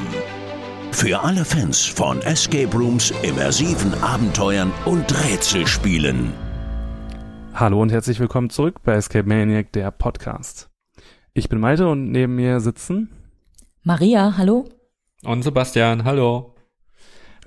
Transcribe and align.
Für 0.92 1.21
alle 1.21 1.46
Fans 1.46 1.86
von 1.86 2.22
Escape 2.24 2.76
Rooms, 2.76 3.14
immersiven 3.24 3.94
Abenteuern 4.04 4.74
und 4.84 5.24
Rätselspielen. 5.24 6.34
Hallo 7.54 7.82
und 7.82 7.94
herzlich 7.94 8.20
willkommen 8.20 8.50
zurück 8.50 8.82
bei 8.84 8.96
Escape 8.96 9.26
Maniac, 9.26 9.72
der 9.72 9.90
Podcast. 9.92 10.70
Ich 11.34 11.48
bin 11.48 11.62
Malte 11.62 11.88
und 11.88 12.12
neben 12.12 12.36
mir 12.36 12.60
sitzen 12.60 13.10
Maria, 13.84 14.36
hallo. 14.36 14.68
Und 15.24 15.44
Sebastian, 15.44 16.04
hallo. 16.04 16.56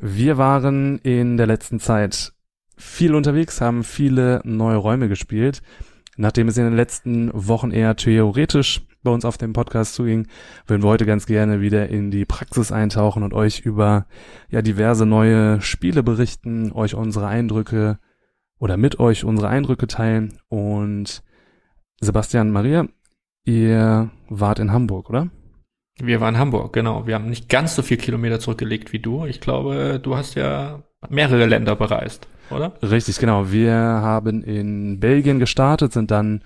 Wir 0.00 0.38
waren 0.38 0.98
in 0.98 1.36
der 1.36 1.48
letzten 1.48 1.80
Zeit 1.80 2.32
viel 2.76 3.16
unterwegs, 3.16 3.60
haben 3.60 3.82
viele 3.82 4.40
neue 4.44 4.76
Räume 4.76 5.08
gespielt. 5.08 5.60
Nachdem 6.16 6.46
es 6.46 6.56
in 6.56 6.64
den 6.64 6.76
letzten 6.76 7.30
Wochen 7.32 7.72
eher 7.72 7.96
theoretisch 7.96 8.82
bei 9.02 9.10
uns 9.10 9.24
auf 9.24 9.38
dem 9.38 9.52
Podcast 9.52 9.94
zuging, 9.94 10.28
würden 10.68 10.84
wir 10.84 10.88
heute 10.88 11.04
ganz 11.04 11.26
gerne 11.26 11.60
wieder 11.60 11.88
in 11.88 12.12
die 12.12 12.24
Praxis 12.24 12.70
eintauchen 12.70 13.24
und 13.24 13.34
euch 13.34 13.60
über 13.60 14.06
ja 14.50 14.62
diverse 14.62 15.04
neue 15.04 15.60
Spiele 15.60 16.04
berichten, 16.04 16.70
euch 16.70 16.94
unsere 16.94 17.26
Eindrücke 17.26 17.98
oder 18.60 18.76
mit 18.76 19.00
euch 19.00 19.24
unsere 19.24 19.48
Eindrücke 19.48 19.88
teilen. 19.88 20.38
Und 20.48 21.24
Sebastian, 22.00 22.52
Maria, 22.52 22.86
ihr 23.44 24.12
wart 24.28 24.60
in 24.60 24.70
Hamburg, 24.70 25.10
oder? 25.10 25.28
Wir 25.98 26.20
waren 26.20 26.34
in 26.34 26.40
Hamburg, 26.40 26.72
genau. 26.72 27.06
Wir 27.06 27.14
haben 27.14 27.28
nicht 27.28 27.48
ganz 27.48 27.76
so 27.76 27.82
viel 27.82 27.96
Kilometer 27.96 28.40
zurückgelegt 28.40 28.92
wie 28.92 28.98
du. 28.98 29.26
Ich 29.26 29.40
glaube, 29.40 30.00
du 30.02 30.16
hast 30.16 30.34
ja 30.34 30.82
mehrere 31.08 31.46
Länder 31.46 31.76
bereist, 31.76 32.26
oder? 32.50 32.72
Richtig, 32.82 33.18
genau. 33.18 33.52
Wir 33.52 33.72
haben 33.74 34.42
in 34.42 34.98
Belgien 34.98 35.38
gestartet, 35.38 35.92
sind 35.92 36.10
dann 36.10 36.42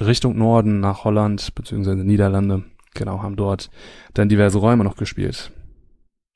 Richtung 0.00 0.36
Norden 0.36 0.80
nach 0.80 1.04
Holland 1.04 1.54
bzw. 1.54 1.94
Niederlande. 1.94 2.64
Genau, 2.94 3.22
haben 3.22 3.36
dort 3.36 3.70
dann 4.12 4.28
diverse 4.28 4.58
Räume 4.58 4.84
noch 4.84 4.96
gespielt. 4.96 5.50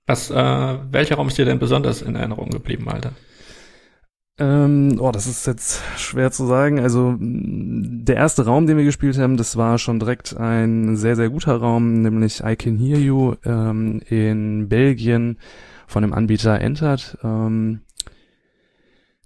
Was, 0.07 0.31
äh, 0.31 0.79
welcher 0.91 1.17
Raum 1.17 1.29
ist 1.29 1.37
dir 1.37 1.45
denn 1.45 1.59
besonders 1.59 2.01
in 2.01 2.17
Erinnerung 2.17 2.49
geblieben, 2.49 2.89
Alter? 2.89 3.13
Ähm, 4.41 4.99
oh, 5.01 5.11
das 5.11 5.27
ist 5.27 5.47
jetzt 5.47 5.83
schwer 5.97 6.31
zu 6.31 6.47
sagen. 6.47 6.79
Also 6.79 7.17
der 7.19 8.17
erste 8.17 8.45
Raum, 8.45 8.67
den 8.67 8.77
wir 8.77 8.85
gespielt 8.85 9.19
haben, 9.19 9.37
das 9.37 9.57
war 9.57 9.79
schon 9.79 9.99
direkt 9.99 10.37
ein 10.37 10.97
sehr, 10.97 11.17
sehr 11.17 11.29
guter 11.29 11.57
Raum, 11.57 12.03
nämlich 12.03 12.43
I 12.45 12.55
Can 12.55 12.77
Hear 12.77 12.99
You 12.99 13.35
ähm, 13.45 14.01
in 14.09 14.69
Belgien 14.69 15.39
von 15.89 16.03
dem 16.03 16.13
Anbieter 16.13 16.61
Entered. 16.61 17.19
Ähm, 17.25 17.81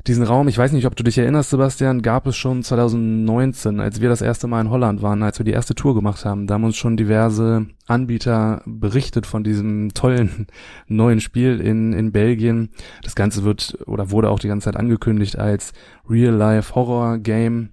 diesen 0.06 0.24
Raum, 0.24 0.48
ich 0.48 0.58
weiß 0.58 0.72
nicht, 0.72 0.86
ob 0.86 0.96
du 0.96 1.02
dich 1.02 1.18
erinnerst, 1.18 1.50
Sebastian, 1.50 2.02
gab 2.02 2.26
es 2.26 2.36
schon 2.36 2.62
2019, 2.62 3.80
als 3.80 4.00
wir 4.00 4.08
das 4.08 4.20
erste 4.20 4.46
Mal 4.46 4.62
in 4.62 4.70
Holland 4.70 5.02
waren, 5.02 5.22
als 5.22 5.38
wir 5.38 5.44
die 5.44 5.52
erste 5.52 5.74
Tour 5.74 5.94
gemacht 5.94 6.24
haben. 6.24 6.46
Da 6.46 6.54
haben 6.54 6.64
uns 6.64 6.76
schon 6.76 6.96
diverse 6.96 7.66
Anbieter 7.86 8.62
berichtet 8.66 9.26
von 9.26 9.44
diesem 9.44 9.94
tollen 9.94 10.46
neuen 10.88 11.20
Spiel 11.20 11.60
in, 11.60 11.92
in 11.92 12.12
Belgien. 12.12 12.70
Das 13.02 13.14
Ganze 13.14 13.44
wird 13.44 13.78
oder 13.86 14.10
wurde 14.10 14.30
auch 14.30 14.38
die 14.38 14.48
ganze 14.48 14.66
Zeit 14.66 14.76
angekündigt 14.76 15.38
als 15.38 15.72
Real-Life-Horror-Game. 16.08 17.70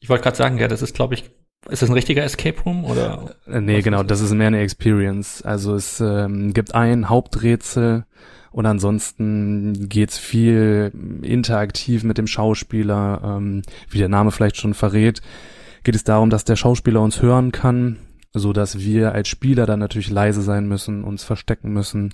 Ich 0.00 0.08
wollte 0.08 0.24
gerade 0.24 0.36
sagen, 0.36 0.58
ja, 0.58 0.66
das 0.66 0.82
ist, 0.82 0.94
glaube 0.94 1.14
ich, 1.14 1.30
ist 1.68 1.82
das 1.82 1.90
ein 1.90 1.94
richtiger 1.94 2.24
Escape 2.24 2.60
Room 2.62 2.84
oder? 2.84 3.34
Äh, 3.46 3.60
nee, 3.60 3.82
genau, 3.82 4.02
das 4.02 4.20
ist 4.20 4.32
mehr 4.32 4.46
eine 4.46 4.60
Experience. 4.60 5.42
Also 5.42 5.74
es 5.74 6.00
ähm, 6.00 6.54
gibt 6.54 6.74
ein 6.74 7.08
Haupträtsel, 7.08 8.06
und 8.52 8.66
ansonsten 8.66 9.88
geht's 9.88 10.18
viel 10.18 10.92
interaktiv 11.22 12.02
mit 12.04 12.18
dem 12.18 12.26
Schauspieler, 12.26 13.20
ähm, 13.24 13.62
wie 13.88 13.98
der 13.98 14.08
Name 14.08 14.30
vielleicht 14.30 14.56
schon 14.56 14.74
verrät. 14.74 15.20
Geht 15.84 15.94
es 15.94 16.04
darum, 16.04 16.30
dass 16.30 16.44
der 16.44 16.56
Schauspieler 16.56 17.00
uns 17.00 17.22
hören 17.22 17.52
kann, 17.52 17.96
so 18.34 18.52
dass 18.52 18.78
wir 18.78 19.12
als 19.12 19.28
Spieler 19.28 19.66
dann 19.66 19.78
natürlich 19.78 20.10
leise 20.10 20.42
sein 20.42 20.68
müssen, 20.68 21.04
uns 21.04 21.24
verstecken 21.24 21.72
müssen, 21.72 22.12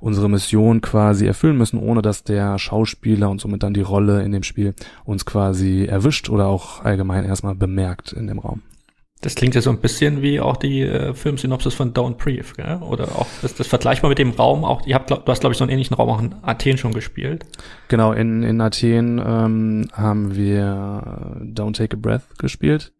unsere 0.00 0.28
Mission 0.28 0.80
quasi 0.80 1.26
erfüllen 1.26 1.56
müssen, 1.56 1.78
ohne 1.78 2.02
dass 2.02 2.24
der 2.24 2.58
Schauspieler 2.58 3.30
und 3.30 3.40
somit 3.40 3.62
dann 3.62 3.74
die 3.74 3.80
Rolle 3.80 4.22
in 4.22 4.32
dem 4.32 4.42
Spiel 4.42 4.74
uns 5.04 5.24
quasi 5.24 5.84
erwischt 5.84 6.28
oder 6.28 6.46
auch 6.46 6.84
allgemein 6.84 7.24
erstmal 7.24 7.54
bemerkt 7.54 8.12
in 8.12 8.26
dem 8.26 8.38
Raum. 8.38 8.62
Das 9.26 9.34
klingt 9.34 9.56
ja 9.56 9.60
so 9.60 9.70
ein 9.70 9.78
bisschen 9.78 10.22
wie 10.22 10.38
auch 10.38 10.56
die 10.56 10.82
äh, 10.82 11.12
Filmsynopsis 11.12 11.74
von 11.74 11.92
Don't 11.92 12.14
Brief, 12.14 12.54
gell? 12.54 12.76
Oder 12.76 13.08
auch 13.16 13.26
das, 13.42 13.56
das 13.56 13.66
vergleichbar 13.66 14.08
mit 14.08 14.20
dem 14.20 14.30
Raum. 14.30 14.64
Auch 14.64 14.86
ihr 14.86 14.94
habt, 14.94 15.10
du 15.10 15.16
hast 15.26 15.40
glaube 15.40 15.52
ich 15.52 15.58
so 15.58 15.64
einen 15.64 15.72
ähnlichen 15.72 15.96
Raum 15.96 16.08
auch 16.10 16.22
in 16.22 16.36
Athen 16.42 16.78
schon 16.78 16.94
gespielt. 16.94 17.44
Genau, 17.88 18.12
in 18.12 18.44
in 18.44 18.60
Athen 18.60 19.18
ähm, 19.18 19.88
haben 19.92 20.36
wir 20.36 21.40
Don't 21.42 21.76
Take 21.76 21.96
a 21.96 22.00
Breath 22.00 22.38
gespielt. 22.38 22.92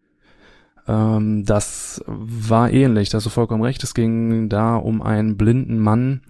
Ähm, 0.89 1.45
das 1.45 2.03
war 2.09 2.73
ähnlich. 2.73 3.09
Da 3.09 3.19
hast 3.19 3.27
du 3.27 3.31
vollkommen 3.31 3.63
recht. 3.63 3.85
Es 3.85 3.95
ging 3.95 4.49
da 4.49 4.75
um 4.75 5.03
einen 5.03 5.37
blinden 5.37 5.79
Mann, 5.79 6.23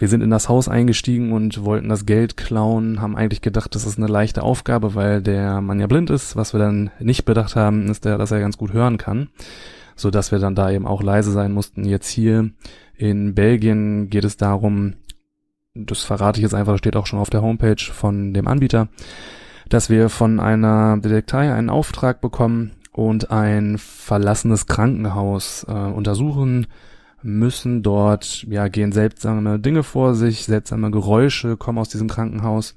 wir 0.00 0.08
sind 0.08 0.22
in 0.22 0.30
das 0.30 0.48
Haus 0.48 0.66
eingestiegen 0.66 1.30
und 1.32 1.62
wollten 1.62 1.90
das 1.90 2.06
Geld 2.06 2.38
klauen, 2.38 3.02
haben 3.02 3.16
eigentlich 3.16 3.42
gedacht, 3.42 3.74
das 3.74 3.84
ist 3.84 3.98
eine 3.98 4.06
leichte 4.06 4.42
Aufgabe, 4.42 4.94
weil 4.94 5.20
der 5.20 5.60
Mann 5.60 5.78
ja 5.78 5.86
blind 5.86 6.08
ist. 6.08 6.36
Was 6.36 6.54
wir 6.54 6.58
dann 6.58 6.90
nicht 7.00 7.26
bedacht 7.26 7.54
haben, 7.54 7.86
ist, 7.90 8.06
der, 8.06 8.16
dass 8.16 8.30
er 8.30 8.40
ganz 8.40 8.56
gut 8.56 8.72
hören 8.72 8.96
kann, 8.96 9.28
so 9.96 10.10
dass 10.10 10.32
wir 10.32 10.38
dann 10.38 10.54
da 10.54 10.70
eben 10.70 10.86
auch 10.86 11.02
leise 11.02 11.32
sein 11.32 11.52
mussten. 11.52 11.84
Jetzt 11.84 12.08
hier 12.08 12.48
in 12.96 13.34
Belgien 13.34 14.08
geht 14.08 14.24
es 14.24 14.38
darum, 14.38 14.94
das 15.74 16.02
verrate 16.02 16.38
ich 16.38 16.44
jetzt 16.44 16.54
einfach, 16.54 16.78
steht 16.78 16.96
auch 16.96 17.06
schon 17.06 17.18
auf 17.18 17.28
der 17.28 17.42
Homepage 17.42 17.82
von 17.92 18.32
dem 18.32 18.48
Anbieter, 18.48 18.88
dass 19.68 19.90
wir 19.90 20.08
von 20.08 20.40
einer 20.40 20.96
Detektei 20.96 21.52
einen 21.52 21.68
Auftrag 21.68 22.22
bekommen 22.22 22.70
und 22.90 23.30
ein 23.30 23.76
verlassenes 23.76 24.66
Krankenhaus 24.66 25.66
äh, 25.68 25.72
untersuchen 25.72 26.68
müssen 27.22 27.82
dort, 27.82 28.44
ja, 28.48 28.68
gehen 28.68 28.92
seltsame 28.92 29.58
Dinge 29.58 29.82
vor 29.82 30.14
sich, 30.14 30.44
seltsame 30.44 30.90
Geräusche 30.90 31.56
kommen 31.56 31.78
aus 31.78 31.88
diesem 31.88 32.08
Krankenhaus. 32.08 32.74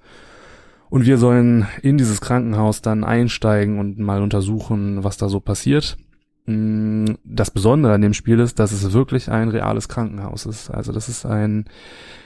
Und 0.90 1.06
wir 1.06 1.18
sollen 1.18 1.68
in 1.82 1.98
dieses 1.98 2.22
Krankenhaus 2.22 2.82
dann 2.82 3.04
einsteigen 3.04 3.80
und 3.80 3.98
mal 3.98 4.22
untersuchen, 4.22 5.04
was 5.04 5.18
da 5.18 5.28
so 5.28 5.40
passiert. 5.40 5.98
Mm, 6.46 7.06
das 7.24 7.52
Besondere 7.52 7.94
an 7.94 8.02
dem 8.02 8.14
Spiel 8.14 8.40
ist, 8.40 8.60
dass 8.60 8.72
es 8.72 8.94
wirklich 8.94 9.32
ein 9.32 9.50
reales 9.50 9.88
Krankenhaus 9.88 10.46
ist. 10.46 10.70
Also 10.70 10.92
das 10.92 11.10
ist 11.10 11.26
ein 11.26 11.66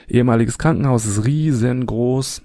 ehemaliges 0.08 0.58
Krankenhaus, 0.58 1.06
ist 1.06 1.24
riesengroß. 1.24 2.42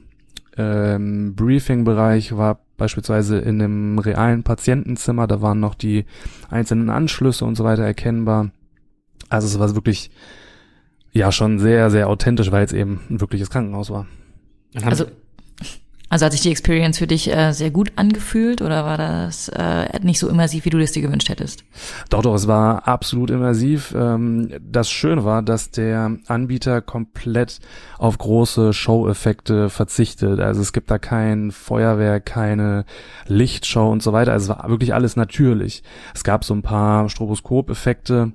Ähm, 0.56 1.34
Briefing-Bereich 1.36 2.38
war 2.38 2.60
beispielsweise 2.78 3.40
in 3.40 3.62
einem 3.62 4.00
realen 4.00 4.44
Patientenzimmer, 4.44 5.26
da 5.26 5.42
waren 5.42 5.60
noch 5.60 5.74
die 5.74 6.06
einzelnen 6.50 6.90
Anschlüsse 6.90 7.44
und 7.44 7.56
so 7.56 7.64
weiter 7.64 7.84
erkennbar. 7.84 8.52
Also 9.30 9.48
es 9.48 9.60
war 9.60 9.74
wirklich 9.76 10.12
ja 11.12 11.32
schon 11.32 11.60
sehr, 11.60 11.90
sehr 11.90 12.10
authentisch, 12.10 12.52
weil 12.52 12.66
es 12.66 12.74
eben 12.74 13.02
ein 13.10 13.22
wirkliches 13.22 13.50
Krankenhaus 13.50 13.90
war. 13.90 14.08
Also, 14.84 15.06
also 16.14 16.26
hat 16.26 16.32
sich 16.32 16.42
die 16.42 16.52
Experience 16.52 17.00
für 17.00 17.08
dich 17.08 17.32
äh, 17.32 17.54
sehr 17.54 17.72
gut 17.72 17.94
angefühlt 17.96 18.62
oder 18.62 18.86
war 18.86 19.00
das 19.00 19.50
äh, 19.50 20.00
nicht 20.04 20.20
so 20.20 20.30
immersiv, 20.30 20.64
wie 20.66 20.70
du 20.70 20.78
das 20.78 20.92
dir 20.92 21.02
gewünscht 21.02 21.28
hättest? 21.28 21.64
Doch, 22.12 22.22
doch, 22.22 22.36
es 22.36 22.48
war 22.48 22.88
absolut 22.88 23.32
immersiv. 23.32 23.96
Ähm, 23.98 24.50
das 24.62 24.92
Schöne 24.92 25.24
war, 25.24 25.42
dass 25.42 25.72
der 25.72 26.18
Anbieter 26.28 26.82
komplett 26.82 27.60
auf 27.98 28.20
große 28.20 28.74
Show-Effekte 28.74 29.72
verzichtet. 29.72 30.40
Also 30.40 30.62
es 30.62 30.72
gibt 30.72 30.92
da 30.92 31.00
kein 31.00 31.52
Feuerwerk, 31.52 32.28
keine 32.28 32.86
Lichtshow 33.26 33.92
und 33.92 34.04
so 34.04 34.14
weiter. 34.14 34.34
Also 34.34 34.54
es 34.54 34.60
war 34.60 34.70
wirklich 34.70 34.94
alles 34.94 35.16
natürlich. 35.16 35.82
Es 36.14 36.24
gab 36.24 36.44
so 36.44 36.54
ein 36.54 36.62
paar 36.62 37.10
Stroboskop-Effekte 37.10 38.34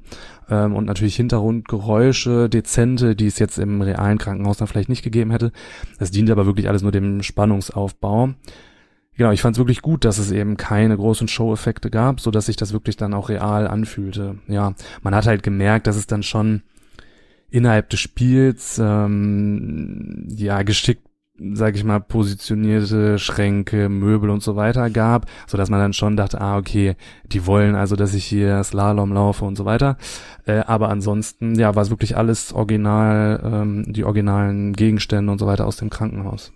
ähm, 0.50 0.75
und 0.75 0.84
natürlich 0.84 1.16
Hintergrundgeräusche, 1.16 2.48
dezente, 2.48 3.16
die 3.16 3.26
es 3.26 3.38
jetzt 3.38 3.58
im 3.58 3.81
realen 3.82 4.19
Krankenhaus 4.19 4.58
dann 4.58 4.69
vielleicht 4.69 4.88
nicht 4.88 5.02
gegeben 5.02 5.31
hätte. 5.31 5.52
Das 5.99 6.11
dient 6.11 6.31
aber 6.31 6.46
wirklich 6.46 6.69
alles 6.69 6.82
nur 6.82 6.93
dem 6.93 7.22
Spannungsaufbau. 7.22 8.31
Genau, 9.17 9.32
ich 9.32 9.43
fand 9.43 9.56
es 9.56 9.58
wirklich 9.58 9.82
gut, 9.82 10.05
dass 10.05 10.19
es 10.19 10.31
eben 10.31 10.56
keine 10.56 10.96
großen 10.96 11.26
Show-Effekte 11.26 11.90
gab, 11.90 12.20
so 12.20 12.31
dass 12.31 12.46
sich 12.46 12.56
das 12.56 12.72
wirklich 12.72 12.96
dann 12.96 13.14
auch 13.14 13.28
real 13.28 13.67
anfühlte. 13.67 14.38
Ja, 14.46 14.75
man 15.02 15.14
hat 15.14 15.26
halt 15.26 15.43
gemerkt, 15.43 15.88
dass 15.88 15.96
es 15.96 16.06
dann 16.06 16.22
schon 16.22 16.62
innerhalb 17.50 17.90
des 17.90 17.99
Spiels 17.99 18.78
ähm, 18.81 20.28
ja 20.31 20.62
geschickt 20.62 21.07
sag 21.52 21.76
ich 21.76 21.85
mal, 21.85 22.00
positionierte 22.00 23.19
Schränke, 23.19 23.88
Möbel 23.88 24.31
und 24.31 24.43
so 24.43 24.56
weiter 24.56 24.90
gab, 24.90 25.26
so 25.46 25.56
dass 25.56 25.70
man 25.70 25.81
dann 25.81 25.93
schon 25.93 26.17
dachte, 26.17 26.40
ah, 26.40 26.58
okay, 26.58 26.96
die 27.26 27.46
wollen 27.46 27.75
also, 27.75 27.96
dass 27.96 28.14
ich 28.14 28.25
hier 28.25 28.62
Slalom 28.64 29.12
laufe 29.12 29.44
und 29.44 29.56
so 29.56 29.64
weiter. 29.64 29.96
Äh, 30.46 30.61
aber 30.67 30.88
ansonsten, 30.88 31.55
ja, 31.58 31.75
war 31.75 31.82
es 31.82 31.90
wirklich 31.90 32.17
alles 32.17 32.52
original, 32.52 33.40
ähm, 33.44 33.93
die 33.93 34.05
originalen 34.05 34.73
Gegenstände 34.73 35.31
und 35.31 35.38
so 35.38 35.46
weiter 35.46 35.67
aus 35.67 35.76
dem 35.76 35.90
Krankenhaus. 35.90 36.52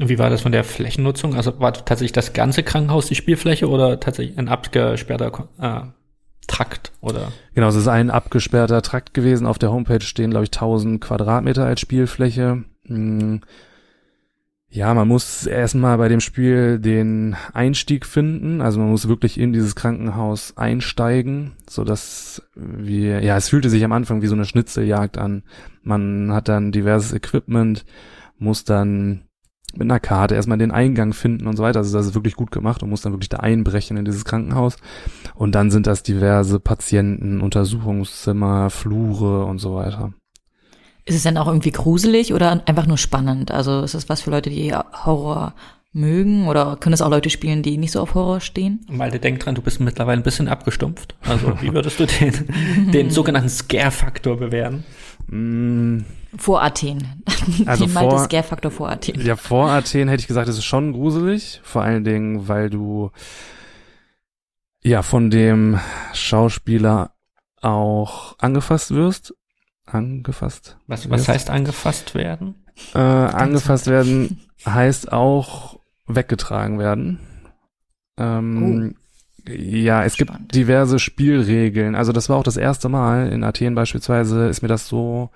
Und 0.00 0.08
wie 0.08 0.18
war 0.18 0.30
das 0.30 0.42
von 0.42 0.52
der 0.52 0.64
Flächennutzung? 0.64 1.36
Also 1.36 1.60
war 1.60 1.72
tatsächlich 1.72 2.12
das 2.12 2.32
ganze 2.32 2.64
Krankenhaus 2.64 3.06
die 3.06 3.14
Spielfläche 3.14 3.68
oder 3.68 4.00
tatsächlich 4.00 4.36
ein 4.38 4.48
abgesperrter 4.48 5.48
äh, 5.60 5.80
Trakt 6.46 6.92
Oder? 7.00 7.32
Genau, 7.54 7.68
es 7.68 7.74
ist 7.74 7.88
ein 7.88 8.10
abgesperrter 8.10 8.82
Trakt 8.82 9.14
gewesen. 9.14 9.46
Auf 9.46 9.58
der 9.58 9.72
Homepage 9.72 10.02
stehen, 10.02 10.30
glaube 10.30 10.44
ich, 10.44 10.52
1000 10.52 11.00
Quadratmeter 11.00 11.64
als 11.64 11.80
Spielfläche. 11.80 12.64
Hm. 12.86 13.40
Ja, 14.74 14.92
man 14.92 15.06
muss 15.06 15.46
erstmal 15.46 15.98
bei 15.98 16.08
dem 16.08 16.18
Spiel 16.18 16.80
den 16.80 17.36
Einstieg 17.52 18.04
finden. 18.04 18.60
Also 18.60 18.80
man 18.80 18.90
muss 18.90 19.06
wirklich 19.06 19.38
in 19.38 19.52
dieses 19.52 19.76
Krankenhaus 19.76 20.56
einsteigen, 20.56 21.52
so 21.70 21.84
dass 21.84 22.42
wir, 22.56 23.22
ja, 23.22 23.36
es 23.36 23.48
fühlte 23.48 23.70
sich 23.70 23.84
am 23.84 23.92
Anfang 23.92 24.20
wie 24.20 24.26
so 24.26 24.34
eine 24.34 24.44
Schnitzeljagd 24.44 25.16
an. 25.16 25.44
Man 25.84 26.32
hat 26.32 26.48
dann 26.48 26.72
diverses 26.72 27.12
Equipment, 27.12 27.84
muss 28.36 28.64
dann 28.64 29.28
mit 29.74 29.82
einer 29.82 30.00
Karte 30.00 30.34
erstmal 30.34 30.58
den 30.58 30.72
Eingang 30.72 31.12
finden 31.12 31.46
und 31.46 31.56
so 31.56 31.62
weiter. 31.62 31.78
Also 31.78 31.96
das 31.96 32.08
ist 32.08 32.16
wirklich 32.16 32.34
gut 32.34 32.50
gemacht 32.50 32.82
und 32.82 32.90
muss 32.90 33.02
dann 33.02 33.12
wirklich 33.12 33.28
da 33.28 33.36
einbrechen 33.36 33.96
in 33.96 34.04
dieses 34.04 34.24
Krankenhaus. 34.24 34.76
Und 35.36 35.54
dann 35.54 35.70
sind 35.70 35.86
das 35.86 36.02
diverse 36.02 36.58
Patienten, 36.58 37.42
Untersuchungszimmer, 37.42 38.70
Flure 38.70 39.44
und 39.44 39.58
so 39.58 39.76
weiter. 39.76 40.14
Ist 41.06 41.16
es 41.16 41.22
denn 41.22 41.36
auch 41.36 41.46
irgendwie 41.46 41.70
gruselig 41.72 42.32
oder 42.32 42.62
einfach 42.66 42.86
nur 42.86 42.96
spannend? 42.98 43.50
Also 43.50 43.82
ist 43.82 43.94
es 43.94 44.08
was 44.08 44.22
für 44.22 44.30
Leute, 44.30 44.48
die 44.50 44.72
Horror 44.74 45.54
mögen 45.92 46.48
oder 46.48 46.76
können 46.76 46.94
es 46.94 47.02
auch 47.02 47.10
Leute 47.10 47.30
spielen, 47.30 47.62
die 47.62 47.76
nicht 47.76 47.92
so 47.92 48.00
auf 48.00 48.14
Horror 48.14 48.40
stehen? 48.40 48.84
Malte, 48.88 49.20
denk 49.20 49.38
dran, 49.40 49.54
du 49.54 49.62
bist 49.62 49.80
mittlerweile 49.80 50.20
ein 50.20 50.24
bisschen 50.24 50.48
abgestumpft. 50.48 51.14
Also 51.22 51.52
wie 51.60 51.72
würdest 51.72 52.00
du 52.00 52.06
den, 52.06 52.90
den 52.92 53.10
sogenannten 53.10 53.48
Scare-Faktor 53.50 54.38
bewerten? 54.38 54.82
Mm, 55.28 56.04
Vor 56.36 56.62
Athen. 56.62 57.22
Also 57.66 57.86
meinte 57.86 58.16
vor- 58.16 58.24
Scare-Faktor 58.24 58.70
vor 58.70 58.88
Athen. 58.90 59.20
Ja, 59.24 59.36
vor 59.36 59.68
Athen 59.70 60.08
hätte 60.08 60.22
ich 60.22 60.26
gesagt, 60.26 60.48
es 60.48 60.56
ist 60.58 60.64
schon 60.64 60.92
gruselig. 60.94 61.60
Vor 61.62 61.82
allen 61.82 62.02
Dingen, 62.04 62.48
weil 62.48 62.70
du 62.70 63.10
ja 64.82 65.02
von 65.02 65.30
dem 65.30 65.78
Schauspieler 66.12 67.12
auch 67.60 68.36
angefasst 68.38 68.90
wirst. 68.92 69.34
Angefasst? 69.86 70.78
Was, 70.86 71.08
was 71.10 71.28
heißt 71.28 71.50
angefasst 71.50 72.14
werden? 72.14 72.54
Äh, 72.94 72.98
angefasst 72.98 73.86
werden 73.86 74.40
heißt 74.66 75.12
auch 75.12 75.78
weggetragen 76.06 76.78
werden. 76.78 77.20
Ähm, 78.18 78.94
Ja, 79.46 80.04
es 80.04 80.16
Spannend. 80.16 80.38
gibt 80.40 80.54
diverse 80.54 80.98
Spielregeln. 80.98 81.94
Also 81.94 82.12
das 82.12 82.28
war 82.28 82.36
auch 82.38 82.42
das 82.44 82.56
erste 82.56 82.88
Mal 82.88 83.28
in 83.28 83.44
Athen 83.44 83.74
beispielsweise, 83.74 84.46
ist 84.48 84.62
mir 84.62 84.68
das 84.68 84.88
so 84.88 85.30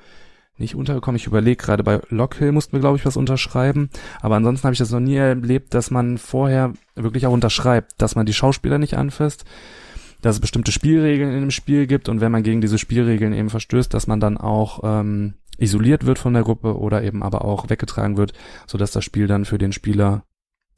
nicht 0.56 0.75
untergekommen. 0.75 1.17
Ich 1.17 1.27
überlege 1.27 1.62
gerade, 1.62 1.85
bei 1.85 2.01
Lockhill 2.09 2.51
mussten 2.53 2.73
wir, 2.73 2.81
glaube 2.81 2.97
ich, 2.97 3.06
was 3.06 3.17
unterschreiben. 3.17 3.91
Aber 4.21 4.37
ansonsten 4.37 4.65
habe 4.65 4.73
ich 4.73 4.79
das 4.79 4.91
noch 4.91 4.99
nie 5.01 5.17
erlebt, 5.17 5.75
dass 5.75 5.91
man 5.91 6.19
vorher 6.19 6.73
wirklich 6.97 7.27
auch 7.27 7.33
unterschreibt, 7.33 7.93
dass 8.01 8.17
man 8.17 8.27
die 8.27 8.33
Schauspieler 8.35 8.79
nicht 8.79 8.94
anfasst, 8.97 9.44
dass 10.23 10.37
es 10.37 10.41
bestimmte 10.41 10.73
Spielregeln 10.73 11.32
in 11.32 11.41
dem 11.41 11.50
Spiel 11.50 11.87
gibt 11.87 12.09
und 12.09 12.20
wenn 12.20 12.32
man 12.32 12.43
gegen 12.43 12.61
diese 12.61 12.79
Spielregeln 12.79 13.32
eben 13.32 13.50
verstößt, 13.50 13.93
dass 13.93 14.06
man 14.06 14.20
dann 14.20 14.37
auch 14.37 14.81
ähm, 14.82 15.35
isoliert 15.59 16.06
wird 16.06 16.19
von 16.19 16.35
der 16.35 16.43
Gruppe 16.43 16.79
oder 16.79 17.03
eben 17.03 17.23
aber 17.23 17.44
auch 17.44 17.69
weggetragen 17.69 18.17
wird, 18.17 18.32
sodass 18.67 18.93
das 18.93 19.05
Spiel 19.05 19.26
dann 19.26 19.44
für 19.44 19.59
den 19.59 19.73
Spieler 19.73 20.25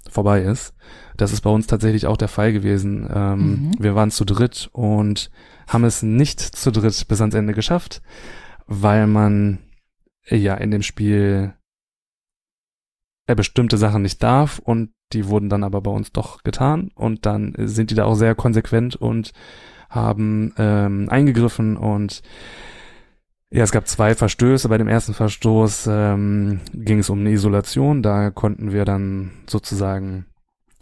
vorbei 0.08 0.42
ist. 0.42 0.74
Das 1.16 1.32
ist 1.32 1.42
bei 1.42 1.50
uns 1.50 1.66
tatsächlich 1.66 2.06
auch 2.06 2.16
der 2.16 2.28
Fall 2.28 2.52
gewesen. 2.52 3.08
Ähm, 3.12 3.40
Mhm. 3.40 3.72
Wir 3.78 3.94
waren 3.94 4.10
zu 4.10 4.24
dritt 4.24 4.70
und 4.72 5.30
haben 5.68 5.84
es 5.84 6.02
nicht 6.02 6.40
zu 6.40 6.72
dritt 6.72 7.06
bis 7.08 7.20
ans 7.20 7.34
Ende 7.34 7.52
geschafft, 7.52 8.02
weil 8.66 9.06
man 9.06 9.58
ja 10.28 10.54
in 10.54 10.70
dem 10.70 10.82
Spiel 10.82 11.54
äh, 13.26 13.34
bestimmte 13.34 13.76
Sachen 13.76 14.02
nicht 14.02 14.22
darf 14.22 14.58
und 14.58 14.92
die 15.12 15.28
wurden 15.28 15.48
dann 15.48 15.64
aber 15.64 15.80
bei 15.80 15.90
uns 15.90 16.12
doch 16.12 16.42
getan 16.42 16.90
und 16.94 17.26
dann 17.26 17.54
sind 17.56 17.90
die 17.90 17.94
da 17.94 18.04
auch 18.04 18.14
sehr 18.14 18.34
konsequent 18.34 18.96
und 18.96 19.32
haben 19.88 20.54
ähm, 20.56 21.08
eingegriffen 21.08 21.76
und 21.76 22.22
ja, 23.52 23.64
es 23.64 23.72
gab 23.72 23.88
zwei 23.88 24.14
Verstöße. 24.14 24.68
Bei 24.68 24.78
dem 24.78 24.86
ersten 24.86 25.12
Verstoß 25.12 25.88
ähm, 25.90 26.60
ging 26.72 27.00
es 27.00 27.10
um 27.10 27.18
eine 27.18 27.32
Isolation. 27.32 28.00
Da 28.00 28.30
konnten 28.30 28.70
wir 28.70 28.84
dann 28.84 29.32
sozusagen 29.48 30.26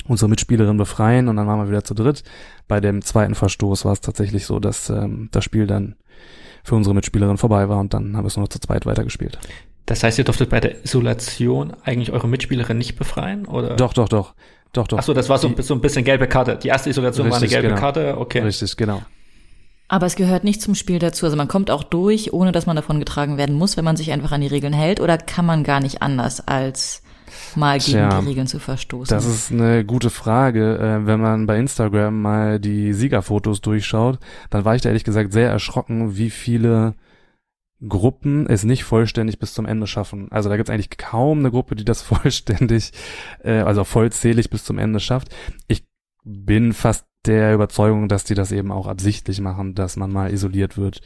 unsere 0.06 0.28
Mitspielerin 0.28 0.76
befreien 0.76 1.28
und 1.28 1.36
dann 1.36 1.46
waren 1.46 1.58
wir 1.60 1.70
wieder 1.70 1.84
zu 1.84 1.94
dritt. 1.94 2.24
Bei 2.66 2.80
dem 2.80 3.00
zweiten 3.02 3.34
Verstoß 3.34 3.86
war 3.86 3.92
es 3.92 4.02
tatsächlich 4.02 4.44
so, 4.44 4.60
dass 4.60 4.90
ähm, 4.90 5.28
das 5.32 5.44
Spiel 5.44 5.66
dann 5.66 5.96
für 6.68 6.76
unsere 6.76 6.94
Mitspielerin 6.94 7.36
vorbei 7.38 7.68
war 7.68 7.78
und 7.80 7.92
dann 7.94 8.16
haben 8.16 8.24
wir 8.24 8.28
es 8.28 8.36
nur 8.36 8.44
noch 8.44 8.48
zu 8.50 8.60
zweit 8.60 8.86
weitergespielt. 8.86 9.38
Das 9.86 10.02
heißt, 10.02 10.18
ihr 10.18 10.24
durftet 10.24 10.50
bei 10.50 10.60
der 10.60 10.84
Isolation 10.84 11.74
eigentlich 11.82 12.12
eure 12.12 12.28
Mitspielerin 12.28 12.76
nicht 12.78 12.96
befreien? 12.96 13.46
Oder? 13.46 13.74
Doch, 13.76 13.94
doch, 13.94 14.08
doch. 14.08 14.34
Doch, 14.74 14.86
doch. 14.86 14.98
Ach 14.98 15.02
so, 15.02 15.14
das 15.14 15.30
war 15.30 15.38
so, 15.38 15.48
Die- 15.48 15.62
so 15.62 15.72
ein 15.74 15.80
bisschen 15.80 16.04
gelbe 16.04 16.28
Karte. 16.28 16.56
Die 16.62 16.68
erste 16.68 16.90
Isolation 16.90 17.30
war 17.30 17.36
eine 17.36 17.42
Richtig, 17.44 17.56
gelbe 17.56 17.68
genau. 17.68 17.80
Karte. 17.80 18.18
Okay. 18.18 18.40
Richtig, 18.40 18.76
genau. 18.76 19.00
Aber 19.88 20.04
es 20.04 20.16
gehört 20.16 20.44
nicht 20.44 20.60
zum 20.60 20.74
Spiel 20.74 20.98
dazu. 20.98 21.24
Also 21.24 21.38
man 21.38 21.48
kommt 21.48 21.70
auch 21.70 21.82
durch, 21.82 22.34
ohne 22.34 22.52
dass 22.52 22.66
man 22.66 22.76
davon 22.76 22.98
getragen 22.98 23.38
werden 23.38 23.56
muss, 23.56 23.78
wenn 23.78 23.84
man 23.86 23.96
sich 23.96 24.12
einfach 24.12 24.30
an 24.32 24.42
die 24.42 24.46
Regeln 24.46 24.74
hält. 24.74 25.00
Oder 25.00 25.16
kann 25.16 25.46
man 25.46 25.64
gar 25.64 25.80
nicht 25.80 26.02
anders, 26.02 26.46
als 26.46 27.02
mal 27.56 27.78
gegen 27.78 27.92
Tja, 27.92 28.20
die 28.20 28.26
Regeln 28.26 28.46
zu 28.46 28.58
verstoßen? 28.58 29.14
Das 29.14 29.26
ist 29.26 29.52
eine 29.52 29.84
gute 29.84 30.10
Frage. 30.10 30.78
Äh, 30.78 31.06
wenn 31.06 31.20
man 31.20 31.46
bei 31.46 31.58
Instagram 31.58 32.20
mal 32.20 32.60
die 32.60 32.92
Siegerfotos 32.92 33.60
durchschaut, 33.60 34.18
dann 34.50 34.64
war 34.64 34.74
ich 34.74 34.82
da 34.82 34.88
ehrlich 34.88 35.04
gesagt 35.04 35.32
sehr 35.32 35.50
erschrocken, 35.50 36.16
wie 36.16 36.30
viele 36.30 36.94
Gruppen 37.86 38.46
es 38.48 38.64
nicht 38.64 38.84
vollständig 38.84 39.38
bis 39.38 39.54
zum 39.54 39.66
Ende 39.66 39.86
schaffen. 39.86 40.32
Also 40.32 40.48
da 40.48 40.56
gibt 40.56 40.68
es 40.68 40.74
eigentlich 40.74 40.96
kaum 40.96 41.38
eine 41.38 41.50
Gruppe, 41.50 41.76
die 41.76 41.84
das 41.84 42.02
vollständig, 42.02 42.92
äh, 43.42 43.60
also 43.60 43.84
vollzählig 43.84 44.50
bis 44.50 44.64
zum 44.64 44.78
Ende 44.78 45.00
schafft. 45.00 45.34
Ich 45.68 45.86
bin 46.24 46.72
fast 46.72 47.06
der 47.26 47.54
Überzeugung, 47.54 48.08
dass 48.08 48.24
die 48.24 48.34
das 48.34 48.52
eben 48.52 48.72
auch 48.72 48.86
absichtlich 48.86 49.40
machen, 49.40 49.74
dass 49.74 49.96
man 49.96 50.12
mal 50.12 50.32
isoliert 50.32 50.76
wird. 50.76 51.00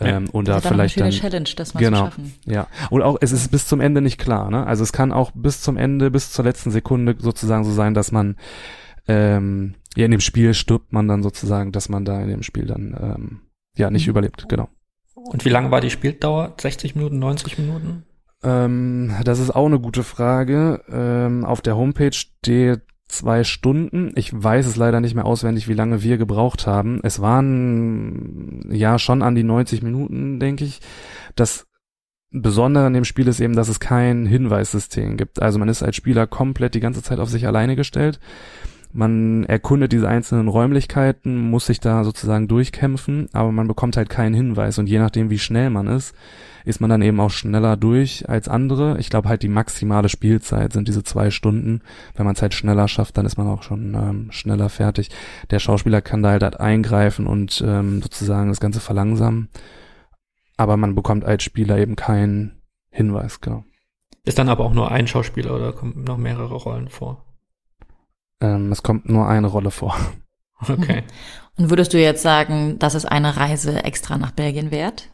Ja. 0.00 0.06
Ähm, 0.06 0.30
und 0.30 0.48
das 0.48 0.54
da 0.54 0.56
ist 0.58 0.64
dann 0.64 0.72
vielleicht 0.74 0.96
eine 1.02 1.10
dann 1.10 1.18
Challenge, 1.20 1.48
das 1.56 1.74
mal 1.74 1.80
Genau. 1.80 1.98
zu 1.98 2.04
schaffen. 2.06 2.34
ja, 2.46 2.66
und 2.90 3.02
auch 3.02 3.18
es 3.20 3.32
ist 3.32 3.50
bis 3.50 3.66
zum 3.66 3.80
Ende 3.80 4.00
nicht 4.00 4.18
klar, 4.18 4.50
ne? 4.50 4.66
Also 4.66 4.82
es 4.82 4.92
kann 4.92 5.12
auch 5.12 5.30
bis 5.34 5.60
zum 5.60 5.76
Ende, 5.76 6.10
bis 6.10 6.32
zur 6.32 6.44
letzten 6.44 6.70
Sekunde 6.70 7.16
sozusagen 7.18 7.64
so 7.64 7.72
sein, 7.72 7.92
dass 7.94 8.10
man 8.10 8.36
ähm, 9.08 9.74
ja 9.96 10.04
in 10.04 10.10
dem 10.10 10.20
Spiel 10.20 10.54
stirbt 10.54 10.92
man 10.92 11.08
dann 11.08 11.22
sozusagen, 11.22 11.72
dass 11.72 11.88
man 11.88 12.04
da 12.04 12.20
in 12.20 12.28
dem 12.28 12.42
Spiel 12.42 12.66
dann 12.66 12.96
ähm, 13.00 13.40
ja 13.76 13.90
nicht 13.90 14.06
Mhm. 14.06 14.10
überlebt, 14.10 14.48
genau. 14.48 14.68
Und 15.14 15.44
wie 15.44 15.50
lange 15.50 15.70
war 15.70 15.80
die 15.80 15.90
Spieldauer? 15.90 16.54
60 16.58 16.94
Minuten, 16.96 17.18
90 17.18 17.58
Minuten? 17.58 18.04
Ähm, 18.42 19.12
das 19.24 19.38
ist 19.38 19.50
auch 19.50 19.66
eine 19.66 19.78
gute 19.80 20.02
Frage. 20.02 20.82
Ähm, 20.90 21.44
auf 21.44 21.60
der 21.60 21.76
Homepage 21.76 22.12
steht 22.12 22.80
zwei 23.10 23.44
Stunden. 23.44 24.12
Ich 24.14 24.30
weiß 24.32 24.66
es 24.66 24.76
leider 24.76 25.00
nicht 25.00 25.14
mehr 25.14 25.26
auswendig, 25.26 25.68
wie 25.68 25.74
lange 25.74 26.02
wir 26.02 26.18
gebraucht 26.18 26.66
haben. 26.66 27.00
Es 27.02 27.20
waren 27.20 28.66
ja 28.70 28.98
schon 28.98 29.22
an 29.22 29.34
die 29.34 29.42
90 29.42 29.82
Minuten, 29.82 30.40
denke 30.40 30.64
ich. 30.64 30.80
Das 31.36 31.66
Besondere 32.32 32.86
an 32.86 32.94
dem 32.94 33.04
Spiel 33.04 33.26
ist 33.26 33.40
eben, 33.40 33.56
dass 33.56 33.68
es 33.68 33.80
kein 33.80 34.24
Hinweissystem 34.24 35.16
gibt. 35.16 35.42
Also 35.42 35.58
man 35.58 35.68
ist 35.68 35.82
als 35.82 35.96
Spieler 35.96 36.26
komplett 36.26 36.74
die 36.74 36.80
ganze 36.80 37.02
Zeit 37.02 37.18
auf 37.18 37.28
sich 37.28 37.46
alleine 37.46 37.74
gestellt. 37.74 38.20
Man 38.92 39.44
erkundet 39.44 39.92
diese 39.92 40.08
einzelnen 40.08 40.48
Räumlichkeiten, 40.48 41.36
muss 41.36 41.66
sich 41.66 41.80
da 41.80 42.02
sozusagen 42.04 42.48
durchkämpfen, 42.48 43.28
aber 43.32 43.52
man 43.52 43.68
bekommt 43.68 43.96
halt 43.96 44.10
keinen 44.10 44.34
Hinweis. 44.34 44.78
Und 44.78 44.88
je 44.88 44.98
nachdem, 44.98 45.30
wie 45.30 45.38
schnell 45.38 45.70
man 45.70 45.86
ist, 45.86 46.14
ist 46.64 46.80
man 46.80 46.90
dann 46.90 47.02
eben 47.02 47.20
auch 47.20 47.30
schneller 47.30 47.76
durch 47.76 48.28
als 48.28 48.48
andere. 48.48 48.98
Ich 48.98 49.10
glaube 49.10 49.28
halt 49.28 49.42
die 49.42 49.48
maximale 49.48 50.08
Spielzeit 50.08 50.72
sind 50.72 50.88
diese 50.88 51.02
zwei 51.04 51.30
Stunden. 51.30 51.82
Wenn 52.14 52.26
man 52.26 52.34
es 52.34 52.42
halt 52.42 52.54
schneller 52.54 52.88
schafft, 52.88 53.16
dann 53.16 53.26
ist 53.26 53.38
man 53.38 53.46
auch 53.46 53.62
schon 53.62 53.94
ähm, 53.94 54.32
schneller 54.32 54.68
fertig. 54.68 55.10
Der 55.50 55.58
Schauspieler 55.58 56.00
kann 56.00 56.22
da 56.22 56.30
halt, 56.30 56.42
halt 56.42 56.60
eingreifen 56.60 57.26
und 57.26 57.62
ähm, 57.66 58.02
sozusagen 58.02 58.48
das 58.48 58.60
Ganze 58.60 58.80
verlangsamen. 58.80 59.48
Aber 60.56 60.76
man 60.76 60.94
bekommt 60.94 61.24
als 61.24 61.42
Spieler 61.42 61.78
eben 61.78 61.96
keinen 61.96 62.60
Hinweis, 62.90 63.40
genau. 63.40 63.64
Ist 64.24 64.38
dann 64.38 64.48
aber 64.48 64.64
auch 64.64 64.74
nur 64.74 64.90
ein 64.90 65.06
Schauspieler 65.06 65.54
oder 65.54 65.72
kommen 65.72 66.04
noch 66.04 66.18
mehrere 66.18 66.54
Rollen 66.54 66.88
vor? 66.88 67.24
Ähm, 68.40 68.70
es 68.72 68.82
kommt 68.82 69.08
nur 69.08 69.28
eine 69.28 69.46
Rolle 69.46 69.70
vor. 69.70 69.96
Okay. 70.68 71.04
Und 71.56 71.70
würdest 71.70 71.94
du 71.94 71.98
jetzt 71.98 72.22
sagen, 72.22 72.78
das 72.78 72.94
ist 72.94 73.06
eine 73.06 73.38
Reise 73.38 73.82
extra 73.82 74.18
nach 74.18 74.30
Belgien 74.30 74.70
wert? 74.70 75.09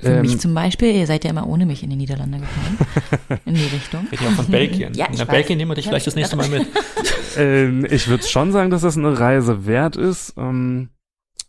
Für 0.00 0.06
Ähm, 0.08 0.22
mich 0.22 0.38
zum 0.38 0.54
Beispiel, 0.54 0.94
ihr 0.94 1.06
seid 1.06 1.24
ja 1.24 1.30
immer 1.30 1.46
ohne 1.46 1.66
mich 1.66 1.82
in 1.82 1.90
die 1.90 1.96
Niederlande 1.96 2.38
gefahren. 2.38 3.40
in 3.44 3.54
die 3.54 3.64
Richtung. 3.64 4.06
Reden 4.10 4.24
ja 4.24 4.30
von 4.30 4.46
Belgien. 4.46 4.94
Ja, 4.94 5.08
ich 5.10 5.18
Na. 5.18 5.24
Belgien 5.24 5.58
nehmen 5.58 5.70
wir 5.70 5.74
dich 5.74 5.86
Ja, 5.86 5.90
vielleicht 5.90 6.06
das 6.06 6.14
nächste 6.14 6.36
Mal 6.36 6.48
mit. 6.48 6.66
ähm, 7.36 7.86
ich 7.90 8.08
würde 8.08 8.24
schon 8.24 8.52
sagen, 8.52 8.70
dass 8.70 8.82
das 8.82 8.96
eine 8.96 9.18
Reise 9.18 9.66
wert 9.66 9.96
ist. 9.96 10.34
Ähm, 10.36 10.90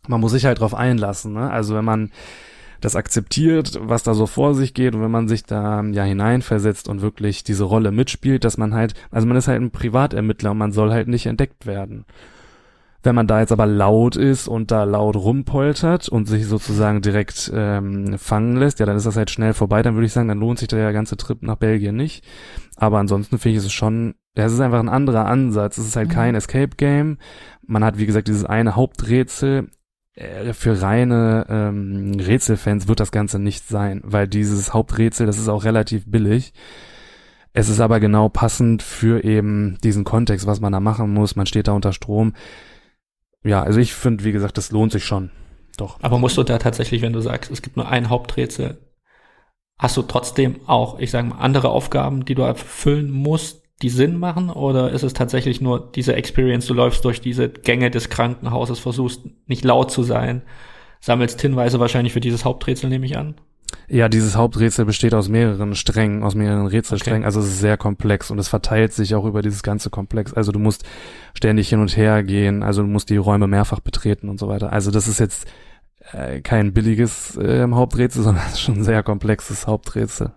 man 0.08 0.20
muss 0.20 0.32
sich 0.32 0.44
halt 0.46 0.60
drauf 0.60 0.74
einlassen. 0.74 1.32
Ne? 1.34 1.50
Also 1.50 1.74
wenn 1.74 1.84
man 1.84 2.10
das 2.80 2.96
akzeptiert, 2.96 3.78
was 3.82 4.02
da 4.02 4.14
so 4.14 4.26
vor 4.26 4.54
sich 4.54 4.72
geht 4.72 4.94
und 4.94 5.02
wenn 5.02 5.10
man 5.10 5.28
sich 5.28 5.44
da 5.44 5.82
ja 5.82 6.02
hineinversetzt 6.02 6.88
und 6.88 7.02
wirklich 7.02 7.44
diese 7.44 7.64
Rolle 7.64 7.92
mitspielt, 7.92 8.42
dass 8.44 8.56
man 8.56 8.74
halt, 8.74 8.94
also 9.10 9.26
man 9.26 9.36
ist 9.36 9.48
halt 9.48 9.60
ein 9.60 9.70
Privatermittler 9.70 10.52
und 10.52 10.58
man 10.58 10.72
soll 10.72 10.90
halt 10.90 11.06
nicht 11.08 11.26
entdeckt 11.26 11.66
werden. 11.66 12.06
Wenn 13.02 13.14
man 13.14 13.26
da 13.26 13.40
jetzt 13.40 13.52
aber 13.52 13.66
laut 13.66 14.16
ist 14.16 14.46
und 14.46 14.70
da 14.70 14.84
laut 14.84 15.16
rumpoltert 15.16 16.08
und 16.10 16.26
sich 16.26 16.46
sozusagen 16.46 17.00
direkt 17.00 17.50
ähm, 17.54 18.18
fangen 18.18 18.56
lässt, 18.56 18.78
ja, 18.78 18.86
dann 18.86 18.96
ist 18.96 19.06
das 19.06 19.16
halt 19.16 19.30
schnell 19.30 19.54
vorbei. 19.54 19.80
Dann 19.82 19.94
würde 19.94 20.06
ich 20.06 20.12
sagen, 20.12 20.28
dann 20.28 20.38
lohnt 20.40 20.58
sich 20.58 20.68
der 20.68 20.92
ganze 20.92 21.16
Trip 21.16 21.42
nach 21.42 21.56
Belgien 21.56 21.96
nicht. 21.96 22.24
Aber 22.76 22.98
ansonsten 22.98 23.38
finde 23.38 23.58
ich 23.58 23.64
es 23.64 23.72
schon, 23.72 24.14
ja, 24.36 24.44
es 24.44 24.52
ist 24.52 24.60
einfach 24.60 24.80
ein 24.80 24.88
anderer 24.90 25.24
Ansatz. 25.26 25.78
Es 25.78 25.86
ist 25.86 25.96
halt 25.96 26.08
Mhm. 26.08 26.12
kein 26.12 26.34
Escape 26.34 26.76
Game. 26.76 27.16
Man 27.66 27.84
hat, 27.84 27.98
wie 27.98 28.06
gesagt, 28.06 28.28
dieses 28.28 28.44
eine 28.44 28.76
Haupträtsel. 28.76 29.68
äh, 30.16 30.52
für 30.52 30.82
reine 30.82 31.46
ähm, 31.48 32.12
Rätselfans 32.20 32.88
wird 32.88 33.00
das 33.00 33.12
Ganze 33.12 33.38
nicht 33.38 33.66
sein, 33.68 34.02
weil 34.04 34.26
dieses 34.28 34.74
Haupträtsel, 34.74 35.24
das 35.26 35.38
ist 35.38 35.48
auch 35.48 35.64
relativ 35.64 36.04
billig. 36.06 36.52
Es 37.52 37.68
ist 37.68 37.80
aber 37.80 37.98
genau 38.00 38.28
passend 38.28 38.82
für 38.82 39.24
eben 39.24 39.78
diesen 39.82 40.04
Kontext, 40.04 40.46
was 40.46 40.60
man 40.60 40.72
da 40.72 40.80
machen 40.80 41.12
muss. 41.14 41.36
Man 41.36 41.46
steht 41.46 41.68
da 41.68 41.72
unter 41.72 41.92
Strom. 41.92 42.32
Ja, 43.44 43.62
also 43.62 43.80
ich 43.80 43.94
finde, 43.94 44.24
wie 44.24 44.32
gesagt, 44.32 44.58
das 44.58 44.70
lohnt 44.70 44.92
sich 44.92 45.04
schon. 45.04 45.30
Doch. 45.76 45.98
Aber 46.02 46.18
musst 46.18 46.36
du 46.36 46.42
da 46.42 46.58
tatsächlich, 46.58 47.02
wenn 47.02 47.12
du 47.12 47.20
sagst, 47.20 47.50
es 47.50 47.62
gibt 47.62 47.76
nur 47.76 47.88
ein 47.88 48.10
Haupträtsel, 48.10 48.78
hast 49.78 49.96
du 49.96 50.02
trotzdem 50.02 50.60
auch, 50.66 50.98
ich 50.98 51.10
sage 51.10 51.28
mal, 51.28 51.38
andere 51.38 51.70
Aufgaben, 51.70 52.24
die 52.24 52.34
du 52.34 52.42
erfüllen 52.42 53.10
musst, 53.10 53.62
die 53.80 53.88
Sinn 53.88 54.18
machen? 54.18 54.50
Oder 54.50 54.90
ist 54.90 55.02
es 55.02 55.14
tatsächlich 55.14 55.60
nur 55.62 55.90
diese 55.92 56.14
Experience, 56.14 56.66
du 56.66 56.74
läufst 56.74 57.04
durch 57.04 57.20
diese 57.22 57.48
Gänge 57.48 57.90
des 57.90 58.10
Krankenhauses, 58.10 58.78
versuchst 58.78 59.22
nicht 59.46 59.64
laut 59.64 59.90
zu 59.90 60.02
sein, 60.02 60.42
sammelst 61.00 61.40
Hinweise 61.40 61.80
wahrscheinlich 61.80 62.12
für 62.12 62.20
dieses 62.20 62.44
Haupträtsel, 62.44 62.90
nehme 62.90 63.06
ich 63.06 63.16
an? 63.16 63.36
Ja, 63.88 64.08
dieses 64.08 64.36
Haupträtsel 64.36 64.84
besteht 64.84 65.14
aus 65.14 65.28
mehreren 65.28 65.74
Strängen, 65.74 66.22
aus 66.22 66.34
mehreren 66.34 66.66
Rätselsträngen. 66.66 67.22
Okay. 67.22 67.26
Also 67.26 67.40
es 67.40 67.46
ist 67.46 67.60
sehr 67.60 67.76
komplex 67.76 68.30
und 68.30 68.38
es 68.38 68.48
verteilt 68.48 68.92
sich 68.92 69.14
auch 69.14 69.24
über 69.24 69.42
dieses 69.42 69.62
ganze 69.62 69.90
Komplex. 69.90 70.32
Also 70.32 70.52
du 70.52 70.58
musst 70.58 70.84
ständig 71.34 71.68
hin 71.68 71.80
und 71.80 71.96
her 71.96 72.22
gehen, 72.22 72.62
also 72.62 72.82
du 72.82 72.88
musst 72.88 73.10
die 73.10 73.16
Räume 73.16 73.46
mehrfach 73.46 73.80
betreten 73.80 74.28
und 74.28 74.38
so 74.38 74.48
weiter. 74.48 74.72
Also 74.72 74.90
das 74.90 75.08
ist 75.08 75.20
jetzt 75.20 75.46
äh, 76.12 76.40
kein 76.40 76.72
billiges 76.72 77.36
äh, 77.36 77.66
Haupträtsel, 77.70 78.22
sondern 78.24 78.44
schon 78.56 78.76
ein 78.76 78.84
sehr 78.84 79.02
komplexes 79.02 79.66
Haupträtsel. 79.66 80.32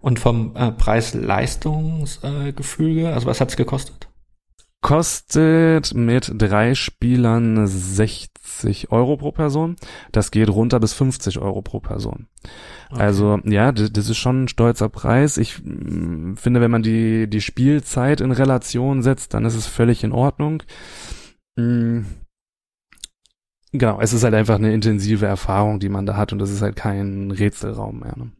Und 0.00 0.18
vom 0.18 0.56
äh, 0.56 0.72
Preis-Leistungsgefüge, 0.72 3.02
äh, 3.02 3.12
also 3.12 3.26
was 3.26 3.40
hat's 3.40 3.56
gekostet? 3.56 4.08
Kostet 4.82 5.94
mit 5.94 6.32
drei 6.34 6.74
Spielern 6.74 7.68
60 7.68 8.90
Euro 8.90 9.16
pro 9.16 9.30
Person. 9.30 9.76
Das 10.10 10.32
geht 10.32 10.48
runter 10.48 10.80
bis 10.80 10.92
50 10.92 11.38
Euro 11.38 11.62
pro 11.62 11.78
Person. 11.78 12.26
Okay. 12.90 13.00
Also 13.00 13.38
ja, 13.44 13.70
das, 13.70 13.92
das, 13.92 14.10
ist 14.10 14.18
schon 14.18 14.44
ein 14.44 14.48
stolzer 14.48 14.88
Preis. 14.88 15.36
Ich 15.36 15.62
mh, 15.62 16.32
mm, 16.32 16.36
finde, 16.36 16.60
wenn 16.60 16.72
man 16.72 16.82
die, 16.82 17.28
die 17.30 17.40
Spielzeit 17.40 18.20
in 18.20 18.32
Relation 18.32 19.02
setzt, 19.02 19.34
dann 19.34 19.44
ist 19.44 19.54
es 19.54 19.68
völlig 19.68 20.02
in 20.02 20.10
Ordnung. 20.10 20.64
Mhm. 21.56 22.06
Genau, 23.70 24.00
es 24.00 24.12
ist 24.12 24.24
halt 24.24 24.34
einfach 24.34 24.56
eine 24.56 24.74
intensive 24.74 25.26
Erfahrung, 25.26 25.78
die 25.78 25.88
man 25.88 26.06
da 26.06 26.16
hat 26.16 26.32
und 26.32 26.40
das 26.40 26.50
ist 26.50 26.60
halt 26.60 26.74
kein 26.74 27.30
Rätselraum 27.30 28.00
mehr. 28.00 28.14
Ne? 28.18 28.32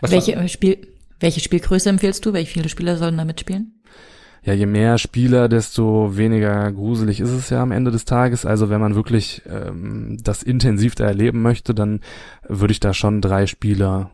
Welche, 0.00 0.48
Spiel, 0.48 0.78
welche 1.18 1.40
Spielgröße 1.40 1.90
empfiehlst 1.90 2.24
du? 2.24 2.32
Welche 2.32 2.52
viele 2.52 2.68
Spieler 2.68 2.96
sollen 2.96 3.18
da 3.18 3.24
mitspielen? 3.24 3.77
Ja, 4.48 4.54
je 4.54 4.64
mehr 4.64 4.96
Spieler, 4.96 5.46
desto 5.46 6.16
weniger 6.16 6.72
gruselig 6.72 7.20
ist 7.20 7.32
es 7.32 7.50
ja 7.50 7.62
am 7.62 7.70
Ende 7.70 7.90
des 7.90 8.06
Tages. 8.06 8.46
Also 8.46 8.70
wenn 8.70 8.80
man 8.80 8.94
wirklich 8.94 9.42
ähm, 9.46 10.16
das 10.22 10.42
intensiv 10.42 10.94
da 10.94 11.04
erleben 11.04 11.42
möchte, 11.42 11.74
dann 11.74 12.00
würde 12.48 12.72
ich 12.72 12.80
da 12.80 12.94
schon 12.94 13.20
drei 13.20 13.46
Spieler 13.46 14.10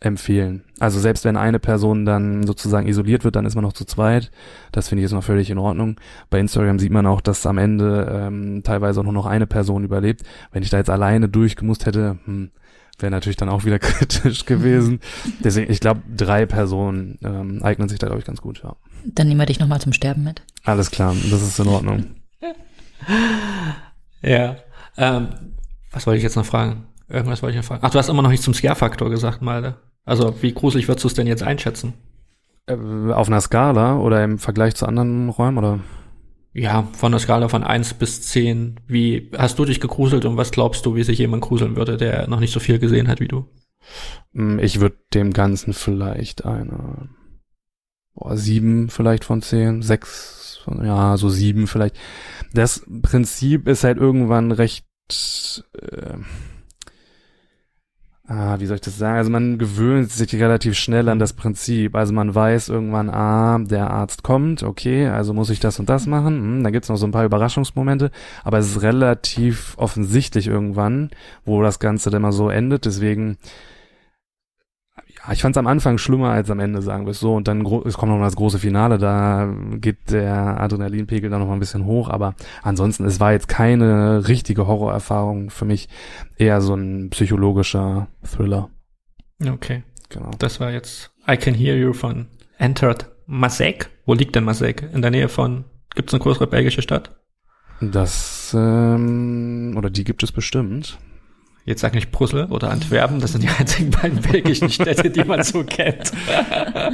empfehlen. 0.00 0.64
Also 0.80 0.98
selbst 1.00 1.26
wenn 1.26 1.36
eine 1.36 1.58
Person 1.58 2.06
dann 2.06 2.46
sozusagen 2.46 2.88
isoliert 2.88 3.24
wird, 3.24 3.36
dann 3.36 3.44
ist 3.44 3.56
man 3.56 3.64
noch 3.64 3.74
zu 3.74 3.84
zweit. 3.84 4.30
Das 4.72 4.88
finde 4.88 5.00
ich 5.00 5.04
jetzt 5.04 5.14
noch 5.14 5.22
völlig 5.22 5.50
in 5.50 5.58
Ordnung. 5.58 6.00
Bei 6.30 6.40
Instagram 6.40 6.78
sieht 6.78 6.92
man 6.92 7.04
auch, 7.04 7.20
dass 7.20 7.44
am 7.44 7.58
Ende 7.58 8.08
ähm, 8.10 8.62
teilweise 8.64 9.00
auch 9.00 9.04
nur 9.04 9.12
noch 9.12 9.26
eine 9.26 9.46
Person 9.46 9.84
überlebt. 9.84 10.22
Wenn 10.50 10.62
ich 10.62 10.70
da 10.70 10.78
jetzt 10.78 10.88
alleine 10.88 11.28
durchgemusst 11.28 11.84
hätte, 11.84 12.16
hm, 12.24 12.52
wäre 12.98 13.10
natürlich 13.10 13.36
dann 13.36 13.50
auch 13.50 13.66
wieder 13.66 13.78
kritisch 13.80 14.46
gewesen. 14.46 15.00
Deswegen, 15.44 15.70
ich 15.70 15.80
glaube, 15.80 16.00
drei 16.16 16.46
Personen 16.46 17.18
ähm, 17.22 17.62
eignen 17.62 17.90
sich 17.90 17.98
da, 17.98 18.06
glaube 18.06 18.20
ich, 18.20 18.26
ganz 18.26 18.40
gut, 18.40 18.62
ja. 18.64 18.76
Dann 19.04 19.28
nehmen 19.28 19.40
wir 19.40 19.46
dich 19.46 19.60
nochmal 19.60 19.80
zum 19.80 19.92
Sterben 19.92 20.24
mit. 20.24 20.42
Alles 20.64 20.90
klar, 20.90 21.14
das 21.30 21.42
ist 21.42 21.58
in 21.58 21.68
Ordnung. 21.68 22.06
ja. 24.22 24.56
Ähm, 24.96 25.28
was 25.90 26.06
wollte 26.06 26.18
ich 26.18 26.22
jetzt 26.22 26.36
noch 26.36 26.46
fragen? 26.46 26.86
Irgendwas 27.08 27.42
wollte 27.42 27.56
ich 27.56 27.62
noch 27.62 27.66
fragen. 27.66 27.82
Ach, 27.84 27.90
du 27.90 27.98
hast 27.98 28.08
immer 28.08 28.22
noch 28.22 28.30
nicht 28.30 28.42
zum 28.42 28.54
Scare-Faktor 28.54 29.10
gesagt, 29.10 29.42
Malte. 29.42 29.76
Also, 30.04 30.34
wie 30.42 30.52
gruselig 30.52 30.88
würdest 30.88 31.04
du 31.04 31.08
es 31.08 31.14
denn 31.14 31.26
jetzt 31.26 31.42
einschätzen? 31.42 31.94
Äh, 32.66 32.76
auf 33.12 33.28
einer 33.28 33.40
Skala 33.40 33.98
oder 33.98 34.24
im 34.24 34.38
Vergleich 34.38 34.74
zu 34.74 34.86
anderen 34.86 35.28
Räumen, 35.28 35.58
oder? 35.58 35.80
Ja, 36.54 36.88
von 36.92 37.12
der 37.12 37.18
Skala 37.18 37.48
von 37.48 37.64
eins 37.64 37.94
bis 37.94 38.22
zehn. 38.22 38.80
Wie 38.86 39.30
hast 39.36 39.58
du 39.58 39.64
dich 39.64 39.80
gegruselt 39.80 40.24
und 40.24 40.36
was 40.36 40.52
glaubst 40.52 40.86
du, 40.86 40.94
wie 40.94 41.02
sich 41.02 41.18
jemand 41.18 41.42
gruseln 41.42 41.76
würde, 41.76 41.96
der 41.96 42.28
noch 42.28 42.40
nicht 42.40 42.52
so 42.52 42.60
viel 42.60 42.78
gesehen 42.78 43.08
hat 43.08 43.20
wie 43.20 43.28
du? 43.28 43.48
Mm, 44.32 44.58
ich 44.60 44.80
würde 44.80 44.96
dem 45.12 45.32
Ganzen 45.32 45.72
vielleicht 45.72 46.44
eine 46.44 47.08
boah, 48.14 48.36
sieben 48.36 48.88
vielleicht 48.88 49.24
von 49.24 49.42
zehn, 49.42 49.82
sechs, 49.82 50.60
ja, 50.82 51.16
so 51.16 51.28
sieben 51.28 51.66
vielleicht. 51.66 51.96
Das 52.52 52.84
Prinzip 53.02 53.68
ist 53.68 53.84
halt 53.84 53.98
irgendwann 53.98 54.52
recht 54.52 54.86
äh, 55.80 56.16
ah, 58.26 58.58
wie 58.58 58.66
soll 58.66 58.76
ich 58.76 58.80
das 58.80 58.98
sagen? 58.98 59.16
Also 59.16 59.30
man 59.30 59.58
gewöhnt 59.58 60.10
sich 60.10 60.34
relativ 60.34 60.74
schnell 60.76 61.08
an 61.08 61.18
das 61.18 61.32
Prinzip. 61.32 61.94
Also 61.94 62.12
man 62.12 62.34
weiß 62.34 62.68
irgendwann, 62.68 63.10
ah, 63.10 63.58
der 63.58 63.90
Arzt 63.90 64.22
kommt, 64.22 64.62
okay, 64.62 65.08
also 65.08 65.32
muss 65.34 65.50
ich 65.50 65.60
das 65.60 65.78
und 65.78 65.88
das 65.88 66.06
machen. 66.06 66.36
Hm, 66.36 66.64
da 66.64 66.70
gibt's 66.70 66.88
noch 66.88 66.96
so 66.96 67.06
ein 67.06 67.12
paar 67.12 67.24
Überraschungsmomente, 67.24 68.10
aber 68.42 68.58
es 68.58 68.66
ist 68.68 68.82
relativ 68.82 69.74
offensichtlich 69.76 70.46
irgendwann, 70.46 71.10
wo 71.44 71.62
das 71.62 71.78
Ganze 71.78 72.10
dann 72.10 72.22
mal 72.22 72.32
so 72.32 72.48
endet. 72.48 72.84
Deswegen 72.86 73.36
ich 75.32 75.42
fand 75.42 75.56
es 75.56 75.58
am 75.58 75.66
Anfang 75.66 75.98
schlimmer 75.98 76.30
als 76.30 76.50
am 76.50 76.60
Ende, 76.60 76.82
sagen 76.82 77.06
wir 77.06 77.12
es 77.12 77.20
so. 77.20 77.34
Und 77.34 77.48
dann 77.48 77.64
es 77.84 77.96
kommt 77.96 78.12
noch 78.12 78.18
mal 78.18 78.26
das 78.26 78.36
große 78.36 78.58
Finale, 78.58 78.98
da 78.98 79.54
geht 79.76 80.10
der 80.10 80.60
Adrenalinpegel 80.60 81.30
dann 81.30 81.40
noch 81.40 81.48
mal 81.48 81.54
ein 81.54 81.60
bisschen 81.60 81.86
hoch. 81.86 82.08
Aber 82.08 82.34
ansonsten, 82.62 83.04
es 83.04 83.20
war 83.20 83.32
jetzt 83.32 83.48
keine 83.48 84.28
richtige 84.28 84.66
Horrorerfahrung 84.66 85.50
für 85.50 85.64
mich, 85.64 85.88
eher 86.36 86.60
so 86.60 86.74
ein 86.74 87.10
psychologischer 87.10 88.08
Thriller. 88.22 88.70
Okay. 89.44 89.82
Genau. 90.10 90.30
Das 90.38 90.60
war 90.60 90.70
jetzt 90.70 91.10
I 91.28 91.36
Can 91.36 91.54
Hear 91.54 91.76
You 91.76 91.92
von 91.92 92.26
Entered 92.58 93.10
Masek. 93.26 93.90
Wo 94.06 94.14
liegt 94.14 94.36
denn 94.36 94.44
Masek? 94.44 94.88
In 94.92 95.02
der 95.02 95.10
Nähe 95.10 95.28
von, 95.28 95.64
gibt 95.94 96.10
es 96.10 96.14
eine 96.14 96.22
größere 96.22 96.46
belgische 96.46 96.82
Stadt? 96.82 97.16
Das, 97.80 98.54
ähm, 98.56 99.74
oder 99.76 99.90
die 99.90 100.04
gibt 100.04 100.22
es 100.22 100.30
bestimmt. 100.30 100.98
Jetzt 101.64 101.80
sag 101.80 101.94
nicht 101.94 102.12
Brüssel 102.12 102.46
oder 102.46 102.70
Antwerpen, 102.70 103.20
das 103.20 103.32
sind 103.32 103.42
die 103.42 103.48
einzigen 103.58 103.90
beiden 103.90 104.20
belgischen 104.20 104.70
Städte, 104.70 105.10
die 105.10 105.24
man 105.24 105.42
so 105.42 105.64
kennt. 105.64 106.12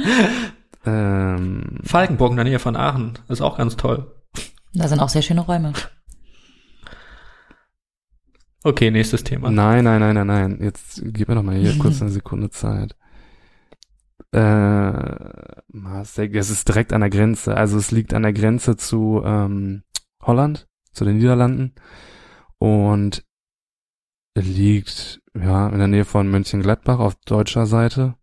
ähm, 0.85 1.79
Falkenburg 1.83 2.31
in 2.31 2.37
der 2.37 2.45
Nähe 2.45 2.59
von 2.59 2.75
Aachen 2.75 3.19
ist 3.27 3.41
auch 3.41 3.57
ganz 3.57 3.75
toll. 3.75 4.11
Da 4.73 4.87
sind 4.87 4.99
auch 4.99 5.09
sehr 5.09 5.21
schöne 5.21 5.41
Räume. 5.41 5.73
Okay, 8.63 8.91
nächstes 8.91 9.23
Thema. 9.23 9.49
Nein, 9.49 9.83
nein, 9.83 9.99
nein, 9.99 10.15
nein, 10.15 10.27
nein. 10.27 10.59
Jetzt 10.61 11.01
gib 11.03 11.27
mir 11.27 11.35
doch 11.35 11.43
mal 11.43 11.55
hier 11.55 11.77
kurz 11.79 12.01
eine 12.01 12.11
Sekunde 12.11 12.49
Zeit. 12.49 12.95
Äh, 14.31 15.01
es 16.03 16.49
ist 16.49 16.67
direkt 16.67 16.93
an 16.93 17.01
der 17.01 17.09
Grenze. 17.09 17.57
Also 17.57 17.77
es 17.77 17.91
liegt 17.91 18.13
an 18.13 18.23
der 18.23 18.33
Grenze 18.33 18.77
zu 18.77 19.21
ähm, 19.25 19.83
Holland, 20.21 20.67
zu 20.93 21.03
den 21.03 21.17
Niederlanden. 21.17 21.73
Und 22.59 23.25
liegt 24.35 25.21
ja 25.33 25.69
in 25.69 25.79
der 25.79 25.87
Nähe 25.87 26.05
von 26.05 26.29
Mönchengladbach 26.29 26.99
auf 26.99 27.15
deutscher 27.25 27.65
Seite. 27.65 28.15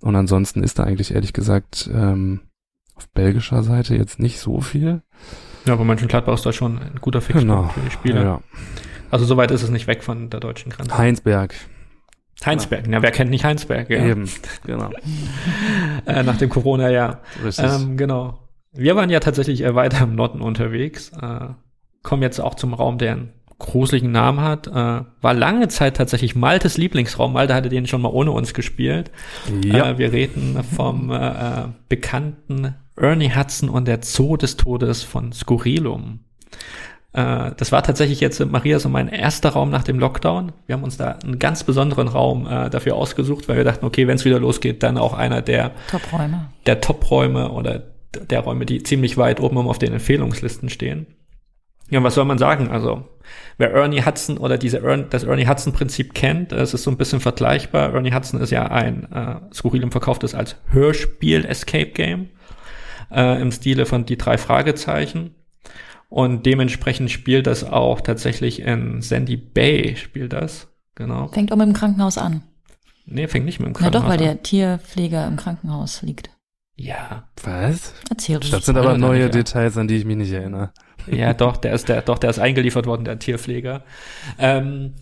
Und 0.00 0.16
ansonsten 0.16 0.62
ist 0.62 0.78
da 0.78 0.84
eigentlich 0.84 1.14
ehrlich 1.14 1.32
gesagt 1.32 1.88
ähm, 1.92 2.40
auf 2.94 3.08
belgischer 3.10 3.62
Seite 3.62 3.96
jetzt 3.96 4.18
nicht 4.18 4.40
so 4.40 4.60
viel. 4.60 5.02
Ja, 5.64 5.74
aber 5.74 5.84
Mönchengladbach 5.84 6.34
ist 6.34 6.46
da 6.46 6.52
schon 6.52 6.78
ein 6.78 6.98
guter 7.00 7.20
Fixpunkt 7.20 7.48
genau. 7.48 7.68
für 7.68 7.80
die 7.80 7.90
Spieler. 7.90 8.22
Ja. 8.22 8.40
Also 9.10 9.24
soweit 9.24 9.50
ist 9.50 9.62
es 9.62 9.70
nicht 9.70 9.86
weg 9.86 10.02
von 10.02 10.30
der 10.30 10.40
deutschen 10.40 10.72
Grenze. 10.72 10.96
Heinsberg. 10.96 11.54
Heinsberg, 12.44 12.88
ja, 12.88 13.02
wer 13.02 13.10
kennt 13.12 13.30
nicht 13.30 13.44
Heinsberg? 13.44 13.88
Ja. 13.90 14.04
Eben, 14.04 14.28
genau. 14.66 14.90
äh, 16.06 16.22
nach 16.22 16.38
dem 16.38 16.48
Corona-Jahr. 16.48 17.20
Ähm, 17.58 17.96
genau. 17.96 18.48
Wir 18.72 18.96
waren 18.96 19.10
ja 19.10 19.20
tatsächlich 19.20 19.62
äh, 19.62 19.74
weiter 19.74 20.02
im 20.04 20.16
Norden 20.16 20.40
unterwegs, 20.40 21.12
äh, 21.20 21.48
kommen 22.02 22.22
jetzt 22.22 22.40
auch 22.40 22.54
zum 22.54 22.74
Raum, 22.74 22.98
der 22.98 23.28
gruseligen 23.62 24.12
Namen 24.12 24.40
hat. 24.40 24.66
Äh, 24.66 24.72
war 25.20 25.34
lange 25.34 25.68
Zeit 25.68 25.96
tatsächlich 25.96 26.34
Maltes 26.34 26.76
Lieblingsraum. 26.76 27.32
Malte 27.32 27.54
hatte 27.54 27.68
den 27.68 27.86
schon 27.86 28.02
mal 28.02 28.10
ohne 28.10 28.32
uns 28.32 28.54
gespielt. 28.54 29.10
Ja. 29.64 29.90
Äh, 29.90 29.98
wir 29.98 30.12
reden 30.12 30.62
vom 30.76 31.10
äh, 31.10 31.16
äh, 31.16 31.68
bekannten 31.88 32.74
Ernie 32.96 33.34
Hudson 33.34 33.68
und 33.68 33.88
der 33.88 34.00
Zoo 34.02 34.36
des 34.36 34.56
Todes 34.56 35.02
von 35.02 35.32
Skurrilum. 35.32 36.20
Äh, 37.12 37.52
das 37.56 37.72
war 37.72 37.82
tatsächlich 37.82 38.20
jetzt, 38.20 38.44
Maria, 38.44 38.78
so 38.78 38.88
mein 38.88 39.08
erster 39.08 39.50
Raum 39.50 39.70
nach 39.70 39.84
dem 39.84 39.98
Lockdown. 39.98 40.52
Wir 40.66 40.74
haben 40.74 40.84
uns 40.84 40.96
da 40.96 41.12
einen 41.12 41.38
ganz 41.38 41.64
besonderen 41.64 42.08
Raum 42.08 42.46
äh, 42.46 42.70
dafür 42.70 42.96
ausgesucht, 42.96 43.48
weil 43.48 43.56
wir 43.56 43.64
dachten, 43.64 43.84
okay, 43.84 44.06
wenn 44.06 44.16
es 44.16 44.24
wieder 44.24 44.40
losgeht, 44.40 44.82
dann 44.82 44.98
auch 44.98 45.14
einer 45.14 45.42
der 45.42 45.72
Top-Räume. 45.90 46.48
Der 46.66 46.80
Top-Räume 46.80 47.50
oder 47.50 47.82
der 48.30 48.40
Räume, 48.40 48.66
die 48.66 48.82
ziemlich 48.82 49.16
weit 49.16 49.40
oben 49.40 49.58
auf 49.58 49.78
den 49.78 49.92
Empfehlungslisten 49.92 50.68
stehen. 50.68 51.06
Ja, 51.90 52.02
was 52.02 52.14
soll 52.14 52.24
man 52.24 52.38
sagen? 52.38 52.68
Also, 52.68 53.06
wer 53.58 53.72
Ernie 53.72 54.04
Hudson 54.04 54.38
oder 54.38 54.58
diese 54.58 54.78
Ern 54.78 55.06
das 55.10 55.24
Ernie 55.24 55.46
Hudson 55.46 55.72
Prinzip 55.72 56.14
kennt, 56.14 56.52
es 56.52 56.74
ist 56.74 56.84
so 56.84 56.90
ein 56.90 56.96
bisschen 56.96 57.20
vergleichbar. 57.20 57.92
Ernie 57.94 58.14
Hudson 58.14 58.40
ist 58.40 58.50
ja 58.50 58.66
ein 58.66 59.10
äh, 59.12 59.36
Skurrilum 59.52 59.92
verkauftes 59.92 60.34
als 60.34 60.56
Hörspiel 60.68 61.44
Escape 61.44 61.90
Game 61.90 62.30
äh, 63.10 63.40
im 63.40 63.52
Stile 63.52 63.86
von 63.86 64.06
die 64.06 64.16
drei 64.16 64.38
Fragezeichen. 64.38 65.34
Und 66.08 66.44
dementsprechend 66.44 67.10
spielt 67.10 67.46
das 67.46 67.64
auch 67.64 68.02
tatsächlich 68.02 68.60
in 68.60 69.00
Sandy 69.00 69.36
Bay, 69.36 69.96
spielt 69.96 70.34
das. 70.34 70.68
Genau. 70.94 71.28
Fängt 71.28 71.52
auch 71.52 71.56
mit 71.56 71.66
dem 71.66 71.72
Krankenhaus 71.72 72.18
an. 72.18 72.42
Nee, 73.06 73.28
fängt 73.28 73.46
nicht 73.46 73.60
mit 73.60 73.68
dem 73.68 73.72
Krankenhaus 73.74 74.02
an. 74.02 74.10
Ja 74.10 74.16
doch, 74.16 74.20
weil 74.20 74.28
an. 74.28 74.34
der 74.34 74.42
Tierpfleger 74.42 75.26
im 75.26 75.36
Krankenhaus 75.36 76.02
liegt. 76.02 76.30
Ja. 76.76 77.28
Was? 77.42 77.94
Erzähl 78.10 78.40
Das 78.40 78.66
sind 78.66 78.76
aber 78.76 78.98
neue 78.98 79.30
Details, 79.30 79.76
an 79.76 79.88
die 79.88 79.96
ich 79.96 80.04
mich 80.04 80.16
nicht 80.16 80.32
erinnere. 80.32 80.72
Ja, 81.06 81.34
doch, 81.34 81.56
der 81.56 81.72
ist 81.72 81.88
der, 81.88 82.02
doch, 82.02 82.18
der 82.18 82.30
ist 82.30 82.38
eingeliefert 82.38 82.86
worden, 82.86 83.04
der 83.04 83.18
Tierpfleger. 83.18 83.82
Ähm, 84.38 84.94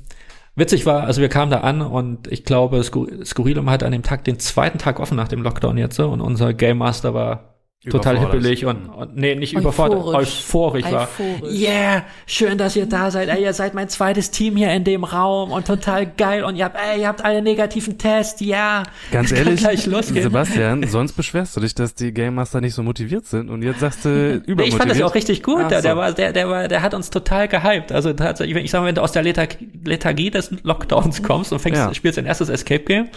witzig 0.57 0.87
war, 0.87 1.05
also 1.05 1.21
wir 1.21 1.29
kamen 1.29 1.51
da 1.51 1.61
an 1.61 1.83
und 1.83 2.27
ich 2.31 2.45
glaube, 2.45 2.83
Skurrilum 2.83 3.71
hat 3.71 3.83
an 3.83 3.93
dem 3.93 4.03
Tag 4.03 4.25
den 4.25 4.39
zweiten 4.39 4.79
Tag 4.79 5.01
offen 5.01 5.17
nach 5.17 5.29
dem 5.29 5.43
Lockdown 5.43 5.79
jetzt 5.79 5.99
und 6.01 6.21
unser 6.21 6.55
Game 6.55 6.79
Master 6.79 7.15
war 7.15 7.50
total 7.89 8.19
hippelig 8.19 8.67
und, 8.67 8.89
und 8.91 9.17
nee, 9.17 9.35
nicht 9.35 9.57
euphorisch. 9.57 9.95
überfordert, 9.95 10.15
euphorisch 10.15 10.85
war. 10.93 11.09
Yeah, 11.45 12.05
schön, 12.27 12.59
dass 12.59 12.77
ihr 12.77 12.85
da 12.85 13.11
seid. 13.11 13.31
Ey, 13.31 13.43
ihr 13.43 13.55
seid 13.55 13.73
mein 13.73 13.89
zweites 13.89 14.31
Team 14.31 14.57
hier 14.57 14.71
in 14.73 14.85
dem 14.85 15.03
Raum 15.03 15.51
und 15.51 15.67
total 15.67 16.07
geil 16.07 16.45
und 16.45 16.57
ihr 16.57 16.67
habt, 16.67 16.77
ey, 16.77 17.01
ihr 17.01 17.09
habt 17.09 17.25
alle 17.25 17.41
negativen 17.41 17.97
Tests, 17.97 18.41
ja. 18.43 18.83
Ganz 19.11 19.33
ehrlich, 19.33 19.63
Sebastian, 19.63 20.87
sonst 20.89 21.15
beschwerst 21.15 21.57
du 21.57 21.61
dich, 21.61 21.75
dass 21.75 21.95
die 21.95 22.13
Game 22.13 22.35
Master 22.35 22.61
nicht 22.61 22.75
so 22.75 22.83
motiviert 22.83 23.25
sind 23.25 23.49
und 23.49 23.63
jetzt 23.63 23.81
sagst 23.81 24.05
du 24.05 24.09
übermotiviert. 24.11 24.69
Ich 24.69 24.77
fand 24.77 24.91
das 24.91 24.99
ja 24.99 25.07
auch 25.07 25.15
richtig 25.15 25.43
gut. 25.43 25.71
Der, 25.71 25.81
so. 25.81 25.89
der 25.89 25.97
war, 25.97 26.13
der, 26.13 26.33
der 26.35 26.51
war, 26.51 26.69
der 26.69 26.83
hat 26.83 26.93
uns 26.93 27.09
total 27.09 27.49
gehypt. 27.49 27.93
Also 27.93 28.13
tatsächlich, 28.13 28.63
ich 28.63 28.71
sag 28.71 28.81
mal, 28.81 28.89
wenn 28.89 28.95
du 28.95 29.03
aus 29.03 29.13
der 29.13 29.23
Letharg 29.23 29.57
Lethargie 29.85 30.31
des 30.31 30.51
Lockdowns 30.65 31.23
kommst 31.23 31.51
und 31.51 31.61
fängst, 31.61 31.81
ja. 31.81 31.95
spielst 31.95 32.19
dein 32.19 32.27
erstes 32.27 32.51
Escape 32.51 32.85
Game, 32.85 33.09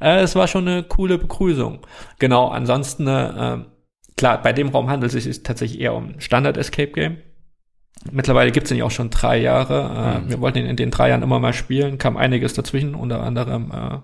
äh, 0.00 0.22
es 0.22 0.34
war 0.34 0.48
schon 0.48 0.66
eine 0.66 0.82
coole 0.82 1.18
Begrüßung. 1.18 1.80
Genau, 2.18 2.48
ansonsten, 2.48 3.06
äh, 3.06 3.58
Klar, 4.18 4.42
bei 4.42 4.52
dem 4.52 4.68
Raum 4.68 4.90
handelt 4.90 5.14
es 5.14 5.24
sich 5.24 5.42
tatsächlich 5.42 5.80
eher 5.80 5.94
um 5.94 6.20
Standard-Escape-Game. 6.20 7.18
Mittlerweile 8.10 8.52
gibt 8.52 8.66
es 8.66 8.72
ihn 8.72 8.78
ja 8.78 8.84
auch 8.84 8.90
schon 8.90 9.10
drei 9.10 9.38
Jahre. 9.38 10.20
Mhm. 10.20 10.30
Wir 10.30 10.40
wollten 10.40 10.58
ihn 10.58 10.66
in 10.66 10.76
den 10.76 10.90
drei 10.90 11.08
Jahren 11.08 11.22
immer 11.22 11.40
mal 11.40 11.52
spielen, 11.52 11.98
kam 11.98 12.16
einiges 12.16 12.52
dazwischen, 12.52 12.94
unter 12.94 13.22
anderem 13.22 13.72
äh, 13.72 13.98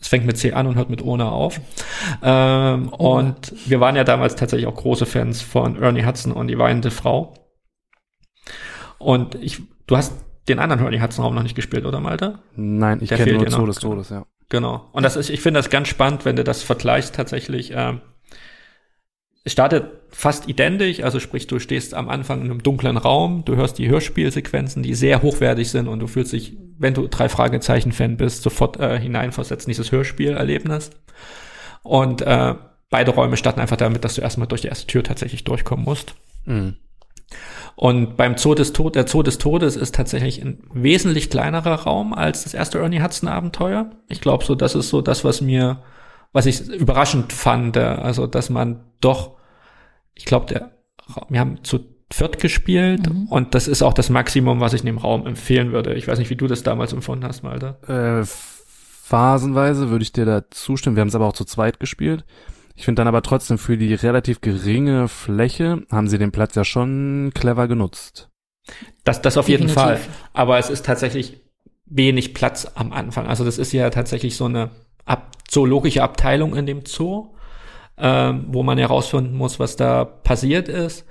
es 0.00 0.08
fängt 0.08 0.26
mit 0.26 0.36
C 0.36 0.52
an 0.52 0.66
und 0.66 0.74
hört 0.74 0.90
mit 0.90 1.02
Ona 1.02 1.30
auf. 1.30 1.60
Ähm, 2.22 2.92
oh. 2.96 3.16
Und 3.16 3.52
wir 3.68 3.80
waren 3.80 3.94
ja 3.94 4.04
damals 4.04 4.34
tatsächlich 4.34 4.66
auch 4.66 4.74
große 4.74 5.06
Fans 5.06 5.40
von 5.40 5.80
Ernie 5.80 6.04
Hudson 6.04 6.32
und 6.32 6.48
die 6.48 6.58
weinende 6.58 6.90
Frau. 6.90 7.34
Und 8.98 9.36
ich, 9.36 9.62
du 9.86 9.96
hast 9.96 10.14
den 10.48 10.58
anderen 10.58 10.82
Ernie 10.84 11.00
Hudson 11.00 11.24
Raum 11.24 11.34
noch 11.34 11.44
nicht 11.44 11.54
gespielt, 11.54 11.84
oder 11.86 12.00
Malte? 12.00 12.40
Nein, 12.56 12.98
ich 13.02 13.10
kenne 13.10 13.34
nur 13.34 13.50
Zoo 13.50 13.66
des 13.66 13.78
Todes, 13.78 14.10
ja. 14.10 14.26
Genau. 14.48 14.88
Und 14.92 15.02
das 15.02 15.14
ist, 15.14 15.30
ich 15.30 15.40
finde 15.40 15.58
das 15.58 15.70
ganz 15.70 15.88
spannend, 15.88 16.24
wenn 16.24 16.36
du 16.36 16.42
das 16.42 16.62
vergleichst 16.62 17.14
tatsächlich. 17.14 17.72
Ähm, 17.74 18.00
es 19.48 19.52
startet 19.52 19.86
fast 20.10 20.46
identisch, 20.46 21.02
also 21.02 21.20
sprich, 21.20 21.46
du 21.46 21.58
stehst 21.58 21.94
am 21.94 22.10
Anfang 22.10 22.42
in 22.42 22.50
einem 22.50 22.62
dunklen 22.62 22.98
Raum, 22.98 23.46
du 23.46 23.56
hörst 23.56 23.78
die 23.78 23.88
Hörspielsequenzen, 23.88 24.82
die 24.82 24.92
sehr 24.92 25.22
hochwertig 25.22 25.70
sind 25.70 25.88
und 25.88 26.00
du 26.00 26.06
fühlst 26.06 26.34
dich, 26.34 26.58
wenn 26.76 26.92
du 26.92 27.08
drei 27.08 27.30
Fragezeichen-Fan 27.30 28.18
bist, 28.18 28.42
sofort 28.42 28.78
äh, 28.78 29.00
hineinversetzt 29.00 29.66
in 29.66 29.70
dieses 29.70 29.90
Hörspielerlebnis. 29.90 30.90
Und 31.82 32.20
äh, 32.20 32.56
beide 32.90 33.10
Räume 33.12 33.38
starten 33.38 33.60
einfach 33.60 33.78
damit, 33.78 34.04
dass 34.04 34.16
du 34.16 34.20
erstmal 34.20 34.48
durch 34.48 34.60
die 34.60 34.68
erste 34.68 34.86
Tür 34.86 35.02
tatsächlich 35.02 35.44
durchkommen 35.44 35.86
musst. 35.86 36.14
Mhm. 36.44 36.76
Und 37.74 38.18
beim 38.18 38.36
Zoo 38.36 38.54
des 38.54 38.74
Todes, 38.74 38.92
der 38.92 39.08
Zoo 39.08 39.22
des 39.22 39.38
Todes 39.38 39.76
ist 39.76 39.94
tatsächlich 39.94 40.42
ein 40.42 40.58
wesentlich 40.74 41.30
kleinerer 41.30 41.84
Raum 41.84 42.12
als 42.12 42.44
das 42.44 42.52
erste 42.52 42.80
Ernie 42.80 43.00
Hudson 43.00 43.30
Abenteuer. 43.30 43.92
Ich 44.08 44.20
glaube 44.20 44.44
so, 44.44 44.54
das 44.54 44.74
ist 44.74 44.90
so 44.90 45.00
das, 45.00 45.24
was 45.24 45.40
mir, 45.40 45.82
was 46.34 46.44
ich 46.44 46.68
überraschend 46.68 47.32
fand, 47.32 47.78
also 47.78 48.26
dass 48.26 48.50
man 48.50 48.84
doch 49.00 49.37
ich 50.18 50.24
glaube, 50.24 50.46
der, 50.46 50.72
wir 51.28 51.40
haben 51.40 51.64
zu 51.64 51.80
viert 52.12 52.40
gespielt 52.40 53.08
mhm. 53.08 53.26
und 53.28 53.54
das 53.54 53.68
ist 53.68 53.82
auch 53.82 53.92
das 53.92 54.10
Maximum, 54.10 54.60
was 54.60 54.72
ich 54.72 54.80
in 54.80 54.86
dem 54.86 54.98
Raum 54.98 55.26
empfehlen 55.26 55.72
würde. 55.72 55.94
Ich 55.94 56.08
weiß 56.08 56.18
nicht, 56.18 56.30
wie 56.30 56.36
du 56.36 56.46
das 56.46 56.62
damals 56.62 56.92
empfunden 56.92 57.24
hast, 57.24 57.42
Malte. 57.42 57.76
Äh, 57.86 58.26
phasenweise 58.26 59.90
würde 59.90 60.02
ich 60.02 60.12
dir 60.12 60.24
da 60.24 60.50
zustimmen. 60.50 60.96
Wir 60.96 61.02
haben 61.02 61.08
es 61.08 61.14
aber 61.14 61.26
auch 61.26 61.34
zu 61.34 61.44
zweit 61.44 61.80
gespielt. 61.80 62.24
Ich 62.74 62.84
finde 62.84 63.00
dann 63.00 63.08
aber 63.08 63.22
trotzdem 63.22 63.58
für 63.58 63.76
die 63.76 63.94
relativ 63.94 64.40
geringe 64.40 65.08
Fläche 65.08 65.82
haben 65.90 66.08
sie 66.08 66.18
den 66.18 66.32
Platz 66.32 66.54
ja 66.54 66.64
schon 66.64 67.32
clever 67.34 67.68
genutzt. 67.68 68.30
Das, 69.04 69.22
das 69.22 69.36
auf 69.36 69.48
jeden 69.48 69.68
Fall. 69.68 70.00
Aber 70.32 70.58
es 70.58 70.70
ist 70.70 70.86
tatsächlich 70.86 71.40
wenig 71.86 72.34
Platz 72.34 72.70
am 72.74 72.92
Anfang. 72.92 73.26
Also 73.26 73.44
das 73.44 73.58
ist 73.58 73.72
ja 73.72 73.90
tatsächlich 73.90 74.36
so 74.36 74.44
eine 74.44 74.70
ab 75.04 75.32
zoologische 75.48 76.02
Abteilung 76.02 76.54
in 76.54 76.66
dem 76.66 76.84
Zoo 76.86 77.34
ähm, 78.00 78.46
wo 78.48 78.62
man 78.62 78.78
herausfinden 78.78 79.36
muss, 79.36 79.58
was 79.58 79.76
da 79.76 80.04
passiert 80.04 80.68
ist. 80.68 81.04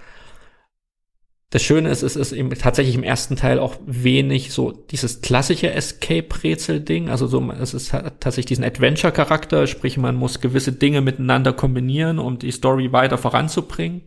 Das 1.49 1.63
Schöne 1.63 1.89
ist, 1.89 2.03
es 2.03 2.17
ist 2.17 2.33
eben 2.33 2.49
tatsächlich 2.49 2.95
im 2.95 3.03
ersten 3.03 3.37
Teil 3.37 3.59
auch 3.59 3.77
wenig 3.85 4.51
so 4.51 4.71
dieses 4.71 5.21
klassische 5.21 5.71
Escape-Rätsel-Ding. 5.71 7.09
Also 7.09 7.27
so, 7.27 7.51
es 7.51 7.73
ist 7.73 7.93
hat 7.93 8.19
tatsächlich 8.19 8.47
diesen 8.47 8.65
Adventure-Charakter, 8.65 9.65
sprich 9.65 9.97
man 9.97 10.15
muss 10.15 10.41
gewisse 10.41 10.73
Dinge 10.73 10.99
miteinander 10.99 11.53
kombinieren, 11.53 12.19
um 12.19 12.37
die 12.37 12.51
Story 12.51 12.91
weiter 12.91 13.17
voranzubringen. 13.17 14.01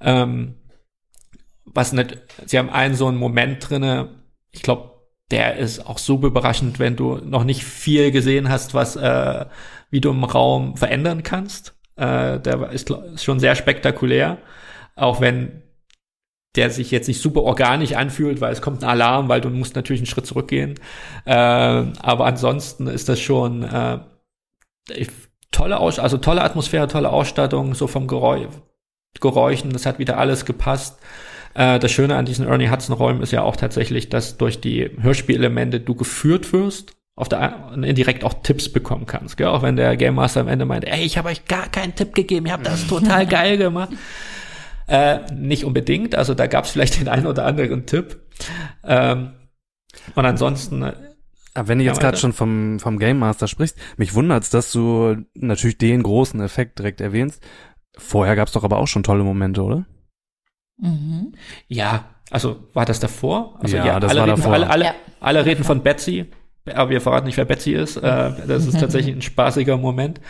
Ähm, 0.00 0.54
was 1.64 1.92
nicht, 1.92 2.18
sie 2.46 2.58
haben 2.58 2.70
einen 2.70 2.94
so 2.94 3.08
einen 3.08 3.18
Moment 3.18 3.68
drinne, 3.68 4.22
ich 4.52 4.62
glaube, 4.62 4.92
der 5.32 5.56
ist 5.56 5.86
auch 5.86 5.98
super 5.98 6.28
überraschend, 6.28 6.78
wenn 6.78 6.94
du 6.94 7.16
noch 7.16 7.44
nicht 7.44 7.64
viel 7.64 8.12
gesehen 8.12 8.50
hast, 8.50 8.74
was, 8.74 8.96
äh, 8.96 9.46
wie 9.90 10.00
du 10.00 10.10
im 10.10 10.24
Raum 10.24 10.76
verändern 10.76 11.22
kannst. 11.22 11.74
Äh, 11.96 12.40
der 12.40 12.70
ist, 12.70 12.92
schon 13.16 13.40
sehr 13.40 13.54
spektakulär, 13.54 14.38
auch 14.96 15.20
wenn 15.20 15.62
der 16.54 16.70
sich 16.70 16.90
jetzt 16.90 17.08
nicht 17.08 17.20
super 17.20 17.42
organisch 17.42 17.94
anfühlt, 17.94 18.40
weil 18.40 18.52
es 18.52 18.60
kommt 18.60 18.82
ein 18.82 18.88
Alarm, 18.88 19.28
weil 19.28 19.40
du 19.40 19.48
musst 19.48 19.74
natürlich 19.74 20.00
einen 20.00 20.06
Schritt 20.06 20.26
zurückgehen. 20.26 20.74
Äh, 21.24 21.32
aber 21.32 22.26
ansonsten 22.26 22.86
ist 22.86 23.08
das 23.08 23.20
schon 23.20 23.62
äh, 23.62 23.98
tolle 25.50 25.78
Aus 25.78 25.98
also 25.98 26.18
tolle 26.18 26.42
Atmosphäre, 26.42 26.88
tolle 26.88 27.10
Ausstattung, 27.10 27.74
so 27.74 27.86
vom 27.86 28.06
Geräusch, 28.06 28.48
Geräuschen, 29.20 29.72
das 29.72 29.86
hat 29.86 29.98
wieder 29.98 30.18
alles 30.18 30.44
gepasst. 30.44 30.98
Äh, 31.54 31.78
das 31.78 31.90
Schöne 31.90 32.16
an 32.16 32.26
diesen 32.26 32.46
Ernie 32.46 32.70
Hudson 32.70 32.96
Räumen 32.96 33.22
ist 33.22 33.32
ja 33.32 33.42
auch 33.42 33.56
tatsächlich, 33.56 34.08
dass 34.08 34.36
durch 34.36 34.60
die 34.60 34.90
Hörspielelemente 35.00 35.80
du 35.80 35.94
geführt 35.94 36.52
wirst 36.52 36.94
auf 37.14 37.28
der 37.28 37.72
indirekt 37.74 38.24
auch 38.24 38.34
Tipps 38.42 38.70
bekommen 38.70 39.06
kannst, 39.06 39.36
gell? 39.36 39.48
auch 39.48 39.62
wenn 39.62 39.76
der 39.76 39.96
Game 39.96 40.14
Master 40.14 40.40
am 40.40 40.48
Ende 40.48 40.64
meint, 40.64 40.84
ey, 40.86 41.04
ich 41.04 41.18
habe 41.18 41.28
euch 41.28 41.44
gar 41.44 41.68
keinen 41.68 41.94
Tipp 41.94 42.14
gegeben, 42.14 42.46
ihr 42.46 42.52
habt 42.52 42.66
das 42.66 42.86
total 42.86 43.26
geil 43.26 43.58
gemacht. 43.58 43.90
Äh, 44.88 45.20
nicht 45.32 45.64
unbedingt, 45.64 46.14
also 46.14 46.34
da 46.34 46.46
gab 46.46 46.64
es 46.64 46.70
vielleicht 46.72 47.00
den 47.00 47.08
einen 47.08 47.26
oder 47.26 47.44
anderen 47.44 47.86
Tipp. 47.86 48.20
Ähm, 48.84 49.32
und 50.14 50.24
ansonsten 50.24 50.82
äh, 50.82 50.94
aber 51.54 51.68
wenn 51.68 51.78
du 51.78 51.84
jetzt 51.84 52.00
gerade 52.00 52.16
schon 52.16 52.32
vom, 52.32 52.80
vom 52.80 52.98
Game 52.98 53.18
Master 53.18 53.46
sprichst, 53.46 53.76
mich 53.98 54.14
wundert's, 54.14 54.48
dass 54.48 54.72
du 54.72 55.16
natürlich 55.34 55.76
den 55.76 56.02
großen 56.02 56.40
Effekt 56.40 56.78
direkt 56.78 57.00
erwähnst. 57.00 57.42
Vorher 57.96 58.36
gab's 58.36 58.52
doch 58.52 58.64
aber 58.64 58.78
auch 58.78 58.86
schon 58.86 59.02
tolle 59.02 59.22
Momente, 59.22 59.62
oder? 59.62 59.84
Mhm. 60.78 61.34
Ja, 61.68 62.06
also 62.30 62.68
war 62.72 62.86
das 62.86 63.00
davor? 63.00 63.58
Also 63.60 63.76
ja, 63.76 63.84
ja 63.84 64.00
das 64.00 64.16
war 64.16 64.24
reden, 64.24 64.36
davor. 64.36 64.54
Alle, 64.54 64.70
alle, 64.70 64.84
ja. 64.86 64.94
alle 65.20 65.44
reden 65.44 65.62
von 65.62 65.82
Betsy 65.82 66.26
aber 66.66 66.90
wir 66.90 67.00
verraten 67.00 67.26
nicht, 67.26 67.36
wer 67.36 67.44
Betsy 67.44 67.72
ist. 67.72 67.96
Äh, 67.96 68.32
das 68.46 68.66
ist 68.66 68.78
tatsächlich 68.80 69.14
ein 69.14 69.22
spaßiger 69.22 69.76
Moment. 69.76 70.20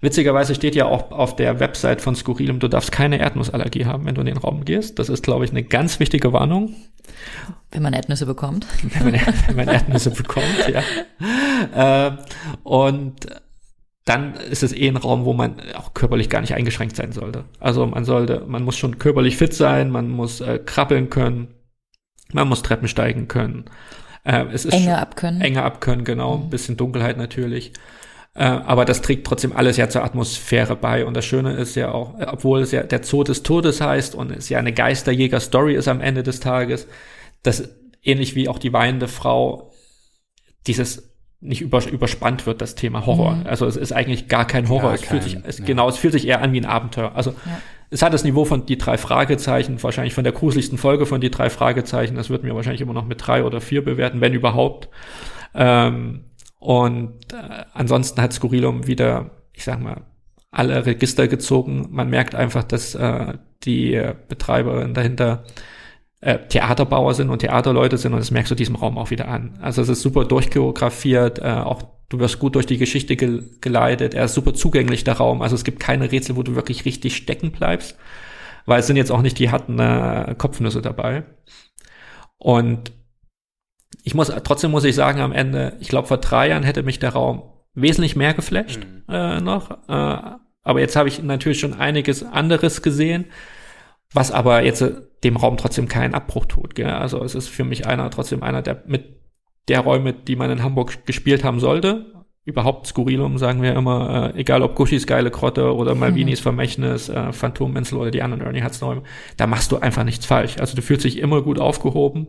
Witzigerweise 0.00 0.56
steht 0.56 0.74
ja 0.74 0.86
auch 0.86 1.12
auf 1.12 1.36
der 1.36 1.60
Website 1.60 2.00
von 2.00 2.16
Skurrilum, 2.16 2.58
du 2.58 2.66
darfst 2.66 2.90
keine 2.90 3.20
Erdnussallergie 3.20 3.86
haben, 3.86 4.04
wenn 4.04 4.16
du 4.16 4.20
in 4.20 4.26
den 4.26 4.36
Raum 4.36 4.64
gehst. 4.64 4.98
Das 4.98 5.08
ist, 5.08 5.22
glaube 5.22 5.44
ich, 5.44 5.52
eine 5.52 5.62
ganz 5.62 6.00
wichtige 6.00 6.32
Warnung. 6.32 6.74
Wenn 7.70 7.82
man 7.82 7.92
Erdnüsse 7.92 8.26
bekommt. 8.26 8.66
Wenn 8.82 9.12
man, 9.12 9.20
wenn 9.46 9.56
man 9.56 9.68
Erdnüsse 9.68 10.10
bekommt, 10.10 10.68
ja. 10.68 12.08
Äh, 12.08 12.16
und 12.64 13.26
dann 14.04 14.34
ist 14.34 14.62
es 14.62 14.72
eh 14.72 14.88
ein 14.88 14.96
Raum, 14.96 15.24
wo 15.24 15.32
man 15.32 15.60
auch 15.74 15.94
körperlich 15.94 16.28
gar 16.28 16.40
nicht 16.40 16.54
eingeschränkt 16.54 16.96
sein 16.96 17.12
sollte. 17.12 17.44
Also 17.60 17.86
man 17.86 18.04
sollte, 18.04 18.44
man 18.46 18.64
muss 18.64 18.76
schon 18.76 18.98
körperlich 18.98 19.36
fit 19.36 19.54
sein, 19.54 19.90
man 19.90 20.08
muss 20.08 20.40
äh, 20.40 20.58
krabbeln 20.58 21.08
können, 21.08 21.54
man 22.32 22.48
muss 22.48 22.62
Treppen 22.62 22.88
steigen 22.88 23.28
können. 23.28 23.66
Äh, 24.24 24.46
es 24.52 24.64
ist 24.64 24.72
enger 24.72 24.98
abkönnen. 24.98 25.40
Enger 25.40 25.64
abkönnen, 25.64 26.04
genau. 26.04 26.36
Mhm. 26.36 26.44
Ein 26.44 26.50
bisschen 26.50 26.76
Dunkelheit 26.76 27.16
natürlich. 27.16 27.72
Äh, 28.34 28.44
aber 28.44 28.84
das 28.84 29.02
trägt 29.02 29.26
trotzdem 29.26 29.54
alles 29.54 29.76
ja 29.76 29.88
zur 29.88 30.04
Atmosphäre 30.04 30.76
bei. 30.76 31.04
Und 31.04 31.14
das 31.14 31.24
Schöne 31.24 31.52
ist 31.52 31.74
ja 31.74 31.92
auch, 31.92 32.14
obwohl 32.26 32.60
es 32.60 32.72
ja 32.72 32.82
der 32.82 33.02
Zoo 33.02 33.24
des 33.24 33.42
Todes 33.42 33.80
heißt 33.80 34.14
und 34.14 34.30
es 34.30 34.48
ja 34.48 34.58
eine 34.58 34.72
Geisterjäger-Story 34.72 35.74
ist 35.74 35.88
am 35.88 36.00
Ende 36.00 36.22
des 36.22 36.40
Tages, 36.40 36.86
dass 37.42 37.68
ähnlich 38.02 38.34
wie 38.34 38.48
auch 38.48 38.58
die 38.58 38.72
weinende 38.72 39.08
Frau 39.08 39.72
dieses 40.66 41.10
nicht 41.40 41.60
über, 41.60 41.84
überspannt 41.88 42.46
wird, 42.46 42.62
das 42.62 42.76
Thema 42.76 43.04
Horror. 43.04 43.34
Mhm. 43.34 43.46
Also 43.48 43.66
es 43.66 43.76
ist 43.76 43.92
eigentlich 43.92 44.28
gar 44.28 44.46
kein 44.46 44.68
Horror. 44.68 44.90
Gar 44.90 44.94
es 44.94 45.02
kein, 45.02 45.20
fühlt 45.20 45.22
sich, 45.24 45.38
es, 45.44 45.58
ja. 45.58 45.64
genau, 45.64 45.88
es 45.88 45.96
fühlt 45.96 46.12
sich 46.12 46.26
eher 46.26 46.40
an 46.40 46.52
wie 46.52 46.60
ein 46.60 46.66
Abenteuer. 46.66 47.12
Also 47.16 47.30
ja 47.30 47.58
es 47.92 48.00
hat 48.00 48.14
das 48.14 48.24
Niveau 48.24 48.46
von 48.46 48.64
die 48.64 48.78
drei 48.78 48.96
Fragezeichen, 48.96 49.82
wahrscheinlich 49.82 50.14
von 50.14 50.24
der 50.24 50.32
gruseligsten 50.32 50.78
Folge 50.78 51.04
von 51.04 51.20
die 51.20 51.30
drei 51.30 51.50
Fragezeichen. 51.50 52.16
Das 52.16 52.30
wird 52.30 52.42
mir 52.42 52.54
wahrscheinlich 52.54 52.80
immer 52.80 52.94
noch 52.94 53.04
mit 53.04 53.26
drei 53.26 53.44
oder 53.44 53.60
vier 53.60 53.84
bewerten, 53.84 54.22
wenn 54.22 54.32
überhaupt. 54.32 54.88
Ähm, 55.54 56.24
und 56.58 57.32
äh, 57.34 57.64
ansonsten 57.74 58.22
hat 58.22 58.32
Skurrilum 58.32 58.86
wieder, 58.86 59.32
ich 59.52 59.64
sag 59.64 59.78
mal, 59.82 60.06
alle 60.50 60.86
Register 60.86 61.28
gezogen. 61.28 61.88
Man 61.90 62.08
merkt 62.08 62.34
einfach, 62.34 62.64
dass 62.64 62.94
äh, 62.94 63.34
die 63.64 64.02
Betreiberin 64.26 64.94
dahinter 64.94 65.44
äh, 66.22 66.38
Theaterbauer 66.38 67.14
sind 67.14 67.30
und 67.30 67.40
Theaterleute 67.40 67.98
sind 67.98 68.12
und 68.12 68.20
das 68.20 68.30
merkst 68.30 68.50
du 68.50 68.54
diesem 68.54 68.76
Raum 68.76 68.96
auch 68.96 69.10
wieder 69.10 69.28
an. 69.28 69.58
Also 69.60 69.82
es 69.82 69.88
ist 69.88 70.02
super 70.02 70.24
durchchoreografiert, 70.24 71.40
äh, 71.40 71.50
auch 71.50 71.82
du 72.08 72.20
wirst 72.20 72.38
gut 72.38 72.54
durch 72.54 72.66
die 72.66 72.78
Geschichte 72.78 73.16
ge 73.16 73.42
geleitet, 73.60 74.14
er 74.14 74.26
ist 74.26 74.34
super 74.34 74.54
zugänglich, 74.54 75.02
der 75.02 75.14
Raum. 75.14 75.42
Also 75.42 75.56
es 75.56 75.64
gibt 75.64 75.80
keine 75.80 76.10
Rätsel, 76.12 76.36
wo 76.36 76.44
du 76.44 76.54
wirklich 76.54 76.84
richtig 76.84 77.16
stecken 77.16 77.50
bleibst, 77.50 77.96
weil 78.66 78.80
es 78.80 78.86
sind 78.86 78.96
jetzt 78.96 79.10
auch 79.10 79.20
nicht 79.20 79.38
die 79.38 79.50
harten 79.50 79.78
äh, 79.80 80.34
Kopfnüsse 80.38 80.80
dabei. 80.80 81.24
Und 82.38 82.92
ich 84.04 84.14
muss, 84.14 84.32
trotzdem 84.44 84.70
muss 84.70 84.84
ich 84.84 84.94
sagen, 84.94 85.20
am 85.20 85.32
Ende, 85.32 85.76
ich 85.80 85.88
glaube, 85.88 86.08
vor 86.08 86.18
drei 86.18 86.48
Jahren 86.48 86.62
hätte 86.62 86.84
mich 86.84 87.00
der 87.00 87.10
Raum 87.10 87.42
wesentlich 87.74 88.14
mehr 88.14 88.34
geflasht 88.34 88.80
mhm. 88.80 89.12
äh, 89.12 89.40
noch. 89.40 89.70
Äh, 89.88 90.36
aber 90.64 90.78
jetzt 90.78 90.94
habe 90.94 91.08
ich 91.08 91.20
natürlich 91.20 91.58
schon 91.58 91.74
einiges 91.74 92.22
anderes 92.22 92.82
gesehen 92.82 93.24
was 94.12 94.30
aber 94.30 94.62
jetzt 94.62 94.82
äh, 94.82 94.94
dem 95.24 95.36
Raum 95.36 95.56
trotzdem 95.56 95.88
keinen 95.88 96.14
Abbruch 96.14 96.46
tut. 96.46 96.74
Gell? 96.74 96.90
Also 96.90 97.22
es 97.22 97.34
ist 97.34 97.48
für 97.48 97.64
mich 97.64 97.86
einer 97.86 98.10
trotzdem 98.10 98.42
einer 98.42 98.62
der 98.62 98.82
mit 98.86 99.20
der 99.68 99.80
Räume, 99.80 100.12
die 100.12 100.36
man 100.36 100.50
in 100.50 100.62
Hamburg 100.62 101.06
gespielt 101.06 101.44
haben 101.44 101.60
sollte. 101.60 102.06
Überhaupt 102.44 102.88
Skurrilum 102.88 103.38
sagen 103.38 103.62
wir 103.62 103.74
immer, 103.74 104.32
äh, 104.34 104.40
egal 104.40 104.62
ob 104.62 104.74
Gushis 104.74 105.06
geile 105.06 105.30
Krotte 105.30 105.76
oder 105.76 105.94
Malvinis 105.94 106.40
mhm. 106.40 106.42
Vermächtnis, 106.42 107.08
äh, 107.08 107.32
Phantominsel 107.32 107.98
oder 107.98 108.10
die 108.10 108.22
anderen 108.22 108.42
Ernie 108.42 108.64
Hudson 108.64 108.88
Räume, 108.88 109.02
da 109.36 109.46
machst 109.46 109.70
du 109.70 109.76
einfach 109.76 110.02
nichts 110.02 110.26
falsch. 110.26 110.56
Also 110.58 110.74
du 110.74 110.82
fühlst 110.82 111.04
dich 111.04 111.18
immer 111.18 111.42
gut 111.42 111.60
aufgehoben, 111.60 112.28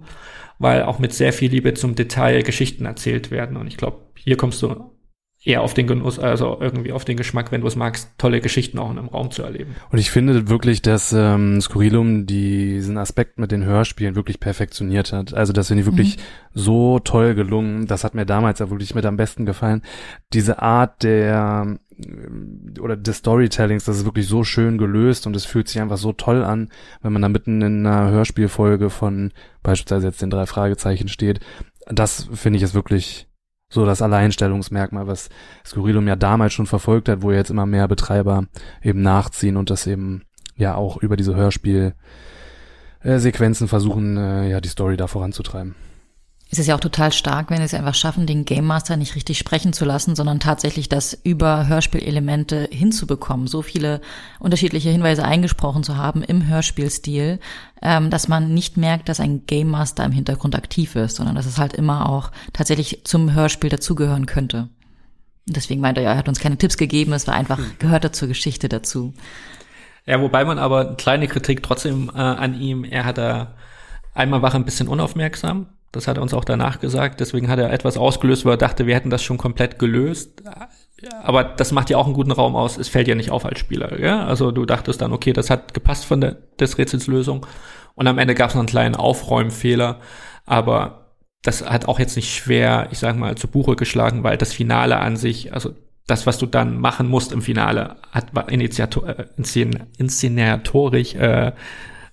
weil 0.59 0.83
auch 0.83 0.99
mit 0.99 1.13
sehr 1.13 1.33
viel 1.33 1.49
Liebe 1.49 1.73
zum 1.73 1.95
Detail 1.95 2.43
Geschichten 2.43 2.85
erzählt 2.85 3.31
werden. 3.31 3.57
Und 3.57 3.65
ich 3.65 3.77
glaube, 3.77 4.01
hier 4.15 4.37
kommst 4.37 4.61
du 4.61 4.92
eher 5.45 5.61
auf 5.61 5.73
den 5.73 5.87
Genuss, 5.87 6.19
also 6.19 6.57
irgendwie 6.61 6.93
auf 6.93 7.03
den 7.03 7.17
Geschmack, 7.17 7.51
wenn 7.51 7.61
du 7.61 7.67
es 7.67 7.75
magst, 7.75 8.09
tolle 8.17 8.39
Geschichten 8.39 8.79
auch 8.79 8.89
in 8.89 8.97
einem 8.97 9.09
Raum 9.09 9.29
zu 9.29 9.43
erleben. 9.43 9.75
Und 9.91 9.97
ich 9.97 10.09
finde 10.09 10.47
wirklich, 10.47 10.81
dass 10.81 11.11
ähm, 11.11 11.59
Skurrilum 11.59 12.25
diesen 12.25 12.97
Aspekt 12.97 13.39
mit 13.39 13.51
den 13.51 13.65
Hörspielen 13.65 14.15
wirklich 14.15 14.39
perfektioniert 14.39 15.11
hat. 15.11 15.33
Also 15.33 15.51
das 15.51 15.67
finde 15.67 15.81
ich 15.81 15.87
wirklich 15.87 16.17
mhm. 16.17 16.21
so 16.53 16.99
toll 16.99 17.35
gelungen. 17.35 17.87
Das 17.87 18.05
hat 18.05 18.15
mir 18.15 18.25
damals 18.25 18.59
ja 18.59 18.69
wirklich 18.69 18.95
mit 18.95 19.05
am 19.05 19.17
besten 19.17 19.45
gefallen. 19.45 19.81
Diese 20.31 20.61
Art 20.61 21.03
der 21.03 21.77
äh, 21.97 22.79
oder 22.79 22.95
des 22.95 23.17
Storytellings, 23.17 23.83
das 23.83 23.97
ist 23.97 24.05
wirklich 24.05 24.27
so 24.27 24.45
schön 24.45 24.77
gelöst 24.77 25.27
und 25.27 25.35
es 25.35 25.43
fühlt 25.43 25.67
sich 25.67 25.81
einfach 25.81 25.97
so 25.97 26.13
toll 26.13 26.43
an, 26.45 26.69
wenn 27.01 27.11
man 27.11 27.21
da 27.21 27.27
mitten 27.27 27.61
in 27.61 27.85
einer 27.85 28.09
Hörspielfolge 28.09 28.89
von 28.89 29.33
beispielsweise 29.61 30.07
jetzt 30.07 30.21
den 30.21 30.29
drei 30.29 30.45
Fragezeichen 30.45 31.09
steht. 31.09 31.41
Das 31.87 32.29
finde 32.33 32.57
ich 32.57 32.63
ist 32.63 32.73
wirklich 32.73 33.27
so 33.73 33.85
das 33.85 34.01
Alleinstellungsmerkmal, 34.01 35.07
was 35.07 35.27
Skurrilum 35.65 36.07
ja 36.07 36.15
damals 36.15 36.53
schon 36.53 36.67
verfolgt 36.67 37.09
hat, 37.09 37.23
wo 37.23 37.31
jetzt 37.31 37.49
immer 37.49 37.65
mehr 37.65 37.87
Betreiber 37.87 38.45
eben 38.81 39.01
nachziehen 39.01 39.57
und 39.57 39.71
das 39.71 39.87
eben 39.87 40.21
ja 40.55 40.75
auch 40.75 40.97
über 40.97 41.17
diese 41.17 41.35
Hörspiel-Sequenzen 41.35 43.67
versuchen, 43.67 44.17
äh, 44.17 44.47
ja 44.49 44.61
die 44.61 44.69
Story 44.69 44.95
da 44.95 45.07
voranzutreiben 45.07 45.73
es 46.53 46.59
ist 46.59 46.67
ja 46.67 46.75
auch 46.75 46.79
total 46.79 47.11
stark, 47.11 47.49
wenn 47.49 47.57
sie 47.57 47.63
es 47.63 47.73
einfach 47.73 47.95
schaffen, 47.95 48.27
den 48.27 48.45
Game 48.45 48.65
Master 48.65 48.95
nicht 48.95 49.15
richtig 49.15 49.39
sprechen 49.39 49.73
zu 49.73 49.85
lassen, 49.85 50.15
sondern 50.15 50.39
tatsächlich 50.39 50.87
das 50.87 51.17
über 51.23 51.67
Hörspielelemente 51.67 52.69
hinzubekommen, 52.71 53.47
so 53.47 53.63
viele 53.63 54.01
unterschiedliche 54.37 54.91
Hinweise 54.91 55.25
eingesprochen 55.25 55.83
zu 55.83 55.97
haben 55.97 56.21
im 56.21 56.47
Hörspielstil, 56.47 57.39
ähm, 57.81 58.11
dass 58.11 58.27
man 58.27 58.53
nicht 58.53 58.77
merkt, 58.77 59.09
dass 59.09 59.19
ein 59.19 59.47
Game 59.47 59.69
Master 59.69 60.05
im 60.05 60.11
Hintergrund 60.11 60.55
aktiv 60.55 60.95
ist, 60.95 61.15
sondern 61.15 61.35
dass 61.35 61.47
es 61.47 61.57
halt 61.57 61.73
immer 61.73 62.07
auch 62.07 62.31
tatsächlich 62.53 63.03
zum 63.03 63.33
Hörspiel 63.33 63.71
dazugehören 63.71 64.27
könnte. 64.27 64.69
Deswegen 65.47 65.81
meinte 65.81 66.01
er, 66.01 66.11
er 66.11 66.17
hat 66.17 66.29
uns 66.29 66.39
keine 66.39 66.59
Tipps 66.59 66.77
gegeben, 66.77 67.13
es 67.13 67.25
war 67.25 67.33
einfach, 67.33 67.57
hm. 67.57 67.71
gehörte 67.79 68.11
zur 68.11 68.27
Geschichte 68.27 68.69
dazu. 68.69 69.15
Ja, 70.05 70.21
wobei 70.21 70.45
man 70.45 70.59
aber 70.59 70.87
eine 70.87 70.95
kleine 70.97 71.27
Kritik 71.27 71.63
trotzdem 71.63 72.11
äh, 72.13 72.19
an 72.19 72.61
ihm, 72.61 72.83
er 72.83 73.05
hat 73.05 73.17
da 73.17 73.55
einmal 74.13 74.43
war 74.43 74.51
er 74.51 74.55
ein 74.55 74.65
bisschen 74.65 74.87
unaufmerksam, 74.87 75.65
das 75.93 76.07
hat 76.07 76.17
er 76.17 76.23
uns 76.23 76.33
auch 76.33 76.43
danach 76.43 76.79
gesagt. 76.79 77.19
Deswegen 77.19 77.47
hat 77.49 77.59
er 77.59 77.71
etwas 77.71 77.97
ausgelöst, 77.97 78.45
wo 78.45 78.49
er 78.49 78.57
dachte, 78.57 78.87
wir 78.87 78.95
hätten 78.95 79.11
das 79.11 79.23
schon 79.23 79.37
komplett 79.37 79.77
gelöst. 79.77 80.41
Aber 81.21 81.43
das 81.43 81.71
macht 81.71 81.89
ja 81.91 81.97
auch 81.97 82.05
einen 82.05 82.15
guten 82.15 82.31
Raum 82.31 82.55
aus. 82.55 82.77
Es 82.77 82.89
fällt 82.89 83.07
ja 83.07 83.13
nicht 83.13 83.29
auf 83.29 83.45
als 83.45 83.59
Spieler. 83.59 83.99
Ja? 83.99 84.25
Also 84.25 84.51
du 84.51 84.65
dachtest 84.65 85.01
dann, 85.01 85.13
okay, 85.13 85.33
das 85.33 85.51
hat 85.51 85.75
gepasst 85.75 86.05
von 86.05 86.19
der 86.19 86.37
des 86.59 86.79
Rätselslösung. 86.79 87.45
Und 87.93 88.07
am 88.07 88.17
Ende 88.17 88.33
gab 88.33 88.49
es 88.49 88.55
noch 88.55 88.61
einen 88.61 88.67
kleinen 88.67 88.95
Aufräumfehler. 88.95 89.99
Aber 90.47 91.15
das 91.43 91.63
hat 91.63 91.87
auch 91.87 91.99
jetzt 91.99 92.15
nicht 92.15 92.33
schwer, 92.33 92.87
ich 92.89 92.97
sag 92.97 93.15
mal, 93.15 93.35
zu 93.35 93.47
Buche 93.47 93.75
geschlagen, 93.75 94.23
weil 94.23 94.37
das 94.37 94.51
Finale 94.51 94.97
an 94.97 95.15
sich, 95.15 95.53
also 95.53 95.75
das, 96.07 96.25
was 96.25 96.39
du 96.39 96.47
dann 96.47 96.79
machen 96.79 97.07
musst 97.07 97.31
im 97.31 97.43
Finale, 97.43 97.97
hat 98.11 98.33
war 98.33 98.51
äh, 98.51 99.25
inszen, 99.37 99.83
inszenatorisch 99.97 101.13
äh, 101.13 101.51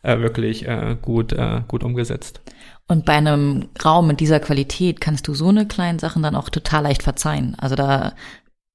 äh, 0.02 0.18
wirklich 0.18 0.66
äh, 0.66 0.96
gut, 1.00 1.32
äh, 1.32 1.62
gut 1.66 1.82
umgesetzt. 1.82 2.42
Und 2.90 3.04
bei 3.04 3.12
einem 3.12 3.68
Raum 3.84 4.08
mit 4.08 4.18
dieser 4.18 4.40
Qualität 4.40 5.00
kannst 5.00 5.28
du 5.28 5.34
so 5.34 5.46
eine 5.46 5.64
kleinen 5.64 6.00
Sachen 6.00 6.24
dann 6.24 6.34
auch 6.34 6.48
total 6.48 6.82
leicht 6.82 7.04
verzeihen. 7.04 7.54
Also 7.56 7.76
da 7.76 8.14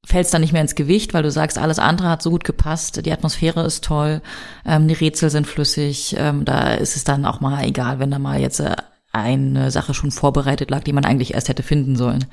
fällst 0.06 0.34
dann 0.34 0.40
nicht 0.40 0.54
mehr 0.54 0.62
ins 0.62 0.76
Gewicht, 0.76 1.14
weil 1.14 1.22
du 1.22 1.30
sagst, 1.30 1.58
alles 1.58 1.80
andere 1.80 2.08
hat 2.08 2.22
so 2.22 2.30
gut 2.30 2.46
gepasst, 2.46 3.06
die 3.06 3.12
Atmosphäre 3.12 3.66
ist 3.66 3.84
toll, 3.84 4.22
ähm, 4.66 4.88
die 4.88 4.94
Rätsel 4.94 5.30
sind 5.30 5.48
flüssig, 5.48 6.16
ähm, 6.18 6.46
da 6.46 6.76
ist 6.76 6.96
es 6.96 7.04
dann 7.04 7.26
auch 7.26 7.42
mal 7.42 7.66
egal, 7.66 8.00
wenn 8.00 8.10
da 8.10 8.18
mal 8.18 8.40
jetzt 8.40 8.62
äh, 8.62 8.78
eine 9.16 9.72
Sache 9.72 9.94
schon 9.94 10.12
vorbereitet 10.12 10.70
lag, 10.70 10.84
die 10.84 10.94
man 10.94 11.06
eigentlich 11.06 11.34
erst 11.34 11.50
hätte 11.50 11.64
finden 11.64 11.96
sollen. 11.96 12.26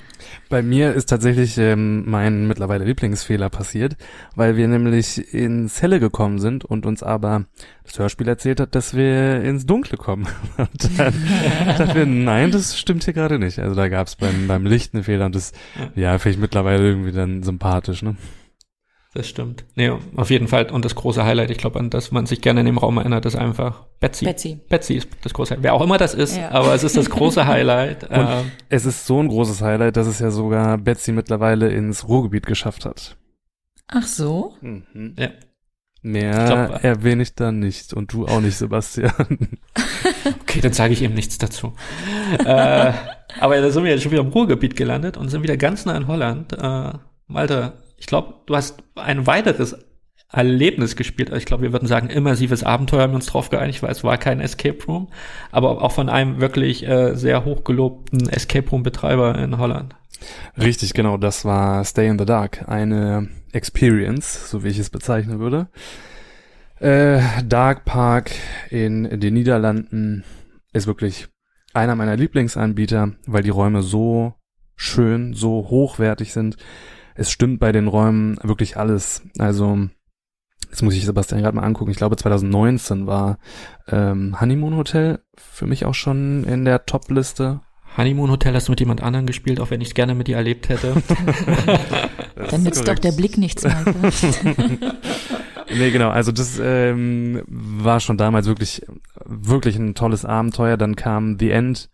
Bei 0.49 0.63
mir 0.63 0.93
ist 0.93 1.07
tatsächlich 1.07 1.57
ähm, 1.59 2.09
mein 2.11 2.49
mittlerweile 2.49 2.85
Lieblingsfehler 2.85 3.49
passiert, 3.49 3.97
weil 4.35 4.57
wir 4.57 4.67
nämlich 4.69 5.33
ins 5.33 5.81
Helle 5.81 6.01
gekommen 6.01 6.39
sind 6.39 6.65
und 6.65 6.85
uns 6.85 7.03
aber 7.03 7.45
das 7.85 7.99
Hörspiel 7.99 8.29
erzählt 8.29 8.61
hat, 8.61 8.75
dass 8.75 8.95
wir 8.95 9.43
ins 9.43 9.65
Dunkle 9.67 9.97
kommen. 9.97 10.27
Und 10.57 10.99
dann 10.99 11.15
dachten 11.79 11.95
wir, 11.95 12.07
nein, 12.07 12.51
das 12.51 12.79
stimmt 12.79 13.05
hier 13.05 13.15
gerade 13.15 13.39
nicht. 13.39 13.59
Also 13.59 13.75
da 13.75 13.89
gab 13.89 14.07
es 14.09 14.17
beim, 14.17 14.47
beim 14.49 14.67
Licht 14.67 14.95
einen 14.95 15.05
Fehler 15.05 15.27
und 15.27 15.35
das, 15.35 15.53
ja, 15.95 16.19
finde 16.19 16.35
ich 16.35 16.41
mittlerweile 16.41 16.85
irgendwie 16.87 17.13
dann 17.13 17.43
sympathisch, 17.43 18.03
ne? 18.03 18.17
Das 19.15 19.29
stimmt. 19.29 19.67
Nee, 19.75 19.93
auf 20.17 20.31
jeden 20.31 20.49
Fall. 20.49 20.71
Und 20.71 20.87
das 20.87 20.95
große 20.95 21.23
Highlight, 21.23 21.51
ich 21.51 21.59
glaube, 21.59 21.79
an 21.79 21.91
das 21.91 22.13
man 22.13 22.25
sich 22.25 22.41
gerne 22.41 22.61
in 22.61 22.67
dem 22.67 22.79
Raum 22.79 22.97
erinnert, 22.97 23.27
ist 23.27 23.37
einfach 23.37 23.85
Betsy. 24.01 24.25
Betsy. 24.25 24.59
Betsy 24.71 24.95
ist 24.95 25.09
das 25.23 25.35
große 25.35 25.51
Highlight. 25.51 25.65
Wer 25.65 25.75
auch 25.75 25.83
immer 25.83 25.99
das 25.99 26.15
ist, 26.15 26.39
ja. 26.39 26.51
aber 26.51 26.75
es 26.75 26.83
ist 26.83 26.97
das 26.97 27.11
große 27.11 27.47
Highlight. 27.47 28.05
Und 28.05 28.19
ähm, 28.19 28.53
es 28.71 28.87
ist 28.87 29.07
so 29.07 29.21
ein 29.21 29.29
großes 29.29 29.61
Highlight, 29.61 29.99
dass 29.99 30.07
es 30.07 30.19
ja 30.19 30.31
sogar 30.31 30.79
Betsy 30.79 31.13
mittlerweile 31.13 31.71
ins 31.71 32.09
Ruhrgebiet 32.09 32.47
geschafft 32.47 32.87
hat. 32.87 33.19
Ach 33.89 34.07
so? 34.07 34.55
Mhm. 34.63 35.15
Ja. 35.19 35.29
Mehr 36.01 36.47
glaub, 36.47 36.83
erwähne 36.83 37.23
ich 37.23 37.35
da 37.35 37.53
nicht 37.53 37.93
und 37.93 38.13
du 38.13 38.27
auch 38.27 38.41
nicht, 38.41 38.57
Sebastian. 38.57 39.13
okay, 40.41 40.61
dann 40.61 40.73
sage 40.73 40.95
ich 40.95 41.03
eben 41.03 41.15
nichts 41.15 41.37
dazu. 41.39 41.75
äh, 42.45 42.93
aber 43.39 43.61
da 43.61 43.71
sind 43.71 43.85
wir 43.85 43.91
jetzt 43.91 44.03
schon 44.03 44.11
wieder 44.11 44.23
im 44.23 44.29
Ruhrgebiet 44.29 44.75
gelandet 44.75 45.17
und 45.17 45.29
sind 45.29 45.43
wieder 45.43 45.57
ganz 45.57 45.85
nah 45.85 45.97
in 45.97 46.09
Holland. 46.09 46.55
Äh, 46.55 46.93
Malte, 47.29 47.75
ich 48.03 48.07
glaube, 48.07 48.35
du 48.47 48.57
hast 48.57 48.83
ein 48.97 49.29
weiteres 49.29 49.77
Erlebnis 50.29 50.97
gespielt. 50.97 51.31
Also 51.31 51.39
ich 51.39 51.47
glaube, 51.47 51.63
wir 51.63 51.73
würden 51.73 51.87
sagen, 51.87 52.11
immersives 52.11 52.65
Abenteuer 52.65 53.03
haben 53.03 53.13
wir 53.13 53.17
uns 53.17 53.27
drauf 53.27 53.49
geeinigt, 53.49 53.81
weil 53.81 53.93
es 53.93 54.03
war 54.03 54.19
kein 54.19 54.41
Escape 54.41 54.85
Room, 54.89 55.07
aber 55.53 55.81
auch 55.81 55.93
von 55.93 56.09
einem 56.09 56.41
wirklich 56.41 56.85
äh, 56.85 57.15
sehr 57.15 57.45
hochgelobten 57.45 58.29
Escape 58.29 58.69
Room 58.71 58.83
Betreiber 58.83 59.39
in 59.39 59.57
Holland. 59.57 59.95
Richtig, 60.59 60.95
genau. 60.95 61.17
Das 61.17 61.45
war 61.45 61.85
Stay 61.85 62.09
in 62.09 62.19
the 62.19 62.25
Dark, 62.25 62.69
eine 62.69 63.29
Experience, 63.53 64.51
so 64.51 64.65
wie 64.65 64.69
ich 64.69 64.81
es 64.81 64.91
bezeichnen 64.91 65.39
würde. 65.39 65.69
Äh, 66.81 67.21
Dark 67.45 67.85
Park 67.85 68.33
in 68.71 69.21
den 69.21 69.35
Niederlanden 69.35 70.25
ist 70.73 70.89
wirklich 70.89 71.29
einer 71.73 71.95
meiner 71.95 72.17
Lieblingsanbieter, 72.17 73.13
weil 73.27 73.45
die 73.45 73.51
Räume 73.51 73.85
so 73.85 74.35
schön, 74.75 75.35
so 75.35 75.69
hochwertig 75.71 76.33
sind 76.33 76.57
es 77.15 77.31
stimmt 77.31 77.61
bei 77.61 77.73
den 77.73 77.89
Räumen 77.89 78.39
wirklich 78.43 78.77
alles. 78.77 79.23
Also 79.39 79.89
Jetzt 80.73 80.81
muss 80.81 80.95
ich 80.95 81.05
Sebastian 81.05 81.43
gerade 81.43 81.55
mal 81.55 81.65
angucken. 81.65 81.91
Ich 81.91 81.99
glaube 81.99 82.17
2019 82.17 83.07
war 83.07 83.39
ähm, 83.89 84.41
Honeymoon 84.41 84.77
Hotel 84.77 85.19
für 85.37 85.67
mich 85.67 85.85
auch 85.85 85.93
schon 85.93 86.45
in 86.45 86.65
der 86.65 86.87
Top-Liste. 86.87 87.61
Honeymoon 87.99 88.31
Hotel 88.31 88.55
hast 88.55 88.69
du 88.69 88.73
mit 88.73 88.81
jemand 88.81 89.03
anderem 89.03 89.27
gespielt, 89.27 89.61
auch 89.61 89.71
wenn 89.71 89.83
ich 89.83 89.89
es 89.89 89.95
gerne 89.95 90.15
mit 90.15 90.29
dir 90.29 90.37
erlebt 90.37 90.71
hätte. 90.71 90.95
Dann 92.51 92.63
nützt 92.63 92.89
doch 92.89 92.99
der 92.99 93.13
Blick 93.13 93.37
nichts 93.37 93.65
mehr. 93.65 93.85
nee, 95.75 95.91
genau. 95.91 96.09
Also 96.09 96.33
das 96.33 96.59
ähm, 96.59 97.43
war 97.47 98.01
schon 98.01 98.17
damals 98.17 98.47
wirklich, 98.47 98.81
wirklich 99.27 99.77
ein 99.77 99.95
tolles 99.95 100.25
Abenteuer. 100.25 100.79
Dann 100.79 100.97
kam 100.97 101.39
The 101.39 101.51
End, 101.51 101.91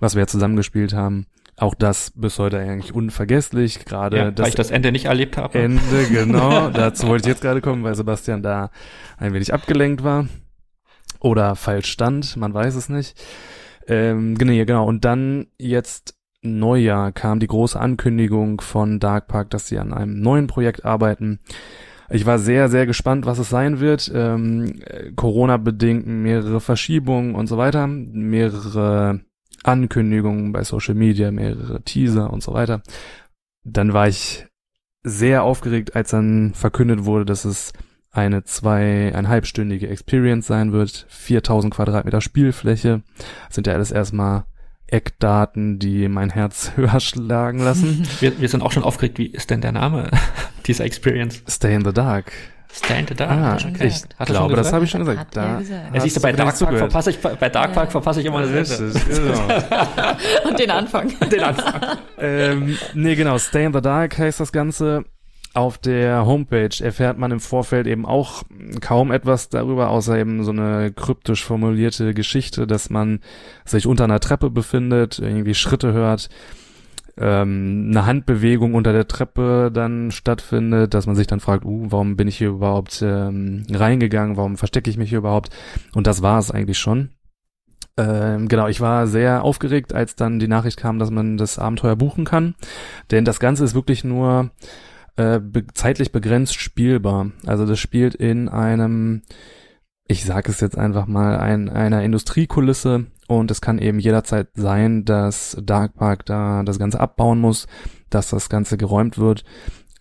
was 0.00 0.16
wir 0.16 0.22
ja 0.22 0.26
zusammengespielt 0.26 0.94
haben. 0.94 1.26
Auch 1.58 1.74
das 1.74 2.12
bis 2.14 2.38
heute 2.38 2.58
eigentlich 2.58 2.94
unvergesslich, 2.94 3.86
gerade 3.86 4.16
ja, 4.18 4.38
weil 4.38 4.48
ich 4.48 4.54
das 4.54 4.70
Ende 4.70 4.92
nicht 4.92 5.06
erlebt 5.06 5.38
habe. 5.38 5.58
Ende, 5.58 6.04
genau. 6.12 6.68
dazu 6.68 7.08
wollte 7.08 7.28
ich 7.28 7.34
jetzt 7.34 7.42
gerade 7.42 7.62
kommen, 7.62 7.82
weil 7.82 7.94
Sebastian 7.94 8.42
da 8.42 8.70
ein 9.16 9.32
wenig 9.32 9.54
abgelenkt 9.54 10.04
war 10.04 10.26
oder 11.18 11.56
falsch 11.56 11.90
stand, 11.90 12.36
man 12.36 12.52
weiß 12.52 12.74
es 12.74 12.90
nicht. 12.90 13.18
Ähm, 13.88 14.36
genau, 14.36 14.52
genau. 14.64 14.86
Und 14.86 15.04
dann 15.06 15.46
jetzt 15.58 16.14
Neujahr 16.42 17.12
kam 17.12 17.40
die 17.40 17.46
große 17.46 17.78
Ankündigung 17.78 18.60
von 18.60 19.00
Dark 19.00 19.26
Park, 19.26 19.50
dass 19.50 19.66
sie 19.66 19.78
an 19.78 19.94
einem 19.94 20.20
neuen 20.20 20.46
Projekt 20.48 20.84
arbeiten. 20.84 21.40
Ich 22.10 22.26
war 22.26 22.38
sehr, 22.38 22.68
sehr 22.68 22.86
gespannt, 22.86 23.26
was 23.26 23.38
es 23.38 23.48
sein 23.48 23.80
wird. 23.80 24.10
Ähm, 24.14 24.80
Corona-bedingt 25.16 26.06
mehrere 26.06 26.60
Verschiebungen 26.60 27.34
und 27.34 27.46
so 27.46 27.56
weiter, 27.56 27.86
mehrere 27.86 29.20
Ankündigungen 29.66 30.52
bei 30.52 30.64
Social 30.64 30.94
Media, 30.94 31.30
mehrere 31.30 31.82
Teaser 31.82 32.32
und 32.32 32.42
so 32.42 32.52
weiter. 32.52 32.82
Dann 33.64 33.92
war 33.92 34.08
ich 34.08 34.46
sehr 35.02 35.42
aufgeregt, 35.42 35.94
als 35.94 36.10
dann 36.10 36.52
verkündet 36.54 37.04
wurde, 37.04 37.24
dass 37.24 37.44
es 37.44 37.72
eine 38.10 38.44
zweieinhalbstündige 38.44 39.88
Experience 39.88 40.46
sein 40.46 40.72
wird, 40.72 41.06
4000 41.08 41.74
Quadratmeter 41.74 42.20
Spielfläche, 42.20 43.02
sind 43.50 43.66
ja 43.66 43.74
alles 43.74 43.92
erstmal 43.92 44.46
Eckdaten, 44.86 45.78
die 45.78 46.08
mein 46.08 46.30
Herz 46.30 46.72
höher 46.76 47.00
schlagen 47.00 47.58
lassen. 47.58 48.06
Wir, 48.20 48.40
wir 48.40 48.48
sind 48.48 48.62
auch 48.62 48.72
schon 48.72 48.84
aufgeregt, 48.84 49.18
wie 49.18 49.26
ist 49.26 49.50
denn 49.50 49.60
der 49.60 49.72
Name 49.72 50.10
dieser 50.66 50.84
Experience? 50.84 51.42
Stay 51.48 51.74
in 51.74 51.84
the 51.84 51.92
Dark. 51.92 52.32
Stay 52.72 53.00
in 53.00 53.06
the 53.06 53.14
Dark. 53.14 53.30
Ah, 53.30 53.56
ich 53.80 54.02
Hat 54.18 54.28
glaube, 54.28 54.54
das 54.54 54.72
habe 54.72 54.84
ich 54.84 54.90
schon 54.90 55.04
gesagt. 55.04 55.36
Da 55.36 55.58
gesagt. 55.58 55.94
Ja, 55.94 56.00
siehst 56.00 56.16
du, 56.16 56.20
bei 56.20 56.32
Dark 56.32 56.58
Park 56.58 56.76
verpasse 56.76 57.10
ich, 57.10 57.18
bei 57.18 57.48
Dark 57.48 57.72
Park 57.72 57.86
ja. 57.86 57.90
verpasse 57.90 58.20
ich 58.20 58.26
immer 58.26 58.42
das 58.42 58.70
Ende. 58.70 59.00
Genau. 59.08 60.48
Und 60.48 60.58
den 60.58 60.70
Anfang. 60.70 61.12
den 61.30 61.42
Anfang. 61.42 61.98
ähm, 62.18 62.78
nee, 62.94 63.14
genau. 63.14 63.38
Stay 63.38 63.64
in 63.64 63.72
the 63.72 63.80
Dark 63.80 64.18
heißt 64.18 64.40
das 64.40 64.52
Ganze. 64.52 65.04
Auf 65.54 65.78
der 65.78 66.26
Homepage 66.26 66.84
erfährt 66.84 67.16
man 67.16 67.30
im 67.30 67.40
Vorfeld 67.40 67.86
eben 67.86 68.04
auch 68.04 68.42
kaum 68.82 69.10
etwas 69.10 69.48
darüber, 69.48 69.88
außer 69.88 70.18
eben 70.18 70.44
so 70.44 70.50
eine 70.50 70.92
kryptisch 70.92 71.42
formulierte 71.42 72.12
Geschichte, 72.12 72.66
dass 72.66 72.90
man 72.90 73.20
sich 73.64 73.86
unter 73.86 74.04
einer 74.04 74.20
Treppe 74.20 74.50
befindet, 74.50 75.18
irgendwie 75.18 75.54
Schritte 75.54 75.94
hört, 75.94 76.28
ähm, 77.18 77.88
eine 77.90 78.06
Handbewegung 78.06 78.74
unter 78.74 78.92
der 78.92 79.08
Treppe 79.08 79.70
dann 79.72 80.10
stattfindet, 80.10 80.94
dass 80.94 81.06
man 81.06 81.16
sich 81.16 81.26
dann 81.26 81.40
fragt, 81.40 81.64
uh, 81.64 81.86
warum 81.90 82.16
bin 82.16 82.28
ich 82.28 82.36
hier 82.36 82.48
überhaupt 82.48 83.02
ähm, 83.02 83.64
reingegangen, 83.70 84.36
warum 84.36 84.56
verstecke 84.56 84.90
ich 84.90 84.98
mich 84.98 85.08
hier 85.08 85.18
überhaupt? 85.18 85.50
Und 85.94 86.06
das 86.06 86.22
war 86.22 86.38
es 86.38 86.50
eigentlich 86.50 86.78
schon. 86.78 87.10
Ähm, 87.98 88.48
genau, 88.48 88.68
ich 88.68 88.80
war 88.82 89.06
sehr 89.06 89.42
aufgeregt, 89.42 89.94
als 89.94 90.16
dann 90.16 90.38
die 90.38 90.48
Nachricht 90.48 90.78
kam, 90.78 90.98
dass 90.98 91.10
man 91.10 91.38
das 91.38 91.58
Abenteuer 91.58 91.96
buchen 91.96 92.26
kann, 92.26 92.54
denn 93.10 93.24
das 93.24 93.40
Ganze 93.40 93.64
ist 93.64 93.74
wirklich 93.74 94.04
nur 94.04 94.50
äh, 95.16 95.40
be 95.40 95.66
zeitlich 95.72 96.12
begrenzt 96.12 96.60
spielbar. 96.60 97.30
Also 97.46 97.64
das 97.64 97.78
spielt 97.78 98.14
in 98.14 98.50
einem, 98.50 99.22
ich 100.08 100.24
sage 100.24 100.50
es 100.50 100.60
jetzt 100.60 100.78
einfach 100.78 101.06
mal, 101.06 101.38
ein, 101.38 101.68
einer 101.68 102.02
Industriekulisse 102.02 103.06
und 103.26 103.50
es 103.50 103.60
kann 103.60 103.78
eben 103.78 103.98
jederzeit 103.98 104.48
sein, 104.54 105.04
dass 105.04 105.56
Dark 105.62 105.94
Park 105.94 106.26
da 106.26 106.62
das 106.62 106.78
Ganze 106.78 107.00
abbauen 107.00 107.40
muss, 107.40 107.66
dass 108.10 108.30
das 108.30 108.48
Ganze 108.48 108.76
geräumt 108.76 109.18
wird, 109.18 109.44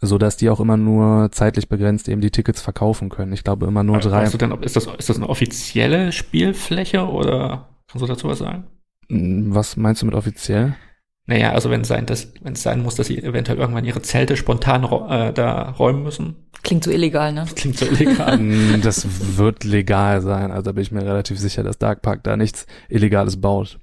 so 0.01 0.17
dass 0.17 0.37
die 0.37 0.49
auch 0.49 0.59
immer 0.59 0.77
nur 0.77 1.31
zeitlich 1.31 1.69
begrenzt 1.69 2.07
eben 2.07 2.21
die 2.21 2.31
Tickets 2.31 2.61
verkaufen 2.61 3.09
können. 3.09 3.33
Ich 3.33 3.43
glaube 3.43 3.65
immer 3.65 3.83
nur 3.83 3.99
drei. 3.99 4.23
Weißt 4.23 4.33
du 4.33 4.37
denn, 4.37 4.51
ist 4.61 4.75
das, 4.75 4.85
ist 4.85 5.09
das 5.09 5.17
eine 5.17 5.29
offizielle 5.29 6.11
Spielfläche 6.11 7.07
oder 7.07 7.69
kannst 7.87 8.03
du 8.03 8.07
dazu 8.07 8.27
was 8.27 8.39
sagen? 8.39 8.65
Was 9.09 9.77
meinst 9.77 10.01
du 10.01 10.05
mit 10.05 10.15
offiziell? 10.15 10.75
Naja, 11.27 11.53
also 11.53 11.71
wenn 11.71 11.81
es 11.81 11.87
sein, 11.87 12.05
dass, 12.05 12.31
wenn 12.41 12.53
es 12.53 12.61
sein 12.61 12.83
muss, 12.83 12.95
dass 12.95 13.07
sie 13.07 13.21
eventuell 13.21 13.57
irgendwann 13.57 13.85
ihre 13.85 14.01
Zelte 14.01 14.37
spontan 14.37 14.83
äh, 14.83 15.33
da 15.33 15.71
räumen 15.71 16.03
müssen. 16.03 16.35
Klingt 16.61 16.83
so 16.83 16.91
illegal, 16.91 17.33
ne? 17.33 17.45
Klingt 17.55 17.77
so 17.77 17.85
illegal. 17.85 18.37
Mm, 18.45 18.81
das 18.81 19.07
wird 19.37 19.63
legal 19.63 20.21
sein. 20.21 20.51
Also 20.51 20.63
da 20.63 20.71
bin 20.73 20.83
ich 20.83 20.91
mir 20.91 21.03
relativ 21.03 21.39
sicher, 21.39 21.63
dass 21.63 21.77
Dark 21.77 22.01
Park 22.01 22.23
da 22.23 22.37
nichts 22.37 22.67
Illegales 22.89 23.39
baut. 23.39 23.79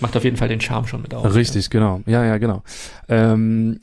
Macht 0.00 0.16
auf 0.16 0.24
jeden 0.24 0.36
Fall 0.36 0.48
den 0.48 0.60
Charme 0.60 0.86
schon 0.86 1.02
mit 1.02 1.12
auf. 1.14 1.34
Richtig, 1.34 1.64
ja. 1.64 1.70
genau. 1.70 2.00
Ja, 2.06 2.24
ja, 2.24 2.38
genau. 2.38 2.62
Ähm, 3.08 3.80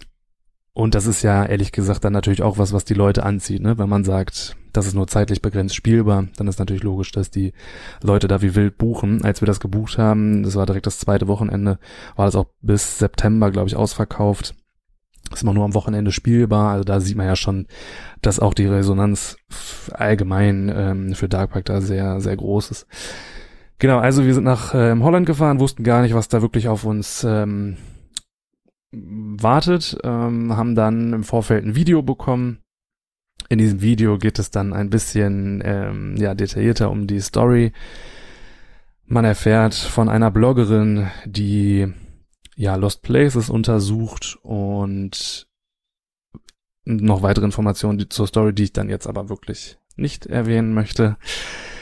und 0.75 0.93
das 0.93 1.07
ist 1.07 1.21
ja 1.21 1.45
ehrlich 1.45 1.71
gesagt 1.71 2.03
dann 2.03 2.11
natürlich 2.11 2.43
auch 2.43 2.57
was, 2.57 2.73
was 2.73 2.83
die 2.83 2.95
Leute 2.95 3.23
anzieht, 3.23 3.61
ne? 3.61 3.77
Wenn 3.77 3.87
man 3.87 4.03
sagt, 4.03 4.57
das 4.73 4.85
ist 4.85 4.93
nur 4.93 5.07
zeitlich 5.07 5.41
begrenzt 5.41 5.73
spielbar, 5.73 6.27
dann 6.35 6.49
ist 6.49 6.59
natürlich 6.59 6.83
logisch, 6.83 7.13
dass 7.13 7.31
die 7.31 7.53
Leute 8.03 8.27
da 8.27 8.41
wie 8.41 8.55
wild 8.55 8.77
buchen. 8.77 9.23
Als 9.23 9.41
wir 9.41 9.45
das 9.45 9.61
gebucht 9.61 9.97
haben, 9.97 10.43
das 10.43 10.55
war 10.55 10.65
direkt 10.65 10.85
das 10.85 10.99
zweite 10.99 11.29
Wochenende, 11.29 11.79
war 12.17 12.25
das 12.25 12.35
auch 12.35 12.47
bis 12.61 12.99
September, 12.99 13.51
glaube 13.51 13.69
ich, 13.69 13.77
ausverkauft. 13.77 14.53
ist 15.31 15.43
immer 15.43 15.53
nur 15.53 15.63
am 15.63 15.75
Wochenende 15.75 16.11
spielbar, 16.11 16.73
also 16.73 16.83
da 16.83 16.99
sieht 16.99 17.15
man 17.15 17.27
ja 17.27 17.37
schon, 17.37 17.67
dass 18.21 18.41
auch 18.41 18.53
die 18.53 18.67
Resonanz 18.67 19.37
allgemein 19.93 20.69
ähm, 20.75 21.15
für 21.15 21.29
Dark 21.29 21.51
Park 21.51 21.63
da 21.63 21.79
sehr, 21.79 22.19
sehr 22.19 22.35
groß 22.35 22.71
ist. 22.71 22.87
Genau, 23.79 23.99
also 23.99 24.25
wir 24.25 24.33
sind 24.33 24.43
nach 24.43 24.73
ähm, 24.75 25.05
Holland 25.05 25.25
gefahren, 25.25 25.61
wussten 25.61 25.85
gar 25.85 26.01
nicht, 26.01 26.15
was 26.15 26.27
da 26.27 26.41
wirklich 26.41 26.67
auf 26.67 26.83
uns 26.83 27.23
ähm, 27.23 27.77
wartet, 29.41 29.97
ähm, 30.03 30.55
haben 30.55 30.75
dann 30.75 31.13
im 31.13 31.23
Vorfeld 31.23 31.65
ein 31.65 31.75
Video 31.75 32.01
bekommen. 32.01 32.59
In 33.49 33.59
diesem 33.59 33.81
Video 33.81 34.17
geht 34.17 34.39
es 34.39 34.51
dann 34.51 34.73
ein 34.73 34.89
bisschen 34.89 35.61
ähm, 35.63 36.15
ja, 36.17 36.33
detaillierter 36.33 36.89
um 36.89 37.07
die 37.07 37.19
Story. 37.19 37.73
Man 39.05 39.25
erfährt 39.25 39.75
von 39.75 40.09
einer 40.09 40.31
Bloggerin, 40.31 41.07
die 41.25 41.93
ja 42.55 42.75
Lost 42.75 43.03
Places 43.03 43.49
untersucht 43.49 44.37
und 44.41 45.47
noch 46.85 47.21
weitere 47.21 47.45
Informationen 47.45 48.09
zur 48.09 48.27
Story, 48.27 48.53
die 48.53 48.63
ich 48.63 48.73
dann 48.73 48.89
jetzt 48.89 49.07
aber 49.07 49.29
wirklich 49.29 49.77
nicht 49.95 50.25
erwähnen 50.25 50.73
möchte. 50.73 51.17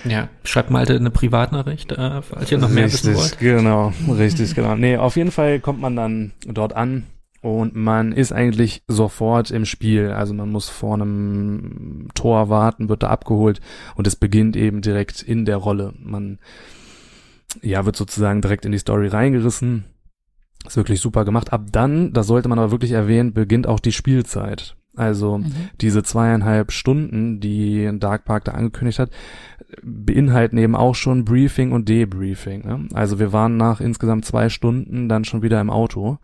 Ja, 0.05 0.29
schreibt 0.43 0.69
mal 0.69 0.87
eine 0.87 1.11
Privatnachricht, 1.11 1.91
äh, 1.93 2.21
falls 2.21 2.51
ihr 2.51 2.57
noch 2.57 2.69
mehr 2.69 2.85
richtig, 2.85 3.03
wissen 3.03 3.15
wollt. 3.15 3.39
Genau, 3.39 3.93
richtig, 4.09 4.53
genau. 4.53 4.75
Nee, 4.75 4.97
auf 4.97 5.15
jeden 5.15 5.31
Fall 5.31 5.59
kommt 5.59 5.79
man 5.79 5.95
dann 5.95 6.33
dort 6.45 6.73
an 6.73 7.05
und 7.41 7.75
man 7.75 8.11
ist 8.11 8.31
eigentlich 8.31 8.83
sofort 8.87 9.51
im 9.51 9.65
Spiel. 9.65 10.11
Also 10.11 10.33
man 10.33 10.49
muss 10.49 10.69
vor 10.69 10.95
einem 10.95 12.07
Tor 12.15 12.49
warten, 12.49 12.89
wird 12.89 13.03
da 13.03 13.09
abgeholt 13.09 13.61
und 13.95 14.07
es 14.07 14.15
beginnt 14.15 14.55
eben 14.55 14.81
direkt 14.81 15.21
in 15.21 15.45
der 15.45 15.57
Rolle. 15.57 15.93
Man 15.99 16.39
ja, 17.61 17.85
wird 17.85 17.95
sozusagen 17.95 18.41
direkt 18.41 18.65
in 18.65 18.71
die 18.71 18.77
Story 18.77 19.07
reingerissen. 19.07 19.85
Ist 20.65 20.77
wirklich 20.77 21.01
super 21.01 21.25
gemacht. 21.25 21.51
Ab 21.51 21.65
dann, 21.71 22.13
das 22.13 22.27
sollte 22.27 22.47
man 22.49 22.59
aber 22.59 22.71
wirklich 22.71 22.91
erwähnen, 22.91 23.33
beginnt 23.33 23.67
auch 23.67 23.79
die 23.79 23.91
Spielzeit. 23.91 24.75
Also 24.95 25.39
mhm. 25.39 25.51
diese 25.81 26.03
zweieinhalb 26.03 26.71
Stunden, 26.71 27.39
die 27.39 27.89
Dark 27.99 28.25
Park 28.25 28.45
da 28.45 28.51
angekündigt 28.51 28.99
hat, 28.99 29.09
beinhalten 29.81 30.57
eben 30.57 30.75
auch 30.75 30.95
schon 30.95 31.25
Briefing 31.25 31.71
und 31.71 31.89
Debriefing. 31.89 32.65
Ne? 32.65 32.87
Also 32.93 33.19
wir 33.19 33.33
waren 33.33 33.57
nach 33.57 33.81
insgesamt 33.81 34.25
zwei 34.25 34.49
Stunden 34.49 35.09
dann 35.09 35.25
schon 35.25 35.41
wieder 35.41 35.59
im 35.59 35.69
Auto. 35.69 36.19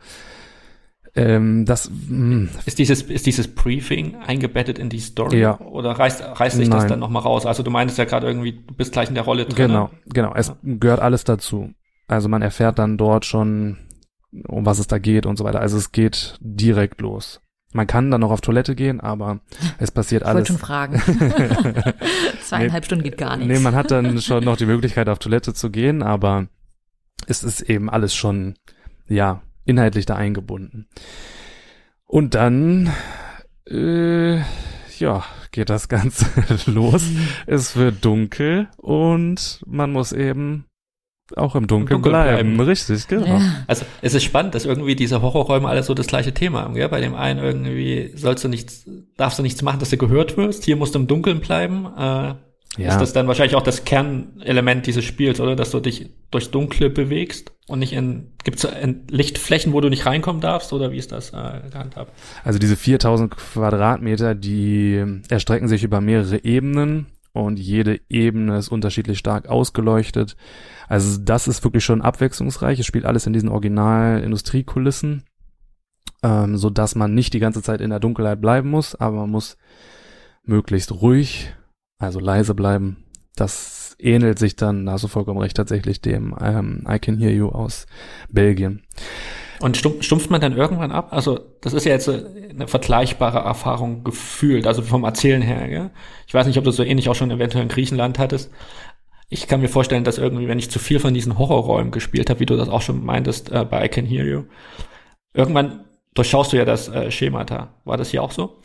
Ähm, 1.15 1.65
das 1.65 1.89
mh. 1.89 2.07
Hm. 2.09 2.49
ist 2.65 2.77
dieses 2.77 3.01
ist 3.01 3.25
dieses 3.25 3.47
Briefing 3.47 4.17
eingebettet 4.17 4.77
in 4.77 4.89
die 4.89 4.99
Story 4.99 5.39
ja. 5.39 5.59
oder 5.59 5.91
reißt 5.91 6.21
reißt 6.21 6.55
sich 6.55 6.69
Nein. 6.69 6.79
das 6.79 6.87
dann 6.87 6.99
nochmal 6.99 7.23
raus? 7.23 7.47
Also 7.47 7.63
du 7.63 7.71
meintest 7.71 7.97
ja 7.97 8.05
gerade 8.05 8.27
irgendwie, 8.27 8.63
du 8.65 8.73
bist 8.75 8.93
gleich 8.93 9.09
in 9.09 9.15
der 9.15 9.23
Rolle 9.23 9.45
drin. 9.45 9.67
Genau, 9.67 9.89
genau. 10.05 10.33
Es 10.35 10.49
ja. 10.49 10.57
gehört 10.61 10.99
alles 10.99 11.23
dazu. 11.23 11.71
Also 12.07 12.29
man 12.29 12.41
erfährt 12.41 12.77
dann 12.77 12.97
dort 12.97 13.25
schon, 13.25 13.77
um 14.47 14.65
was 14.65 14.79
es 14.79 14.87
da 14.87 14.99
geht 14.99 15.25
und 15.25 15.37
so 15.37 15.43
weiter. 15.43 15.59
Also 15.59 15.77
es 15.77 15.91
geht 15.91 16.37
direkt 16.41 17.01
los. 17.01 17.41
Man 17.71 17.85
kann 17.85 18.09
dann 18.09 18.21
noch 18.21 18.31
auf 18.31 18.41
Toilette 18.41 18.75
gehen, 18.75 18.99
aber 18.99 19.39
es 19.77 19.91
passiert 19.91 20.23
alles. 20.23 20.49
Ich 20.49 20.49
wollte 20.49 20.59
schon 20.59 20.67
fragen. 20.67 21.01
Zweieinhalb 22.41 22.83
nee, 22.83 22.85
Stunden 22.85 23.03
geht 23.03 23.17
gar 23.17 23.37
nichts. 23.37 23.53
Nee, 23.53 23.59
man 23.59 23.75
hat 23.75 23.91
dann 23.91 24.21
schon 24.21 24.43
noch 24.43 24.57
die 24.57 24.65
Möglichkeit, 24.65 25.09
auf 25.09 25.19
Toilette 25.19 25.53
zu 25.53 25.69
gehen, 25.69 26.01
aber 26.01 26.47
es 27.27 27.43
ist 27.43 27.61
eben 27.61 27.89
alles 27.89 28.15
schon, 28.15 28.55
ja, 29.07 29.41
inhaltlich 29.65 30.05
da 30.05 30.15
eingebunden. 30.15 30.87
Und 32.05 32.33
dann, 32.33 32.91
äh, 33.69 34.37
ja, 34.97 35.23
geht 35.51 35.69
das 35.69 35.89
Ganze 35.89 36.25
los. 36.65 37.03
Es 37.45 37.75
wird 37.75 38.03
dunkel 38.03 38.67
und 38.77 39.61
man 39.67 39.91
muss 39.91 40.11
eben 40.11 40.65
auch 41.35 41.55
im 41.55 41.67
Dunkeln, 41.67 42.01
Dunkeln 42.01 42.11
bleiben. 42.11 42.55
bleiben. 42.55 42.69
Richtig, 42.69 43.07
genau. 43.07 43.25
Ja. 43.25 43.41
Also 43.67 43.85
es 44.01 44.13
ist 44.13 44.23
spannend, 44.23 44.55
dass 44.55 44.65
irgendwie 44.65 44.95
diese 44.95 45.21
Horrorräume 45.21 45.67
alle 45.67 45.83
so 45.83 45.93
das 45.93 46.07
gleiche 46.07 46.33
Thema 46.33 46.63
haben. 46.63 46.73
Gell? 46.73 46.89
Bei 46.89 47.01
dem 47.01 47.15
einen 47.15 47.39
irgendwie 47.39 48.11
sollst 48.15 48.43
du 48.43 48.47
nichts, 48.47 48.89
darfst 49.17 49.39
du 49.39 49.43
nichts 49.43 49.61
machen, 49.61 49.79
dass 49.79 49.89
du 49.89 49.97
gehört 49.97 50.37
wirst. 50.37 50.63
Hier 50.63 50.75
musst 50.75 50.95
du 50.95 50.99
im 50.99 51.07
Dunkeln 51.07 51.39
bleiben. 51.39 51.87
Äh, 51.97 52.33
ja. 52.77 52.91
Ist 52.91 53.01
das 53.01 53.13
dann 53.13 53.27
wahrscheinlich 53.27 53.55
auch 53.55 53.63
das 53.63 53.83
Kernelement 53.83 54.85
dieses 54.85 55.03
Spiels, 55.03 55.39
oder? 55.39 55.55
Dass 55.55 55.71
du 55.71 55.79
dich 55.79 56.11
durchs 56.31 56.51
Dunkle 56.51 56.89
bewegst 56.89 57.51
und 57.67 57.79
nicht 57.79 57.93
in, 57.93 58.31
gibt's 58.43 58.63
in 58.63 59.07
Lichtflächen, 59.09 59.73
wo 59.73 59.81
du 59.81 59.89
nicht 59.89 60.05
reinkommen 60.05 60.41
darfst, 60.41 60.71
oder 60.71 60.91
wie 60.91 60.97
ist 60.97 61.11
das 61.11 61.31
äh, 61.31 61.61
gehandhabt? 61.71 62.11
Also 62.43 62.59
diese 62.59 62.77
4000 62.77 63.31
Quadratmeter, 63.35 64.35
die 64.35 65.03
erstrecken 65.29 65.67
sich 65.67 65.83
über 65.83 65.99
mehrere 65.99 66.43
Ebenen 66.43 67.07
und 67.33 67.59
jede 67.59 67.99
Ebene 68.09 68.57
ist 68.57 68.69
unterschiedlich 68.69 69.19
stark 69.19 69.47
ausgeleuchtet. 69.47 70.35
Also 70.87 71.19
das 71.21 71.47
ist 71.47 71.63
wirklich 71.63 71.83
schon 71.83 72.01
abwechslungsreich. 72.01 72.79
Es 72.79 72.85
spielt 72.85 73.05
alles 73.05 73.27
in 73.27 73.33
diesen 73.33 73.49
Original-Industriekulissen, 73.49 75.23
ähm, 76.23 76.57
so 76.57 76.69
dass 76.69 76.95
man 76.95 77.13
nicht 77.13 77.33
die 77.33 77.39
ganze 77.39 77.61
Zeit 77.61 77.81
in 77.81 77.91
der 77.91 77.99
Dunkelheit 77.99 78.41
bleiben 78.41 78.69
muss, 78.69 78.95
aber 78.95 79.17
man 79.17 79.29
muss 79.29 79.57
möglichst 80.43 80.91
ruhig, 80.91 81.53
also 81.97 82.19
leise 82.19 82.55
bleiben. 82.55 83.05
Das 83.35 83.95
ähnelt 83.99 84.39
sich 84.39 84.55
dann, 84.55 84.85
da 84.85 84.93
hast 84.93 85.03
du 85.03 85.07
vollkommen 85.07 85.39
recht, 85.39 85.55
tatsächlich 85.55 86.01
dem 86.01 86.35
ähm, 86.41 86.85
I 86.89 86.99
Can 86.99 87.17
Hear 87.17 87.31
You 87.31 87.49
aus 87.49 87.85
Belgien. 88.29 88.83
Und 89.61 89.77
stumpft 89.77 90.29
man 90.29 90.39
dann 90.39 90.55
irgendwann 90.55 90.91
ab? 90.91 91.09
Also 91.11 91.39
das 91.61 91.73
ist 91.73 91.85
ja 91.85 91.91
jetzt 91.91 92.07
eine 92.07 92.67
vergleichbare 92.67 93.39
Erfahrung 93.39 94.03
gefühlt, 94.03 94.65
also 94.65 94.81
vom 94.81 95.03
Erzählen 95.03 95.41
her. 95.41 95.67
Gell? 95.67 95.89
Ich 96.27 96.33
weiß 96.33 96.47
nicht, 96.47 96.57
ob 96.57 96.63
du 96.63 96.71
so 96.71 96.83
ähnlich 96.83 97.09
auch 97.09 97.15
schon 97.15 97.31
eventuell 97.31 97.63
in 97.63 97.69
Griechenland 97.69 98.19
hattest. 98.19 98.51
Ich 99.27 99.47
kann 99.47 99.61
mir 99.61 99.67
vorstellen, 99.67 100.05
dass 100.05 100.17
irgendwie, 100.17 100.47
wenn 100.47 100.59
ich 100.59 100.71
zu 100.71 100.79
viel 100.79 100.99
von 100.99 101.13
diesen 101.13 101.37
Horrorräumen 101.37 101.91
gespielt 101.91 102.29
habe, 102.29 102.39
wie 102.39 102.45
du 102.45 102.55
das 102.55 102.69
auch 102.69 102.81
schon 102.81 103.03
meintest 103.03 103.51
äh, 103.51 103.65
bei 103.65 103.85
I 103.85 103.89
Can 103.89 104.05
Hear 104.05 104.25
You, 104.25 104.43
irgendwann 105.33 105.85
durchschaust 106.15 106.53
du 106.53 106.57
ja 106.57 106.65
das 106.65 106.87
äh, 106.87 107.11
Schema 107.11 107.43
da. 107.43 107.75
War 107.83 107.97
das 107.97 108.09
hier 108.09 108.23
auch 108.23 108.31
so? 108.31 108.61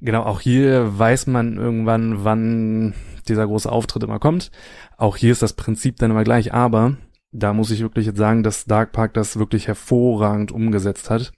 Genau, 0.00 0.22
auch 0.22 0.40
hier 0.40 0.98
weiß 0.98 1.26
man 1.26 1.56
irgendwann, 1.56 2.24
wann 2.24 2.94
dieser 3.28 3.46
große 3.46 3.70
Auftritt 3.70 4.04
immer 4.04 4.20
kommt. 4.20 4.50
Auch 4.96 5.16
hier 5.16 5.32
ist 5.32 5.42
das 5.42 5.54
Prinzip 5.54 5.96
dann 5.98 6.12
immer 6.12 6.24
gleich, 6.24 6.54
aber 6.54 6.96
da 7.32 7.52
muss 7.52 7.70
ich 7.70 7.80
wirklich 7.80 8.06
jetzt 8.06 8.18
sagen, 8.18 8.42
dass 8.42 8.64
Dark 8.64 8.92
Park 8.92 9.14
das 9.14 9.38
wirklich 9.38 9.68
hervorragend 9.68 10.52
umgesetzt 10.52 11.10
hat. 11.10 11.32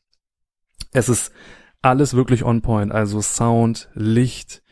Es 0.93 1.09
ist 1.09 1.33
alles 1.83 2.15
wirklich 2.15 2.45
on 2.45 2.63
point, 2.63 2.93
also 2.93 3.21
Sound, 3.21 3.89
Licht. 3.95 4.63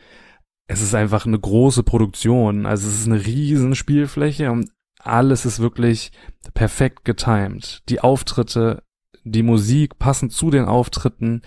Es 0.67 0.81
ist 0.81 0.93
einfach 0.93 1.25
eine 1.25 1.39
große 1.39 1.83
Produktion, 1.83 2.65
also 2.65 2.87
es 2.87 2.99
ist 2.99 3.07
eine 3.07 3.25
riesen 3.25 3.75
Spielfläche 3.75 4.51
und 4.51 4.69
alles 4.99 5.45
ist 5.45 5.59
wirklich 5.59 6.11
perfekt 6.53 7.05
getimed. 7.05 7.81
Die 7.89 8.01
Auftritte, 8.01 8.83
die 9.23 9.43
Musik 9.43 9.97
passen 9.97 10.29
zu 10.29 10.51
den 10.51 10.65
Auftritten, 10.65 11.41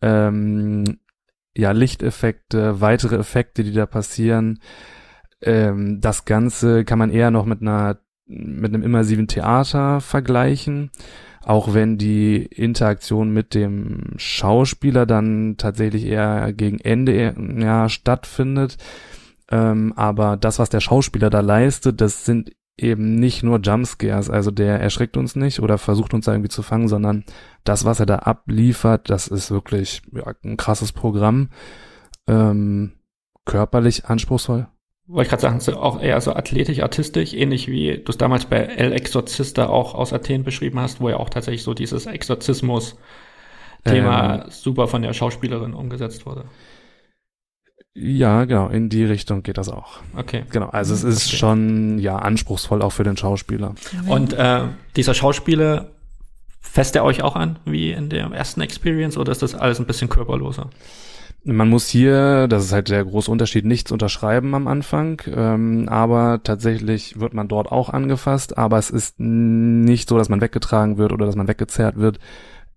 ähm, 0.00 1.00
ja, 1.56 1.72
Lichteffekte, 1.72 2.80
weitere 2.80 3.16
Effekte, 3.16 3.64
die 3.64 3.72
da 3.72 3.86
passieren. 3.86 4.60
Ähm, 5.42 6.00
das 6.00 6.24
Ganze 6.24 6.84
kann 6.84 6.98
man 6.98 7.10
eher 7.10 7.30
noch 7.30 7.44
mit 7.44 7.60
einer 7.60 7.98
mit 8.30 8.72
einem 8.72 8.82
immersiven 8.82 9.28
Theater 9.28 10.00
vergleichen, 10.00 10.90
auch 11.42 11.74
wenn 11.74 11.98
die 11.98 12.36
Interaktion 12.36 13.32
mit 13.32 13.54
dem 13.54 14.14
Schauspieler 14.16 15.06
dann 15.06 15.56
tatsächlich 15.58 16.04
eher 16.04 16.52
gegen 16.52 16.78
Ende 16.78 17.34
ja, 17.58 17.88
stattfindet. 17.88 18.76
Ähm, 19.50 19.92
aber 19.96 20.36
das, 20.36 20.58
was 20.58 20.70
der 20.70 20.80
Schauspieler 20.80 21.30
da 21.30 21.40
leistet, 21.40 22.00
das 22.00 22.24
sind 22.24 22.52
eben 22.78 23.16
nicht 23.16 23.42
nur 23.42 23.58
Jumpscares, 23.60 24.30
also 24.30 24.50
der 24.50 24.80
erschreckt 24.80 25.16
uns 25.16 25.36
nicht 25.36 25.60
oder 25.60 25.76
versucht 25.76 26.14
uns 26.14 26.26
irgendwie 26.26 26.48
zu 26.48 26.62
fangen, 26.62 26.88
sondern 26.88 27.24
das, 27.64 27.84
was 27.84 28.00
er 28.00 28.06
da 28.06 28.16
abliefert, 28.20 29.10
das 29.10 29.28
ist 29.28 29.50
wirklich 29.50 30.02
ja, 30.12 30.32
ein 30.44 30.56
krasses 30.56 30.92
Programm. 30.92 31.50
Ähm, 32.26 32.92
körperlich 33.44 34.06
anspruchsvoll. 34.06 34.68
Wollte 35.10 35.24
ich 35.24 35.30
gerade 35.30 35.42
sagen, 35.42 35.58
so 35.58 35.76
auch 35.76 36.00
eher 36.00 36.20
so 36.20 36.34
athletisch, 36.34 36.78
artistisch, 36.80 37.34
ähnlich 37.34 37.66
wie 37.66 37.98
du 37.98 38.12
es 38.12 38.16
damals 38.16 38.46
bei 38.46 38.58
El 38.58 38.92
Exorcista 38.92 39.66
auch 39.66 39.94
aus 39.94 40.12
Athen 40.12 40.44
beschrieben 40.44 40.78
hast, 40.78 41.00
wo 41.00 41.08
ja 41.08 41.16
auch 41.16 41.30
tatsächlich 41.30 41.64
so 41.64 41.74
dieses 41.74 42.06
Exorzismus-Thema 42.06 44.44
ähm, 44.44 44.50
super 44.50 44.86
von 44.86 45.02
der 45.02 45.12
Schauspielerin 45.12 45.74
umgesetzt 45.74 46.26
wurde. 46.26 46.44
Ja, 47.92 48.44
genau, 48.44 48.68
in 48.68 48.88
die 48.88 49.04
Richtung 49.04 49.42
geht 49.42 49.58
das 49.58 49.68
auch. 49.68 49.98
Okay. 50.16 50.44
Genau, 50.50 50.68
also 50.68 50.94
es 50.94 51.02
ist 51.02 51.26
okay. 51.26 51.38
schon 51.38 51.98
ja 51.98 52.14
anspruchsvoll 52.16 52.80
auch 52.80 52.92
für 52.92 53.02
den 53.02 53.16
Schauspieler. 53.16 53.74
Und 54.06 54.32
äh, 54.34 54.60
dieser 54.94 55.14
Schauspieler 55.14 55.90
fässt 56.60 56.94
er 56.94 57.02
euch 57.02 57.22
auch 57.22 57.34
an 57.34 57.58
wie 57.64 57.90
in 57.90 58.10
der 58.10 58.30
ersten 58.30 58.60
Experience 58.60 59.18
oder 59.18 59.32
ist 59.32 59.42
das 59.42 59.56
alles 59.56 59.80
ein 59.80 59.86
bisschen 59.86 60.08
körperloser? 60.08 60.70
Man 61.42 61.68
muss 61.68 61.88
hier, 61.88 62.48
das 62.48 62.64
ist 62.64 62.72
halt 62.72 62.90
der 62.90 63.04
große 63.04 63.30
Unterschied, 63.30 63.64
nichts 63.64 63.92
unterschreiben 63.92 64.54
am 64.54 64.68
Anfang, 64.68 65.22
ähm, 65.26 65.88
aber 65.88 66.42
tatsächlich 66.42 67.18
wird 67.18 67.32
man 67.32 67.48
dort 67.48 67.72
auch 67.72 67.88
angefasst, 67.88 68.58
aber 68.58 68.78
es 68.78 68.90
ist 68.90 69.18
nicht 69.18 70.08
so, 70.08 70.18
dass 70.18 70.28
man 70.28 70.42
weggetragen 70.42 70.98
wird 70.98 71.12
oder 71.12 71.26
dass 71.26 71.36
man 71.36 71.48
weggezerrt 71.48 71.96
wird, 71.96 72.18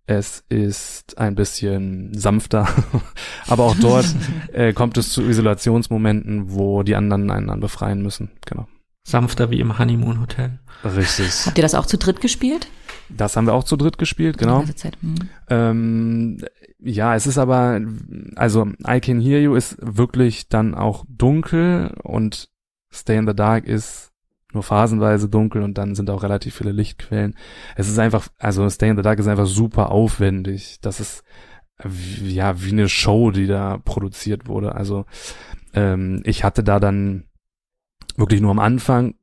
es 0.05 0.43
ist 0.49 1.17
ein 1.17 1.35
bisschen 1.35 2.13
sanfter, 2.13 2.67
aber 3.47 3.63
auch 3.63 3.75
dort 3.75 4.05
äh, 4.53 4.73
kommt 4.73 4.97
es 4.97 5.11
zu 5.11 5.21
Isolationsmomenten, 5.23 6.51
wo 6.53 6.83
die 6.83 6.95
anderen 6.95 7.31
einen 7.31 7.47
dann 7.47 7.59
befreien 7.59 8.01
müssen. 8.01 8.31
Genau. 8.45 8.67
Sanfter 9.05 9.49
wie 9.51 9.59
im 9.59 9.77
Honeymoon 9.77 10.21
Hotel. 10.21 10.59
Richtig. 10.83 11.45
Habt 11.45 11.57
ihr 11.57 11.61
das 11.61 11.75
auch 11.75 11.85
zu 11.85 11.97
dritt 11.97 12.21
gespielt? 12.21 12.67
Das 13.09 13.35
haben 13.35 13.47
wir 13.47 13.53
auch 13.53 13.65
zu 13.65 13.75
dritt 13.75 13.97
gespielt, 13.97 14.37
genau. 14.37 14.63
Mhm. 15.01 15.15
Ähm, 15.49 16.37
ja, 16.83 17.15
es 17.15 17.27
ist 17.27 17.37
aber, 17.37 17.81
also 18.35 18.67
I 18.87 18.99
Can 18.99 19.21
Hear 19.21 19.39
You 19.39 19.55
ist 19.55 19.77
wirklich 19.79 20.49
dann 20.49 20.75
auch 20.75 21.05
dunkel 21.07 21.95
und 22.03 22.49
Stay 22.91 23.17
in 23.17 23.27
the 23.27 23.33
Dark 23.33 23.65
ist 23.65 24.11
nur 24.53 24.63
phasenweise 24.63 25.29
dunkel 25.29 25.63
und 25.63 25.77
dann 25.77 25.95
sind 25.95 26.09
auch 26.09 26.21
relativ 26.21 26.55
viele 26.55 26.71
Lichtquellen. 26.71 27.35
Es 27.75 27.89
ist 27.89 27.97
einfach, 27.97 28.27
also 28.37 28.69
Stay 28.69 28.89
in 28.89 28.97
the 28.97 29.01
Dark 29.01 29.17
ist 29.19 29.27
einfach 29.27 29.47
super 29.47 29.91
aufwendig. 29.91 30.79
Das 30.81 30.99
ist 30.99 31.23
ja 32.23 32.61
wie 32.61 32.71
eine 32.71 32.87
Show, 32.87 33.31
die 33.31 33.47
da 33.47 33.79
produziert 33.79 34.47
wurde. 34.47 34.75
Also 34.75 35.05
ähm, 35.73 36.21
ich 36.23 36.43
hatte 36.43 36.63
da 36.63 36.79
dann 36.79 37.25
wirklich 38.15 38.41
nur 38.41 38.51
am 38.51 38.59
Anfang, 38.59 39.15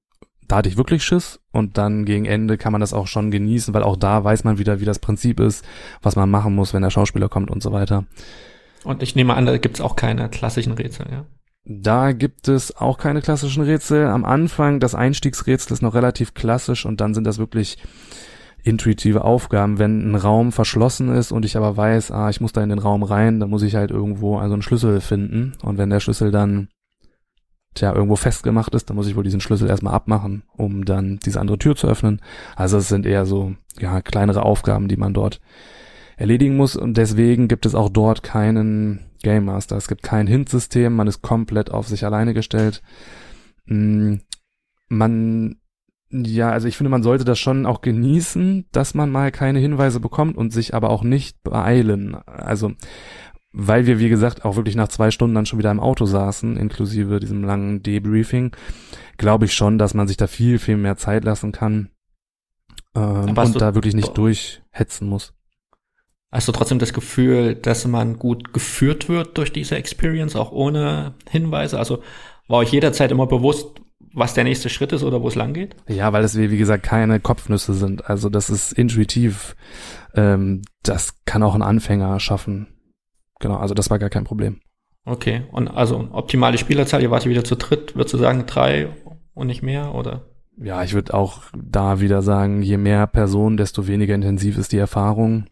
da 0.50 0.56
hatte 0.56 0.68
ich 0.68 0.76
wirklich 0.76 1.04
Schiss 1.04 1.38
und 1.52 1.78
dann 1.78 2.04
gegen 2.04 2.24
Ende 2.24 2.58
kann 2.58 2.72
man 2.72 2.80
das 2.80 2.92
auch 2.92 3.06
schon 3.06 3.30
genießen, 3.30 3.72
weil 3.72 3.84
auch 3.84 3.96
da 3.96 4.24
weiß 4.24 4.42
man 4.42 4.58
wieder, 4.58 4.80
wie 4.80 4.84
das 4.84 4.98
Prinzip 4.98 5.38
ist, 5.38 5.64
was 6.02 6.16
man 6.16 6.28
machen 6.28 6.56
muss, 6.56 6.74
wenn 6.74 6.82
der 6.82 6.90
Schauspieler 6.90 7.28
kommt 7.28 7.52
und 7.52 7.62
so 7.62 7.72
weiter. 7.72 8.04
Und 8.82 9.00
ich 9.02 9.14
nehme 9.14 9.34
an, 9.34 9.46
da 9.46 9.58
gibt's 9.58 9.80
auch 9.80 9.94
keine 9.94 10.28
klassischen 10.28 10.72
Rätsel, 10.72 11.06
ja? 11.10 11.24
Da 11.64 12.12
gibt 12.12 12.48
es 12.48 12.76
auch 12.76 12.98
keine 12.98 13.20
klassischen 13.20 13.62
Rätsel. 13.62 14.06
Am 14.06 14.24
Anfang, 14.24 14.80
das 14.80 14.96
Einstiegsrätsel 14.96 15.74
ist 15.74 15.82
noch 15.82 15.94
relativ 15.94 16.34
klassisch 16.34 16.84
und 16.84 17.00
dann 17.00 17.14
sind 17.14 17.24
das 17.24 17.38
wirklich 17.38 17.78
intuitive 18.64 19.22
Aufgaben. 19.22 19.78
Wenn 19.78 20.10
ein 20.10 20.16
Raum 20.16 20.50
verschlossen 20.50 21.14
ist 21.14 21.30
und 21.30 21.44
ich 21.44 21.56
aber 21.56 21.76
weiß, 21.76 22.10
ah, 22.10 22.28
ich 22.28 22.40
muss 22.40 22.52
da 22.52 22.62
in 22.62 22.70
den 22.70 22.80
Raum 22.80 23.04
rein, 23.04 23.38
dann 23.38 23.50
muss 23.50 23.62
ich 23.62 23.76
halt 23.76 23.92
irgendwo 23.92 24.38
also 24.38 24.54
einen 24.54 24.62
Schlüssel 24.62 25.00
finden. 25.00 25.52
Und 25.62 25.78
wenn 25.78 25.90
der 25.90 26.00
Schlüssel 26.00 26.32
dann 26.32 26.68
tja, 27.74 27.94
irgendwo 27.94 28.16
festgemacht 28.16 28.74
ist, 28.74 28.88
dann 28.90 28.96
muss 28.96 29.06
ich 29.06 29.16
wohl 29.16 29.24
diesen 29.24 29.40
Schlüssel 29.40 29.68
erstmal 29.68 29.94
abmachen, 29.94 30.42
um 30.56 30.84
dann 30.84 31.18
diese 31.24 31.40
andere 31.40 31.58
Tür 31.58 31.76
zu 31.76 31.86
öffnen. 31.86 32.20
Also 32.56 32.78
es 32.78 32.88
sind 32.88 33.06
eher 33.06 33.26
so, 33.26 33.54
ja, 33.78 34.00
kleinere 34.02 34.42
Aufgaben, 34.42 34.88
die 34.88 34.96
man 34.96 35.14
dort 35.14 35.40
erledigen 36.16 36.56
muss 36.56 36.76
und 36.76 36.96
deswegen 36.96 37.48
gibt 37.48 37.64
es 37.64 37.74
auch 37.74 37.88
dort 37.88 38.22
keinen 38.22 39.10
Game 39.22 39.46
Master. 39.46 39.76
Es 39.76 39.88
gibt 39.88 40.02
kein 40.02 40.26
Hint-System, 40.26 40.94
man 40.94 41.08
ist 41.08 41.22
komplett 41.22 41.70
auf 41.70 41.88
sich 41.88 42.04
alleine 42.04 42.34
gestellt. 42.34 42.82
Mm, 43.66 44.16
man, 44.88 45.56
ja, 46.10 46.50
also 46.50 46.68
ich 46.68 46.76
finde, 46.76 46.90
man 46.90 47.02
sollte 47.02 47.24
das 47.24 47.38
schon 47.38 47.64
auch 47.64 47.80
genießen, 47.80 48.66
dass 48.72 48.94
man 48.94 49.10
mal 49.10 49.30
keine 49.30 49.60
Hinweise 49.60 50.00
bekommt 50.00 50.36
und 50.36 50.52
sich 50.52 50.74
aber 50.74 50.90
auch 50.90 51.02
nicht 51.02 51.42
beeilen. 51.42 52.14
Also, 52.26 52.72
weil 53.52 53.86
wir, 53.86 53.98
wie 53.98 54.08
gesagt, 54.08 54.44
auch 54.44 54.56
wirklich 54.56 54.76
nach 54.76 54.88
zwei 54.88 55.10
Stunden 55.10 55.34
dann 55.34 55.46
schon 55.46 55.58
wieder 55.58 55.70
im 55.70 55.80
Auto 55.80 56.06
saßen, 56.06 56.56
inklusive 56.56 57.20
diesem 57.20 57.42
langen 57.42 57.82
Debriefing, 57.82 58.52
glaube 59.18 59.46
ich 59.46 59.54
schon, 59.54 59.78
dass 59.78 59.94
man 59.94 60.08
sich 60.08 60.16
da 60.16 60.26
viel, 60.26 60.58
viel 60.58 60.76
mehr 60.76 60.96
Zeit 60.96 61.24
lassen 61.24 61.52
kann 61.52 61.90
ähm, 62.94 63.36
und 63.36 63.60
da 63.60 63.74
wirklich 63.74 63.94
nicht 63.94 64.16
durchhetzen 64.16 65.08
muss. 65.08 65.34
Hast 66.32 66.46
du 66.46 66.52
trotzdem 66.52 66.78
das 66.78 66.92
Gefühl, 66.92 67.56
dass 67.56 67.86
man 67.88 68.18
gut 68.18 68.52
geführt 68.52 69.08
wird 69.08 69.36
durch 69.36 69.52
diese 69.52 69.74
Experience, 69.74 70.36
auch 70.36 70.52
ohne 70.52 71.14
Hinweise? 71.28 71.76
Also 71.76 72.04
war 72.46 72.58
euch 72.58 72.72
jederzeit 72.72 73.10
immer 73.10 73.26
bewusst, 73.26 73.80
was 74.12 74.34
der 74.34 74.44
nächste 74.44 74.68
Schritt 74.68 74.92
ist 74.92 75.02
oder 75.02 75.22
wo 75.22 75.28
es 75.28 75.34
lang 75.34 75.54
geht? 75.54 75.74
Ja, 75.88 76.12
weil 76.12 76.22
es 76.22 76.36
wie 76.36 76.56
gesagt 76.56 76.84
keine 76.84 77.18
Kopfnüsse 77.18 77.74
sind. 77.74 78.08
Also 78.08 78.28
das 78.28 78.48
ist 78.48 78.72
intuitiv. 78.72 79.56
Ähm, 80.14 80.62
das 80.84 81.24
kann 81.24 81.42
auch 81.42 81.56
ein 81.56 81.62
Anfänger 81.62 82.20
schaffen. 82.20 82.68
Genau, 83.40 83.56
also 83.56 83.74
das 83.74 83.90
war 83.90 83.98
gar 83.98 84.10
kein 84.10 84.24
Problem. 84.24 84.60
Okay, 85.04 85.42
und 85.50 85.68
also 85.68 86.08
optimale 86.12 86.58
Spielerzahl, 86.58 87.02
ihr 87.02 87.10
wart 87.10 87.26
wieder 87.26 87.42
zu 87.42 87.56
dritt, 87.56 87.96
würdest 87.96 88.14
du 88.14 88.18
sagen 88.18 88.44
drei 88.46 88.90
und 89.34 89.48
nicht 89.48 89.62
mehr, 89.62 89.94
oder? 89.94 90.26
Ja, 90.56 90.84
ich 90.84 90.92
würde 90.92 91.14
auch 91.14 91.42
da 91.56 92.00
wieder 92.00 92.22
sagen, 92.22 92.62
je 92.62 92.76
mehr 92.76 93.06
Personen, 93.06 93.56
desto 93.56 93.88
weniger 93.88 94.14
intensiv 94.14 94.58
ist 94.58 94.72
die 94.72 94.78
Erfahrung 94.78 95.46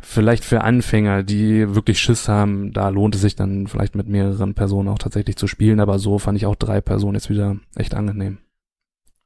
vielleicht 0.00 0.44
für 0.44 0.62
Anfänger, 0.62 1.22
die 1.22 1.74
wirklich 1.74 1.98
Schiss 1.98 2.28
haben, 2.28 2.72
da 2.72 2.88
lohnt 2.88 3.14
es 3.14 3.20
sich 3.22 3.36
dann 3.36 3.66
vielleicht 3.66 3.94
mit 3.94 4.08
mehreren 4.08 4.54
Personen 4.54 4.88
auch 4.88 4.98
tatsächlich 4.98 5.36
zu 5.36 5.46
spielen, 5.46 5.80
aber 5.80 5.98
so 5.98 6.18
fand 6.18 6.38
ich 6.38 6.46
auch 6.46 6.54
drei 6.54 6.80
Personen 6.80 7.14
jetzt 7.14 7.28
wieder 7.28 7.56
echt 7.74 7.94
angenehm. 7.94 8.38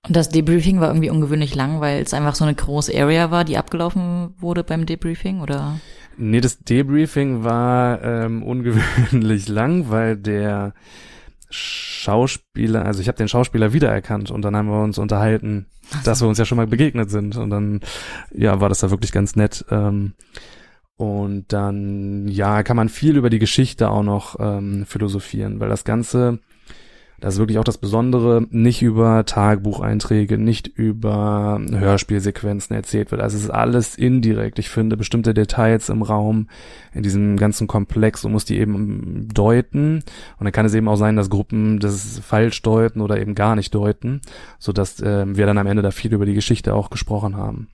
Und 0.07 0.17
das 0.17 0.31
Debriefing 0.31 0.81
war 0.81 0.89
irgendwie 0.89 1.11
ungewöhnlich 1.11 1.55
lang, 1.55 1.81
weil 1.81 2.01
es 2.03 2.15
einfach 2.15 2.35
so 2.35 2.45
eine 2.45 2.55
große 2.55 2.99
Area 2.99 3.31
war, 3.31 3.45
die 3.45 3.59
abgelaufen 3.59 4.35
wurde 4.39 4.65
beim 4.65 4.87
Debriefing, 4.87 5.43
oder? 5.43 5.79
Nee, 6.17 6.41
das 6.41 6.59
Debriefing 6.59 7.45
war 7.45 8.03
ähm, 8.03 8.43
ungewöhnlich 8.43 9.49
lang, 9.49 9.91
weil 9.91 10.17
der 10.17 10.75
Schauspieler, 11.51 12.85
also 12.85 13.01
ich 13.01 13.09
habe 13.09 13.19
den 13.19 13.29
Schauspieler 13.29 13.73
wiedererkannt 13.73 14.31
und 14.31 14.43
dann 14.43 14.55
haben 14.55 14.69
wir 14.69 14.83
uns 14.83 14.99
unterhalten, 14.99 15.67
dass 16.05 16.21
wir 16.21 16.29
uns 16.29 16.39
ja 16.39 16.45
schon 16.45 16.57
mal 16.57 16.67
begegnet 16.67 17.11
sind 17.11 17.37
und 17.37 17.51
dann 17.51 17.81
ja 18.33 18.61
war 18.61 18.69
das 18.69 18.81
da 18.81 18.91
wirklich 18.91 19.13
ganz 19.13 19.35
nett. 19.35 19.65
Ähm, 19.71 20.13
und 20.97 21.47
dann, 21.55 22.29
ja, 22.29 22.63
kann 22.63 22.77
man 22.77 22.91
viel 22.91 23.17
über 23.17 23.31
die 23.31 23.39
Geschichte 23.39 23.89
auch 23.89 24.03
noch 24.03 24.37
ähm, 24.39 24.85
philosophieren, 24.87 25.59
weil 25.59 25.71
das 25.71 25.85
Ganze 25.85 26.41
Das 27.21 27.35
ist 27.35 27.39
wirklich 27.39 27.59
auch 27.59 27.65
das 27.65 27.79
Besondere, 27.79 28.47
nicht 28.51 28.81
über 28.83 29.25
Tagebucheinträge, 29.27 30.39
nicht 30.39 30.67
über 30.67 31.61
Hörspielsequenzen 31.71 32.75
erzählt 32.75 33.11
wird. 33.11 33.21
Also 33.21 33.37
es 33.37 33.45
ist 33.45 33.51
alles 33.51 33.97
indirekt. 33.97 34.59
Ich 34.59 34.71
finde 34.71 34.97
bestimmte 34.97 35.35
Details 35.35 35.91
im 35.91 36.03
Raum, 36.03 36.49
in 36.95 37.03
diesem 37.03 37.37
ganzen 37.37 37.67
Komplex 37.67 38.25
und 38.25 38.33
muss 38.33 38.47
die 38.47 38.59
eben 38.59 39.29
deuten. 39.33 40.03
Und 40.39 40.45
dann 40.45 40.53
kann 40.53 40.65
es 40.65 40.75
eben 40.75 40.89
auch 40.89 40.97
sein, 40.97 41.17
dass 41.17 41.29
Gruppen 41.29 41.79
das 41.79 42.21
falsch 42.25 42.63
deuten 42.63 43.03
oder 43.03 43.21
eben 43.21 43.35
gar 43.35 43.55
nicht 43.55 43.75
deuten, 43.75 44.23
so 44.59 44.73
dass 44.73 45.01
äh, 45.01 45.25
wir 45.37 45.45
dann 45.45 45.59
am 45.59 45.67
Ende 45.67 45.83
da 45.83 45.91
viel 45.91 46.13
über 46.15 46.25
die 46.25 46.35
Geschichte 46.35 46.75
auch 46.75 46.89
gesprochen 46.89 47.37
haben. 47.37 47.69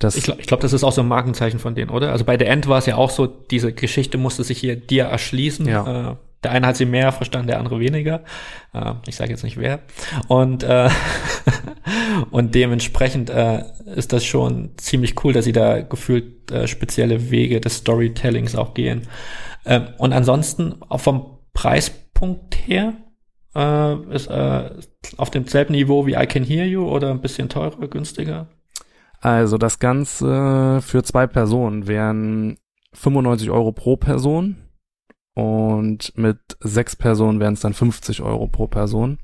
Das 0.00 0.16
ich 0.16 0.24
glaube, 0.24 0.42
glaub, 0.42 0.60
das 0.60 0.72
ist 0.72 0.82
auch 0.82 0.92
so 0.92 1.02
ein 1.02 1.08
Markenzeichen 1.08 1.60
von 1.60 1.76
denen, 1.76 1.90
oder? 1.90 2.10
Also 2.10 2.24
bei 2.24 2.36
The 2.36 2.46
End 2.46 2.66
war 2.66 2.78
es 2.78 2.86
ja 2.86 2.96
auch 2.96 3.10
so, 3.10 3.26
diese 3.26 3.72
Geschichte 3.72 4.18
musste 4.18 4.42
sich 4.42 4.58
hier 4.58 4.74
dir 4.74 5.04
erschließen. 5.04 5.66
Ja. 5.66 6.10
Äh, 6.10 6.16
der 6.42 6.52
eine 6.52 6.66
hat 6.66 6.76
sie 6.76 6.86
mehr 6.86 7.12
verstanden, 7.12 7.48
der 7.48 7.58
andere 7.58 7.80
weniger. 7.80 8.22
Äh, 8.72 8.94
ich 9.06 9.16
sage 9.16 9.30
jetzt 9.30 9.42
nicht 9.42 9.58
wer. 9.58 9.80
Und, 10.28 10.62
äh, 10.62 10.88
und 12.30 12.54
dementsprechend 12.54 13.30
äh, 13.30 13.64
ist 13.94 14.12
das 14.12 14.24
schon 14.24 14.70
ziemlich 14.76 15.22
cool, 15.24 15.32
dass 15.32 15.44
sie 15.44 15.52
da 15.52 15.80
gefühlt 15.80 16.50
äh, 16.50 16.68
spezielle 16.68 17.30
Wege 17.30 17.60
des 17.60 17.78
Storytellings 17.78 18.54
auch 18.54 18.74
gehen. 18.74 19.08
Ähm, 19.66 19.88
und 19.98 20.12
ansonsten 20.12 20.76
auch 20.88 21.00
vom 21.00 21.38
Preispunkt 21.54 22.56
her 22.66 22.94
äh, 23.54 24.14
ist 24.14 24.28
äh, 24.28 24.70
auf 25.16 25.30
demselben 25.30 25.72
Niveau 25.72 26.06
wie 26.06 26.14
I 26.14 26.26
Can 26.26 26.44
Hear 26.44 26.66
You 26.66 26.88
oder 26.88 27.10
ein 27.10 27.20
bisschen 27.20 27.48
teurer, 27.48 27.88
günstiger? 27.88 28.46
Also 29.20 29.58
das 29.58 29.80
Ganze 29.80 30.80
für 30.82 31.02
zwei 31.02 31.26
Personen 31.26 31.88
wären 31.88 32.58
95 32.92 33.50
Euro 33.50 33.72
pro 33.72 33.96
Person 33.96 34.67
und 35.38 36.18
mit 36.18 36.40
sechs 36.58 36.96
Personen 36.96 37.38
wären 37.38 37.54
es 37.54 37.60
dann 37.60 37.72
50 37.72 38.22
Euro 38.22 38.48
pro 38.48 38.66
Person. 38.66 39.20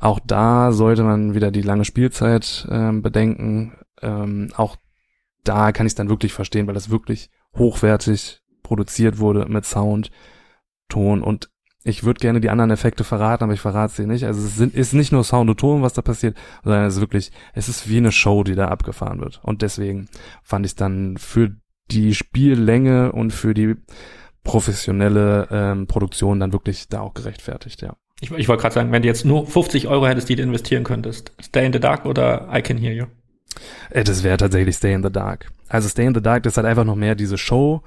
Auch 0.00 0.18
da 0.18 0.72
sollte 0.72 1.04
man 1.04 1.36
wieder 1.36 1.52
die 1.52 1.62
lange 1.62 1.84
Spielzeit 1.84 2.66
äh, 2.68 2.90
bedenken. 2.90 3.78
Ähm, 4.00 4.48
auch 4.56 4.74
da 5.44 5.70
kann 5.70 5.86
ich 5.86 5.92
es 5.92 5.94
dann 5.94 6.08
wirklich 6.08 6.32
verstehen, 6.32 6.66
weil 6.66 6.74
das 6.74 6.90
wirklich 6.90 7.30
hochwertig 7.56 8.40
produziert 8.64 9.20
wurde 9.20 9.46
mit 9.46 9.64
Sound, 9.64 10.10
Ton 10.88 11.22
und 11.22 11.48
ich 11.84 12.02
würde 12.02 12.18
gerne 12.18 12.40
die 12.40 12.50
anderen 12.50 12.72
Effekte 12.72 13.04
verraten, 13.04 13.44
aber 13.44 13.52
ich 13.52 13.60
verrate 13.60 13.94
sie 13.94 14.06
nicht. 14.06 14.24
Also 14.24 14.44
es 14.44 14.56
sind, 14.56 14.74
ist 14.74 14.94
nicht 14.94 15.12
nur 15.12 15.22
Sound 15.22 15.48
und 15.48 15.60
Ton, 15.60 15.82
was 15.82 15.92
da 15.92 16.02
passiert, 16.02 16.36
sondern 16.64 16.86
es 16.86 16.94
ist 16.94 17.00
wirklich, 17.00 17.30
es 17.54 17.68
ist 17.68 17.88
wie 17.88 17.98
eine 17.98 18.10
Show, 18.10 18.42
die 18.42 18.56
da 18.56 18.66
abgefahren 18.66 19.20
wird. 19.20 19.40
Und 19.44 19.62
deswegen 19.62 20.08
fand 20.42 20.66
ich 20.66 20.74
dann 20.74 21.18
für 21.18 21.54
die 21.92 22.14
Spiellänge 22.14 23.12
und 23.12 23.32
für 23.32 23.54
die 23.54 23.76
professionelle 24.44 25.48
ähm, 25.50 25.86
Produktion 25.86 26.40
dann 26.40 26.52
wirklich 26.52 26.88
da 26.88 27.00
auch 27.00 27.14
gerechtfertigt, 27.14 27.82
ja. 27.82 27.94
Ich, 28.20 28.30
ich 28.30 28.48
wollte 28.48 28.62
gerade 28.62 28.74
sagen, 28.74 28.92
wenn 28.92 29.02
du 29.02 29.08
jetzt 29.08 29.24
nur 29.24 29.46
50 29.46 29.88
Euro 29.88 30.06
hättest, 30.06 30.28
die 30.28 30.36
du 30.36 30.42
investieren 30.42 30.84
könntest, 30.84 31.32
Stay 31.42 31.66
in 31.66 31.72
the 31.72 31.80
Dark 31.80 32.06
oder 32.06 32.48
I 32.52 32.62
Can 32.62 32.78
Hear 32.78 32.92
You? 32.92 33.04
Äh, 33.90 34.04
das 34.04 34.22
wäre 34.22 34.36
tatsächlich 34.36 34.76
Stay 34.76 34.92
in 34.92 35.02
the 35.02 35.10
Dark. 35.10 35.50
Also 35.68 35.88
Stay 35.88 36.06
in 36.06 36.14
the 36.14 36.22
Dark, 36.22 36.44
das 36.44 36.56
hat 36.56 36.64
einfach 36.64 36.84
noch 36.84 36.96
mehr 36.96 37.14
diese 37.14 37.38
Show, 37.38 37.82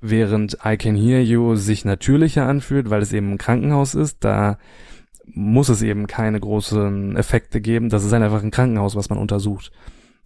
während 0.00 0.58
I 0.64 0.76
Can 0.76 0.94
Hear 0.94 1.22
You 1.22 1.56
sich 1.56 1.84
natürlicher 1.84 2.46
anfühlt, 2.46 2.90
weil 2.90 3.02
es 3.02 3.12
eben 3.12 3.32
ein 3.32 3.38
Krankenhaus 3.38 3.94
ist. 3.94 4.18
Da 4.24 4.58
muss 5.24 5.68
es 5.68 5.82
eben 5.82 6.06
keine 6.06 6.40
großen 6.40 7.16
Effekte 7.16 7.60
geben. 7.60 7.88
Das 7.88 8.04
ist 8.04 8.12
einfach 8.12 8.42
ein 8.42 8.50
Krankenhaus, 8.50 8.96
was 8.96 9.10
man 9.10 9.18
untersucht. 9.18 9.72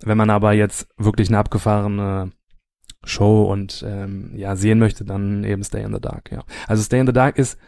Wenn 0.03 0.18
man 0.18 0.30
aber 0.30 0.53
jetzt 0.53 0.89
wirklich 0.97 1.28
eine 1.28 1.39
abgefahrene 1.39 2.32
Show 3.05 3.45
und 3.45 3.85
ähm, 3.87 4.30
ja 4.35 4.57
sehen 4.57 4.78
möchte, 4.78 5.05
dann 5.05 5.45
eben 5.45 5.62
Stay 5.62 5.82
in 5.82 5.93
the 5.93 6.01
Dark, 6.01 6.30
ja. 6.32 6.43
Also 6.66 6.82
Stay 6.82 7.01
in 7.01 7.07
the 7.07 7.12
Dark 7.12 7.39
ist 7.39 7.59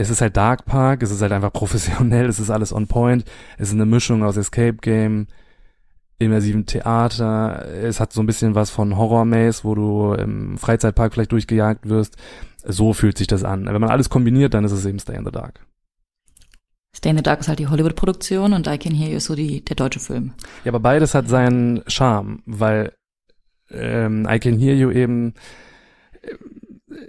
es 0.00 0.10
ist 0.10 0.20
halt 0.20 0.36
Dark 0.36 0.64
Park, 0.64 1.02
es 1.02 1.10
ist 1.10 1.20
halt 1.20 1.32
einfach 1.32 1.52
professionell, 1.52 2.26
es 2.26 2.38
ist 2.38 2.50
alles 2.50 2.72
on 2.72 2.86
point, 2.86 3.24
es 3.58 3.68
ist 3.68 3.74
eine 3.74 3.86
Mischung 3.86 4.22
aus 4.22 4.36
Escape 4.36 4.76
Game, 4.80 5.26
immersiven 6.18 6.66
Theater, 6.66 7.66
es 7.66 8.00
hat 8.00 8.12
so 8.12 8.20
ein 8.22 8.26
bisschen 8.26 8.54
was 8.54 8.70
von 8.70 8.96
Horror 8.96 9.24
Maze, 9.24 9.64
wo 9.64 9.74
du 9.74 10.14
im 10.14 10.56
Freizeitpark 10.56 11.12
vielleicht 11.12 11.32
durchgejagt 11.32 11.88
wirst. 11.88 12.16
So 12.64 12.92
fühlt 12.92 13.16
sich 13.16 13.28
das 13.28 13.44
an. 13.44 13.66
Wenn 13.66 13.80
man 13.80 13.90
alles 13.90 14.10
kombiniert, 14.10 14.52
dann 14.52 14.64
ist 14.64 14.72
es 14.72 14.84
eben 14.84 14.98
Stay 14.98 15.16
in 15.16 15.24
the 15.24 15.30
Dark. 15.30 15.64
Stay 16.96 17.10
in 17.10 17.16
the 17.16 17.22
Dark 17.22 17.40
ist 17.40 17.48
halt 17.48 17.60
die 17.60 17.68
Hollywood-Produktion 17.68 18.52
und 18.52 18.66
I 18.66 18.78
Can 18.78 18.94
Hear 18.94 19.10
You 19.10 19.16
ist 19.18 19.26
so 19.26 19.34
die, 19.34 19.64
der 19.64 19.76
deutsche 19.76 20.00
Film. 20.00 20.32
Ja, 20.64 20.72
aber 20.72 20.80
beides 20.80 21.14
hat 21.14 21.28
seinen 21.28 21.82
Charme, 21.86 22.42
weil 22.46 22.92
ähm, 23.70 24.26
I 24.28 24.38
Can 24.38 24.58
Hear 24.58 24.74
You 24.74 24.90
eben, 24.90 25.34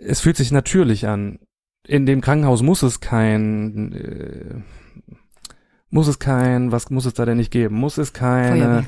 es 0.04 0.22
fühlt 0.22 0.38
sich 0.38 0.52
natürlich 0.52 1.08
an. 1.08 1.40
In 1.88 2.06
dem 2.06 2.22
Krankenhaus 2.22 2.62
muss 2.62 2.84
es 2.84 3.00
kein, 3.00 3.94
äh, 3.94 4.62
muss 5.90 6.08
es 6.08 6.20
kein, 6.20 6.72
was 6.72 6.90
muss 6.90 7.06
es 7.06 7.14
da 7.14 7.26
denn 7.26 7.38
nicht 7.38 7.52
geben? 7.52 7.76
Muss 7.76 7.98
es 7.98 8.14
keine, 8.14 8.86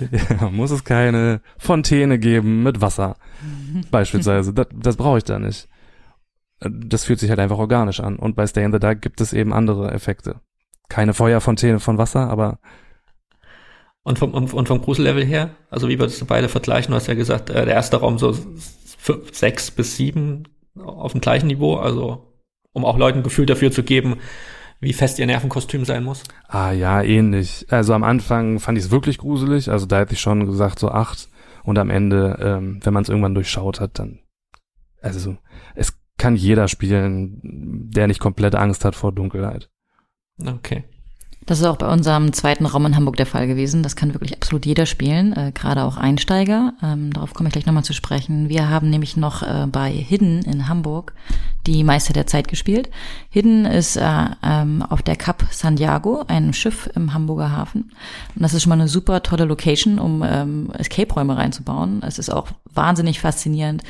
ja, 0.40 0.50
muss 0.50 0.70
es 0.70 0.84
keine 0.84 1.40
Fontäne 1.58 2.18
geben 2.18 2.62
mit 2.62 2.80
Wasser, 2.80 3.16
beispielsweise. 3.90 4.54
Das, 4.54 4.68
das 4.72 4.96
brauche 4.96 5.18
ich 5.18 5.24
da 5.24 5.38
nicht. 5.38 5.68
Das 6.60 7.04
fühlt 7.04 7.18
sich 7.18 7.30
halt 7.30 7.40
einfach 7.40 7.58
organisch 7.58 8.00
an. 8.00 8.16
Und 8.16 8.36
bei 8.36 8.46
Stay 8.46 8.64
in 8.64 8.72
the 8.72 8.78
Dark 8.78 9.00
gibt 9.00 9.20
es 9.20 9.32
eben 9.32 9.52
andere 9.52 9.92
Effekte. 9.92 10.40
Keine 10.88 11.14
Feuerfontäne 11.14 11.80
von 11.80 11.96
Wasser, 11.98 12.28
aber 12.28 12.58
und 14.02 14.18
vom, 14.18 14.32
und 14.32 14.66
vom 14.66 14.80
Grusellevel 14.80 15.24
her, 15.24 15.50
also 15.68 15.88
wie 15.88 15.98
würdest 15.98 16.20
du 16.20 16.26
beide 16.26 16.48
vergleichen? 16.48 16.92
Du 16.92 16.96
hast 16.96 17.06
ja 17.06 17.14
gesagt, 17.14 17.50
äh, 17.50 17.64
der 17.64 17.74
erste 17.74 17.98
Raum 17.98 18.18
so 18.18 18.34
fünf, 18.98 19.34
sechs 19.34 19.70
bis 19.70 19.96
sieben 19.96 20.44
auf 20.78 21.12
dem 21.12 21.20
gleichen 21.20 21.48
Niveau, 21.48 21.76
also 21.76 22.34
um 22.72 22.84
auch 22.84 22.98
Leuten 22.98 23.18
ein 23.18 23.24
Gefühl 23.24 23.46
dafür 23.46 23.72
zu 23.72 23.82
geben, 23.82 24.16
wie 24.80 24.92
fest 24.92 25.18
ihr 25.18 25.26
Nervenkostüm 25.26 25.84
sein 25.84 26.04
muss. 26.04 26.24
Ah 26.48 26.72
ja, 26.72 27.02
ähnlich. 27.02 27.66
Also 27.68 27.92
am 27.92 28.04
Anfang 28.04 28.60
fand 28.60 28.78
ich 28.78 28.84
es 28.84 28.90
wirklich 28.90 29.18
gruselig, 29.18 29.70
also 29.70 29.86
da 29.86 29.98
hätte 29.98 30.14
ich 30.14 30.20
schon 30.20 30.46
gesagt 30.46 30.78
so 30.78 30.88
acht 30.88 31.28
und 31.64 31.78
am 31.78 31.90
Ende, 31.90 32.38
ähm, 32.40 32.80
wenn 32.82 32.94
man 32.94 33.02
es 33.02 33.08
irgendwann 33.08 33.34
durchschaut 33.34 33.80
hat, 33.80 33.98
dann, 33.98 34.20
also 35.02 35.36
es 35.74 35.98
kann 36.16 36.36
jeder 36.36 36.68
spielen, 36.68 37.40
der 37.42 38.06
nicht 38.06 38.20
komplett 38.20 38.54
Angst 38.54 38.84
hat 38.84 38.94
vor 38.94 39.12
Dunkelheit. 39.12 39.70
Okay. 40.42 40.84
Das 41.46 41.58
ist 41.58 41.64
auch 41.64 41.78
bei 41.78 41.90
unserem 41.90 42.32
zweiten 42.32 42.66
Raum 42.66 42.86
in 42.86 42.96
Hamburg 42.96 43.16
der 43.16 43.26
Fall 43.26 43.46
gewesen. 43.46 43.82
Das 43.82 43.96
kann 43.96 44.14
wirklich 44.14 44.34
absolut 44.34 44.66
jeder 44.66 44.84
spielen, 44.84 45.32
äh, 45.32 45.52
gerade 45.52 45.84
auch 45.84 45.96
Einsteiger. 45.96 46.74
Ähm, 46.82 47.12
darauf 47.12 47.32
komme 47.32 47.48
ich 47.48 47.54
gleich 47.54 47.66
nochmal 47.66 47.84
zu 47.84 47.94
sprechen. 47.94 48.48
Wir 48.48 48.68
haben 48.68 48.90
nämlich 48.90 49.16
noch 49.16 49.42
äh, 49.42 49.66
bei 49.66 49.90
Hidden 49.90 50.42
in 50.42 50.68
Hamburg 50.68 51.14
die 51.66 51.82
Meister 51.82 52.12
der 52.12 52.26
Zeit 52.26 52.48
gespielt. 52.48 52.90
Hidden 53.30 53.64
ist 53.64 53.96
äh, 53.96 54.26
ähm, 54.42 54.82
auf 54.82 55.02
der 55.02 55.16
Cap 55.16 55.44
Santiago, 55.50 56.24
einem 56.28 56.52
Schiff 56.52 56.88
im 56.94 57.14
Hamburger 57.14 57.50
Hafen. 57.50 57.92
Und 58.34 58.42
das 58.42 58.54
ist 58.54 58.62
schon 58.62 58.70
mal 58.70 58.74
eine 58.78 58.88
super 58.88 59.22
tolle 59.22 59.44
Location, 59.44 59.98
um 59.98 60.22
ähm, 60.26 60.70
Escape-Räume 60.78 61.36
reinzubauen. 61.36 62.02
Es 62.06 62.18
ist 62.18 62.30
auch 62.30 62.48
wahnsinnig 62.72 63.20
faszinierend, 63.20 63.82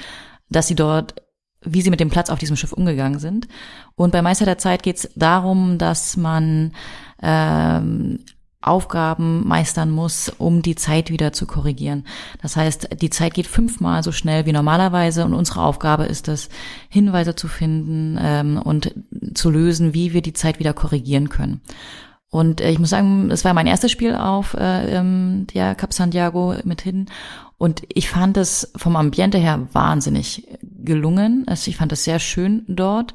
dass 0.48 0.68
sie 0.68 0.76
dort 0.76 1.14
wie 1.62 1.82
sie 1.82 1.90
mit 1.90 2.00
dem 2.00 2.08
Platz 2.08 2.30
auf 2.30 2.38
diesem 2.38 2.56
Schiff 2.56 2.72
umgegangen 2.72 3.18
sind. 3.18 3.46
Und 3.94 4.12
bei 4.12 4.22
Meister 4.22 4.46
der 4.46 4.56
Zeit 4.58 4.82
geht 4.82 4.96
es 4.96 5.10
darum, 5.14 5.76
dass 5.76 6.16
man 6.16 6.72
ähm, 7.22 8.20
Aufgaben 8.62 9.48
meistern 9.48 9.90
muss, 9.90 10.28
um 10.28 10.60
die 10.60 10.74
Zeit 10.74 11.10
wieder 11.10 11.32
zu 11.32 11.46
korrigieren. 11.46 12.04
Das 12.42 12.56
heißt, 12.56 13.00
die 13.00 13.08
Zeit 13.08 13.32
geht 13.32 13.46
fünfmal 13.46 14.02
so 14.02 14.12
schnell 14.12 14.44
wie 14.44 14.52
normalerweise 14.52 15.24
und 15.24 15.32
unsere 15.32 15.62
Aufgabe 15.62 16.04
ist 16.04 16.28
es, 16.28 16.50
Hinweise 16.90 17.34
zu 17.34 17.48
finden 17.48 18.18
ähm, 18.20 18.60
und 18.62 18.94
zu 19.34 19.50
lösen, 19.50 19.94
wie 19.94 20.12
wir 20.12 20.20
die 20.20 20.34
Zeit 20.34 20.58
wieder 20.58 20.74
korrigieren 20.74 21.30
können. 21.30 21.62
Und 22.28 22.60
äh, 22.60 22.70
ich 22.70 22.78
muss 22.78 22.90
sagen, 22.90 23.30
es 23.30 23.46
war 23.46 23.54
mein 23.54 23.66
erstes 23.66 23.90
Spiel 23.90 24.14
auf 24.14 24.52
äh, 24.52 25.02
der 25.54 25.74
Cap 25.74 25.94
Santiago 25.94 26.54
mit 26.64 26.82
hin. 26.82 27.06
Und 27.56 27.82
ich 27.88 28.08
fand 28.10 28.36
es 28.36 28.70
vom 28.76 28.94
Ambiente 28.96 29.38
her 29.38 29.68
wahnsinnig 29.72 30.48
gelungen. 30.62 31.44
Also 31.46 31.70
ich 31.70 31.76
fand 31.76 31.92
es 31.92 32.04
sehr 32.04 32.18
schön 32.18 32.64
dort. 32.68 33.14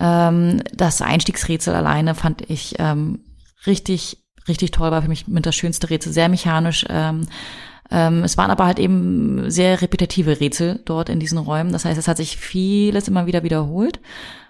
Ähm, 0.00 0.62
das 0.74 1.00
Einstiegsrätsel 1.00 1.74
alleine 1.74 2.14
fand 2.14 2.48
ich 2.50 2.74
ähm, 2.78 3.20
richtig, 3.66 4.18
richtig 4.48 4.70
toll, 4.70 4.90
war 4.90 5.02
für 5.02 5.08
mich 5.08 5.28
mit 5.28 5.46
das 5.46 5.54
schönste 5.54 5.90
Rätsel, 5.90 6.12
sehr 6.12 6.28
mechanisch. 6.28 6.84
Ähm, 6.88 7.26
ähm, 7.90 8.22
es 8.22 8.36
waren 8.38 8.50
aber 8.50 8.66
halt 8.66 8.78
eben 8.78 9.50
sehr 9.50 9.82
repetitive 9.82 10.40
Rätsel 10.40 10.80
dort 10.84 11.08
in 11.08 11.20
diesen 11.20 11.38
Räumen. 11.38 11.72
Das 11.72 11.84
heißt, 11.84 11.98
es 11.98 12.08
hat 12.08 12.18
sich 12.18 12.36
vieles 12.36 13.08
immer 13.08 13.26
wieder 13.26 13.42
wiederholt. 13.42 14.00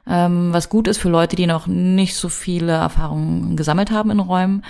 Ähm, 0.07 0.53
was 0.53 0.69
gut 0.69 0.89
ist 0.89 0.99
für 0.99 1.09
Leute, 1.09 1.37
die 1.37 1.47
noch 1.47 1.67
nicht 1.67 2.17
so 2.17 2.29
viele 2.29 2.73
Erfahrungen 2.73 3.57
gesammelt 3.57 3.91
haben 3.91 4.11
in 4.11 4.21
Räumen. 4.21 4.63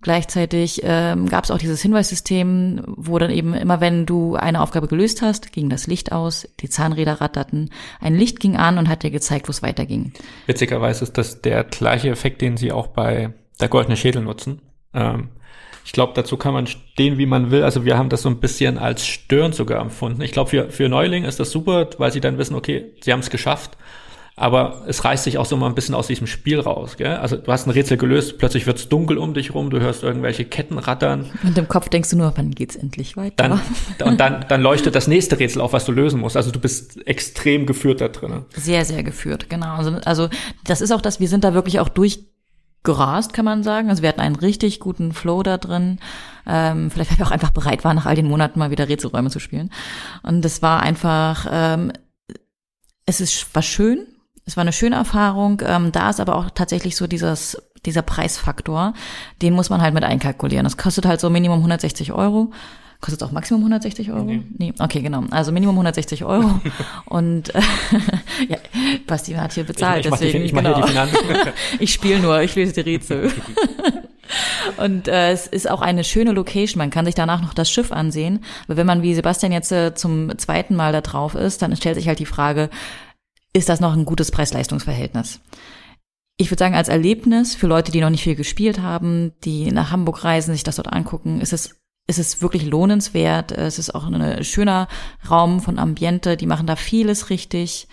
Gleichzeitig 0.00 0.80
ähm, 0.82 1.28
gab 1.28 1.44
es 1.44 1.52
auch 1.52 1.58
dieses 1.58 1.80
Hinweissystem, 1.80 2.82
wo 2.84 3.16
dann 3.18 3.30
eben 3.30 3.54
immer, 3.54 3.80
wenn 3.80 4.06
du 4.06 4.34
eine 4.34 4.60
Aufgabe 4.60 4.88
gelöst 4.88 5.22
hast, 5.22 5.52
ging 5.52 5.68
das 5.68 5.86
Licht 5.86 6.10
aus, 6.10 6.48
die 6.58 6.68
Zahnräder 6.68 7.20
ratterten, 7.20 7.70
ein 8.00 8.16
Licht 8.16 8.40
ging 8.40 8.56
an 8.56 8.78
und 8.78 8.88
hat 8.88 9.04
dir 9.04 9.12
gezeigt, 9.12 9.46
wo 9.46 9.52
es 9.52 9.62
weiterging. 9.62 10.12
Witzigerweise 10.46 11.04
ist 11.04 11.16
das 11.16 11.42
der 11.42 11.62
gleiche 11.62 12.10
Effekt, 12.10 12.42
den 12.42 12.56
sie 12.56 12.72
auch 12.72 12.88
bei 12.88 13.32
der 13.60 13.68
goldene 13.68 13.96
Schädel 13.96 14.22
nutzen. 14.22 14.60
Ähm, 14.92 15.28
ich 15.84 15.92
glaube, 15.92 16.12
dazu 16.14 16.36
kann 16.38 16.54
man 16.54 16.66
stehen, 16.66 17.18
wie 17.18 17.26
man 17.26 17.50
will. 17.50 17.62
Also 17.62 17.84
wir 17.84 17.98
haben 17.98 18.08
das 18.08 18.22
so 18.22 18.30
ein 18.30 18.40
bisschen 18.40 18.78
als 18.78 19.06
störend 19.06 19.54
sogar 19.54 19.80
empfunden. 19.82 20.22
Ich 20.22 20.32
glaube, 20.32 20.50
für, 20.50 20.70
für 20.70 20.88
Neuling 20.88 21.24
ist 21.24 21.40
das 21.40 21.50
super, 21.50 21.88
weil 21.98 22.10
sie 22.10 22.20
dann 22.20 22.38
wissen, 22.38 22.54
okay, 22.54 22.92
sie 23.02 23.12
haben 23.12 23.20
es 23.20 23.28
geschafft. 23.28 23.76
aber 24.36 24.82
es 24.88 25.04
reißt 25.04 25.24
sich 25.24 25.38
auch 25.38 25.46
so 25.46 25.56
mal 25.56 25.68
ein 25.68 25.76
bisschen 25.76 25.94
aus 25.94 26.08
diesem 26.08 26.26
Spiel 26.26 26.58
raus. 26.58 26.96
Gell? 26.96 27.16
Also 27.16 27.36
du 27.36 27.52
hast 27.52 27.66
ein 27.66 27.70
Rätsel 27.70 27.96
gelöst, 27.96 28.38
plötzlich 28.38 28.66
wird's 28.66 28.88
dunkel 28.88 29.16
um 29.16 29.32
dich 29.32 29.54
rum, 29.54 29.70
du 29.70 29.78
hörst 29.78 30.02
irgendwelche 30.02 30.44
Ketten 30.44 30.78
rattern. 30.78 31.30
Und 31.44 31.56
im 31.56 31.68
Kopf 31.68 31.88
denkst 31.88 32.10
du 32.10 32.16
nur, 32.16 32.32
wann 32.36 32.50
geht's 32.50 32.74
endlich 32.74 33.16
weiter? 33.16 33.60
Dann, 33.98 34.08
und 34.08 34.18
dann, 34.18 34.44
dann 34.48 34.60
leuchtet 34.60 34.96
das 34.96 35.06
nächste 35.06 35.38
Rätsel 35.38 35.60
auf, 35.60 35.72
was 35.72 35.84
du 35.84 35.92
lösen 35.92 36.20
musst. 36.20 36.36
Also 36.36 36.50
du 36.50 36.58
bist 36.58 37.06
extrem 37.06 37.64
geführt 37.64 38.00
da 38.00 38.08
drin. 38.08 38.44
Sehr, 38.56 38.84
sehr 38.84 39.04
geführt, 39.04 39.48
genau. 39.48 39.76
Also, 39.76 39.98
also 40.04 40.28
das 40.64 40.80
ist 40.80 40.90
auch 40.90 41.00
das, 41.00 41.20
wir 41.20 41.28
sind 41.28 41.44
da 41.44 41.54
wirklich 41.54 41.78
auch 41.78 41.88
durchgerast, 42.84 43.32
kann 43.32 43.44
man 43.44 43.62
sagen. 43.62 43.90
Also 43.90 44.02
wir 44.02 44.08
hatten 44.08 44.20
einen 44.20 44.36
richtig 44.36 44.78
guten 44.80 45.12
Flow 45.12 45.42
da 45.42 45.58
drin. 45.58 45.98
Ähm, 46.46 46.90
vielleicht 46.90 47.10
weil 47.10 47.18
wir 47.18 47.26
auch 47.26 47.30
einfach 47.30 47.50
bereit 47.50 47.84
waren, 47.84 47.96
nach 47.96 48.06
all 48.06 48.14
den 48.14 48.28
Monaten 48.28 48.58
mal 48.58 48.70
wieder 48.70 48.88
Rätselräume 48.88 49.30
zu 49.30 49.40
spielen. 49.40 49.70
Und 50.22 50.44
es 50.44 50.62
war 50.62 50.82
einfach, 50.82 51.46
ähm, 51.50 51.92
es 53.06 53.20
ist, 53.20 53.54
war 53.54 53.62
schön, 53.62 54.06
es 54.44 54.56
war 54.56 54.62
eine 54.62 54.72
schöne 54.72 54.96
Erfahrung. 54.96 55.62
Ähm, 55.64 55.92
da 55.92 56.10
ist 56.10 56.20
aber 56.20 56.36
auch 56.36 56.50
tatsächlich 56.50 56.96
so 56.96 57.06
dieses, 57.06 57.56
dieser 57.86 58.02
Preisfaktor, 58.02 58.92
den 59.42 59.54
muss 59.54 59.70
man 59.70 59.80
halt 59.80 59.94
mit 59.94 60.04
einkalkulieren. 60.04 60.64
Das 60.64 60.76
kostet 60.76 61.06
halt 61.06 61.20
so 61.20 61.30
Minimum 61.30 61.58
160 61.58 62.12
Euro. 62.12 62.52
Kostet 63.04 63.22
auch 63.22 63.32
Maximum 63.32 63.60
160 63.60 64.12
Euro? 64.12 64.24
Nee. 64.24 64.40
nee. 64.56 64.72
Okay, 64.78 65.02
genau. 65.02 65.24
Also 65.30 65.52
Minimum 65.52 65.74
160 65.74 66.24
Euro. 66.24 66.58
Und 67.04 67.54
äh, 67.54 67.60
ja, 68.48 68.56
Basti 69.06 69.34
hat 69.34 69.52
hier 69.52 69.64
bezahlt. 69.64 70.06
Ich, 70.06 70.10
ich 70.10 70.18
deswegen, 70.18 70.38
die, 70.38 70.44
ich 70.46 70.54
genau. 70.54 70.74
hier 70.74 70.84
die 70.86 70.88
Finanzen. 70.90 71.18
ich 71.80 71.92
spiele 71.92 72.20
nur, 72.20 72.40
ich 72.40 72.56
löse 72.56 72.72
die 72.72 72.80
Rätsel. 72.80 73.30
Und 74.78 75.06
äh, 75.08 75.32
es 75.32 75.46
ist 75.46 75.68
auch 75.68 75.82
eine 75.82 76.02
schöne 76.02 76.32
Location. 76.32 76.78
Man 76.78 76.88
kann 76.88 77.04
sich 77.04 77.14
danach 77.14 77.42
noch 77.42 77.52
das 77.52 77.70
Schiff 77.70 77.92
ansehen. 77.92 78.42
Aber 78.68 78.78
wenn 78.78 78.86
man 78.86 79.02
wie 79.02 79.14
Sebastian 79.14 79.52
jetzt 79.52 79.70
äh, 79.70 79.94
zum 79.94 80.38
zweiten 80.38 80.74
Mal 80.74 80.92
da 80.92 81.02
drauf 81.02 81.34
ist, 81.34 81.60
dann 81.60 81.76
stellt 81.76 81.96
sich 81.96 82.08
halt 82.08 82.20
die 82.20 82.24
Frage, 82.24 82.70
ist 83.52 83.68
das 83.68 83.80
noch 83.80 83.92
ein 83.92 84.06
gutes 84.06 84.30
Preis-Leistungs-Verhältnis. 84.30 85.40
Ich 86.38 86.50
würde 86.50 86.58
sagen, 86.58 86.74
als 86.74 86.88
Erlebnis 86.88 87.54
für 87.54 87.66
Leute, 87.66 87.92
die 87.92 88.00
noch 88.00 88.08
nicht 88.08 88.24
viel 88.24 88.34
gespielt 88.34 88.80
haben, 88.80 89.32
die 89.44 89.72
nach 89.72 89.90
Hamburg 89.90 90.24
reisen, 90.24 90.54
sich 90.54 90.64
das 90.64 90.76
dort 90.76 90.90
angucken, 90.90 91.42
ist 91.42 91.52
es 91.52 91.83
ist 92.06 92.18
es 92.18 92.42
wirklich 92.42 92.66
lohnenswert. 92.66 93.52
Es 93.52 93.78
ist 93.78 93.94
auch 93.94 94.04
ein 94.04 94.44
schöner 94.44 94.88
Raum 95.28 95.60
von 95.60 95.78
Ambiente. 95.78 96.36
Die 96.36 96.46
machen 96.46 96.66
da 96.66 96.76
vieles 96.76 97.30
richtig. 97.30 97.88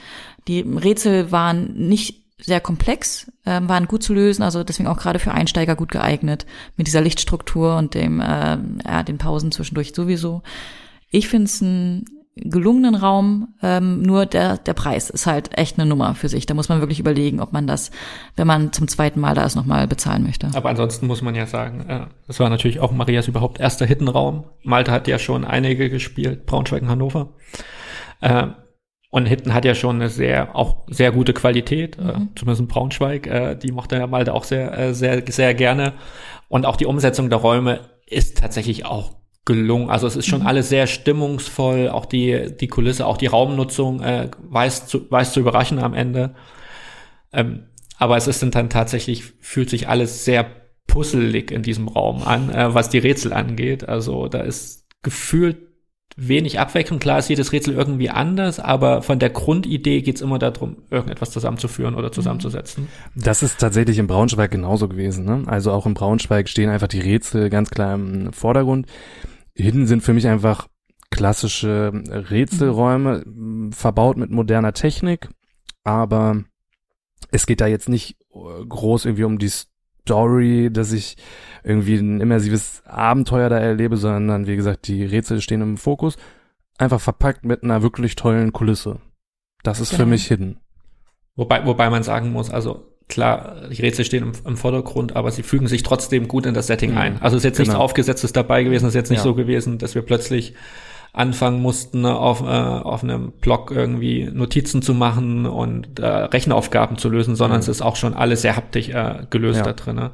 Die 0.47 0.62
Rätsel 0.62 1.32
waren 1.32 1.74
nicht 1.74 2.22
sehr 2.38 2.59
komplex, 2.59 3.32
äh, 3.45 3.62
waren 3.64 3.88
gut 3.88 4.01
zu 4.03 4.14
lösen, 4.14 4.41
also 4.41 4.64
deswegen 4.64 4.89
auch 4.89 4.97
gerade 4.97 5.20
für 5.20 5.32
Einsteiger 5.32 5.76
gut 5.76 5.91
geeignet 5.91 6.47
mit 6.76 6.88
dieser 6.88 7.01
Lichtstruktur 7.01 7.78
und 7.78 7.93
dem 7.93 8.20
äh, 8.20 8.57
ja, 8.84 9.03
den 9.03 9.20
Pausen 9.20 9.51
zwischendurch 9.51 9.93
sowieso. 9.93 10.41
Ich 11.12 11.28
finde 11.28 11.45
es 11.45 11.62
ein 11.62 12.05
gelungenen 12.36 12.95
Raum, 12.95 13.55
ähm, 13.61 14.01
nur 14.01 14.25
der, 14.25 14.57
der 14.57 14.73
Preis 14.73 15.09
ist 15.09 15.27
halt 15.27 15.57
echt 15.57 15.77
eine 15.77 15.88
Nummer 15.88 16.15
für 16.15 16.29
sich. 16.29 16.45
Da 16.45 16.53
muss 16.53 16.69
man 16.69 16.79
wirklich 16.79 16.99
überlegen, 16.99 17.41
ob 17.41 17.51
man 17.51 17.67
das, 17.67 17.91
wenn 18.38 18.47
man 18.47 18.71
zum 18.71 18.88
zweiten 18.88 19.19
Mal 19.19 19.36
da 19.36 19.43
ist, 19.43 19.55
nochmal 19.55 19.88
bezahlen 19.88 20.23
möchte. 20.23 20.49
Aber 20.53 20.69
ansonsten 20.69 21.07
muss 21.07 21.21
man 21.21 21.36
ja 21.36 21.45
sagen, 21.45 21.86
äh, 21.89 22.05
das 22.27 22.39
war 22.39 22.49
natürlich 22.49 22.79
auch 22.79 22.91
Marias 22.91 23.27
überhaupt 23.27 23.59
erster 23.59 23.86
Hittenraum. 23.86 24.45
Malte 24.63 24.91
hat 24.91 25.07
ja 25.07 25.19
schon 25.19 25.43
einige 25.43 25.89
gespielt, 25.89 26.45
Braunschweig 26.45 26.82
und 26.84 26.89
Hannover. 26.89 27.34
Äh, 28.21 28.47
und 29.09 29.25
Hitten 29.25 29.53
hat 29.53 29.65
ja 29.65 29.75
schon 29.75 29.97
eine 29.97 30.07
sehr, 30.07 30.55
auch 30.55 30.86
sehr 30.88 31.11
gute 31.11 31.34
Qualität, 31.34 31.97
äh, 31.97 32.01
mhm. 32.01 32.09
äh, 32.09 32.27
zumindest 32.36 32.61
in 32.61 32.67
Braunschweig, 32.67 33.27
äh, 33.27 33.55
die 33.55 33.73
mochte 33.73 33.97
der 33.97 34.07
Malte 34.07 34.34
auch 34.34 34.45
sehr, 34.45 34.77
äh, 34.77 34.93
sehr, 34.93 35.21
sehr 35.27 35.53
gerne. 35.53 35.93
Und 36.47 36.65
auch 36.65 36.77
die 36.77 36.86
Umsetzung 36.86 37.29
der 37.29 37.39
Räume 37.39 37.82
ist 38.05 38.38
tatsächlich 38.38 38.86
auch 38.86 39.20
gelungen. 39.45 39.89
Also 39.89 40.07
es 40.07 40.15
ist 40.15 40.27
schon 40.27 40.41
mhm. 40.41 40.47
alles 40.47 40.69
sehr 40.69 40.87
stimmungsvoll, 40.87 41.89
auch 41.89 42.05
die, 42.05 42.55
die 42.59 42.67
Kulisse, 42.67 43.05
auch 43.07 43.17
die 43.17 43.27
Raumnutzung 43.27 44.01
äh, 44.01 44.29
weiß, 44.37 44.87
zu, 44.87 45.09
weiß 45.09 45.33
zu 45.33 45.39
überraschen 45.39 45.79
am 45.79 45.93
Ende. 45.93 46.35
Ähm, 47.33 47.67
aber 47.97 48.17
es 48.17 48.27
ist 48.27 48.43
dann 48.43 48.69
tatsächlich, 48.69 49.23
fühlt 49.39 49.69
sich 49.69 49.87
alles 49.87 50.25
sehr 50.25 50.45
puzzelig 50.87 51.51
in 51.51 51.63
diesem 51.63 51.87
Raum 51.87 52.23
an, 52.23 52.49
äh, 52.49 52.73
was 52.73 52.89
die 52.89 52.97
Rätsel 52.97 53.33
angeht. 53.33 53.87
Also 53.87 54.27
da 54.27 54.41
ist 54.41 54.85
gefühlt 55.01 55.57
wenig 56.17 56.59
Abwechslung. 56.59 56.99
Klar 56.99 57.19
ist 57.19 57.29
jedes 57.29 57.51
Rätsel 57.51 57.73
irgendwie 57.73 58.09
anders, 58.09 58.59
aber 58.59 59.01
von 59.01 59.19
der 59.19 59.29
Grundidee 59.29 60.01
geht's 60.01 60.21
immer 60.21 60.39
darum, 60.39 60.77
irgendetwas 60.89 61.31
zusammenzuführen 61.31 61.95
oder 61.95 62.11
zusammenzusetzen. 62.11 62.87
Das 63.15 63.43
ist 63.43 63.59
tatsächlich 63.59 63.97
im 63.97 64.07
Braunschweig 64.07 64.51
genauso 64.51 64.87
gewesen. 64.87 65.25
Ne? 65.25 65.43
Also 65.47 65.71
auch 65.71 65.85
im 65.85 65.93
Braunschweig 65.93 66.49
stehen 66.49 66.69
einfach 66.69 66.87
die 66.87 66.99
Rätsel 66.99 67.49
ganz 67.49 67.69
klar 67.69 67.95
im 67.95 68.33
Vordergrund. 68.33 68.87
Hidden 69.62 69.88
sind 69.88 70.01
für 70.01 70.14
mich 70.14 70.28
einfach 70.28 70.68
klassische 71.09 71.91
Rätselräume, 71.93 73.24
verbaut 73.72 74.18
mit 74.18 74.32
moderner 74.32 74.74
Technik, 74.74 75.30
aber 75.84 76.43
es 77.32 77.45
geht 77.45 77.62
da 77.62 77.68
jetzt 77.68 77.89
nicht 77.89 78.18
groß 78.32 79.05
irgendwie 79.05 79.26
um 79.26 79.38
die 79.38 79.49
Story, 79.49 80.70
dass 80.72 80.91
ich 80.91 81.18
irgendwie 81.64 81.97
ein 81.97 82.22
immersives 82.22 82.82
Abenteuer 82.86 83.49
da 83.49 83.57
erlebe, 83.59 83.97
sondern 83.97 84.47
wie 84.47 84.55
gesagt, 84.55 84.88
die 84.88 85.03
Rätsel 85.03 85.41
stehen 85.41 85.62
im 85.62 85.78
Fokus, 85.78 86.18
einfach 86.78 87.01
verpackt 87.01 87.45
mit 87.45 87.64
einer 87.64 87.84
wirklich 87.84 88.16
tollen 88.16 88.53
Kulisse. 88.53 88.99
Das 89.64 89.80
ist 89.80 89.91
genau. 89.91 90.03
für 90.03 90.09
mich 90.09 90.28
Hidden. 90.28 90.59
Wobei, 91.36 91.66
wobei 91.66 91.89
man 91.89 92.03
sagen 92.03 92.32
muss, 92.32 92.49
also 92.49 92.90
klar, 93.12 93.68
die 93.70 93.82
Rätsel 93.82 94.05
stehen 94.05 94.24
im, 94.24 94.32
im, 94.45 94.57
Vordergrund, 94.57 95.16
aber 95.16 95.32
sie 95.32 95.43
fügen 95.43 95.68
sich 95.68 95.84
trotzdem 95.84 96.28
gut 96.28 96.47
in 96.47 96.55
das 96.55 96.68
Setting 96.68 96.91
mhm. 96.91 96.97
ein. 96.97 97.22
Also 97.22 97.38
es 97.38 97.41
ist 97.41 97.49
jetzt 97.49 97.57
genau. 97.57 97.74
nichts 97.74 97.80
Aufgesetztes 97.80 98.34
dabei 98.34 98.64
gewesen, 98.64 98.86
es 98.86 98.91
ist 98.91 98.95
jetzt 98.95 99.09
nicht 99.12 99.20
ja. 99.20 99.24
so 99.24 99.36
gewesen, 99.36 99.78
dass 99.78 99.93
wir 99.93 100.01
plötzlich 100.01 100.55
anfangen 101.14 101.62
mussten, 101.62 102.05
auf, 102.05 102.41
äh, 102.41 102.45
auf 102.45 103.03
einem 103.03 103.34
Blog 103.34 103.72
irgendwie 103.72 104.30
Notizen 104.32 104.82
zu 104.82 104.93
machen 104.93 105.45
und 105.45 105.99
äh, 105.99 106.05
Rechenaufgaben 106.05 106.97
zu 106.97 107.09
lösen, 107.09 107.36
sondern 107.36 107.59
mhm. 107.59 107.64
es 107.64 107.68
ist 107.68 107.82
auch 107.82 107.97
schon 107.97 108.14
alles 108.14 108.41
sehr 108.41 108.55
haptisch 108.55 108.89
äh, 108.89 109.26
gelöst 109.30 109.59
ja. 109.59 109.66
da 109.66 109.74
drin. 109.74 109.97
Ne? 109.97 110.12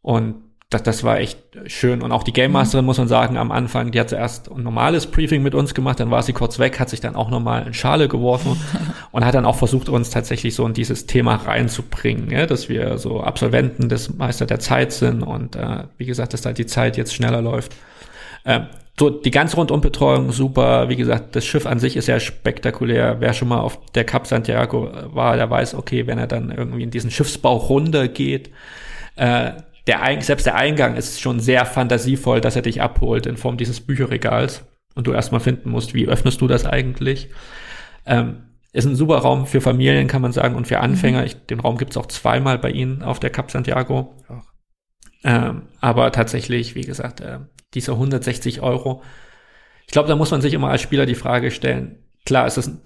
Und 0.00 0.36
das, 0.70 0.82
das 0.82 1.04
war 1.04 1.20
echt 1.20 1.38
schön. 1.66 2.02
Und 2.02 2.10
auch 2.10 2.24
die 2.24 2.32
Game 2.32 2.50
Masterin, 2.50 2.84
muss 2.84 2.98
man 2.98 3.06
sagen, 3.06 3.36
am 3.36 3.52
Anfang, 3.52 3.92
die 3.92 4.00
hat 4.00 4.10
zuerst 4.10 4.50
ein 4.50 4.64
normales 4.64 5.06
Briefing 5.06 5.42
mit 5.42 5.54
uns 5.54 5.74
gemacht, 5.74 6.00
dann 6.00 6.10
war 6.10 6.22
sie 6.24 6.32
kurz 6.32 6.58
weg, 6.58 6.80
hat 6.80 6.90
sich 6.90 7.00
dann 7.00 7.14
auch 7.14 7.30
nochmal 7.30 7.66
in 7.66 7.74
Schale 7.74 8.08
geworfen 8.08 8.60
und 9.12 9.24
hat 9.24 9.34
dann 9.34 9.46
auch 9.46 9.56
versucht, 9.56 9.88
uns 9.88 10.10
tatsächlich 10.10 10.56
so 10.56 10.66
in 10.66 10.74
dieses 10.74 11.06
Thema 11.06 11.36
reinzubringen, 11.36 12.30
ja, 12.30 12.46
dass 12.46 12.68
wir 12.68 12.98
so 12.98 13.20
Absolventen 13.20 13.88
des 13.88 14.14
Meister 14.16 14.44
der 14.44 14.58
Zeit 14.58 14.92
sind 14.92 15.22
und 15.22 15.54
äh, 15.54 15.84
wie 15.98 16.06
gesagt, 16.06 16.32
dass 16.32 16.40
da 16.40 16.52
die 16.52 16.66
Zeit 16.66 16.96
jetzt 16.96 17.14
schneller 17.14 17.42
läuft. 17.42 17.72
Äh, 18.42 18.62
so, 18.98 19.10
die 19.10 19.30
ganze 19.30 19.56
Rundumbetreuung 19.56 20.32
super. 20.32 20.88
Wie 20.88 20.96
gesagt, 20.96 21.36
das 21.36 21.44
Schiff 21.44 21.66
an 21.66 21.78
sich 21.78 21.96
ist 21.96 22.08
ja 22.08 22.18
spektakulär. 22.18 23.16
Wer 23.20 23.34
schon 23.34 23.48
mal 23.48 23.60
auf 23.60 23.78
der 23.92 24.04
Cap 24.04 24.26
Santiago 24.26 24.90
war, 25.12 25.36
der 25.36 25.50
weiß, 25.50 25.74
okay, 25.74 26.06
wenn 26.06 26.18
er 26.18 26.26
dann 26.26 26.50
irgendwie 26.50 26.82
in 26.82 26.90
diesen 26.90 27.10
Schiffsbauch 27.10 27.68
runtergeht, 27.68 28.50
äh, 29.16 29.52
der, 29.86 30.20
selbst 30.22 30.46
der 30.46 30.56
Eingang 30.56 30.96
ist 30.96 31.20
schon 31.20 31.40
sehr 31.40 31.64
fantasievoll, 31.64 32.40
dass 32.40 32.56
er 32.56 32.62
dich 32.62 32.82
abholt 32.82 33.26
in 33.26 33.36
Form 33.36 33.56
dieses 33.56 33.80
Bücherregals 33.80 34.64
und 34.94 35.06
du 35.06 35.12
erstmal 35.12 35.40
finden 35.40 35.70
musst, 35.70 35.94
wie 35.94 36.08
öffnest 36.08 36.40
du 36.40 36.48
das 36.48 36.64
eigentlich. 36.64 37.28
Ähm, 38.04 38.42
ist 38.72 38.84
ein 38.84 38.96
super 38.96 39.18
Raum 39.18 39.46
für 39.46 39.60
Familien, 39.60 40.06
kann 40.06 40.22
man 40.22 40.32
sagen, 40.32 40.54
und 40.54 40.66
für 40.66 40.80
Anfänger. 40.80 41.20
Mhm. 41.20 41.26
Ich, 41.26 41.46
den 41.46 41.60
Raum 41.60 41.78
gibt's 41.78 41.96
auch 41.96 42.06
zweimal 42.06 42.58
bei 42.58 42.70
Ihnen 42.70 43.02
auf 43.02 43.20
der 43.20 43.30
Cap 43.30 43.50
Santiago. 43.50 44.14
Ähm, 45.24 45.62
aber 45.80 46.12
tatsächlich, 46.12 46.74
wie 46.74 46.82
gesagt, 46.82 47.20
äh, 47.20 47.38
diese 47.74 47.92
160 47.92 48.60
Euro. 48.60 49.02
Ich 49.86 49.92
glaube, 49.92 50.08
da 50.08 50.16
muss 50.16 50.30
man 50.30 50.40
sich 50.40 50.52
immer 50.52 50.68
als 50.68 50.82
Spieler 50.82 51.06
die 51.06 51.14
Frage 51.14 51.50
stellen, 51.50 52.05
klar, 52.26 52.44
es 52.44 52.58
ist 52.58 52.66
ein 52.66 52.80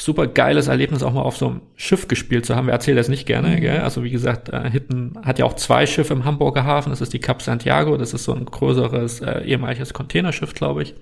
super 0.00 0.28
geiles 0.28 0.68
Erlebnis, 0.68 1.02
auch 1.02 1.12
mal 1.12 1.22
auf 1.22 1.36
so 1.36 1.48
einem 1.48 1.62
Schiff 1.74 2.06
gespielt 2.06 2.46
zu 2.46 2.54
haben. 2.54 2.68
Wir 2.68 2.72
erzählen 2.72 2.96
das 2.96 3.08
nicht 3.08 3.26
gerne, 3.26 3.48
mhm. 3.48 3.60
gell? 3.60 3.80
Also 3.80 4.04
wie 4.04 4.10
gesagt, 4.10 4.48
äh, 4.50 4.70
Hitten 4.70 5.18
hat 5.24 5.38
ja 5.40 5.44
auch 5.44 5.54
zwei 5.54 5.84
Schiffe 5.84 6.14
im 6.14 6.24
Hamburger 6.24 6.64
Hafen. 6.64 6.90
Das 6.90 7.00
ist 7.00 7.12
die 7.12 7.18
Cap 7.18 7.42
Santiago, 7.42 7.96
das 7.96 8.14
ist 8.14 8.24
so 8.24 8.32
ein 8.32 8.46
größeres 8.46 9.20
äh, 9.20 9.40
ehemaliges 9.40 9.92
Containerschiff, 9.92 10.54
glaube 10.54 10.84
ich. 10.84 10.94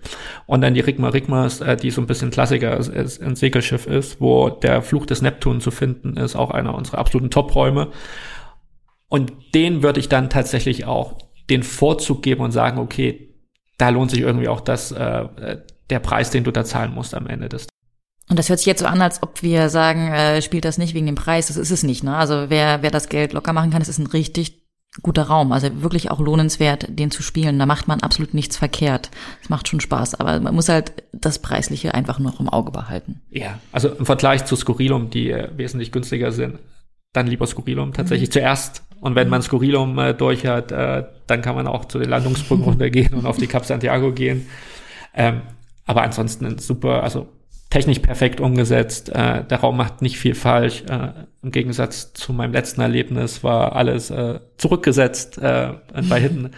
Und 0.47 0.63
dann 0.63 0.73
die 0.73 0.81
Rigma 0.81 1.11
Rigmas, 1.11 1.61
äh, 1.61 1.77
die 1.77 1.91
so 1.91 2.01
ein 2.01 2.07
bisschen 2.07 2.31
Klassiker 2.31 2.77
ist, 2.79 2.89
ist, 2.89 3.23
ein 3.23 3.37
Segelschiff 3.37 3.87
ist, 3.87 4.21
wo 4.21 4.49
der 4.49 4.81
Fluch 4.81 5.05
des 5.05 5.21
Neptun 5.21 5.61
zu 5.61 5.71
finden 5.71 6.17
ist, 6.17 6.35
auch 6.35 6.51
einer 6.51 6.75
unserer 6.75 6.99
absoluten 6.99 7.31
Top-Räume. 7.31 7.89
Und 9.09 9.33
den 9.55 9.83
würde 9.83 10.01
ich 10.01 10.09
dann 10.09 10.31
tatsächlich 10.31 10.87
auch 10.87 11.19
den 11.51 11.63
Vorzug 11.63 12.23
geben 12.23 12.41
und 12.41 12.53
sagen, 12.53 12.79
okay, 12.79 13.35
da 13.77 13.91
lohnt 13.91 14.11
sich 14.11 14.21
irgendwie 14.21 14.49
auch 14.49 14.63
das, 14.63 14.93
äh, 14.93 15.25
äh 15.37 15.59
der 15.91 15.99
Preis, 15.99 16.31
den 16.31 16.43
du 16.43 16.51
da 16.51 16.65
zahlen 16.65 16.95
musst 16.95 17.15
am 17.15 17.27
Ende 17.27 17.51
des 17.51 17.67
und 18.33 18.39
das 18.39 18.49
hört 18.49 18.61
sich 18.61 18.67
jetzt 18.67 18.81
so 18.81 18.87
an, 18.87 19.03
als 19.03 19.23
ob 19.23 19.43
wir 19.43 19.69
sagen, 19.69 20.11
äh, 20.11 20.41
spielt 20.41 20.65
das 20.65 20.79
nicht 20.79 20.95
wegen 20.95 21.05
dem 21.05 21.17
Preis. 21.17 21.49
Das 21.49 21.59
ist 21.59 21.71
es 21.71 21.83
nicht. 21.83 22.03
Ne? 22.03 22.17
Also 22.17 22.47
wer, 22.49 22.83
wer 22.83 22.91
das 22.91 23.11
Geld 23.11 23.35
locker 23.35 23.53
machen 23.53 23.71
kann, 23.71 23.81
das 23.81 23.91
ist 23.91 23.99
ein 23.99 24.07
richtig 24.07 24.63
guter 25.03 25.25
Raum. 25.25 25.53
Also 25.53 25.83
wirklich 25.83 26.11
auch 26.11 26.19
lohnenswert, 26.19 26.87
den 26.89 27.11
zu 27.11 27.23
spielen. 27.23 27.59
Da 27.59 27.67
macht 27.67 27.89
man 27.89 28.01
absolut 28.01 28.33
nichts 28.33 28.57
verkehrt. 28.57 29.11
Es 29.43 29.51
macht 29.51 29.69
schon 29.69 29.81
Spaß. 29.81 30.15
Aber 30.15 30.41
man 30.41 30.55
muss 30.55 30.71
halt 30.71 30.95
das 31.13 31.41
Preisliche 31.41 31.93
einfach 31.93 32.21
noch 32.21 32.41
im 32.41 32.49
Auge 32.49 32.73
behalten. 32.73 33.21
Ja, 33.29 33.59
also 33.71 33.91
im 33.91 34.07
Vergleich 34.07 34.47
zu 34.47 34.57
Skurrilum, 34.57 35.11
die 35.11 35.31
äh, 35.31 35.51
wesentlich 35.55 35.93
günstiger 35.93 36.33
sind, 36.33 36.59
dann 37.13 37.27
lieber 37.27 37.47
Skurrilum 37.47 37.93
tatsächlich 37.93 38.31
mhm. 38.31 38.33
zuerst. 38.33 38.83
Und 39.03 39.15
wenn 39.15 39.29
man 39.29 39.43
Skurrilum 39.43 39.99
äh, 39.99 40.15
durch 40.15 40.47
hat, 40.47 40.73
äh, 40.73 41.05
dann 41.27 41.43
kann 41.43 41.55
man 41.55 41.67
auch 41.67 41.85
zu 41.85 41.99
den 41.99 42.09
Landungsbrücken 42.09 42.65
runtergehen 42.65 43.13
und 43.13 43.27
auf 43.27 43.37
die 43.37 43.47
Cap 43.47 43.67
Santiago 43.67 44.11
gehen. 44.11 44.47
Ähm, 45.13 45.43
aber 45.85 46.01
ansonsten 46.01 46.57
super, 46.57 47.03
also 47.03 47.29
technisch 47.73 48.01
perfekt 48.01 48.41
umgesetzt. 48.41 49.09
Äh, 49.09 49.45
der 49.45 49.61
Raum 49.61 49.79
macht 49.79 50.03
nicht 50.03 50.19
viel 50.19 50.35
falsch. 50.35 50.85
Äh, 50.89 51.09
Im 51.43 51.53
Gegensatz 51.53 52.13
zu 52.13 52.35
meinem 52.35 52.53
letzten 52.53 52.83
Erlebnis 52.83 53.43
war 53.43 53.75
alles 53.75 54.11
äh, 54.11 54.41
zurückgesetzt 54.59 55.39
äh, 55.39 55.71
bei 56.09 56.21
Hidden. 56.21 56.51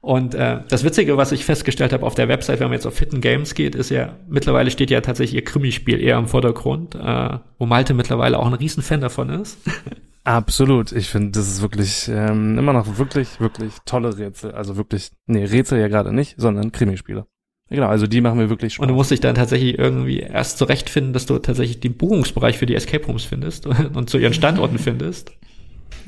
Und 0.00 0.34
äh, 0.34 0.60
das 0.68 0.82
Witzige, 0.82 1.18
was 1.18 1.32
ich 1.32 1.44
festgestellt 1.44 1.92
habe 1.92 2.06
auf 2.06 2.14
der 2.14 2.28
Website, 2.28 2.60
wenn 2.60 2.68
man 2.68 2.74
jetzt 2.74 2.86
auf 2.86 2.98
Hidden 2.98 3.20
Games 3.20 3.54
geht, 3.54 3.74
ist 3.74 3.90
ja, 3.90 4.14
mittlerweile 4.28 4.70
steht 4.70 4.90
ja 4.90 5.02
tatsächlich 5.02 5.34
ihr 5.34 5.44
Krimispiel 5.44 6.00
eher 6.00 6.16
im 6.16 6.26
Vordergrund, 6.26 6.94
äh, 6.94 7.38
wo 7.58 7.66
Malte 7.66 7.92
mittlerweile 7.92 8.38
auch 8.38 8.46
ein 8.46 8.54
Riesenfan 8.54 9.02
davon 9.02 9.28
ist. 9.28 9.58
Absolut. 10.24 10.90
Ich 10.92 11.08
finde, 11.08 11.32
das 11.32 11.48
ist 11.48 11.60
wirklich 11.60 12.08
ähm, 12.08 12.58
immer 12.58 12.72
noch 12.72 12.96
wirklich, 12.98 13.40
wirklich 13.40 13.74
tolle 13.84 14.16
Rätsel. 14.16 14.52
Also 14.52 14.76
wirklich, 14.76 15.10
nee, 15.26 15.44
Rätsel 15.44 15.78
ja 15.78 15.88
gerade 15.88 16.14
nicht, 16.14 16.34
sondern 16.38 16.72
Krimispiele. 16.72 17.26
Genau, 17.68 17.88
also 17.88 18.06
die 18.06 18.20
machen 18.20 18.38
wir 18.38 18.48
wirklich 18.48 18.74
Spaß. 18.74 18.82
Und 18.82 18.88
du 18.88 18.94
musst 18.94 19.10
dich 19.10 19.20
dann 19.20 19.34
tatsächlich 19.34 19.78
irgendwie 19.78 20.20
erst 20.20 20.58
zurechtfinden, 20.58 21.12
dass 21.12 21.26
du 21.26 21.38
tatsächlich 21.38 21.80
den 21.80 21.96
Buchungsbereich 21.96 22.58
für 22.58 22.66
die 22.66 22.76
Escape 22.76 23.04
Rooms 23.06 23.24
findest 23.24 23.66
und 23.94 24.08
zu 24.08 24.18
ihren 24.18 24.34
Standorten 24.34 24.78
findest. 24.78 25.32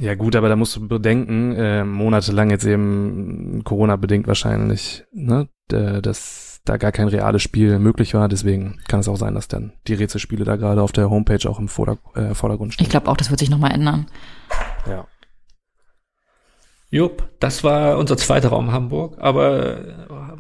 Ja 0.01 0.15
gut, 0.15 0.37
aber 0.37 0.49
da 0.49 0.55
musst 0.55 0.77
du 0.77 0.87
bedenken, 0.87 1.57
äh, 1.57 1.85
monatelang 1.85 2.51
jetzt 2.51 2.65
eben 2.65 3.63
Corona-bedingt 3.65 4.29
wahrscheinlich, 4.29 5.05
ne, 5.13 5.49
dass 5.69 6.61
da 6.65 6.77
gar 6.77 6.93
kein 6.93 7.09
reales 7.09 7.43
Spiel 7.43 7.79
möglich 7.79 8.15
war. 8.15 8.29
Deswegen 8.29 8.79
kann 8.87 9.01
es 9.01 9.09
auch 9.09 9.17
sein, 9.17 9.35
dass 9.35 9.49
dann 9.49 9.73
die 9.89 9.95
Rätselspiele 9.95 10.45
da 10.45 10.57
gerade 10.57 10.83
auf 10.83 10.93
der 10.93 11.11
Homepage 11.11 11.49
auch 11.49 11.59
im 11.59 11.69
Vorder 11.69 11.99
äh, 12.15 12.35
Vordergrund 12.35 12.75
stehen. 12.75 12.85
Ich 12.85 12.91
glaube 12.91 13.09
auch, 13.09 13.17
das 13.17 13.31
wird 13.31 13.41
sich 13.41 13.51
nochmal 13.51 13.73
ändern. 13.73 14.07
Ja. 14.87 15.07
Jupp, 16.91 17.29
das 17.39 17.65
war 17.65 17.99
unser 17.99 18.17
zweiter 18.17 18.49
Raum 18.49 18.73
Hamburg, 18.73 19.17
aber 19.19 19.81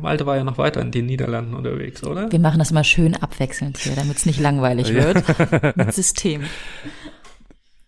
Malte 0.00 0.26
war 0.26 0.36
ja 0.36 0.44
noch 0.44 0.58
weiter 0.58 0.80
in 0.80 0.90
den 0.90 1.06
Niederlanden 1.06 1.54
unterwegs, 1.54 2.02
oder? 2.04 2.30
Wir 2.30 2.38
machen 2.38 2.58
das 2.58 2.70
immer 2.70 2.84
schön 2.84 3.14
abwechselnd 3.14 3.76
hier, 3.78 3.94
damit 3.94 4.16
es 4.16 4.26
nicht 4.26 4.40
langweilig 4.40 4.94
wird. 4.94 5.76
Mit 5.76 5.92
System. 5.92 6.42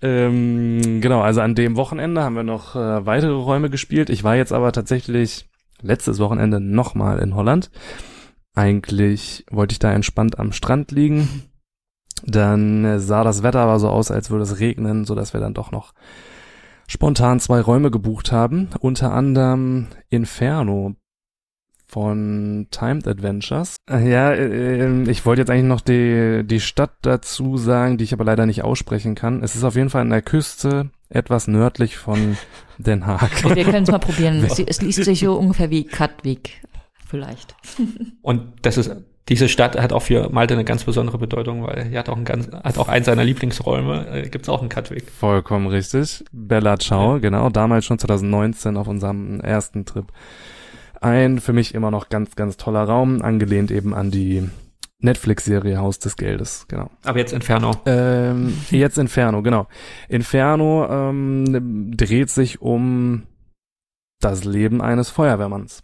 Ähm, 0.02 1.00
genau, 1.00 1.20
also 1.20 1.40
an 1.40 1.54
dem 1.54 1.76
Wochenende 1.76 2.22
haben 2.22 2.36
wir 2.36 2.42
noch 2.42 2.74
äh, 2.74 3.06
weitere 3.06 3.32
Räume 3.32 3.70
gespielt. 3.70 4.10
Ich 4.10 4.24
war 4.24 4.36
jetzt 4.36 4.52
aber 4.52 4.72
tatsächlich 4.72 5.48
letztes 5.82 6.18
Wochenende 6.18 6.60
nochmal 6.60 7.18
in 7.18 7.34
Holland. 7.34 7.70
Eigentlich 8.54 9.44
wollte 9.50 9.72
ich 9.72 9.78
da 9.78 9.92
entspannt 9.92 10.38
am 10.38 10.52
Strand 10.52 10.90
liegen. 10.90 11.44
Dann 12.24 12.84
äh, 12.84 13.00
sah 13.00 13.24
das 13.24 13.42
Wetter 13.42 13.60
aber 13.60 13.78
so 13.78 13.88
aus, 13.88 14.10
als 14.10 14.30
würde 14.30 14.44
es 14.44 14.58
regnen, 14.58 15.04
so 15.04 15.14
dass 15.14 15.32
wir 15.32 15.40
dann 15.40 15.54
doch 15.54 15.70
noch 15.70 15.92
spontan 16.90 17.38
zwei 17.38 17.60
Räume 17.60 17.90
gebucht 17.90 18.32
haben, 18.32 18.68
unter 18.80 19.12
anderem 19.12 19.86
Inferno 20.08 20.96
von 21.86 22.66
Timed 22.70 23.06
Adventures. 23.06 23.76
Äh, 23.88 24.10
ja, 24.10 24.32
äh, 24.32 25.02
ich 25.10 25.24
wollte 25.24 25.42
jetzt 25.42 25.50
eigentlich 25.50 25.64
noch 25.64 25.80
die, 25.80 26.42
die 26.44 26.60
Stadt 26.60 26.92
dazu 27.02 27.56
sagen, 27.56 27.96
die 27.96 28.04
ich 28.04 28.12
aber 28.12 28.24
leider 28.24 28.46
nicht 28.46 28.62
aussprechen 28.62 29.14
kann. 29.14 29.42
Es 29.42 29.54
ist 29.54 29.64
auf 29.64 29.76
jeden 29.76 29.90
Fall 29.90 30.02
an 30.02 30.10
der 30.10 30.22
Küste, 30.22 30.90
etwas 31.08 31.48
nördlich 31.48 31.96
von 31.96 32.36
Den 32.78 33.06
Haag. 33.06 33.44
Wir 33.54 33.64
können 33.64 33.84
es 33.84 33.90
mal 33.90 33.98
probieren. 33.98 34.44
Es, 34.50 34.58
es 34.58 34.82
liest 34.82 35.04
sich 35.04 35.20
so 35.20 35.34
ungefähr 35.34 35.70
wie 35.70 35.84
Katwig, 35.84 36.62
vielleicht. 37.06 37.54
Und 38.22 38.52
das 38.62 38.78
ist 38.78 38.90
diese 39.30 39.48
Stadt 39.48 39.80
hat 39.80 39.92
auch 39.92 40.02
für 40.02 40.28
Malte 40.30 40.54
eine 40.54 40.64
ganz 40.64 40.82
besondere 40.82 41.16
Bedeutung, 41.16 41.62
weil 41.62 41.88
er 41.92 42.00
hat 42.00 42.08
auch, 42.08 42.16
ein 42.16 42.24
ganz, 42.24 42.50
hat 42.50 42.78
auch 42.78 42.88
einen 42.88 43.04
seiner 43.04 43.22
Lieblingsräume, 43.22 44.08
äh, 44.10 44.28
gibt 44.28 44.44
es 44.44 44.48
auch 44.48 44.60
einen 44.60 44.68
Katwig. 44.68 45.08
Vollkommen 45.08 45.68
richtig. 45.68 46.24
Bella 46.32 46.78
Ciao, 46.78 47.14
ja. 47.14 47.18
genau, 47.20 47.48
damals 47.48 47.84
schon 47.84 47.98
2019 47.98 48.76
auf 48.76 48.88
unserem 48.88 49.40
ersten 49.40 49.86
Trip. 49.86 50.06
Ein 51.00 51.38
für 51.38 51.52
mich 51.52 51.74
immer 51.76 51.92
noch 51.92 52.08
ganz, 52.08 52.34
ganz 52.34 52.56
toller 52.56 52.82
Raum, 52.82 53.22
angelehnt 53.22 53.70
eben 53.70 53.94
an 53.94 54.10
die 54.10 54.50
Netflix-Serie 54.98 55.78
Haus 55.78 56.00
des 56.00 56.16
Geldes, 56.16 56.66
genau. 56.66 56.90
Aber 57.04 57.18
jetzt 57.20 57.32
Inferno. 57.32 57.70
Ähm, 57.86 58.52
jetzt 58.70 58.98
Inferno, 58.98 59.42
genau. 59.42 59.68
Inferno 60.08 60.88
ähm, 60.90 61.96
dreht 61.96 62.30
sich 62.30 62.60
um 62.60 63.22
das 64.20 64.42
Leben 64.42 64.82
eines 64.82 65.08
Feuerwehrmanns. 65.08 65.82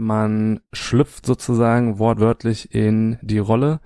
Man 0.00 0.60
schlüpft 0.72 1.26
sozusagen 1.26 1.98
wortwörtlich 1.98 2.74
in 2.74 3.18
die 3.20 3.38
Rolle 3.38 3.80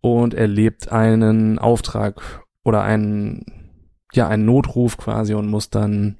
und 0.00 0.32
erlebt 0.32 0.92
einen 0.92 1.58
Auftrag 1.58 2.44
oder 2.62 2.84
einen, 2.84 3.44
ja, 4.12 4.28
einen 4.28 4.44
Notruf 4.44 4.96
quasi 4.96 5.34
und 5.34 5.48
muss 5.48 5.70
dann 5.70 6.18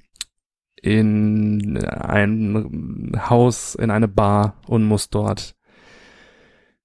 in 0.82 1.78
ein 1.78 3.12
Haus, 3.30 3.76
in 3.76 3.92
eine 3.92 4.08
Bar 4.08 4.56
und 4.66 4.82
muss 4.82 5.10
dort 5.10 5.54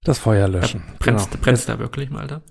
das 0.04 0.20
Feuer 0.20 0.48
löschen. 0.48 0.84
Ja, 0.86 0.94
brennst, 1.00 1.32
genau. 1.32 1.44
brennst 1.44 1.68
da 1.68 1.80
wirklich 1.80 2.12
mal 2.12 2.28
da? 2.28 2.44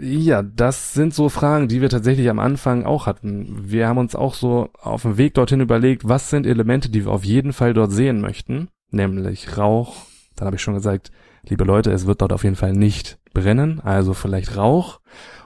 Ja, 0.00 0.42
das 0.42 0.94
sind 0.94 1.12
so 1.12 1.28
Fragen, 1.28 1.66
die 1.66 1.80
wir 1.80 1.90
tatsächlich 1.90 2.30
am 2.30 2.38
Anfang 2.38 2.84
auch 2.84 3.06
hatten. 3.06 3.68
Wir 3.68 3.88
haben 3.88 3.98
uns 3.98 4.14
auch 4.14 4.34
so 4.34 4.70
auf 4.80 5.02
dem 5.02 5.18
Weg 5.18 5.34
dorthin 5.34 5.60
überlegt, 5.60 6.08
was 6.08 6.30
sind 6.30 6.46
Elemente, 6.46 6.88
die 6.88 7.04
wir 7.04 7.12
auf 7.12 7.24
jeden 7.24 7.52
Fall 7.52 7.74
dort 7.74 7.90
sehen 7.90 8.20
möchten 8.20 8.68
nämlich 8.92 9.56
Rauch. 9.56 9.96
Dann 10.36 10.46
habe 10.46 10.56
ich 10.56 10.62
schon 10.62 10.74
gesagt, 10.74 11.10
liebe 11.42 11.64
Leute, 11.64 11.90
es 11.92 12.06
wird 12.06 12.22
dort 12.22 12.32
auf 12.32 12.44
jeden 12.44 12.56
Fall 12.56 12.72
nicht 12.72 13.18
brennen, 13.34 13.80
also 13.80 14.14
vielleicht 14.14 14.56
Rauch. 14.56 15.00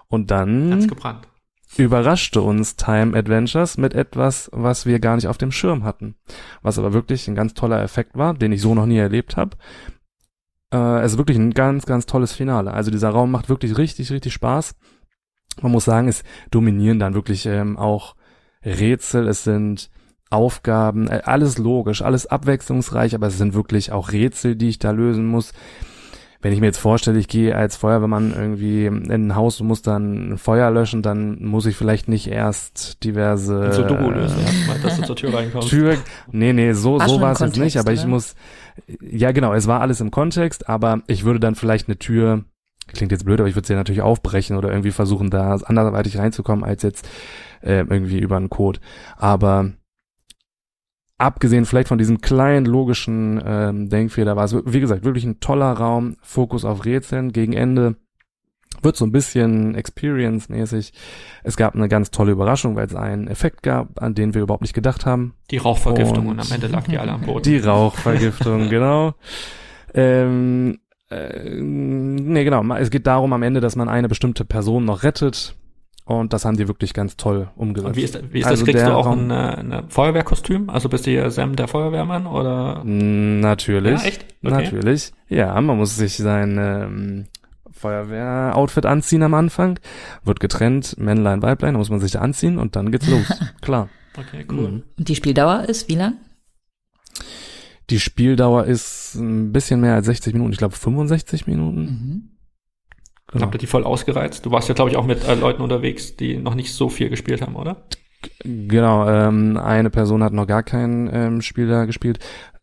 Und 0.08 0.30
dann 0.30 0.88
überraschte 1.76 2.40
uns 2.40 2.76
Time 2.76 3.16
Adventures 3.16 3.76
mit 3.76 3.94
etwas, 3.94 4.48
was 4.52 4.86
wir 4.86 4.98
gar 5.00 5.16
nicht 5.16 5.28
auf 5.28 5.38
dem 5.38 5.52
Schirm 5.52 5.84
hatten. 5.84 6.16
Was 6.62 6.78
aber 6.78 6.92
wirklich 6.92 7.28
ein 7.28 7.34
ganz 7.34 7.54
toller 7.54 7.82
Effekt 7.82 8.16
war, 8.16 8.34
den 8.34 8.52
ich 8.52 8.60
so 8.60 8.74
noch 8.74 8.86
nie 8.86 8.98
erlebt 8.98 9.36
habe. 9.36 9.56
Äh, 10.72 11.00
es 11.02 11.12
ist 11.12 11.18
wirklich 11.18 11.38
ein 11.38 11.52
ganz, 11.52 11.86
ganz 11.86 12.06
tolles 12.06 12.32
Finale. 12.32 12.72
Also 12.72 12.90
dieser 12.90 13.10
Raum 13.10 13.30
macht 13.30 13.48
wirklich 13.48 13.76
richtig, 13.76 14.10
richtig 14.10 14.32
Spaß. 14.32 14.76
Man 15.62 15.72
muss 15.72 15.84
sagen, 15.84 16.08
es 16.08 16.22
dominieren 16.50 16.98
dann 16.98 17.14
wirklich 17.14 17.46
ähm, 17.46 17.76
auch 17.76 18.14
Rätsel. 18.64 19.26
Es 19.28 19.44
sind 19.44 19.90
Aufgaben, 20.30 21.08
äh, 21.08 21.22
alles 21.24 21.58
logisch, 21.58 22.02
alles 22.02 22.26
abwechslungsreich, 22.26 23.14
aber 23.14 23.28
es 23.28 23.38
sind 23.38 23.54
wirklich 23.54 23.92
auch 23.92 24.12
Rätsel, 24.12 24.56
die 24.56 24.68
ich 24.68 24.78
da 24.78 24.90
lösen 24.90 25.26
muss. 25.26 25.52
Wenn 26.42 26.52
ich 26.52 26.60
mir 26.60 26.66
jetzt 26.66 26.78
vorstelle, 26.78 27.18
ich 27.18 27.28
gehe 27.28 27.56
als 27.56 27.76
Feuerwehrmann 27.76 28.32
irgendwie 28.36 28.86
in 28.86 29.10
ein 29.10 29.34
Haus 29.34 29.60
und 29.60 29.68
muss 29.68 29.82
dann 29.82 30.32
ein 30.32 30.38
Feuer 30.38 30.70
löschen, 30.70 31.02
dann 31.02 31.42
muss 31.44 31.66
ich 31.66 31.76
vielleicht 31.76 32.08
nicht 32.08 32.28
erst 32.28 33.02
diverse 33.04 33.72
so 33.72 33.82
Doku 33.82 34.10
lösen, 34.10 34.38
äh, 34.38 34.82
dass 34.82 34.96
du 34.96 35.02
zur 35.04 35.16
Tür 35.16 35.34
reinkommst. 35.34 35.68
Tür, 35.68 35.96
nee, 36.30 36.52
nee, 36.52 36.72
so, 36.72 36.98
so 36.98 37.20
war 37.20 37.32
es 37.32 37.40
jetzt 37.40 37.58
nicht, 37.58 37.78
aber 37.78 37.90
oder? 37.90 38.00
ich 38.00 38.06
muss, 38.06 38.34
ja 39.00 39.32
genau, 39.32 39.54
es 39.54 39.66
war 39.66 39.80
alles 39.80 40.00
im 40.00 40.10
Kontext, 40.10 40.68
aber 40.68 41.02
ich 41.06 41.24
würde 41.24 41.40
dann 41.40 41.54
vielleicht 41.54 41.88
eine 41.88 41.98
Tür, 41.98 42.44
klingt 42.92 43.12
jetzt 43.12 43.24
blöd, 43.24 43.40
aber 43.40 43.48
ich 43.48 43.56
würde 43.56 43.66
sie 43.66 43.72
ja 43.72 43.78
natürlich 43.78 44.02
aufbrechen 44.02 44.56
oder 44.56 44.70
irgendwie 44.70 44.92
versuchen, 44.92 45.30
da 45.30 45.54
anderweitig 45.54 46.18
reinzukommen, 46.18 46.64
als 46.64 46.82
jetzt 46.82 47.08
äh, 47.62 47.78
irgendwie 47.78 48.18
über 48.18 48.36
einen 48.36 48.50
Code. 48.50 48.80
Aber 49.16 49.72
abgesehen 51.18 51.64
vielleicht 51.64 51.88
von 51.88 51.98
diesem 51.98 52.20
kleinen 52.20 52.66
logischen 52.66 53.42
ähm, 53.44 53.88
Denkfehler 53.88 54.36
war 54.36 54.44
es, 54.44 54.54
wie 54.54 54.80
gesagt, 54.80 55.04
wirklich 55.04 55.24
ein 55.24 55.40
toller 55.40 55.72
Raum, 55.72 56.16
Fokus 56.20 56.64
auf 56.64 56.84
Rätseln. 56.84 57.32
Gegen 57.32 57.52
Ende 57.52 57.96
wird 58.82 58.96
so 58.96 59.06
ein 59.06 59.12
bisschen 59.12 59.74
Experience-mäßig. 59.74 60.92
Es 61.42 61.56
gab 61.56 61.74
eine 61.74 61.88
ganz 61.88 62.10
tolle 62.10 62.32
Überraschung, 62.32 62.76
weil 62.76 62.86
es 62.86 62.94
einen 62.94 63.28
Effekt 63.28 63.62
gab, 63.62 64.02
an 64.02 64.14
den 64.14 64.34
wir 64.34 64.42
überhaupt 64.42 64.62
nicht 64.62 64.74
gedacht 64.74 65.06
haben. 65.06 65.34
Die 65.50 65.56
Rauchvergiftung 65.56 66.26
und, 66.26 66.38
und 66.38 66.40
am 66.40 66.52
Ende 66.52 66.66
lag 66.66 66.84
die 66.84 66.98
alle 66.98 67.12
am 67.12 67.22
Boden. 67.22 67.42
Die 67.42 67.58
Rauchvergiftung, 67.58 68.68
genau. 68.68 69.14
Ähm, 69.94 70.78
äh, 71.10 71.60
nee, 71.60 72.44
genau. 72.44 72.62
Es 72.74 72.90
geht 72.90 73.06
darum 73.06 73.32
am 73.32 73.42
Ende, 73.42 73.60
dass 73.60 73.76
man 73.76 73.88
eine 73.88 74.08
bestimmte 74.08 74.44
Person 74.44 74.84
noch 74.84 75.02
rettet 75.02 75.56
und 76.06 76.32
das 76.32 76.44
haben 76.44 76.56
die 76.56 76.68
wirklich 76.68 76.94
ganz 76.94 77.16
toll 77.16 77.48
umgesetzt. 77.56 77.88
Und 77.88 77.96
wie 77.96 78.02
ist, 78.02 78.32
wie 78.32 78.38
ist 78.38 78.46
also 78.46 78.64
das? 78.64 78.72
Kriegst 78.72 78.86
du 78.86 78.94
auch 78.94 79.08
ein, 79.08 79.32
ein 79.32 79.90
Feuerwehrkostüm? 79.90 80.70
Also 80.70 80.88
bist 80.88 81.04
du 81.04 81.10
hier 81.10 81.32
Sam 81.32 81.56
der 81.56 81.66
Feuerwehrmann 81.66 82.28
oder? 82.28 82.84
Natürlich. 82.84 84.00
Ja, 84.00 84.06
echt? 84.06 84.24
Okay. 84.44 84.54
Natürlich. 84.54 85.12
Ja, 85.28 85.60
man 85.60 85.76
muss 85.76 85.96
sich 85.96 86.16
sein 86.16 86.58
ähm, 86.60 87.26
Feuerwehr-Outfit 87.72 88.86
anziehen 88.86 89.24
am 89.24 89.34
Anfang. 89.34 89.80
Wird 90.22 90.38
getrennt, 90.38 90.96
Männlein, 90.96 91.42
Weiblein, 91.42 91.74
da 91.74 91.78
muss 91.78 91.90
man 91.90 91.98
sich 91.98 92.12
da 92.12 92.20
anziehen 92.20 92.58
und 92.58 92.76
dann 92.76 92.92
geht's 92.92 93.08
los. 93.08 93.26
Klar. 93.60 93.88
Okay, 94.16 94.46
cool. 94.48 94.68
Mhm. 94.68 94.82
Und 94.96 95.08
die 95.08 95.16
Spieldauer 95.16 95.64
ist 95.64 95.88
wie 95.88 95.96
lang? 95.96 96.18
Die 97.90 97.98
Spieldauer 97.98 98.64
ist 98.66 99.16
ein 99.16 99.50
bisschen 99.50 99.80
mehr 99.80 99.94
als 99.94 100.06
60 100.06 100.34
Minuten, 100.34 100.52
ich 100.52 100.58
glaube 100.58 100.76
65 100.76 101.48
Minuten. 101.48 101.80
Mhm. 101.80 102.35
Genau. 103.32 103.44
Habt 103.44 103.54
ihr 103.54 103.58
die 103.58 103.66
voll 103.66 103.84
ausgereizt? 103.84 104.46
Du 104.46 104.50
warst 104.50 104.68
ja, 104.68 104.74
glaube 104.74 104.90
ich, 104.90 104.96
auch 104.96 105.06
mit 105.06 105.26
äh, 105.26 105.34
Leuten 105.34 105.62
unterwegs, 105.62 106.16
die 106.16 106.36
noch 106.36 106.54
nicht 106.54 106.72
so 106.72 106.88
viel 106.88 107.08
gespielt 107.08 107.42
haben, 107.42 107.56
oder? 107.56 107.84
Genau, 108.44 109.08
ähm, 109.08 109.56
eine 109.56 109.90
Person 109.90 110.22
hat 110.22 110.32
noch 110.32 110.46
gar 110.46 110.62
kein 110.62 111.10
ähm, 111.12 111.42
Spiel 111.42 111.66
da 111.66 111.84
gespielt. 111.84 112.18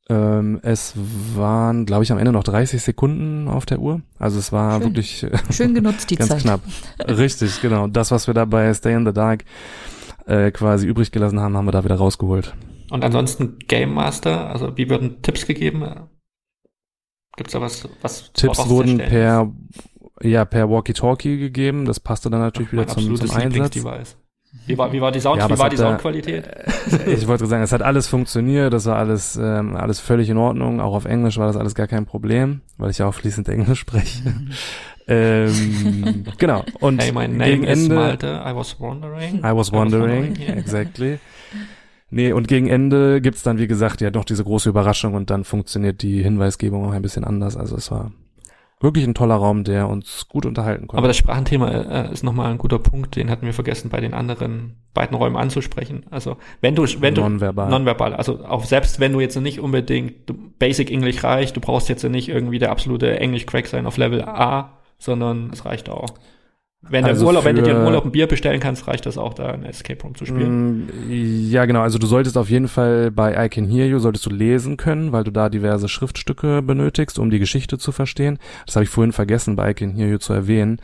Ähm, 0.09 0.59
es 0.64 0.93
waren, 1.36 1.86
glaube 1.86 2.03
ich, 2.03 2.11
am 2.11 2.18
Ende 2.18 2.32
noch 2.32 2.43
30 2.43 2.82
Sekunden 2.82 3.47
auf 3.47 3.66
der 3.66 3.80
Uhr. 3.80 4.01
Also 4.20 4.39
es 4.39 4.51
war 4.51 4.80
Schön. 4.80 4.84
wirklich 4.84 5.26
Schön 5.51 5.74
genutzt 5.74 6.09
die 6.09 6.16
ganz 6.16 6.30
Zeit. 6.30 6.41
knapp. 6.41 6.61
Richtig, 7.07 7.61
genau. 7.61 7.88
Das, 7.88 8.11
was 8.11 8.28
wir 8.28 8.34
da 8.34 8.45
bei 8.45 8.74
Stay 8.74 8.93
in 8.93 9.05
the 9.05 9.14
Dark 9.14 9.45
äh, 10.26 10.51
quasi 10.51 10.88
übrig 10.88 11.11
gelassen 11.11 11.39
haben, 11.39 11.55
haben 11.55 11.66
wir 11.66 11.72
da 11.72 11.84
wieder 11.84 11.95
rausgeholt. 11.95 12.53
Und 12.89 13.03
ansonsten 13.03 13.59
Game 13.68 13.93
Master, 13.93 14.49
also 14.49 14.78
wie 14.78 14.89
würden 14.89 15.22
Tipps 15.22 15.45
gegeben? 15.45 15.84
Gibt's 17.36 17.53
da 17.53 17.61
was, 17.61 17.88
was 18.01 18.32
Tipps 18.34 18.70
wurden 18.70 18.97
per 18.97 19.51
ja 20.22 20.45
per 20.45 20.70
Walkie-Talkie 20.70 21.38
gegeben. 21.38 21.86
Das 21.86 21.99
passte 21.99 22.30
dann 22.30 22.41
natürlich 22.41 22.70
Ach, 22.70 22.74
wieder 22.74 22.88
zum, 22.88 23.16
zum 23.16 23.32
Einsatz. 23.32 24.16
Wie 24.68 24.78
war, 24.78 24.93
wie 24.93 25.01
war 25.01 25.11
die, 25.11 25.20
Sound, 25.20 25.39
ja, 25.39 25.49
wie 25.49 25.57
war 25.57 25.70
die 25.70 25.78
Soundqualität? 25.78 26.47
ich 27.07 27.28
wollte 27.28 27.47
sagen, 27.47 27.64
es 27.64 27.72
hat 27.72 27.82
alles 27.82 28.07
funktioniert, 28.07 28.72
das 28.72 28.86
war 28.86 28.97
alles, 28.97 29.36
ähm, 29.36 29.76
alles 29.76 29.99
völlig 29.99 30.30
in 30.30 30.38
Ordnung. 30.38 30.80
Auch 30.80 30.93
auf 30.93 31.05
Englisch 31.05 31.38
war 31.38 31.47
das 31.47 31.57
alles 31.57 31.74
gar 31.74 31.88
kein 31.88 32.05
Problem, 32.05 32.61
weil 32.78 32.91
ich 32.91 32.99
ja 32.99 33.07
auch 33.07 33.16
fließend 33.16 33.49
Englisch 33.49 33.80
spreche. 33.80 34.22
ähm, 35.07 36.24
genau. 36.38 36.64
Und 36.80 37.01
hey, 37.01 37.11
my 37.11 37.28
name 37.28 37.45
gegen 37.45 37.64
Ende, 37.64 37.95
Malte. 37.95 38.43
I 38.45 38.55
was 38.55 38.80
wondering. 38.80 39.39
I 39.39 39.55
was 39.55 39.72
wondering, 39.72 40.36
I 40.36 40.39
was 40.39 40.39
wondering 40.39 40.57
exactly. 40.57 41.20
Nee, 42.11 42.32
und 42.32 42.47
gegen 42.47 42.68
Ende 42.68 43.22
gibt's 43.22 43.41
dann, 43.41 43.57
wie 43.57 43.66
gesagt, 43.66 43.99
ja 43.99 44.11
doch 44.11 44.24
diese 44.24 44.43
große 44.43 44.70
Überraschung 44.70 45.16
und 45.16 45.32
dann 45.32 45.43
funktioniert 45.43 46.03
die 46.03 46.22
Hinweisgebung 46.22 46.86
auch 46.86 46.91
ein 46.91 47.01
bisschen 47.01 47.24
anders. 47.24 47.57
Also 47.57 47.76
es 47.76 47.89
war 47.89 48.11
wirklich 48.84 49.06
ein 49.06 49.16
toller 49.16 49.36
Raum, 49.36 49.64
der 49.64 49.88
uns 49.88 50.28
gut 50.28 50.46
unterhalten 50.46 50.88
konnte. 50.88 51.00
Aber 51.00 51.08
das 51.08 51.18
Sprachenthema 51.18 51.70
äh, 51.70 52.14
ist 52.14 52.24
nochmal 52.24 52.52
ein 52.52 52.58
guter 52.58 52.80
Punkt, 52.80 53.16
den 53.16 53.30
hatten 53.30 53.46
wir 53.46 53.54
vergessen 53.54 53.90
bei 53.90 54.02
den 54.02 54.14
anderen 54.14 54.76
beiden 54.94 55.16
Räumen 55.16 55.38
anzusprechen. 55.38 56.06
Also 56.12 56.38
wenn 56.62 56.76
du, 56.76 56.86
wenn 57.00 57.16
du 57.16 57.22
nonverbal, 57.22 57.70
nonverbal 57.70 58.14
also 58.14 58.46
auch 58.46 58.66
selbst 58.66 59.00
wenn 59.00 59.14
du 59.14 59.22
jetzt 59.22 59.40
nicht 59.40 59.60
unbedingt 59.60 60.60
Basic 60.60 60.92
Englisch 60.92 61.24
reicht, 61.24 61.56
du 61.56 61.62
brauchst 61.62 61.90
jetzt 61.90 62.04
nicht 62.04 62.30
irgendwie 62.30 62.60
der 62.60 62.72
absolute 62.72 63.20
Englisch 63.20 63.46
Crack 63.46 63.68
sein 63.68 63.88
auf 63.88 63.98
Level 63.98 64.22
A, 64.24 64.78
sondern 65.00 65.50
es 65.52 65.66
reicht 65.66 65.90
auch. 65.90 66.10
Wenn, 66.90 67.06
also 67.06 67.26
Urlaub, 67.28 67.46
wenn 67.46 67.56
du 67.56 67.62
dir 67.64 67.72
im 67.72 67.86
Urlaub 67.86 68.04
ein 68.04 68.12
Bier 68.12 68.28
bestellen 68.28 68.60
kannst, 68.60 68.88
reicht 68.88 69.06
das 69.06 69.18
auch, 69.18 69.34
da 69.34 69.48
ein 69.48 69.64
Escape 69.64 70.02
Room 70.04 70.16
zu 70.16 70.26
spielen. 70.26 70.86
Mm, 70.86 70.90
ja, 71.10 71.66
genau. 71.66 71.82
Also 71.82 71.98
du 71.98 72.08
solltest 72.08 72.38
auf 72.38 72.50
jeden 72.50 72.68
Fall 72.68 73.10
bei 73.10 73.46
I 73.46 73.48
Can 73.48 73.66
Hear 73.66 73.88
You 73.88 74.00
solltest 74.00 74.26
du 74.26 74.30
lesen 74.30 74.76
können, 74.76 75.14
weil 75.14 75.24
du 75.24 75.32
da 75.32 75.50
diverse 75.50 75.88
Schriftstücke 75.88 76.62
benötigst, 76.62 77.20
um 77.20 77.30
die 77.30 77.40
Geschichte 77.40 77.78
zu 77.78 77.94
verstehen. 77.94 78.38
Das 78.66 78.76
habe 78.76 78.84
ich 78.84 78.90
vorhin 78.90 79.14
vergessen, 79.14 79.56
bei 79.56 79.72
I 79.72 79.74
Can 79.74 79.96
Hear 79.96 80.10
You 80.10 80.18
zu 80.18 80.34
erwähnen. 80.34 80.80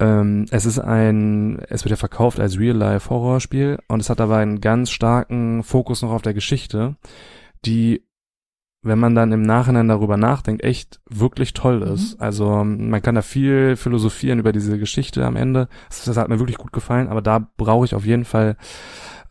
Ähm, 0.00 0.46
es 0.50 0.66
ist 0.66 0.80
ein, 0.80 1.60
es 1.68 1.84
wird 1.84 1.90
ja 1.90 1.96
verkauft 1.96 2.40
als 2.40 2.58
Real-Life-Horrorspiel 2.58 3.78
und 3.88 4.00
es 4.00 4.10
hat 4.10 4.20
aber 4.20 4.36
einen 4.36 4.60
ganz 4.60 4.90
starken 4.90 5.62
Fokus 5.62 6.02
noch 6.02 6.10
auf 6.10 6.22
der 6.22 6.34
Geschichte, 6.34 6.96
die 7.64 8.02
wenn 8.82 8.98
man 8.98 9.14
dann 9.14 9.32
im 9.32 9.42
Nachhinein 9.42 9.88
darüber 9.88 10.16
nachdenkt, 10.16 10.62
echt 10.62 11.00
wirklich 11.08 11.52
toll 11.52 11.80
mhm. 11.80 11.94
ist. 11.94 12.16
Mhm. 12.16 12.22
Also 12.22 12.64
man 12.64 13.02
kann 13.02 13.14
da 13.14 13.22
viel 13.22 13.76
philosophieren 13.76 14.38
über 14.38 14.52
diese 14.52 14.78
Geschichte 14.78 15.24
am 15.24 15.36
Ende. 15.36 15.68
Das, 15.88 16.04
das 16.04 16.16
hat 16.16 16.28
mir 16.28 16.38
wirklich 16.38 16.58
gut 16.58 16.72
gefallen, 16.72 17.08
aber 17.08 17.22
da 17.22 17.48
brauche 17.56 17.84
ich 17.84 17.94
auf 17.94 18.06
jeden 18.06 18.24
Fall 18.24 18.56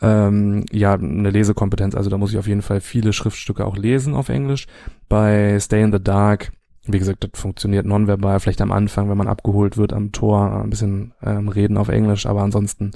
ähm, 0.02 0.66
ja 0.72 0.94
eine 0.94 1.30
Lesekompetenz. 1.30 1.96
Also 1.96 2.10
da 2.10 2.18
muss 2.18 2.32
ich 2.32 2.38
auf 2.38 2.48
jeden 2.48 2.62
Fall 2.62 2.82
viele 2.82 3.14
Schriftstücke 3.14 3.66
auch 3.66 3.78
lesen 3.78 4.16
auf 4.16 4.30
Englisch. 4.30 4.68
Bei 5.08 5.58
Stay 5.60 5.82
in 5.82 5.94
the 5.94 6.04
Dark, 6.04 6.52
wie 6.86 7.00
gesagt, 7.00 7.24
das 7.24 7.40
funktioniert 7.40 7.86
nonverbal, 7.86 8.40
vielleicht 8.40 8.62
am 8.62 8.72
Anfang, 8.72 9.10
wenn 9.10 9.18
man 9.18 9.28
abgeholt 9.28 9.78
wird 9.78 9.94
am 9.94 10.12
Tor, 10.12 10.62
ein 10.62 10.70
bisschen 10.70 11.14
ähm, 11.24 11.48
reden 11.48 11.78
auf 11.78 11.90
Englisch, 11.90 12.26
aber 12.26 12.42
ansonsten 12.42 12.92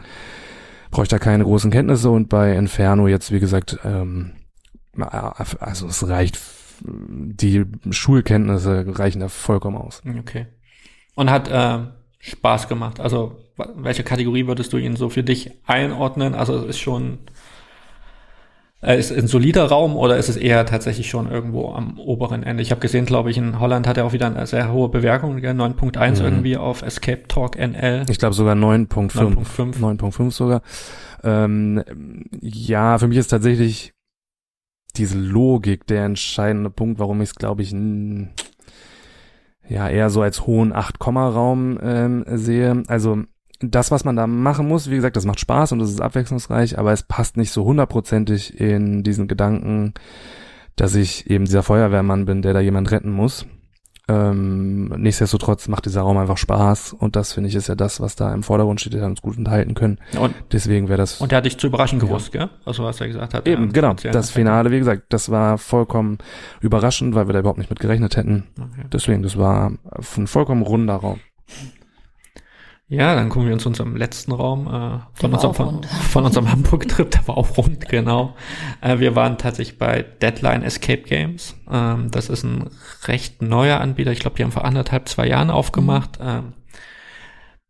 brauche 0.92 1.04
ich 1.04 1.10
da 1.10 1.20
keine 1.20 1.44
großen 1.44 1.72
Kenntnisse 1.72 2.10
und 2.10 2.30
bei 2.30 2.56
Inferno 2.56 3.08
jetzt, 3.08 3.32
wie 3.32 3.40
gesagt, 3.40 3.80
ähm, 3.84 4.34
also 4.98 5.88
es 5.88 6.08
reicht, 6.08 6.40
die 6.84 7.66
Schulkenntnisse 7.90 8.86
reichen 8.88 9.20
da 9.20 9.30
vollkommen 9.30 9.78
aus. 9.78 10.02
Okay. 10.20 10.48
Und 11.16 11.30
hat 11.30 11.50
äh, 11.50 11.80
Spaß 12.20 12.68
gemacht. 12.68 13.00
Also 13.00 13.38
welche 13.76 14.04
Kategorie 14.04 14.48
würdest 14.48 14.74
du 14.74 14.78
ihn 14.78 14.96
so 14.96 15.10
für 15.10 15.24
dich 15.24 15.52
einordnen? 15.66 16.36
Also 16.36 16.58
es 16.58 16.66
ist 16.66 16.80
schon 16.80 17.20
äh, 18.82 18.98
ist 18.98 19.12
ein 19.12 19.28
solider 19.28 19.66
Raum 19.66 19.96
oder 19.96 20.18
ist 20.18 20.30
es 20.30 20.38
eher 20.38 20.66
tatsächlich 20.66 21.10
schon 21.10 21.30
irgendwo 21.30 21.74
am 21.74 22.00
oberen 22.00 22.42
Ende? 22.42 22.64
Ich 22.64 22.72
habe 22.72 22.82
gesehen, 22.82 23.06
glaube 23.06 23.30
ich, 23.30 23.38
in 23.38 23.60
Holland 23.60 23.88
hat 23.88 23.98
er 23.98 24.06
auch 24.06 24.14
wieder 24.14 24.26
eine 24.26 24.48
sehr 24.48 24.72
hohe 24.72 24.90
Bewertung, 24.90 25.38
9.1 25.38 26.20
mhm. 26.20 26.26
irgendwie 26.26 26.58
auf 26.58 26.82
Escape 26.82 27.28
Talk 27.28 27.58
NL. 27.58 28.06
Ich 28.10 28.18
glaube 28.18 28.34
sogar 28.34 28.56
9.5. 28.56 29.80
9.5 29.80 30.32
sogar. 30.32 30.62
Ähm, 31.24 31.84
ja, 32.42 32.98
für 32.98 33.08
mich 33.08 33.20
ist 33.20 33.28
tatsächlich 33.28 33.94
diese 34.98 35.18
Logik 35.18 35.88
der 35.88 36.06
entscheidende 36.06 36.70
Punkt, 36.70 37.00
warum 37.00 37.22
ich 37.22 37.30
es, 37.30 37.36
glaube 37.36 37.62
ich, 37.62 37.74
ja 39.68 39.90
eher 39.90 40.10
so 40.10 40.22
als 40.22 40.46
hohen 40.46 40.74
8-Raum 40.74 41.80
ähm, 41.82 42.26
sehe. 42.28 42.84
Also 42.88 43.24
das, 43.60 43.92
was 43.92 44.06
man 44.06 44.16
da 44.16 44.28
machen 44.28 44.68
muss, 44.68 44.90
wie 44.90 44.96
gesagt, 44.96 45.16
das 45.16 45.26
macht 45.26 45.40
Spaß 45.40 45.72
und 45.72 45.80
das 45.80 45.90
ist 45.90 46.02
abwechslungsreich, 46.02 46.78
aber 46.80 46.92
es 46.92 47.04
passt 47.04 47.38
nicht 47.38 47.52
so 47.52 47.64
hundertprozentig 47.64 48.60
in 48.60 49.04
diesen 49.04 49.28
Gedanken, 49.28 49.94
dass 50.76 50.96
ich 50.96 51.30
eben 51.30 51.46
dieser 51.46 51.64
Feuerwehrmann 51.64 52.26
bin, 52.26 52.42
der 52.42 52.54
da 52.54 52.60
jemand 52.60 52.92
retten 52.92 53.12
muss. 53.12 53.46
Ähm, 54.12 54.90
nichtsdestotrotz 54.98 55.68
macht 55.70 55.86
dieser 55.86 56.02
Raum 56.02 56.18
einfach 56.18 56.38
Spaß 56.38 56.94
und 56.94 57.16
das 57.16 57.34
finde 57.34 57.50
ich 57.50 57.56
ist 57.56 57.68
ja 57.68 57.76
das, 57.76 58.02
was 58.02 58.16
da 58.16 58.34
im 58.34 58.44
Vordergrund 58.44 58.82
steht, 58.82 58.94
der 58.94 59.06
uns 59.06 59.22
gut 59.22 59.38
unterhalten 59.38 59.74
können. 59.74 60.00
Und 60.20 60.34
deswegen 60.52 60.90
wäre 60.90 60.98
das. 60.98 61.22
Und 61.22 61.32
der 61.32 61.38
hat 61.38 61.46
dich 61.46 61.58
zu 61.58 61.68
überraschen 61.68 62.00
gewusst, 62.00 62.34
ja. 62.34 62.48
gell? 62.48 62.50
Also 62.66 62.84
was 62.84 63.00
er 63.00 63.08
gesagt 63.08 63.34
hat. 63.34 63.48
Eben, 63.48 63.72
genau. 63.72 63.94
Das 63.94 64.30
Finale, 64.30 64.72
wie 64.72 64.80
gesagt, 64.80 65.04
das 65.10 65.30
war 65.30 65.58
vollkommen 65.58 66.18
überraschend, 66.60 67.16
weil 67.16 67.28
wir 67.28 67.34
da 67.34 67.40
überhaupt 67.40 67.60
nicht 67.60 67.70
mit 67.70 67.80
gerechnet 67.80 68.18
hätten. 68.18 68.48
Okay. 68.58 68.88
Deswegen, 68.92 69.24
das 69.24 69.38
war 69.38 69.72
ein 70.18 70.28
vollkommen 70.28 70.64
runder 70.64 70.96
Raum. 70.96 71.20
Ja, 72.92 73.16
dann 73.16 73.30
kommen 73.30 73.48
wir 73.48 73.54
uns 73.54 73.66
unserem 73.66 73.96
letzten 73.96 74.34
Raum 74.34 74.68
äh, 74.68 75.00
von, 75.14 75.34
unserem, 75.34 75.54
von, 75.54 75.84
von, 76.10 76.26
unserem 76.26 76.52
Hamburg-Trip, 76.52 77.10
der 77.10 77.26
war 77.26 77.38
auch 77.38 77.58
rund, 77.58 77.88
genau. 77.88 78.36
Äh, 78.82 79.00
wir 79.00 79.16
waren 79.16 79.38
tatsächlich 79.38 79.78
bei 79.78 80.04
Deadline 80.22 80.62
Escape 80.62 81.04
Games. 81.04 81.56
Ähm, 81.72 82.12
das 82.12 82.28
ist 82.28 82.44
ein 82.44 82.70
recht 83.06 83.42
neuer 83.42 83.80
Anbieter. 83.80 84.12
Ich 84.12 84.20
glaube, 84.20 84.36
die 84.36 84.44
haben 84.44 84.52
vor 84.52 84.66
anderthalb, 84.66 85.08
zwei 85.08 85.26
Jahren 85.26 85.52
aufgemacht. 85.52 86.20
Mhm. 86.20 86.28
Ähm, 86.28 86.54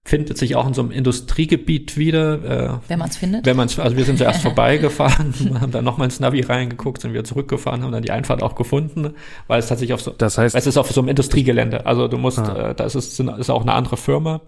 findet 0.03 0.39
sich 0.39 0.55
auch 0.55 0.67
in 0.67 0.73
so 0.73 0.81
einem 0.81 0.89
Industriegebiet 0.89 1.97
wieder. 1.97 2.79
Äh, 2.79 2.79
wenn 2.87 2.97
man 2.97 3.09
es 3.09 3.17
findet. 3.17 3.45
Wenn 3.45 3.55
man 3.55 3.69
also 3.77 3.95
wir 3.95 4.05
sind 4.05 4.17
zuerst 4.17 4.41
vorbeigefahren, 4.41 5.35
haben 5.61 5.71
dann 5.71 5.85
nochmal 5.85 6.05
ins 6.05 6.19
Navi 6.19 6.41
reingeguckt, 6.41 6.99
sind 6.99 7.13
wieder 7.13 7.23
zurückgefahren, 7.23 7.83
haben 7.83 7.91
dann 7.91 8.01
die 8.01 8.09
Einfahrt 8.09 8.41
auch 8.41 8.55
gefunden, 8.55 9.13
weil 9.45 9.59
es 9.59 9.67
tatsächlich 9.67 9.93
auf 9.93 10.01
so, 10.01 10.09
das 10.09 10.39
heißt, 10.39 10.55
es 10.55 10.65
ist 10.65 10.77
auf 10.77 10.91
so 10.91 10.99
einem 10.99 11.09
Industriegelände. 11.09 11.85
Also 11.85 12.07
du 12.07 12.17
musst, 12.17 12.39
ah. 12.39 12.71
äh, 12.71 12.75
da 12.75 12.85
ist 12.85 12.95
es 12.95 13.19
ist 13.19 13.49
auch 13.51 13.61
eine 13.61 13.73
andere 13.73 13.97
Firma. 13.97 14.41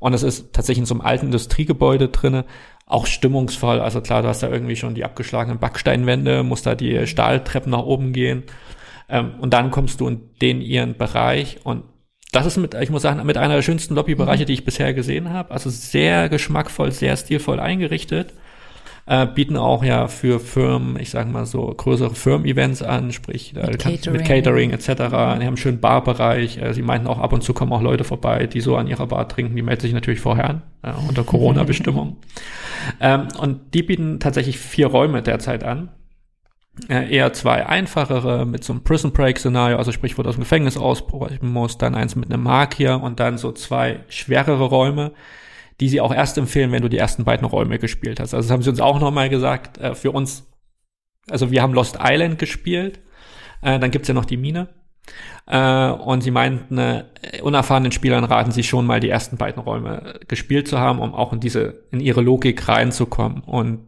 Und 0.00 0.14
es 0.14 0.24
ist 0.24 0.52
tatsächlich 0.52 0.80
in 0.80 0.86
so 0.86 0.94
einem 0.94 1.02
alten 1.02 1.26
Industriegebäude 1.26 2.08
drinne, 2.08 2.44
auch 2.86 3.06
stimmungsvoll. 3.06 3.80
Also 3.80 4.00
klar, 4.00 4.22
du 4.22 4.28
hast 4.28 4.42
da 4.42 4.48
irgendwie 4.48 4.74
schon 4.74 4.96
die 4.96 5.04
abgeschlagenen 5.04 5.60
Backsteinwände, 5.60 6.42
musst 6.42 6.66
da 6.66 6.74
die 6.74 7.06
Stahltreppen 7.06 7.70
nach 7.70 7.84
oben 7.84 8.12
gehen. 8.12 8.42
Ähm, 9.08 9.34
und 9.40 9.54
dann 9.54 9.70
kommst 9.70 10.00
du 10.00 10.08
in 10.08 10.30
den 10.42 10.60
ihren 10.60 10.96
Bereich 10.96 11.58
und 11.62 11.84
das 12.32 12.46
ist 12.46 12.58
mit, 12.58 12.74
ich 12.74 12.90
muss 12.90 13.02
sagen, 13.02 13.24
mit 13.26 13.36
einer 13.36 13.56
der 13.56 13.62
schönsten 13.62 13.96
Lobbybereiche, 13.96 14.44
mhm. 14.44 14.46
die 14.46 14.52
ich 14.52 14.64
bisher 14.64 14.94
gesehen 14.94 15.30
habe. 15.30 15.50
Also 15.50 15.68
sehr 15.68 16.28
geschmackvoll, 16.28 16.92
sehr 16.92 17.16
stilvoll 17.16 17.58
eingerichtet 17.58 18.34
äh, 19.06 19.26
bieten 19.26 19.56
auch 19.56 19.82
ja 19.82 20.08
für 20.08 20.40
Firmen, 20.40 20.98
ich 20.98 21.10
sage 21.10 21.30
mal 21.30 21.46
so, 21.46 21.66
größere 21.66 22.14
Firmen-Events 22.14 22.82
an, 22.82 23.12
sprich 23.12 23.54
mit, 23.54 23.78
Catering. 23.78 24.12
mit 24.12 24.24
Catering 24.24 24.70
etc. 24.70 24.86
Die 24.86 25.02
haben 25.02 25.40
einen 25.40 25.56
schönen 25.56 25.80
Barbereich. 25.80 26.58
Äh, 26.58 26.74
sie 26.74 26.82
meinten 26.82 27.06
auch, 27.06 27.18
ab 27.18 27.32
und 27.32 27.42
zu 27.42 27.52
kommen 27.52 27.72
auch 27.72 27.82
Leute 27.82 28.04
vorbei, 28.04 28.46
die 28.46 28.60
so 28.60 28.76
an 28.76 28.86
ihrer 28.86 29.06
Bar 29.06 29.28
trinken. 29.28 29.56
Die 29.56 29.62
melden 29.62 29.82
sich 29.82 29.92
natürlich 29.92 30.20
vorher 30.20 30.48
an, 30.48 30.62
äh, 30.82 30.92
unter 31.08 31.24
Corona-Bestimmungen. 31.24 32.16
ähm, 33.00 33.28
und 33.38 33.74
die 33.74 33.82
bieten 33.82 34.20
tatsächlich 34.20 34.58
vier 34.58 34.86
Räume 34.86 35.22
derzeit 35.22 35.64
an. 35.64 35.90
Äh, 36.88 37.14
eher 37.14 37.32
zwei 37.32 37.66
einfachere 37.66 38.46
mit 38.46 38.64
so 38.64 38.72
einem 38.72 38.82
Prison 38.82 39.12
Break 39.12 39.38
Szenario, 39.38 39.76
also 39.76 39.92
sprich, 39.92 40.16
wo 40.16 40.22
du 40.22 40.28
aus 40.28 40.36
dem 40.36 40.42
Gefängnis 40.42 40.76
ausbrechen 40.76 41.52
musst, 41.52 41.82
dann 41.82 41.94
eins 41.94 42.16
mit 42.16 42.32
einem 42.32 42.42
Markier 42.42 43.00
und 43.02 43.20
dann 43.20 43.38
so 43.38 43.52
zwei 43.52 44.00
schwerere 44.08 44.64
Räume, 44.64 45.12
die 45.80 45.88
sie 45.88 46.00
auch 46.00 46.14
erst 46.14 46.38
empfehlen, 46.38 46.72
wenn 46.72 46.82
du 46.82 46.88
die 46.88 46.98
ersten 46.98 47.24
beiden 47.24 47.46
Räume 47.46 47.78
gespielt 47.78 48.20
hast. 48.20 48.34
Also 48.34 48.46
das 48.46 48.52
haben 48.52 48.62
sie 48.62 48.70
uns 48.70 48.80
auch 48.80 49.00
nochmal 49.00 49.28
gesagt, 49.28 49.78
äh, 49.78 49.94
für 49.94 50.12
uns, 50.12 50.46
also 51.28 51.50
wir 51.50 51.62
haben 51.62 51.74
Lost 51.74 51.98
Island 52.00 52.38
gespielt, 52.38 53.00
äh, 53.62 53.78
dann 53.78 53.90
gibt's 53.90 54.08
ja 54.08 54.14
noch 54.14 54.24
die 54.24 54.36
Mine. 54.36 54.68
Äh, 55.46 55.90
und 55.90 56.22
sie 56.22 56.30
meinten, 56.30 56.78
äh, 56.78 57.04
unerfahrenen 57.42 57.92
Spielern 57.92 58.24
raten 58.24 58.52
sie 58.52 58.62
schon 58.62 58.86
mal 58.86 59.00
die 59.00 59.08
ersten 59.08 59.36
beiden 59.36 59.62
Räume 59.62 60.20
gespielt 60.28 60.68
zu 60.68 60.78
haben, 60.78 61.00
um 61.00 61.14
auch 61.14 61.32
in 61.32 61.40
diese, 61.40 61.84
in 61.90 62.00
ihre 62.00 62.20
Logik 62.20 62.68
reinzukommen. 62.68 63.40
Und 63.40 63.86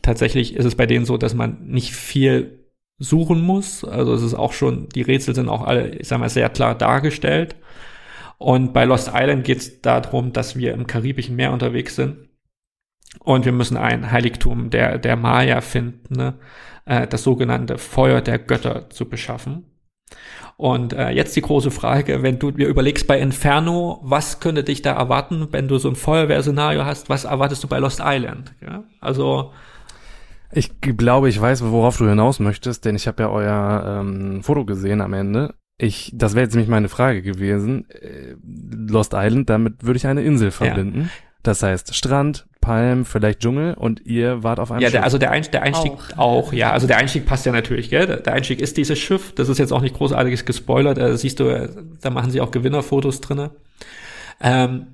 tatsächlich 0.00 0.54
ist 0.54 0.64
es 0.64 0.76
bei 0.76 0.86
denen 0.86 1.04
so, 1.04 1.18
dass 1.18 1.34
man 1.34 1.66
nicht 1.66 1.92
viel 1.92 2.66
suchen 2.98 3.42
muss. 3.42 3.84
Also 3.84 4.14
es 4.14 4.22
ist 4.22 4.34
auch 4.34 4.52
schon, 4.52 4.88
die 4.90 5.02
Rätsel 5.02 5.34
sind 5.34 5.48
auch 5.48 5.62
alle, 5.62 5.90
ich 5.96 6.08
sag 6.08 6.20
mal, 6.20 6.28
sehr 6.28 6.48
klar 6.48 6.76
dargestellt. 6.76 7.56
Und 8.42 8.72
bei 8.72 8.84
Lost 8.84 9.12
Island 9.14 9.44
geht 9.44 9.58
es 9.58 9.80
darum, 9.82 10.32
dass 10.32 10.56
wir 10.56 10.74
im 10.74 10.88
Karibischen 10.88 11.36
Meer 11.36 11.52
unterwegs 11.52 11.94
sind 11.94 12.28
und 13.20 13.44
wir 13.44 13.52
müssen 13.52 13.76
ein 13.76 14.10
Heiligtum 14.10 14.70
der, 14.70 14.98
der 14.98 15.16
Maya 15.16 15.60
finden, 15.60 16.16
ne? 16.16 16.34
äh, 16.84 17.06
das 17.06 17.22
sogenannte 17.22 17.78
Feuer 17.78 18.20
der 18.20 18.38
Götter 18.40 18.90
zu 18.90 19.08
beschaffen. 19.08 19.66
Und 20.56 20.92
äh, 20.92 21.10
jetzt 21.10 21.36
die 21.36 21.40
große 21.40 21.70
Frage, 21.70 22.22
wenn 22.22 22.38
du 22.38 22.50
dir 22.50 22.68
überlegst 22.68 23.06
bei 23.06 23.20
Inferno, 23.20 24.00
was 24.02 24.40
könnte 24.40 24.64
dich 24.64 24.82
da 24.82 24.92
erwarten, 24.92 25.48
wenn 25.52 25.68
du 25.68 25.78
so 25.78 25.88
ein 25.88 25.94
Feuerwehrszenario 25.94 26.84
hast, 26.84 27.08
was 27.08 27.24
erwartest 27.24 27.62
du 27.62 27.68
bei 27.68 27.78
Lost 27.78 28.00
Island? 28.04 28.54
Ja? 28.60 28.84
Also 29.00 29.52
ich 30.50 30.80
glaube, 30.80 31.28
ich 31.28 31.40
weiß, 31.40 31.64
worauf 31.64 31.96
du 31.96 32.08
hinaus 32.08 32.40
möchtest, 32.40 32.84
denn 32.84 32.96
ich 32.96 33.06
habe 33.06 33.22
ja 33.22 33.30
euer 33.30 34.00
ähm, 34.00 34.42
Foto 34.42 34.64
gesehen 34.64 35.00
am 35.00 35.14
Ende 35.14 35.54
ich, 35.82 36.12
das 36.14 36.34
wäre 36.34 36.44
jetzt 36.44 36.54
nämlich 36.54 36.70
meine 36.70 36.88
Frage 36.88 37.22
gewesen. 37.22 37.86
Äh, 37.90 38.36
Lost 38.88 39.12
Island, 39.14 39.50
damit 39.50 39.84
würde 39.84 39.96
ich 39.96 40.06
eine 40.06 40.22
Insel 40.22 40.50
verbinden. 40.50 41.02
Ja. 41.02 41.08
Das 41.42 41.62
heißt 41.62 41.94
Strand, 41.96 42.46
Palm, 42.60 43.04
vielleicht 43.04 43.40
Dschungel 43.40 43.74
und 43.74 44.06
ihr 44.06 44.44
wart 44.44 44.60
auf 44.60 44.70
einem 44.70 44.80
ja, 44.80 44.88
Schiff. 44.88 44.94
Ja, 44.94 45.02
also 45.02 45.18
der, 45.18 45.32
Einstieg, 45.32 45.52
der 45.52 45.62
Einstieg 45.62 45.92
auch. 46.16 46.18
auch. 46.18 46.52
ja. 46.52 46.70
Also 46.70 46.86
der 46.86 46.98
Einstieg 46.98 47.26
passt 47.26 47.44
ja 47.46 47.52
natürlich, 47.52 47.90
gell? 47.90 48.06
Der 48.06 48.32
Einstieg 48.32 48.60
ist 48.60 48.76
dieses 48.76 48.98
Schiff. 48.98 49.34
Das 49.34 49.48
ist 49.48 49.58
jetzt 49.58 49.72
auch 49.72 49.80
nicht 49.80 49.96
großartiges 49.96 50.44
gespoilert. 50.44 50.98
Da 50.98 51.16
siehst 51.16 51.40
du, 51.40 51.68
da 52.00 52.10
machen 52.10 52.30
sie 52.30 52.40
auch 52.40 52.52
Gewinnerfotos 52.52 53.20
drinne. 53.20 53.50
Ähm, 54.40 54.86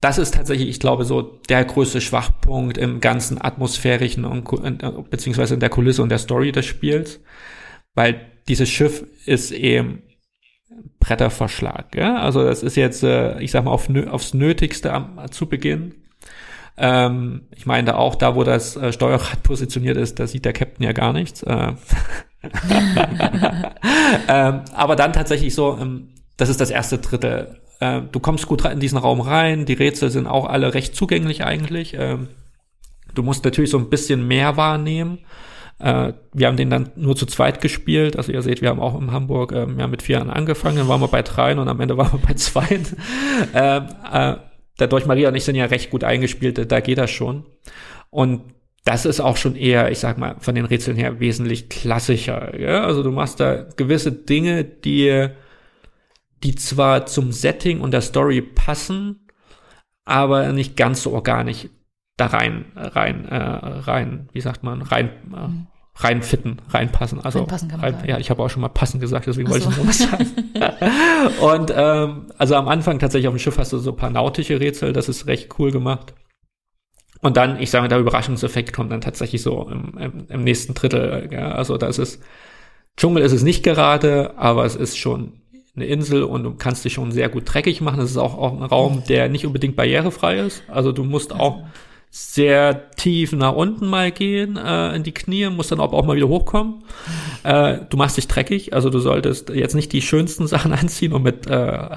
das 0.00 0.18
ist 0.18 0.34
tatsächlich, 0.34 0.68
ich 0.68 0.78
glaube, 0.78 1.04
so 1.04 1.22
der 1.48 1.64
größte 1.64 2.00
Schwachpunkt 2.00 2.78
im 2.78 3.00
ganzen 3.00 3.42
atmosphärischen 3.42 4.24
und 4.24 5.10
beziehungsweise 5.10 5.54
in 5.54 5.60
der 5.60 5.70
Kulisse 5.70 6.04
und 6.04 6.08
der 6.08 6.18
Story 6.18 6.52
des 6.52 6.66
Spiels, 6.66 7.20
weil 7.96 8.20
dieses 8.48 8.68
Schiff 8.68 9.04
ist 9.26 9.52
eben 9.52 10.02
Bretterverschlag. 11.00 11.94
Ja? 11.94 12.18
Also 12.18 12.44
das 12.44 12.62
ist 12.62 12.76
jetzt, 12.76 13.02
äh, 13.02 13.40
ich 13.40 13.50
sag 13.50 13.64
mal, 13.64 13.70
auf, 13.70 13.88
aufs 14.10 14.34
Nötigste 14.34 14.92
am, 14.92 15.30
zu 15.30 15.46
Beginn. 15.46 15.94
Ähm, 16.76 17.48
ich 17.54 17.66
meine 17.66 17.88
da 17.88 17.96
auch, 17.96 18.14
da 18.14 18.34
wo 18.34 18.44
das 18.44 18.76
äh, 18.76 18.92
Steuerrad 18.92 19.42
positioniert 19.42 19.96
ist, 19.96 20.18
da 20.18 20.26
sieht 20.26 20.44
der 20.44 20.52
Captain 20.52 20.84
ja 20.84 20.92
gar 20.92 21.12
nichts. 21.12 21.42
Äh. 21.42 21.72
ähm, 24.28 24.60
aber 24.72 24.96
dann 24.96 25.12
tatsächlich 25.12 25.54
so, 25.54 25.76
ähm, 25.80 26.10
das 26.36 26.48
ist 26.48 26.60
das 26.60 26.70
erste 26.70 26.98
Drittel. 26.98 27.60
Äh, 27.80 28.02
du 28.12 28.20
kommst 28.20 28.46
gut 28.46 28.64
in 28.64 28.80
diesen 28.80 28.98
Raum 28.98 29.20
rein, 29.20 29.66
die 29.66 29.72
Rätsel 29.74 30.10
sind 30.10 30.26
auch 30.26 30.46
alle 30.46 30.74
recht 30.74 30.94
zugänglich 30.94 31.44
eigentlich. 31.44 31.94
Ähm, 31.98 32.28
du 33.14 33.22
musst 33.22 33.44
natürlich 33.44 33.70
so 33.70 33.78
ein 33.78 33.90
bisschen 33.90 34.26
mehr 34.26 34.56
wahrnehmen. 34.56 35.18
Äh, 35.78 36.12
wir 36.32 36.46
haben 36.46 36.56
den 36.56 36.70
dann 36.70 36.90
nur 36.96 37.16
zu 37.16 37.26
zweit 37.26 37.60
gespielt. 37.60 38.16
Also 38.16 38.32
ihr 38.32 38.42
seht, 38.42 38.62
wir 38.62 38.68
haben 38.68 38.80
auch 38.80 39.00
in 39.00 39.12
Hamburg 39.12 39.52
ähm, 39.52 39.78
ja, 39.78 39.86
mit 39.86 40.02
vier 40.02 40.20
angefangen, 40.20 40.76
dann 40.76 40.88
waren 40.88 41.00
wir 41.00 41.08
bei 41.08 41.22
dreien 41.22 41.58
und 41.58 41.68
am 41.68 41.80
Ende 41.80 41.96
waren 41.96 42.12
wir 42.12 42.26
bei 42.26 42.34
zwei. 42.34 42.66
äh, 43.54 43.76
äh, 43.78 44.36
dadurch 44.76 45.06
Maria 45.06 45.28
und 45.28 45.34
ich 45.34 45.44
sind 45.44 45.56
ja 45.56 45.66
recht 45.66 45.90
gut 45.90 46.04
eingespielt, 46.04 46.70
da 46.70 46.80
geht 46.80 46.98
das 46.98 47.10
schon. 47.10 47.44
Und 48.10 48.42
das 48.84 49.04
ist 49.04 49.20
auch 49.20 49.36
schon 49.36 49.54
eher, 49.54 49.90
ich 49.90 49.98
sag 49.98 50.18
mal, 50.18 50.36
von 50.38 50.54
den 50.54 50.64
Rätseln 50.64 50.96
her 50.96 51.20
wesentlich 51.20 51.68
klassischer. 51.68 52.58
Ja? 52.58 52.84
Also 52.84 53.02
du 53.02 53.10
machst 53.10 53.38
da 53.38 53.66
gewisse 53.76 54.12
Dinge, 54.12 54.64
die, 54.64 55.28
die 56.42 56.54
zwar 56.54 57.06
zum 57.06 57.30
Setting 57.30 57.80
und 57.80 57.90
der 57.90 58.00
Story 58.00 58.40
passen, 58.40 59.28
aber 60.04 60.52
nicht 60.52 60.76
ganz 60.76 61.02
so 61.02 61.12
organisch 61.12 61.68
da 62.18 62.26
rein, 62.26 62.66
rein, 62.76 63.24
äh, 63.24 63.36
rein, 63.36 64.28
wie 64.32 64.40
sagt 64.40 64.62
man, 64.62 64.82
rein, 64.82 65.10
äh, 65.32 65.48
mhm. 65.48 65.66
reinfitten, 65.94 66.60
reinpassen. 66.68 67.20
Also 67.20 67.38
reinpassen 67.38 67.68
kann 67.70 67.80
man 67.80 67.94
rein, 67.94 68.04
ja, 68.06 68.18
ich 68.18 68.28
habe 68.28 68.42
auch 68.42 68.50
schon 68.50 68.60
mal 68.60 68.68
passen 68.68 69.00
gesagt, 69.00 69.26
deswegen 69.26 69.48
wollte 69.48 69.64
so. 69.64 69.70
ich 69.70 69.76
nur 69.76 69.88
was 69.88 69.98
sagen. 69.98 70.26
und 71.40 71.72
ähm, 71.74 72.26
also 72.36 72.56
am 72.56 72.68
Anfang 72.68 72.98
tatsächlich 72.98 73.28
auf 73.28 73.34
dem 73.34 73.38
Schiff 73.38 73.56
hast 73.56 73.72
du 73.72 73.78
so 73.78 73.92
ein 73.92 73.96
paar 73.96 74.10
nautische 74.10 74.60
Rätsel, 74.60 74.92
das 74.92 75.08
ist 75.08 75.26
recht 75.26 75.58
cool 75.58 75.70
gemacht. 75.70 76.12
Und 77.20 77.36
dann, 77.36 77.60
ich 77.60 77.70
sage, 77.70 77.88
der 77.88 77.98
Überraschungseffekt 77.98 78.72
kommt 78.72 78.92
dann 78.92 79.00
tatsächlich 79.00 79.42
so 79.42 79.68
im, 79.68 79.98
im, 79.98 80.26
im 80.28 80.44
nächsten 80.44 80.74
Drittel. 80.74 81.28
Ja, 81.32 81.52
also 81.52 81.76
das 81.76 81.98
ist 81.98 82.22
Dschungel 82.98 83.22
ist 83.22 83.32
es 83.32 83.44
nicht 83.44 83.62
gerade, 83.62 84.36
aber 84.36 84.64
es 84.64 84.74
ist 84.74 84.98
schon 84.98 85.34
eine 85.76 85.86
Insel 85.86 86.24
und 86.24 86.42
du 86.42 86.54
kannst 86.54 86.84
dich 86.84 86.94
schon 86.94 87.12
sehr 87.12 87.28
gut 87.28 87.44
dreckig 87.46 87.80
machen. 87.80 88.00
Es 88.00 88.10
ist 88.10 88.16
auch, 88.16 88.36
auch 88.36 88.52
ein 88.52 88.64
Raum, 88.64 89.04
der 89.08 89.28
nicht 89.28 89.46
unbedingt 89.46 89.76
barrierefrei 89.76 90.38
ist. 90.38 90.64
Also 90.66 90.90
du 90.90 91.04
musst 91.04 91.32
auch 91.32 91.62
sehr 92.10 92.90
tief 92.92 93.32
nach 93.32 93.52
unten 93.52 93.86
mal 93.86 94.10
gehen, 94.10 94.56
äh, 94.56 94.96
in 94.96 95.02
die 95.02 95.12
Knie, 95.12 95.50
muss 95.50 95.68
dann 95.68 95.80
aber 95.80 95.96
auch 95.96 96.06
mal 96.06 96.16
wieder 96.16 96.28
hochkommen. 96.28 96.82
Äh, 97.44 97.80
du 97.90 97.96
machst 97.96 98.16
dich 98.16 98.28
dreckig, 98.28 98.72
also 98.72 98.88
du 98.88 98.98
solltest 98.98 99.50
jetzt 99.50 99.74
nicht 99.74 99.92
die 99.92 100.00
schönsten 100.00 100.46
Sachen 100.48 100.72
anziehen 100.72 101.12
und 101.12 101.22
mit 101.22 101.46
äh, 101.46 101.50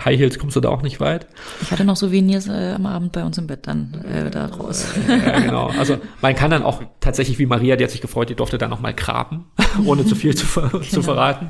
High 0.03 0.19
Heels 0.19 0.37
kommst 0.37 0.55
du 0.55 0.59
da 0.59 0.69
auch 0.69 0.81
nicht 0.81 0.99
weit. 0.99 1.27
Ich 1.61 1.71
hatte 1.71 1.85
noch 1.85 1.95
Souvenirs 1.95 2.47
äh, 2.47 2.73
am 2.75 2.85
Abend 2.85 3.13
bei 3.13 3.23
uns 3.23 3.37
im 3.37 3.47
Bett 3.47 3.67
dann 3.67 4.03
äh, 4.05 4.29
da 4.29 4.47
raus. 4.47 4.85
ja, 5.07 5.39
genau. 5.39 5.67
Also 5.79 5.97
man 6.21 6.35
kann 6.35 6.51
dann 6.51 6.63
auch 6.63 6.81
tatsächlich 6.99 7.39
wie 7.39 7.45
Maria, 7.45 7.77
die 7.77 7.83
hat 7.85 7.91
sich 7.91 8.01
gefreut, 8.01 8.29
die 8.29 8.35
durfte 8.35 8.57
dann 8.57 8.69
noch 8.69 8.81
mal 8.81 8.93
graben, 8.93 9.45
ohne 9.85 10.05
zu 10.05 10.15
viel 10.15 10.35
zu, 10.35 10.45
ver 10.45 10.69
genau. 10.69 10.83
zu 10.83 11.01
verraten. 11.01 11.49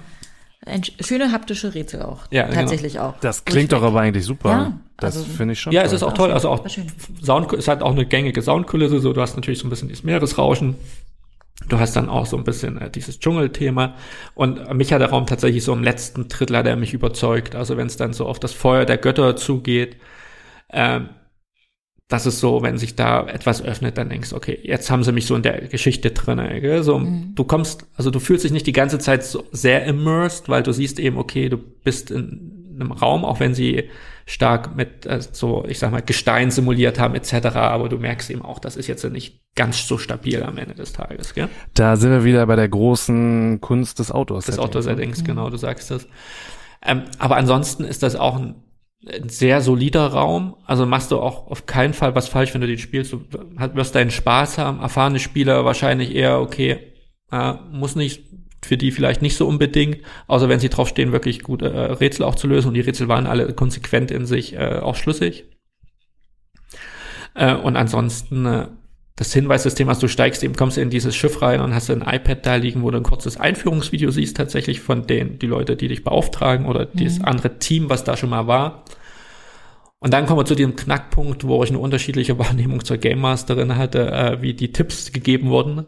Ein 0.66 0.84
schöne 0.84 1.32
haptische 1.32 1.74
Rätsel 1.74 2.03
auch. 2.03 2.28
Ja, 2.30 2.43
genau. 2.43 2.55
tatsächlich 2.55 2.93
genau. 2.93 3.09
auch. 3.09 3.20
Das 3.20 3.45
klingt 3.45 3.72
doch 3.72 3.82
aber 3.82 4.01
eigentlich 4.01 4.26
super. 4.26 4.49
Ja, 4.49 4.80
das 4.97 5.18
also, 5.18 5.28
finde 5.28 5.53
ich 5.53 5.59
schon. 5.59 5.74
Ja, 5.74 5.82
toll. 5.82 5.88
es 5.88 5.93
ist 5.93 6.03
auch 6.03 6.14
toll. 6.14 6.32
Also 6.32 6.49
auch 6.49 6.68
Sound, 7.24 7.51
es 7.53 7.68
hat 7.68 7.82
auch 7.82 7.91
eine 7.91 8.05
gängige 8.05 8.41
Soundkulisse. 8.43 8.99
So, 8.99 9.12
du 9.14 9.22
hast 9.22 9.36
natürlich 9.36 9.59
so 9.59 9.66
ein 9.66 9.72
bisschen 9.72 9.88
dieses 9.88 10.03
Meeresrauschen. 10.03 10.76
Du 11.68 11.80
hast 11.80 11.95
dann 11.95 12.09
auch 12.09 12.28
so 12.28 12.38
ein 12.38 12.43
bisschen 12.43 12.80
äh, 12.80 12.91
dieses 12.91 13.20
Dschungelthema. 13.20 13.95
Und 14.36 14.72
mich 14.76 14.93
hat 14.93 15.01
der 15.01 15.09
Raum 15.09 15.26
tatsächlich 15.26 15.64
so 15.64 15.74
im 15.74 15.84
letzten 15.84 16.28
Drittel 16.28 16.57
hat 16.57 16.68
er 16.68 16.76
mich 16.76 16.93
überzeugt. 16.93 17.55
Also 17.55 17.76
wenn 17.78 17.88
es 17.88 17.97
dann 17.97 18.14
so 18.14 18.28
auf 18.28 18.39
das 18.39 18.51
Feuer 18.51 18.86
der 18.86 18.97
Götter 18.97 19.36
zugeht, 19.36 19.97
ähm, 20.72 21.09
das 22.12 22.26
ist 22.26 22.39
so, 22.39 22.62
wenn 22.62 22.78
sich 22.78 22.95
da 22.95 23.26
etwas 23.26 23.64
öffnet, 23.64 23.97
dann 23.97 24.09
denkst 24.09 24.32
du, 24.32 24.36
okay, 24.36 24.59
jetzt 24.64 24.91
haben 24.91 25.03
sie 25.03 25.14
mich 25.14 25.26
so 25.26 25.36
in 25.36 25.43
der 25.43 25.62
Geschichte 25.68 26.12
drin. 26.12 26.41
Gell? 26.59 26.84
So, 26.84 26.99
mhm. 26.99 27.32
du 27.36 27.45
kommst, 27.45 27.86
also 27.95 28.12
du 28.12 28.20
fühlst 28.20 28.43
dich 28.43 28.51
nicht 28.51 28.68
die 28.68 28.74
ganze 28.74 28.99
Zeit 28.99 29.24
so 29.24 29.45
sehr 29.51 29.86
immersed, 29.86 30.49
weil 30.49 30.62
du 30.62 30.74
siehst 30.74 30.99
eben, 30.99 31.18
okay, 31.18 31.47
du 31.47 31.57
bist 31.57 32.12
in 32.12 32.76
einem 32.76 32.91
Raum, 32.91 33.24
auch 33.24 33.39
wenn 33.39 33.53
sie 33.53 33.89
stark 34.26 34.76
mit 34.76 35.05
äh, 35.05 35.22
so, 35.22 35.64
ich 35.68 35.80
sag 35.80 35.91
mal, 35.91 36.01
Gestein 36.01 36.51
simuliert 36.51 36.99
haben 36.99 37.16
etc., 37.16 37.34
aber 37.55 37.88
du 37.88 37.97
merkst 37.97 38.30
eben 38.30 38.41
auch, 38.41 38.59
das 38.59 38.76
ist 38.76 38.88
jetzt 38.88 39.03
nicht 39.05 39.41
ganz 39.55 39.88
so 39.88 39.97
stabil 39.97 40.43
am 40.43 40.57
Ende 40.57 40.76
des 40.76 40.91
Tages. 40.91 41.34
Gell? 41.34 41.47
Da 41.74 41.95
sind 41.95 42.12
wir 42.12 42.26
wieder 42.26 42.45
bei 42.45 42.57
der 42.57 42.68
großen 42.68 43.62
Kunst 43.62 43.99
des 43.99 44.12
Autors. 44.12 44.47
Des 44.47 44.59
Autosettings, 44.59 45.22
mhm. 45.22 45.26
genau, 45.26 45.49
du 45.49 45.57
sagst 45.57 45.91
das. 45.91 46.07
Ähm, 46.86 47.03
aber 47.20 47.38
ansonsten 47.38 47.86
ist 47.86 48.03
das 48.03 48.16
auch 48.18 48.38
ein 48.38 48.55
ein 49.08 49.30
sehr 49.30 49.62
solider 49.62 50.08
Raum. 50.08 50.56
Also 50.66 50.86
machst 50.86 51.12
du 51.12 51.20
auch 51.20 51.47
auf 51.47 51.66
keinen 51.66 51.93
Fall 51.93 52.16
was 52.16 52.28
falsch, 52.28 52.54
wenn 52.54 52.62
du 52.62 52.68
den 52.68 52.78
spielst. 52.78 53.14
Du 53.14 53.22
wirst 53.74 53.95
deinen 53.95 54.12
Spaß 54.12 54.58
haben. 54.58 54.80
Erfahrene 54.80 55.20
Spieler 55.20 55.66
wahrscheinlich 55.66 56.14
eher, 56.14 56.39
okay, 56.39 56.93
äh, 57.32 57.54
muss 57.72 57.95
nicht, 57.95 58.24
für 58.64 58.78
die 58.78 58.91
vielleicht 58.91 59.24
nicht 59.24 59.36
so 59.36 59.47
unbedingt, 59.47 60.02
außer 60.28 60.47
wenn 60.47 60.60
sie 60.60 60.70
draufstehen, 60.70 61.12
wirklich 61.12 61.41
gute 61.41 61.74
äh, 61.74 61.91
Rätsel 61.93 62.26
auch 62.26 62.36
zu 62.36 62.47
lösen. 62.47 62.68
Und 62.68 62.74
die 62.76 62.82
Rätsel 62.82 63.08
waren 63.08 63.26
alle 63.26 63.54
konsequent 63.54 64.12
in 64.12 64.26
sich 64.26 64.54
äh, 64.54 64.80
auch 64.82 64.95
schlüssig. 64.95 65.45
Äh, 67.34 67.56
und 67.56 67.76
ansonsten 67.78 68.45
äh, 68.45 68.68
das 69.16 69.34
Hinweissystem, 69.34 69.89
also 69.89 70.01
du 70.01 70.07
steigst 70.07 70.43
eben, 70.43 70.55
kommst 70.55 70.78
in 70.78 70.89
dieses 70.89 71.16
Schiff 71.16 71.41
rein 71.41 71.59
und 71.62 71.76
hast 71.76 71.89
ein 71.89 72.01
iPad 72.01 72.45
da 72.45 72.55
liegen, 72.55 72.82
wo 72.82 72.91
du 72.91 72.97
ein 72.97 73.03
kurzes 73.03 73.38
Einführungsvideo 73.38 74.09
siehst, 74.09 74.38
tatsächlich 74.38 74.80
von 74.80 75.05
den, 75.05 75.38
die 75.38 75.47
Leute, 75.47 75.76
die 75.76 75.89
dich 75.89 76.03
beauftragen 76.03 76.66
oder 76.66 76.86
mhm. 76.86 76.97
dieses 76.97 77.24
andere 77.24 77.59
Team, 77.59 77.89
was 77.89 78.03
da 78.03 78.16
schon 78.16 78.30
mal 78.30 78.47
war. 78.47 78.86
Und 79.99 80.14
dann 80.14 80.26
kommen 80.26 80.39
wir 80.39 80.45
zu 80.45 80.55
dem 80.55 80.76
Knackpunkt, 80.76 81.45
wo 81.45 81.64
ich 81.64 81.70
eine 81.70 81.80
unterschiedliche 81.80 82.39
Wahrnehmung 82.39 82.84
zur 82.84 82.97
Game 82.97 83.20
Masterin 83.20 83.76
hatte, 83.76 84.12
äh, 84.12 84.41
wie 84.41 84.53
die 84.53 84.72
Tipps 84.72 85.12
gegeben 85.12 85.49
wurden. 85.49 85.86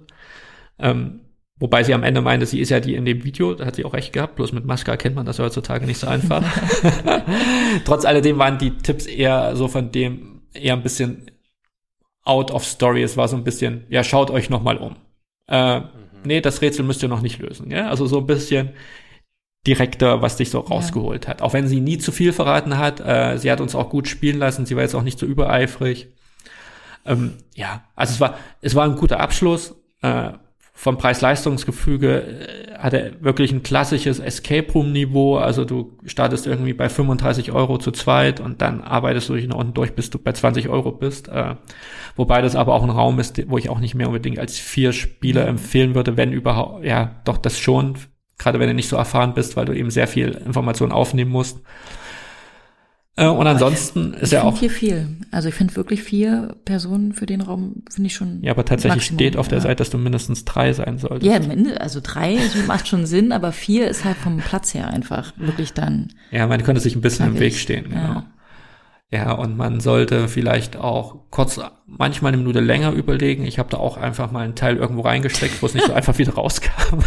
Ähm, 0.78 1.21
wobei 1.57 1.84
sie 1.84 1.93
am 1.93 2.03
Ende 2.03 2.21
meinte, 2.21 2.45
sie 2.45 2.59
ist 2.59 2.69
ja 2.69 2.82
die 2.82 2.95
in 2.95 3.05
dem 3.05 3.24
Video, 3.24 3.53
da 3.53 3.65
hat 3.65 3.76
sie 3.76 3.86
auch 3.86 3.93
recht 3.93 4.11
gehabt, 4.11 4.36
bloß 4.36 4.51
mit 4.51 4.65
Maske 4.65 4.91
erkennt 4.91 5.15
man 5.15 5.26
das 5.26 5.39
heutzutage 5.39 5.86
nicht 5.86 5.97
so 5.97 6.07
einfach. 6.07 6.43
Trotz 7.86 8.05
alledem 8.05 8.38
waren 8.38 8.57
die 8.57 8.78
Tipps 8.78 9.05
eher 9.05 9.55
so 9.55 9.67
von 9.67 9.91
dem, 9.91 10.41
eher 10.53 10.74
ein 10.74 10.84
bisschen 10.84 11.32
out 12.24 12.51
of 12.51 12.63
story. 12.63 13.03
Es 13.03 13.17
war 13.17 13.28
so 13.28 13.36
ein 13.36 13.43
bisschen, 13.43 13.86
ja, 13.89 14.03
schaut 14.03 14.32
euch 14.32 14.49
noch 14.49 14.63
mal 14.63 14.78
um. 14.78 14.95
Äh, 15.47 15.80
mhm. 15.80 15.88
Nee, 16.26 16.41
das 16.41 16.61
Rätsel 16.61 16.86
müsst 16.86 17.03
ihr 17.03 17.09
noch 17.09 17.21
nicht 17.21 17.39
lösen. 17.39 17.69
Ja? 17.71 17.89
Also 17.89 18.05
so 18.05 18.19
ein 18.19 18.28
bisschen 18.28 18.69
direkter, 19.67 20.21
was 20.21 20.38
dich 20.38 20.49
so 20.49 20.59
rausgeholt 20.59 21.26
ja. 21.26 21.32
hat. 21.32 21.41
Auch 21.41 21.53
wenn 21.53 21.67
sie 21.67 21.82
nie 21.82 21.97
zu 21.97 22.11
viel 22.11 22.34
verraten 22.34 22.78
hat. 22.78 22.99
Äh, 22.99 23.38
sie 23.38 23.51
hat 23.51 23.61
uns 23.61 23.76
auch 23.76 23.89
gut 23.89 24.07
spielen 24.07 24.39
lassen. 24.39 24.65
Sie 24.65 24.76
war 24.76 24.84
jetzt 24.84 24.95
auch 24.95 25.03
nicht 25.03 25.19
so 25.19 25.26
übereifrig. 25.26 26.07
Ähm, 27.05 27.36
ja, 27.55 27.84
also 27.95 28.13
es 28.13 28.19
war, 28.19 28.38
es 28.61 28.76
war 28.76 28.86
ein 28.86 28.95
guter 28.95 29.19
Abschluss. 29.19 29.76
Äh, 30.01 30.32
vom 30.76 30.97
Preis-Leistungsgefüge 30.97 32.24
äh, 32.24 32.78
hat 32.78 32.93
er 32.93 33.24
wirklich 33.24 33.51
ein 33.51 33.63
klassisches 33.63 34.19
Escape 34.19 34.71
Room-Niveau. 34.71 35.38
Also 35.38 35.65
du 35.65 35.97
startest 36.05 36.47
irgendwie 36.47 36.74
bei 36.74 36.89
35 36.89 37.51
Euro 37.51 37.78
zu 37.78 37.91
zweit 37.91 38.39
und 38.39 38.61
dann 38.61 38.82
arbeitest 38.82 39.30
du 39.30 39.36
dich 39.36 39.47
nach 39.47 39.55
unten 39.55 39.74
durch, 39.74 39.93
bis 39.93 40.09
du 40.09 40.17
bei 40.17 40.34
20 40.34 40.69
Euro 40.69 40.91
bist. 40.91 41.30
Äh, 41.30 41.55
wobei 42.15 42.41
das 42.41 42.55
aber 42.55 42.74
auch 42.74 42.84
ein 42.84 42.89
Raum 42.89 43.19
ist, 43.19 43.49
wo 43.49 43.57
ich 43.57 43.69
auch 43.69 43.80
nicht 43.80 43.95
mehr 43.95 44.07
unbedingt 44.07 44.39
als 44.39 44.57
vier 44.57 44.93
Spieler 44.93 45.47
empfehlen 45.47 45.95
würde, 45.95 46.17
wenn 46.17 46.34
überhaupt, 46.34 46.84
ja, 46.84 47.21
doch 47.24 47.38
das 47.38 47.59
schon, 47.59 47.95
gerade 48.39 48.59
wenn 48.59 48.67
du 48.67 48.74
nicht 48.74 48.89
so 48.89 48.97
erfahren 48.97 49.36
bist, 49.36 49.55
weil 49.55 49.65
du 49.65 49.74
eben 49.74 49.91
sehr 49.91 50.07
viel 50.07 50.30
Information 50.45 50.91
aufnehmen 50.91 51.32
musst. 51.32 51.61
Äh, 53.16 53.28
und 53.28 53.45
ansonsten 53.45 54.14
ist 54.16 54.34
er 54.34 54.43
auch. 54.43 54.57
hier 54.57 54.72
viel. 54.72 55.07
Also 55.30 55.49
ich 55.49 55.55
finde 55.55 55.76
wirklich 55.76 56.01
vier 56.01 56.55
Personen 56.66 57.14
für 57.14 57.28
den 57.28 57.41
Raum 57.41 57.84
finde 57.89 58.07
ich 58.07 58.16
schon. 58.16 58.41
Ja, 58.41 58.51
aber 58.51 58.66
tatsächlich 58.66 59.03
Maximum, 59.03 59.20
steht 59.20 59.38
auf 59.38 59.47
der 59.47 59.59
ja. 59.59 59.64
Seite, 59.64 59.76
dass 59.76 59.91
du 59.91 59.99
mindestens 59.99 60.45
drei 60.45 60.74
sein 60.74 60.97
solltest. 60.97 61.32
Ja, 61.32 61.39
also 61.80 61.99
drei 62.01 62.39
macht 62.68 62.88
schon 62.88 63.05
Sinn, 63.05 63.32
aber 63.32 63.51
vier 63.51 63.88
ist 63.88 64.03
halt 64.03 64.18
vom 64.18 64.38
Platz 64.38 64.74
her 64.74 64.88
einfach 64.88 65.34
wirklich 65.38 65.74
dann. 65.74 66.07
Ja, 66.32 66.47
man 66.47 66.64
könnte 66.64 66.82
sich 66.82 66.95
ein 66.95 67.01
bisschen 67.01 67.28
im 67.28 67.39
Weg 67.39 67.55
stehen, 67.55 67.89
genau. 67.89 68.01
Ja. 68.01 68.26
Ja, 69.14 69.34
und 69.34 69.55
man 69.55 69.80
sollte 69.80 70.28
vielleicht 70.28 70.76
auch 70.76 71.30
kurz, 71.30 71.59
manchmal 71.86 72.30
eine 72.30 72.38
Minute 72.38 72.61
länger 72.61 72.93
überlegen. 72.93 73.45
Ich 73.45 73.59
habe 73.59 73.70
da 73.70 73.78
auch 73.78 73.95
einfach 73.95 74.32
mal 74.32 74.39
einen 74.39 74.55
Teil 74.55 74.78
irgendwo 74.78 75.01
reingesteckt, 75.01 75.61
wo 75.61 75.68
es 75.68 75.76
nicht 75.76 75.86
so 75.86 75.93
einfach 75.93 76.18
wieder 76.18 76.34
rauskam. 76.34 76.97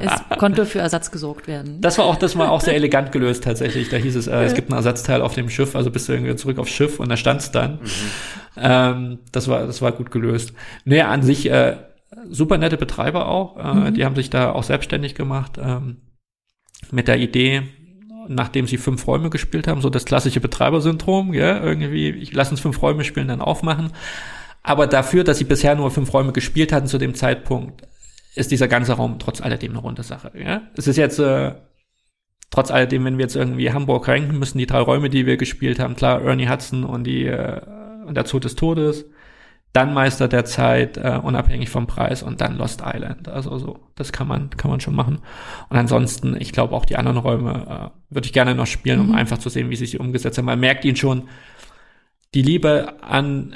es 0.00 0.38
konnte 0.38 0.66
für 0.66 0.80
Ersatz 0.80 1.12
gesorgt 1.12 1.46
werden. 1.46 1.80
Das 1.80 1.96
war 1.96 2.06
auch, 2.06 2.16
das 2.16 2.36
war 2.36 2.50
auch 2.50 2.60
sehr 2.60 2.74
elegant 2.74 3.12
gelöst 3.12 3.44
tatsächlich. 3.44 3.88
Da 3.88 3.98
hieß 3.98 4.16
es, 4.16 4.26
äh, 4.26 4.42
es 4.42 4.54
gibt 4.54 4.70
ein 4.70 4.74
Ersatzteil 4.74 5.22
auf 5.22 5.34
dem 5.34 5.48
Schiff, 5.48 5.76
also 5.76 5.92
bist 5.92 6.08
du 6.08 6.12
irgendwie 6.12 6.34
zurück 6.34 6.58
aufs 6.58 6.72
Schiff 6.72 6.98
und 6.98 7.08
da 7.08 7.16
stand's 7.16 7.52
dann. 7.52 7.74
Mhm. 7.74 7.88
Ähm, 8.56 9.18
das 9.30 9.46
war, 9.46 9.64
das 9.64 9.80
war 9.80 9.92
gut 9.92 10.10
gelöst. 10.10 10.54
Naja, 10.84 11.08
an 11.08 11.22
sich 11.22 11.48
äh, 11.48 11.76
super 12.30 12.58
nette 12.58 12.78
Betreiber 12.78 13.28
auch. 13.28 13.58
Äh, 13.58 13.74
mhm. 13.74 13.94
Die 13.94 14.04
haben 14.04 14.16
sich 14.16 14.28
da 14.28 14.50
auch 14.50 14.64
selbstständig 14.64 15.14
gemacht 15.14 15.52
ähm, 15.62 15.98
mit 16.90 17.06
der 17.06 17.18
Idee, 17.18 17.62
nachdem 18.28 18.66
sie 18.66 18.76
fünf 18.76 19.06
Räume 19.06 19.30
gespielt 19.30 19.66
haben, 19.66 19.80
so 19.80 19.90
das 19.90 20.04
klassische 20.04 20.40
Betreibersyndrom, 20.40 21.34
ja, 21.34 21.62
irgendwie, 21.62 22.10
ich 22.10 22.32
lass 22.32 22.50
uns 22.50 22.60
fünf 22.60 22.80
Räume 22.82 23.04
spielen, 23.04 23.28
dann 23.28 23.40
aufmachen. 23.40 23.92
Aber 24.62 24.86
dafür, 24.86 25.24
dass 25.24 25.38
sie 25.38 25.44
bisher 25.44 25.74
nur 25.74 25.90
fünf 25.90 26.12
Räume 26.14 26.32
gespielt 26.32 26.72
hatten 26.72 26.86
zu 26.86 26.98
dem 26.98 27.14
Zeitpunkt, 27.14 27.82
ist 28.34 28.50
dieser 28.50 28.68
ganze 28.68 28.94
Raum 28.94 29.18
trotz 29.18 29.40
alledem 29.40 29.72
eine 29.72 29.80
runde 29.80 30.02
Sache. 30.02 30.32
Ja? 30.38 30.62
Es 30.76 30.86
ist 30.86 30.96
jetzt 30.96 31.18
äh, 31.18 31.52
trotz 32.50 32.70
alledem, 32.70 33.04
wenn 33.04 33.18
wir 33.18 33.24
jetzt 33.24 33.36
irgendwie 33.36 33.72
Hamburg 33.72 34.08
ranken 34.08 34.38
müssen, 34.38 34.58
die 34.58 34.66
drei 34.66 34.80
Räume, 34.80 35.10
die 35.10 35.26
wir 35.26 35.36
gespielt 35.36 35.78
haben, 35.78 35.96
klar, 35.96 36.22
Ernie 36.22 36.48
Hudson 36.48 36.84
und 36.84 37.04
die 37.04 37.26
äh, 37.26 37.60
und 38.06 38.16
der 38.16 38.26
Zoo 38.26 38.40
des 38.40 38.56
Todes, 38.56 39.04
dann 39.72 39.94
Meister 39.94 40.28
der 40.28 40.44
Zeit, 40.44 40.98
äh, 40.98 41.18
unabhängig 41.22 41.70
vom 41.70 41.86
Preis 41.86 42.22
und 42.22 42.40
dann 42.40 42.58
Lost 42.58 42.82
Island. 42.84 43.28
Also 43.28 43.58
so, 43.58 43.80
das 43.94 44.12
kann 44.12 44.28
man, 44.28 44.50
kann 44.50 44.70
man 44.70 44.80
schon 44.80 44.94
machen. 44.94 45.20
Und 45.70 45.76
ansonsten, 45.76 46.36
ich 46.38 46.52
glaube 46.52 46.74
auch 46.74 46.84
die 46.84 46.96
anderen 46.96 47.16
Räume 47.18 47.92
äh, 48.10 48.14
würde 48.14 48.26
ich 48.26 48.34
gerne 48.34 48.54
noch 48.54 48.66
spielen, 48.66 49.00
um 49.00 49.08
mhm. 49.08 49.14
einfach 49.14 49.38
zu 49.38 49.48
sehen, 49.48 49.70
wie 49.70 49.76
sie 49.76 49.86
sich 49.86 49.98
umgesetzt 49.98 50.36
haben. 50.36 50.44
Man 50.44 50.60
merkt 50.60 50.84
ihn 50.84 50.96
schon, 50.96 51.28
die 52.34 52.42
Liebe 52.42 53.02
an 53.02 53.54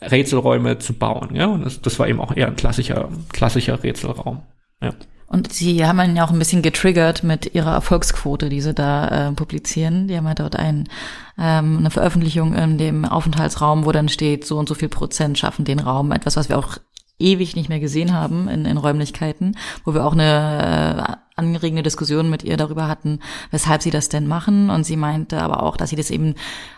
Rätselräume 0.00 0.78
zu 0.78 0.92
bauen, 0.94 1.34
ja. 1.34 1.46
Und 1.46 1.64
das, 1.64 1.80
das 1.80 1.98
war 1.98 2.08
eben 2.08 2.20
auch 2.20 2.34
eher 2.36 2.48
ein 2.48 2.56
klassischer, 2.56 3.08
klassischer 3.32 3.82
Rätselraum. 3.82 4.42
Ja. 4.82 4.90
Und 5.34 5.52
sie 5.52 5.84
haben 5.84 5.98
ihn 5.98 6.14
ja 6.14 6.24
auch 6.24 6.30
ein 6.30 6.38
bisschen 6.38 6.62
getriggert 6.62 7.24
mit 7.24 7.56
ihrer 7.56 7.72
Erfolgsquote, 7.72 8.48
die 8.48 8.60
sie 8.60 8.72
da 8.72 9.30
äh, 9.30 9.32
publizieren. 9.32 10.06
Die 10.06 10.16
haben 10.16 10.28
ja 10.28 10.34
dort 10.34 10.54
ein, 10.54 10.88
ähm, 11.36 11.78
eine 11.78 11.90
Veröffentlichung 11.90 12.54
in 12.54 12.78
dem 12.78 13.04
Aufenthaltsraum, 13.04 13.84
wo 13.84 13.90
dann 13.90 14.08
steht, 14.08 14.46
so 14.46 14.56
und 14.56 14.68
so 14.68 14.76
viel 14.76 14.88
Prozent 14.88 15.36
schaffen 15.36 15.64
den 15.64 15.80
Raum. 15.80 16.12
Etwas, 16.12 16.36
was 16.36 16.48
wir 16.48 16.56
auch 16.56 16.78
ewig 17.18 17.54
nicht 17.54 17.68
mehr 17.68 17.80
gesehen 17.80 18.12
haben 18.12 18.48
in, 18.48 18.64
in 18.64 18.76
Räumlichkeiten, 18.76 19.56
wo 19.84 19.94
wir 19.94 20.04
auch 20.04 20.14
eine 20.14 21.18
äh, 21.18 21.24
anregende 21.36 21.82
Diskussion 21.82 22.30
mit 22.30 22.44
ihr 22.44 22.56
darüber 22.56 22.86
hatten, 22.86 23.18
weshalb 23.50 23.82
sie 23.82 23.90
das 23.90 24.08
denn 24.08 24.28
machen. 24.28 24.70
Und 24.70 24.84
sie 24.84 24.96
meinte 24.96 25.40
aber 25.42 25.62
auch, 25.62 25.76
dass 25.76 25.90
sie 25.90 25.96
das 25.96 26.10
eben 26.10 26.34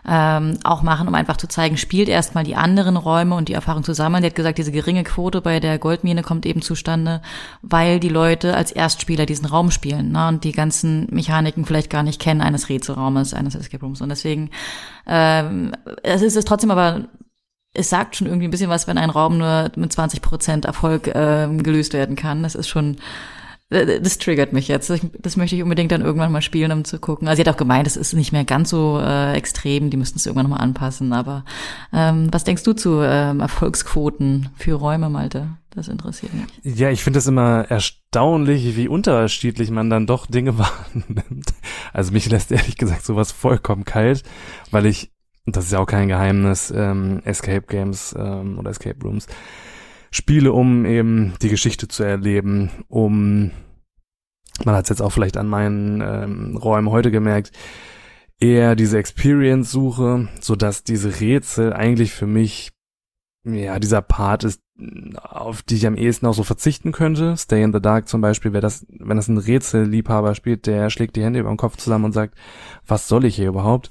ähm, 0.09 0.59
auch 0.65 0.83
machen, 0.83 1.09
um 1.09 1.15
einfach 1.15 1.37
zu 1.37 1.47
zeigen, 1.47 1.77
spielt 1.77 2.09
erstmal 2.09 2.45
die 2.45 2.57
anderen 2.57 2.97
Räume 2.97 3.35
und 3.35 3.49
die 3.49 3.53
Erfahrung 3.53 3.85
zusammen. 3.85 4.23
Sie 4.23 4.29
hat 4.29 4.35
gesagt, 4.35 4.59
diese 4.59 4.73
geringe 4.73 5.05
Quote 5.05 5.43
bei 5.43 5.61
der 5.61 5.79
Goldmine 5.79 6.23
kommt 6.23 6.47
eben 6.47 6.63
zustande, 6.63 7.21
weil 7.61 8.01
die 8.01 8.09
Leute 8.09 8.57
als 8.57 8.73
Erstspieler 8.73 9.27
diesen 9.27 9.47
Raum 9.47 9.71
spielen 9.71 10.13
ne, 10.13 10.29
und 10.29 10.45
die 10.45 10.53
ganzen 10.53 11.07
Mechaniken 11.11 11.67
vielleicht 11.67 11.91
gar 11.91 12.03
nicht 12.03 12.21
kennen 12.21 12.41
eines 12.41 12.71
Rätselraumes, 12.71 13.35
eines 13.35 13.55
Escape 13.55 13.85
Rooms. 13.85 14.01
Und 14.01 14.09
deswegen 14.09 14.51
ähm, 15.07 15.73
es 16.03 16.23
ist 16.23 16.37
es 16.37 16.45
trotzdem 16.45 16.71
aber 16.71 17.05
es 17.77 17.91
sagt 17.91 18.17
schon 18.17 18.27
irgendwie 18.27 18.49
ein 18.49 18.51
bisschen 18.51 18.71
was, 18.71 18.87
wenn 18.87 18.99
ein 18.99 19.11
Raum 19.11 19.39
nur 19.39 19.71
mit 19.77 19.93
20 19.93 20.23
Prozent 20.23 20.65
Erfolg 20.65 21.09
äh, 21.09 21.49
gelöst 21.57 21.93
werden 21.93 22.17
kann. 22.17 22.43
Das 22.43 22.55
ist 22.55 22.69
schon, 22.69 22.97
äh, 23.71 24.01
das 24.01 24.19
triggert 24.19 24.53
mich 24.53 24.69
jetzt. 24.69 24.93
Das 25.19 25.37
möchte 25.37 25.57
ich 25.57 25.63
unbedingt 25.63 25.93
dann 25.93 26.03
irgendwann 26.03 26.33
mal 26.33 26.43
spielen, 26.43 26.73
um 26.73 26.85
zu 26.85 26.99
gucken. 26.99 27.29
Also 27.29 27.43
sie 27.43 27.49
hat 27.49 27.55
auch 27.55 27.59
gemeint, 27.59 27.87
es 27.87 27.97
ist 27.97 28.13
nicht 28.15 28.33
mehr 28.33 28.45
ganz 28.45 28.71
so 28.71 28.99
äh, 29.01 29.35
extrem, 29.35 29.91
die 29.91 29.97
müssten 29.97 30.19
es 30.19 30.27
irgendwann 30.27 30.51
noch 30.51 30.57
mal 30.57 30.63
anpassen. 30.63 31.13
Aber 31.13 31.45
ähm, 31.93 32.29
was 32.33 32.45
denkst 32.45 32.63
du 32.63 32.73
zu 32.73 33.01
ähm, 33.03 33.41
Erfolgsquoten 33.41 34.51
für 34.57 34.75
Räume, 34.75 35.11
Malte? 35.11 35.49
Das 35.71 35.89
interessiert 35.89 36.33
mich. 36.33 36.47
Ja, 36.79 36.89
ich 36.89 37.05
finde 37.05 37.19
es 37.19 37.27
immer 37.27 37.67
erstaunlich, 37.69 38.77
wie 38.77 38.89
unterschiedlich 38.89 39.71
man 39.71 39.91
dann 39.91 40.07
doch 40.07 40.25
Dinge 40.25 40.57
wahrnimmt. 40.59 41.53
Also 41.93 42.13
mich 42.13 42.31
lässt 42.31 42.51
ehrlich 42.51 42.79
gesagt 42.79 43.05
sowas 43.05 43.31
vollkommen 43.31 43.85
kalt, 43.85 44.23
weil 44.71 44.87
ich 44.87 45.11
das 45.47 45.67
ist 45.67 45.73
ja 45.73 45.79
auch 45.79 45.87
kein 45.87 46.09
Geheimnis, 46.09 46.73
ähm, 46.75 47.23
Escape 47.25 47.67
Games 47.67 48.15
ähm, 48.19 48.59
oder 48.59 48.71
Escape 48.71 48.99
Rooms, 49.03 49.27
spiele, 50.11 50.53
um 50.53 50.85
eben 50.85 51.35
die 51.41 51.49
Geschichte 51.49 51.89
zu 51.89 52.03
erleben, 52.03 52.71
um, 52.89 53.53
man 54.65 54.75
hat 54.75 54.85
es 54.85 54.91
jetzt 54.91 55.03
auch 55.03 55.11
vielleicht 55.11 55.37
an 55.37 55.47
meinen 55.47 56.01
ähm, 56.01 56.57
Räumen 56.57 56.91
heute 56.91 57.11
gemerkt, 57.11 57.53
eher 58.41 58.77
diese 58.77 58.99
Experience 58.99 59.71
suche, 59.71 60.29
so 60.41 60.57
dass 60.57 60.85
diese 60.85 61.21
Rätsel 61.21 61.73
eigentlich 61.73 62.13
für 62.13 62.27
mich 62.27 62.73
ja, 63.45 63.79
dieser 63.79 64.03
Part 64.03 64.45
ist, 64.45 64.61
auf 65.23 65.63
die 65.63 65.77
ich 65.77 65.87
am 65.87 65.97
ehesten 65.97 66.27
auch 66.27 66.35
so 66.35 66.43
verzichten 66.43 66.93
könnte. 66.93 67.37
Stay 67.37 67.63
in 67.63 67.73
the 67.73 67.81
Dark 67.81 68.09
zum 68.09 68.21
Beispiel, 68.21 68.53
wer 68.53 68.61
das, 68.61 68.87
wenn 68.91 69.17
das 69.17 69.29
ein 69.29 69.39
Rätselliebhaber 69.39 70.35
spielt, 70.35 70.67
der 70.67 70.91
schlägt 70.91 71.17
die 71.17 71.25
Hände 71.25 71.41
über 71.41 71.49
den 71.49 71.57
Kopf 71.57 71.77
zusammen 71.77 72.07
und 72.07 72.13
sagt, 72.13 72.35
was 72.87 73.09
soll 73.09 73.25
ich 73.25 73.37
hier 73.37 73.49
überhaupt? 73.49 73.91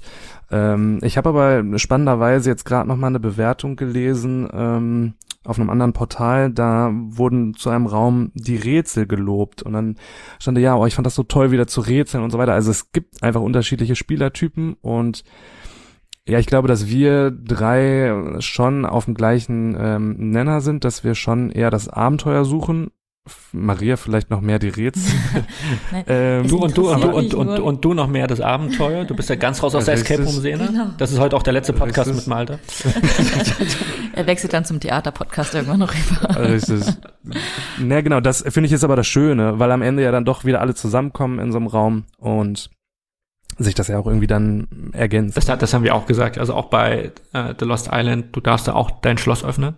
Ähm, 0.50 1.00
ich 1.02 1.16
habe 1.16 1.28
aber 1.30 1.78
spannenderweise 1.78 2.50
jetzt 2.50 2.64
gerade 2.64 2.88
noch 2.88 2.96
mal 2.96 3.08
eine 3.08 3.18
Bewertung 3.18 3.74
gelesen 3.74 4.48
ähm, 4.52 5.14
auf 5.44 5.58
einem 5.58 5.70
anderen 5.70 5.92
Portal. 5.92 6.52
Da 6.52 6.92
wurden 6.92 7.54
zu 7.54 7.70
einem 7.70 7.86
Raum 7.86 8.30
die 8.34 8.56
Rätsel 8.56 9.06
gelobt 9.06 9.62
und 9.62 9.72
dann 9.72 9.96
stand 10.38 10.56
da, 10.56 10.62
ja, 10.62 10.76
oh, 10.76 10.86
ich 10.86 10.94
fand 10.94 11.06
das 11.06 11.16
so 11.16 11.24
toll, 11.24 11.50
wieder 11.50 11.66
zu 11.66 11.80
rätseln 11.80 12.22
und 12.22 12.30
so 12.30 12.38
weiter. 12.38 12.52
Also 12.52 12.70
es 12.70 12.92
gibt 12.92 13.24
einfach 13.24 13.40
unterschiedliche 13.40 13.96
Spielertypen 13.96 14.74
und 14.82 15.24
ja, 16.28 16.38
ich 16.38 16.46
glaube, 16.46 16.68
dass 16.68 16.88
wir 16.88 17.30
drei 17.30 18.40
schon 18.40 18.84
auf 18.84 19.04
dem 19.04 19.14
gleichen 19.14 19.76
ähm, 19.78 20.30
Nenner 20.30 20.60
sind, 20.60 20.84
dass 20.84 21.04
wir 21.04 21.14
schon 21.14 21.50
eher 21.50 21.70
das 21.70 21.88
Abenteuer 21.88 22.44
suchen 22.44 22.90
Maria 23.52 23.96
vielleicht 23.96 24.30
noch 24.30 24.40
mehr 24.40 24.58
die 24.58 24.68
Rätsel. 24.68 25.12
ähm, 26.06 26.46
du 26.46 26.58
und 26.58 26.76
du 26.76 26.90
und 26.90 27.02
du 27.02 27.10
und, 27.10 27.34
und, 27.34 27.58
und, 27.58 27.84
du 27.84 27.94
noch 27.94 28.06
mehr 28.06 28.26
das 28.26 28.40
Abenteuer. 28.40 29.04
Du 29.04 29.14
bist 29.14 29.28
ja 29.28 29.36
ganz 29.36 29.62
raus 29.62 29.74
aus 29.74 29.86
der 29.86 29.94
Escape 29.94 30.22
Room 30.22 30.32
Szene. 30.32 30.66
Genau. 30.66 30.86
Das 30.98 31.12
ist 31.12 31.18
heute 31.18 31.36
auch 31.36 31.42
der 31.42 31.52
letzte 31.52 31.72
Podcast 31.72 32.10
Richtig. 32.10 32.26
mit 32.26 32.34
Malte. 32.34 32.58
er 34.14 34.26
wechselt 34.26 34.52
dann 34.52 34.64
zum 34.64 34.80
Theater-Podcast 34.80 35.54
irgendwann 35.54 35.80
noch 35.80 35.92
rüber. 35.92 36.40
Richtig. 36.48 36.82
Na 37.78 38.00
genau, 38.00 38.20
das 38.20 38.42
finde 38.42 38.66
ich 38.66 38.72
jetzt 38.72 38.84
aber 38.84 38.96
das 38.96 39.06
Schöne, 39.06 39.58
weil 39.58 39.72
am 39.72 39.82
Ende 39.82 40.02
ja 40.02 40.12
dann 40.12 40.24
doch 40.24 40.44
wieder 40.44 40.60
alle 40.60 40.74
zusammenkommen 40.74 41.38
in 41.38 41.50
so 41.50 41.58
einem 41.58 41.66
Raum 41.66 42.04
und 42.18 42.70
sich 43.58 43.74
das 43.74 43.88
ja 43.88 43.98
auch 43.98 44.06
irgendwie 44.06 44.26
dann 44.26 44.90
ergänzt. 44.92 45.36
Das, 45.36 45.46
das 45.46 45.74
haben 45.74 45.84
wir 45.84 45.94
auch 45.94 46.06
gesagt. 46.06 46.38
Also 46.38 46.54
auch 46.54 46.66
bei 46.66 47.12
äh, 47.32 47.54
The 47.58 47.64
Lost 47.64 47.90
Island, 47.92 48.26
du 48.32 48.40
darfst 48.40 48.68
da 48.68 48.74
auch 48.74 48.90
dein 49.00 49.18
Schloss 49.18 49.44
öffnen 49.44 49.76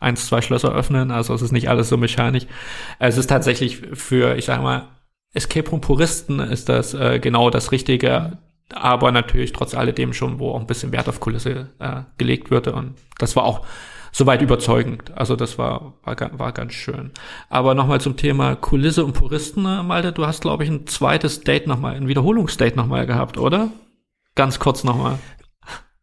eins, 0.00 0.26
zwei 0.26 0.40
Schlösser 0.40 0.74
öffnen. 0.74 1.10
Also 1.10 1.34
es 1.34 1.42
ist 1.42 1.52
nicht 1.52 1.68
alles 1.68 1.88
so 1.88 1.96
mechanisch. 1.96 2.46
Es 2.98 3.18
ist 3.18 3.28
tatsächlich 3.28 3.76
für, 3.92 4.36
ich 4.36 4.46
sage 4.46 4.62
mal, 4.62 4.88
Escape 5.32 5.70
Room 5.70 5.80
Puristen 5.80 6.40
ist 6.40 6.68
das 6.68 6.94
äh, 6.94 7.20
genau 7.20 7.50
das 7.50 7.70
Richtige, 7.70 8.38
aber 8.72 9.12
natürlich 9.12 9.52
trotz 9.52 9.74
alledem 9.74 10.12
schon, 10.12 10.40
wo 10.40 10.50
auch 10.50 10.60
ein 10.60 10.66
bisschen 10.66 10.90
Wert 10.90 11.08
auf 11.08 11.20
Kulisse 11.20 11.68
äh, 11.78 12.02
gelegt 12.18 12.50
würde. 12.50 12.72
Und 12.72 12.94
das 13.18 13.36
war 13.36 13.44
auch 13.44 13.64
soweit 14.12 14.42
überzeugend. 14.42 15.12
Also 15.16 15.36
das 15.36 15.58
war, 15.58 15.94
war, 16.04 16.16
war 16.38 16.52
ganz 16.52 16.72
schön. 16.72 17.10
Aber 17.48 17.74
nochmal 17.74 18.00
zum 18.00 18.16
Thema 18.16 18.56
Kulisse 18.56 19.04
und 19.04 19.12
Puristen, 19.12 19.64
äh, 19.66 19.82
Malte, 19.82 20.12
du 20.12 20.26
hast, 20.26 20.42
glaube 20.42 20.64
ich, 20.64 20.70
ein 20.70 20.86
zweites 20.86 21.40
Date 21.40 21.66
nochmal, 21.66 21.94
ein 21.94 22.08
Wiederholungsdate 22.08 22.76
nochmal 22.76 23.06
gehabt, 23.06 23.38
oder? 23.38 23.70
Ganz 24.34 24.58
kurz 24.58 24.84
nochmal. 24.84 25.18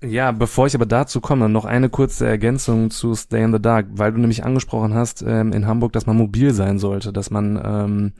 Ja, 0.03 0.31
bevor 0.31 0.67
ich 0.67 0.75
aber 0.75 0.85
dazu 0.85 1.21
komme, 1.21 1.49
noch 1.49 1.65
eine 1.65 1.89
kurze 1.89 2.27
Ergänzung 2.27 2.91
zu 2.91 3.15
Stay 3.15 3.43
in 3.43 3.51
the 3.51 3.59
Dark, 3.59 3.87
weil 3.93 4.11
du 4.11 4.19
nämlich 4.19 4.43
angesprochen 4.43 4.93
hast 4.93 5.23
ähm, 5.23 5.51
in 5.53 5.65
Hamburg, 5.65 5.91
dass 5.93 6.05
man 6.05 6.17
mobil 6.17 6.53
sein 6.53 6.77
sollte, 6.77 7.11
dass 7.11 7.31
man 7.31 7.59
ähm, 7.63 8.13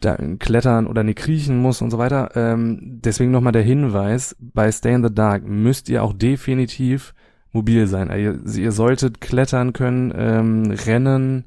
da 0.00 0.16
klettern 0.38 0.86
oder 0.86 1.02
nicht 1.02 1.18
kriechen 1.18 1.60
muss 1.60 1.82
und 1.82 1.90
so 1.90 1.98
weiter. 1.98 2.30
Ähm, 2.36 2.78
deswegen 3.02 3.32
nochmal 3.32 3.52
der 3.52 3.62
Hinweis, 3.62 4.34
bei 4.40 4.72
Stay 4.72 4.94
in 4.94 5.04
the 5.04 5.12
Dark 5.12 5.44
müsst 5.46 5.90
ihr 5.90 6.02
auch 6.02 6.14
definitiv 6.14 7.12
mobil 7.52 7.86
sein. 7.86 8.10
Also 8.10 8.58
ihr, 8.58 8.64
ihr 8.64 8.72
solltet 8.72 9.20
klettern 9.20 9.72
können, 9.72 10.12
ähm, 10.16 10.70
rennen, 10.70 11.44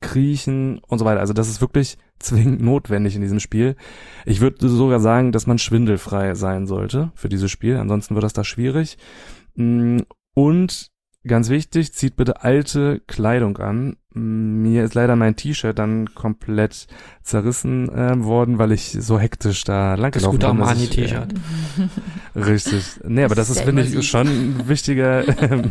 kriechen 0.00 0.78
und 0.86 0.98
so 0.98 1.04
weiter. 1.04 1.20
Also 1.20 1.32
das 1.32 1.48
ist 1.48 1.60
wirklich 1.60 1.98
zwingend 2.18 2.60
notwendig 2.60 3.14
in 3.14 3.22
diesem 3.22 3.40
Spiel. 3.40 3.76
Ich 4.24 4.40
würde 4.40 4.68
sogar 4.68 5.00
sagen, 5.00 5.32
dass 5.32 5.46
man 5.46 5.58
schwindelfrei 5.58 6.34
sein 6.34 6.66
sollte 6.66 7.12
für 7.14 7.28
dieses 7.28 7.50
Spiel. 7.50 7.76
Ansonsten 7.76 8.14
wird 8.14 8.24
das 8.24 8.32
da 8.32 8.44
schwierig. 8.44 8.98
Mm, 9.54 10.00
und 10.34 10.90
Ganz 11.28 11.50
wichtig, 11.50 11.92
zieht 11.92 12.16
bitte 12.16 12.42
alte 12.42 13.00
Kleidung 13.06 13.58
an. 13.58 13.96
Mir 14.14 14.82
ist 14.82 14.94
leider 14.94 15.14
mein 15.14 15.36
T-Shirt 15.36 15.78
dann 15.78 16.14
komplett 16.14 16.86
zerrissen 17.22 17.88
äh, 17.90 18.24
worden, 18.24 18.58
weil 18.58 18.72
ich 18.72 18.96
so 18.98 19.18
hektisch 19.18 19.62
da 19.64 19.94
langgelaufen 19.94 20.38
bin. 20.38 20.48
Das 20.48 20.50
gute 20.50 20.64
Armani-T-Shirt. 20.64 21.34
Äh, 22.34 22.40
richtig. 22.40 22.84
Nee, 23.04 23.24
aber 23.24 23.34
das, 23.34 23.48
das 23.48 23.58
ist, 23.58 23.64
finde 23.64 23.82
ich, 23.82 24.08
schon 24.08 24.26
ein 24.26 24.68
wichtiger, 24.68 25.28
äh, 25.28 25.62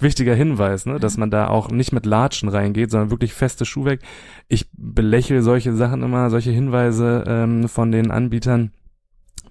wichtiger 0.00 0.34
Hinweis, 0.34 0.84
ne? 0.84 0.98
dass 0.98 1.16
man 1.16 1.30
da 1.30 1.46
auch 1.46 1.70
nicht 1.70 1.92
mit 1.92 2.04
Latschen 2.04 2.48
reingeht, 2.48 2.90
sondern 2.90 3.10
wirklich 3.10 3.32
feste 3.32 3.64
Schuhwerk. 3.64 4.00
Ich 4.48 4.66
belächle 4.72 5.42
solche 5.42 5.74
Sachen 5.74 6.02
immer, 6.02 6.28
solche 6.28 6.50
Hinweise 6.50 7.24
ähm, 7.26 7.68
von 7.68 7.92
den 7.92 8.10
Anbietern 8.10 8.72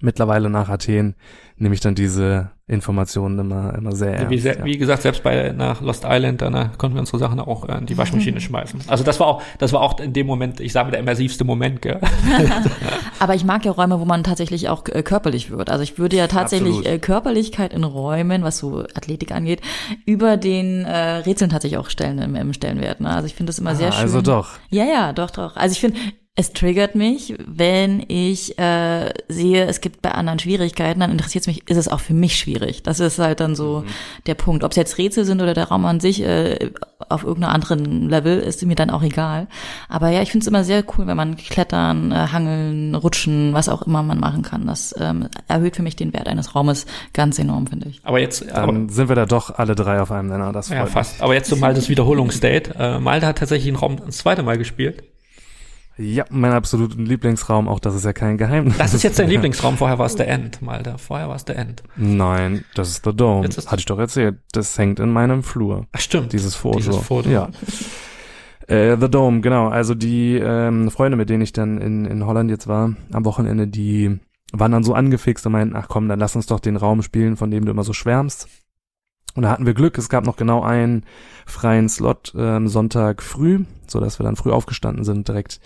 mittlerweile 0.03 0.49
nach 0.49 0.69
Athen 0.69 1.15
nehme 1.55 1.73
ich 1.73 1.81
dann 1.81 1.95
diese 1.95 2.51
Informationen 2.67 3.39
immer, 3.39 3.75
immer 3.75 3.93
sehr 3.93 4.15
ernst. 4.15 4.29
Wie, 4.29 4.37
sehr, 4.37 4.57
ja. 4.59 4.65
wie 4.65 4.77
gesagt, 4.77 5.01
selbst 5.01 5.23
bei 5.23 5.51
nach 5.51 5.81
Lost 5.81 6.05
Island, 6.07 6.41
da 6.41 6.71
konnten 6.77 6.95
wir 6.95 6.99
unsere 7.01 7.19
Sachen 7.19 7.39
auch 7.39 7.65
in 7.65 7.85
die 7.85 7.97
Waschmaschine 7.97 8.39
schmeißen. 8.39 8.81
Also 8.87 9.03
das 9.03 9.19
war 9.19 9.27
auch, 9.27 9.41
das 9.59 9.73
war 9.73 9.81
auch 9.81 9.99
in 9.99 10.13
dem 10.13 10.27
Moment, 10.27 10.59
ich 10.59 10.71
sage 10.73 10.91
der 10.91 10.99
immersivste 10.99 11.43
Moment, 11.43 11.81
gell? 11.81 11.99
Aber 13.19 13.35
ich 13.35 13.43
mag 13.43 13.65
ja 13.65 13.71
Räume, 13.71 13.99
wo 13.99 14.05
man 14.05 14.23
tatsächlich 14.23 14.69
auch 14.69 14.83
äh, 14.87 15.03
körperlich 15.03 15.51
wird. 15.51 15.69
Also 15.69 15.83
ich 15.83 15.97
würde 15.97 16.15
ja 16.15 16.27
tatsächlich 16.27 16.77
Absolut. 16.77 16.85
Äh, 16.85 16.99
Körperlichkeit 16.99 17.73
in 17.73 17.83
Räumen, 17.83 18.43
was 18.43 18.57
so 18.57 18.79
Athletik 18.93 19.31
angeht, 19.31 19.61
über 20.05 20.37
den 20.37 20.85
äh, 20.85 21.17
Rätseln 21.17 21.49
tatsächlich 21.49 21.77
auch 21.77 21.89
stellen 21.89 22.19
im, 22.19 22.35
im 22.35 22.53
Stellenwert. 22.53 23.01
Ne? 23.01 23.09
Also 23.09 23.27
ich 23.27 23.35
finde 23.35 23.49
das 23.49 23.59
immer 23.59 23.71
ah, 23.71 23.75
sehr 23.75 23.87
also 23.87 23.97
schön. 23.97 24.05
Also 24.05 24.21
doch. 24.21 24.49
Ja, 24.69 24.85
ja, 24.85 25.13
doch, 25.13 25.31
doch. 25.31 25.55
Also 25.55 25.73
ich 25.73 25.79
finde, 25.81 25.97
es 26.35 26.51
triggert 26.51 26.95
mich, 26.95 27.35
wenn 27.45 28.03
ich 28.07 28.57
äh, 28.57 29.13
sehe, 29.27 29.67
es 29.67 29.81
gibt 29.81 30.01
bei 30.01 30.11
anderen 30.13 30.39
Schwierigkeiten, 30.39 31.01
dann 31.01 31.11
interessiert 31.11 31.43
es 31.43 31.47
mich, 31.47 31.69
ist 31.69 31.77
es 31.77 31.87
auch 31.87 31.99
für 31.99 32.15
mich 32.15 32.37
schwierig. 32.37 32.81
Das 32.81 32.99
ist 32.99 33.19
halt 33.19 33.39
dann 33.39 33.55
so 33.55 33.81
mhm. 33.81 33.89
der 34.25 34.33
Punkt. 34.33 34.63
Ob 34.63 34.71
es 34.71 34.77
jetzt 34.77 34.97
Rätsel 34.97 35.25
sind 35.25 35.43
oder 35.43 35.53
der 35.53 35.65
Raum 35.65 35.85
an 35.85 35.99
sich 35.99 36.23
äh, 36.23 36.71
auf 37.07 37.23
irgendeinem 37.23 37.53
anderen 37.53 38.09
Level, 38.09 38.39
ist 38.39 38.65
mir 38.65 38.73
dann 38.73 38.89
auch 38.89 39.03
egal. 39.03 39.47
Aber 39.89 40.09
ja, 40.09 40.23
ich 40.23 40.31
finde 40.31 40.43
es 40.43 40.47
immer 40.47 40.63
sehr 40.63 40.83
cool, 40.97 41.05
wenn 41.05 41.17
man 41.17 41.37
klettern, 41.37 42.11
äh, 42.11 42.15
hangeln, 42.15 42.95
rutschen, 42.95 43.53
was 43.53 43.69
auch 43.69 43.83
immer 43.83 44.01
man 44.01 44.19
machen 44.19 44.41
kann. 44.41 44.65
Das 44.65 44.95
ähm, 44.97 45.27
erhöht 45.47 45.75
für 45.75 45.83
mich 45.83 45.97
den 45.97 46.13
Wert 46.13 46.27
eines 46.27 46.55
Raumes 46.55 46.87
ganz 47.13 47.37
enorm, 47.37 47.67
finde 47.67 47.89
ich. 47.89 48.01
Aber 48.03 48.19
jetzt 48.19 48.41
dann 48.41 48.77
aber, 48.77 48.91
sind 48.91 49.07
wir 49.07 49.15
da 49.15 49.27
doch 49.27 49.51
alle 49.59 49.75
drei 49.75 50.01
auf 50.01 50.11
einem 50.11 50.29
Nenner. 50.29 50.51
Das 50.51 50.69
ja, 50.69 50.87
fast. 50.87 51.13
Mich. 51.13 51.23
Aber 51.23 51.35
jetzt 51.35 51.49
so 51.49 51.57
Maltes 51.57 51.89
Wiederholungsdate. 51.89 52.73
Äh, 52.75 52.99
Malte 52.99 53.27
hat 53.27 53.37
tatsächlich 53.37 53.67
einen 53.67 53.77
Raum 53.77 53.97
das 54.03 54.17
zweite 54.17 54.41
Mal 54.41 54.57
gespielt. 54.57 55.03
Ja, 55.97 56.25
mein 56.31 56.51
absoluter 56.51 56.97
Lieblingsraum, 56.97 57.67
auch 57.67 57.79
das 57.79 57.93
ist 57.93 58.03
ja 58.03 58.13
kein 58.13 58.37
Geheimnis. 58.37 58.77
Das 58.77 58.93
ist 58.95 59.03
jetzt 59.03 59.19
dein 59.19 59.29
Lieblingsraum, 59.29 59.77
vorher 59.77 59.99
war 59.99 60.07
es 60.07 60.15
der 60.15 60.27
End, 60.27 60.61
Malta. 60.61 60.97
Vorher 60.97 61.29
war 61.29 61.35
es 61.35 61.45
der 61.45 61.57
End. 61.57 61.83
Nein, 61.95 62.65
das 62.73 62.89
ist 62.89 63.05
The 63.05 63.15
Dome. 63.15 63.47
Ist 63.47 63.71
Hatte 63.71 63.79
ich 63.79 63.85
doch 63.85 63.99
erzählt. 63.99 64.39
Das 64.51 64.77
hängt 64.77 64.99
in 64.99 65.11
meinem 65.11 65.43
Flur. 65.43 65.85
Ach 65.91 65.99
stimmt. 65.99 66.33
Dieses 66.33 66.55
Foto. 66.55 66.77
Dieses 66.77 66.97
Foto. 66.97 67.29
Ja. 67.29 67.49
Äh, 68.67 68.97
The 68.99 69.09
Dome, 69.09 69.41
genau. 69.41 69.67
Also 69.67 69.93
die 69.93 70.35
ähm, 70.35 70.89
Freunde, 70.89 71.15
mit 71.15 71.29
denen 71.29 71.43
ich 71.43 71.53
dann 71.53 71.79
in, 71.79 72.05
in 72.05 72.25
Holland 72.25 72.49
jetzt 72.49 72.67
war, 72.67 72.95
am 73.11 73.25
Wochenende, 73.25 73.67
die 73.67 74.19
waren 74.51 74.71
dann 74.71 74.83
so 74.83 74.93
angefixt 74.93 75.45
und 75.45 75.51
meinten, 75.51 75.75
ach 75.75 75.87
komm, 75.89 76.07
dann 76.07 76.19
lass 76.19 76.35
uns 76.35 76.47
doch 76.47 76.59
den 76.59 76.75
Raum 76.75 77.01
spielen, 77.03 77.37
von 77.37 77.51
dem 77.51 77.65
du 77.65 77.71
immer 77.71 77.83
so 77.83 77.93
schwärmst. 77.93 78.47
Und 79.35 79.43
da 79.43 79.49
hatten 79.49 79.65
wir 79.65 79.73
Glück, 79.73 79.97
es 79.97 80.09
gab 80.09 80.25
noch 80.25 80.35
genau 80.35 80.61
einen 80.61 81.05
freien 81.45 81.89
Slot 81.89 82.33
ähm, 82.37 82.67
Sonntag 82.67 83.23
früh, 83.23 83.65
so 83.87 83.99
dass 83.99 84.19
wir 84.19 84.23
dann 84.23 84.35
früh 84.35 84.51
aufgestanden 84.51 85.03
sind, 85.03 85.27
direkt 85.27 85.59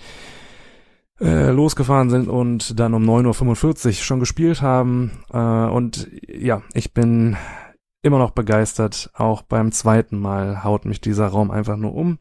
äh, 1.19 1.51
losgefahren 1.51 2.09
sind 2.09 2.27
und 2.27 2.79
dann 2.79 2.93
um 2.93 3.03
9.45 3.03 3.87
Uhr 3.87 3.93
schon 3.93 4.19
gespielt 4.19 4.61
haben. 4.61 5.11
Äh, 5.31 5.37
und 5.37 6.09
ja, 6.27 6.61
ich 6.73 6.93
bin 6.93 7.35
immer 8.01 8.19
noch 8.19 8.31
begeistert. 8.31 9.09
Auch 9.13 9.41
beim 9.41 9.71
zweiten 9.71 10.19
Mal 10.19 10.63
haut 10.63 10.85
mich 10.85 11.01
dieser 11.01 11.27
Raum 11.27 11.51
einfach 11.51 11.77
nur 11.77 11.93
um. 11.93 12.19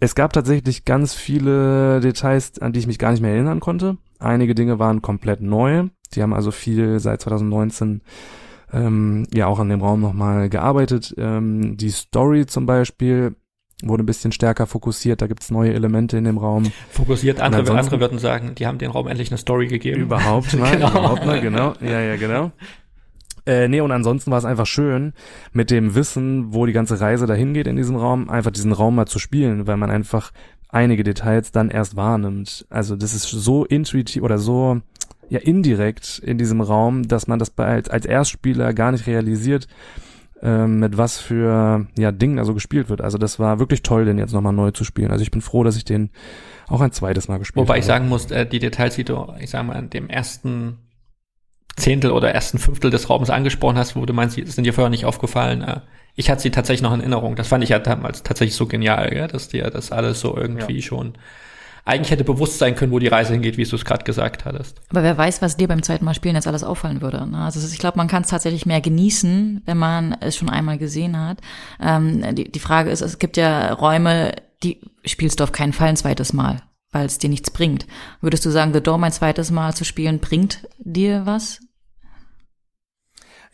Es 0.00 0.14
gab 0.14 0.32
tatsächlich 0.32 0.84
ganz 0.84 1.14
viele 1.14 2.00
Details, 2.00 2.58
an 2.60 2.72
die 2.72 2.78
ich 2.78 2.86
mich 2.86 2.98
gar 2.98 3.10
nicht 3.10 3.20
mehr 3.20 3.32
erinnern 3.32 3.60
konnte. 3.60 3.98
Einige 4.20 4.54
Dinge 4.54 4.78
waren 4.78 5.02
komplett 5.02 5.40
neu. 5.40 5.88
Die 6.14 6.22
haben 6.22 6.32
also 6.32 6.50
viel 6.50 7.00
seit 7.00 7.20
2019 7.20 8.02
ähm, 8.72 9.26
ja 9.32 9.46
auch 9.46 9.58
an 9.58 9.68
dem 9.68 9.80
Raum 9.80 10.00
nochmal 10.00 10.48
gearbeitet. 10.48 11.14
Ähm, 11.18 11.76
die 11.76 11.90
Story 11.90 12.46
zum 12.46 12.66
Beispiel 12.66 13.34
wurde 13.82 14.02
ein 14.02 14.06
bisschen 14.06 14.32
stärker 14.32 14.66
fokussiert, 14.66 15.22
da 15.22 15.26
gibt's 15.28 15.50
neue 15.50 15.72
Elemente 15.72 16.16
in 16.16 16.24
dem 16.24 16.38
Raum. 16.38 16.64
Fokussiert, 16.90 17.40
andere, 17.40 17.78
andere 17.78 18.00
würden 18.00 18.18
sagen, 18.18 18.54
die 18.56 18.66
haben 18.66 18.78
den 18.78 18.90
Raum 18.90 19.06
endlich 19.06 19.30
eine 19.30 19.38
Story 19.38 19.68
gegeben. 19.68 20.02
Überhaupt 20.02 20.56
mal, 20.58 20.72
genau. 20.76 20.90
überhaupt 20.90 21.26
mal, 21.26 21.40
genau. 21.40 21.74
Ja, 21.80 22.00
ja, 22.00 22.16
genau. 22.16 22.50
Äh, 23.46 23.68
nee, 23.68 23.80
und 23.80 23.92
ansonsten 23.92 24.30
war 24.30 24.38
es 24.38 24.44
einfach 24.44 24.66
schön, 24.66 25.14
mit 25.52 25.70
dem 25.70 25.94
Wissen, 25.94 26.52
wo 26.52 26.66
die 26.66 26.72
ganze 26.72 27.00
Reise 27.00 27.26
dahin 27.26 27.54
geht 27.54 27.66
in 27.66 27.76
diesem 27.76 27.96
Raum, 27.96 28.28
einfach 28.28 28.50
diesen 28.50 28.72
Raum 28.72 28.96
mal 28.96 29.06
zu 29.06 29.18
spielen, 29.18 29.66
weil 29.66 29.76
man 29.76 29.90
einfach 29.90 30.32
einige 30.68 31.02
Details 31.02 31.52
dann 31.52 31.70
erst 31.70 31.96
wahrnimmt. 31.96 32.66
Also 32.68 32.96
das 32.96 33.14
ist 33.14 33.22
so 33.22 33.64
intuitiv 33.64 34.22
oder 34.22 34.38
so 34.38 34.82
ja 35.28 35.40
indirekt 35.40 36.18
in 36.18 36.38
diesem 36.38 36.60
Raum, 36.60 37.06
dass 37.08 37.26
man 37.26 37.38
das 37.38 37.50
bei, 37.50 37.66
als, 37.66 37.88
als 37.88 38.06
Erstspieler 38.06 38.72
gar 38.72 38.92
nicht 38.92 39.06
realisiert, 39.06 39.68
ähm, 40.42 40.78
mit 40.78 40.96
was 40.96 41.18
für 41.18 41.86
ja 41.96 42.12
Dingen 42.12 42.36
da 42.36 42.44
so 42.44 42.54
gespielt 42.54 42.88
wird. 42.88 43.00
Also 43.00 43.18
das 43.18 43.38
war 43.38 43.58
wirklich 43.58 43.82
toll, 43.82 44.04
den 44.04 44.18
jetzt 44.18 44.32
nochmal 44.32 44.52
neu 44.52 44.70
zu 44.70 44.84
spielen. 44.84 45.10
Also 45.10 45.22
ich 45.22 45.30
bin 45.30 45.40
froh, 45.40 45.64
dass 45.64 45.76
ich 45.76 45.84
den 45.84 46.10
auch 46.68 46.80
ein 46.80 46.92
zweites 46.92 47.28
Mal 47.28 47.38
gespielt 47.38 47.56
Wobei 47.56 47.62
habe. 47.62 47.68
Wobei 47.68 47.78
ich 47.78 47.86
sagen 47.86 48.08
muss, 48.08 48.30
äh, 48.30 48.46
die 48.46 48.58
Details, 48.58 48.96
die 48.96 49.04
du, 49.04 49.32
ich 49.40 49.50
sag 49.50 49.66
mal, 49.66 49.78
in 49.78 49.90
dem 49.90 50.08
ersten 50.08 50.78
Zehntel 51.76 52.10
oder 52.10 52.32
ersten 52.32 52.58
Fünftel 52.58 52.90
des 52.90 53.08
Raums 53.08 53.30
angesprochen 53.30 53.78
hast, 53.78 53.96
wo 53.96 54.04
du 54.04 54.12
meinst, 54.12 54.36
die 54.36 54.44
sind 54.46 54.64
dir 54.64 54.74
vorher 54.74 54.90
nicht 54.90 55.04
aufgefallen. 55.04 55.62
Äh, 55.62 55.80
ich 56.14 56.30
hatte 56.30 56.42
sie 56.42 56.50
tatsächlich 56.50 56.82
noch 56.82 56.92
in 56.92 57.00
Erinnerung. 57.00 57.36
Das 57.36 57.48
fand 57.48 57.62
ich 57.62 57.70
ja 57.70 57.78
damals 57.78 58.22
tatsächlich 58.22 58.56
so 58.56 58.66
genial, 58.66 59.10
gell? 59.10 59.28
dass 59.28 59.48
dir 59.48 59.70
das 59.70 59.92
alles 59.92 60.20
so 60.20 60.36
irgendwie 60.36 60.76
ja. 60.76 60.82
schon 60.82 61.14
eigentlich 61.88 62.10
hätte 62.10 62.24
bewusst 62.24 62.58
sein 62.58 62.74
können, 62.74 62.92
wo 62.92 62.98
die 62.98 63.08
Reise 63.08 63.32
hingeht, 63.32 63.56
wie 63.56 63.64
du 63.64 63.76
es 63.76 63.84
gerade 63.84 64.04
gesagt 64.04 64.44
hattest. 64.44 64.80
Aber 64.90 65.02
wer 65.02 65.16
weiß, 65.16 65.40
was 65.40 65.56
dir 65.56 65.68
beim 65.68 65.82
zweiten 65.82 66.04
Mal 66.04 66.14
spielen 66.14 66.34
jetzt 66.34 66.46
alles 66.46 66.62
auffallen 66.62 67.00
würde. 67.00 67.26
Ne? 67.26 67.38
Also 67.38 67.66
ich 67.66 67.78
glaube, 67.78 67.96
man 67.96 68.08
kann 68.08 68.22
es 68.22 68.28
tatsächlich 68.28 68.66
mehr 68.66 68.80
genießen, 68.80 69.62
wenn 69.64 69.78
man 69.78 70.16
es 70.20 70.36
schon 70.36 70.50
einmal 70.50 70.76
gesehen 70.78 71.18
hat. 71.18 71.38
Ähm, 71.80 72.22
die, 72.34 72.50
die 72.52 72.58
Frage 72.58 72.90
ist, 72.90 73.00
es 73.00 73.18
gibt 73.18 73.36
ja 73.38 73.72
Räume, 73.72 74.34
die 74.62 74.80
spielst 75.04 75.40
du 75.40 75.44
auf 75.44 75.52
keinen 75.52 75.72
Fall 75.72 75.88
ein 75.88 75.96
zweites 75.96 76.32
Mal, 76.34 76.62
weil 76.92 77.06
es 77.06 77.18
dir 77.18 77.30
nichts 77.30 77.50
bringt. 77.50 77.86
Würdest 78.20 78.44
du 78.44 78.50
sagen, 78.50 78.74
The 78.74 78.82
Dome 78.82 79.06
ein 79.06 79.12
zweites 79.12 79.50
Mal 79.50 79.74
zu 79.74 79.84
spielen 79.84 80.18
bringt 80.18 80.66
dir 80.78 81.24
was? 81.24 81.60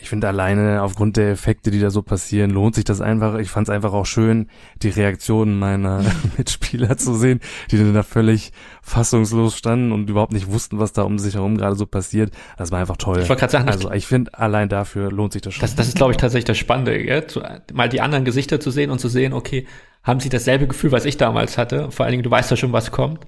Ich 0.05 0.11
finde 0.11 0.29
alleine 0.29 0.83
aufgrund 0.83 1.17
der 1.17 1.31
Effekte, 1.31 1.71
die 1.71 1.81
da 1.81 1.89
so 1.89 2.03
passieren, 2.03 2.51
lohnt 2.51 2.75
sich 2.75 2.85
das 2.85 3.01
einfach. 3.01 3.39
Ich 3.39 3.49
fand 3.49 3.69
es 3.69 3.75
einfach 3.75 3.95
auch 3.95 4.05
schön, 4.05 4.51
die 4.83 4.91
Reaktionen 4.91 5.59
meiner 5.59 6.05
Mitspieler 6.37 6.99
zu 6.99 7.15
sehen, 7.15 7.41
die 7.71 7.79
dann 7.79 7.95
da 7.95 8.03
völlig 8.03 8.53
fassungslos 8.83 9.57
standen 9.57 9.93
und 9.93 10.11
überhaupt 10.11 10.35
nicht 10.35 10.53
wussten, 10.53 10.79
was 10.79 10.93
da 10.93 11.05
um 11.05 11.19
sich 11.19 11.37
herum 11.37 11.57
gerade 11.57 11.75
so 11.75 11.87
passiert. 11.87 12.35
Das 12.59 12.71
war 12.71 12.81
einfach 12.81 12.99
toll. 12.99 13.21
Ich 13.23 13.31
wollte 13.31 13.41
gerade 13.41 13.53
sagen, 13.53 13.69
also 13.71 13.91
ich 13.93 14.07
finde 14.07 14.39
allein 14.39 14.69
dafür 14.69 15.11
lohnt 15.11 15.33
sich 15.33 15.41
das 15.41 15.55
schon. 15.55 15.63
Das, 15.63 15.75
das 15.75 15.89
ist, 15.89 15.97
glaube 15.97 16.13
ich, 16.13 16.19
tatsächlich 16.19 16.45
das 16.45 16.59
Spannende, 16.59 17.03
gell? 17.03 17.27
Zu, 17.27 17.41
mal 17.73 17.89
die 17.89 18.03
anderen 18.03 18.27
Gesichter 18.27 18.61
zu 18.61 18.71
sehen 18.71 18.91
und 18.91 18.99
zu 18.99 19.09
sehen, 19.09 19.33
okay, 19.33 19.67
haben 20.03 20.21
sie 20.21 20.29
dasselbe 20.29 20.67
Gefühl, 20.67 20.93
was 20.93 21.07
ich 21.07 21.17
damals 21.17 21.57
hatte. 21.57 21.91
Vor 21.91 22.05
allen 22.05 22.13
Dingen, 22.13 22.25
du 22.25 22.31
weißt 22.31 22.51
ja 22.51 22.59
schon, 22.59 22.75
was 22.75 22.91
kommt. 22.91 23.21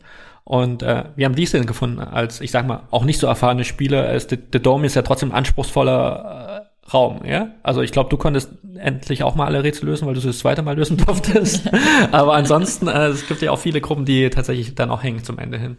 Und 0.45 0.83
äh, 0.83 1.05
wir 1.17 1.25
haben 1.25 1.35
dies 1.35 1.53
denn 1.53 1.65
gefunden 1.65 2.01
als, 2.01 2.43
ich 2.43 2.51
sag 2.51 2.67
mal, 2.67 2.83
auch 2.91 3.05
nicht 3.05 3.19
so 3.19 3.27
erfahrene 3.27 3.65
Spieler. 3.65 4.21
The, 4.21 4.39
The 4.53 4.61
Dome 4.61 4.85
ist 4.85 4.95
ja 4.95 5.01
trotzdem 5.01 5.33
anspruchsvoller 5.33 6.63
äh, 6.63 6.66
Raum, 6.93 7.23
ja. 7.25 7.55
Also 7.63 7.83
ich 7.83 7.93
glaube, 7.93 8.11
du 8.11 8.17
konntest 8.17 8.51
endlich 8.77 9.23
auch 9.23 9.35
mal 9.35 9.47
alle 9.47 9.65
Rätsel 9.65 9.87
lösen, 9.87 10.07
weil 10.07 10.15
du 10.15 10.21
sie 10.21 10.29
das 10.29 10.39
zweite 10.39 10.63
Mal 10.63 10.77
lösen 10.77 10.97
durftest. 10.97 11.69
Aber 12.13 12.35
ansonsten, 12.35 12.89
äh, 12.89 13.09
es 13.09 13.27
gibt 13.27 13.43
ja 13.43 13.51
auch 13.51 13.59
viele 13.59 13.81
Gruppen, 13.81 14.05
die 14.05 14.31
tatsächlich 14.31 14.75
dann 14.75 14.91
auch 14.91 15.03
hängen 15.03 15.25
zum 15.25 15.39
Ende 15.39 15.59
hin. 15.59 15.77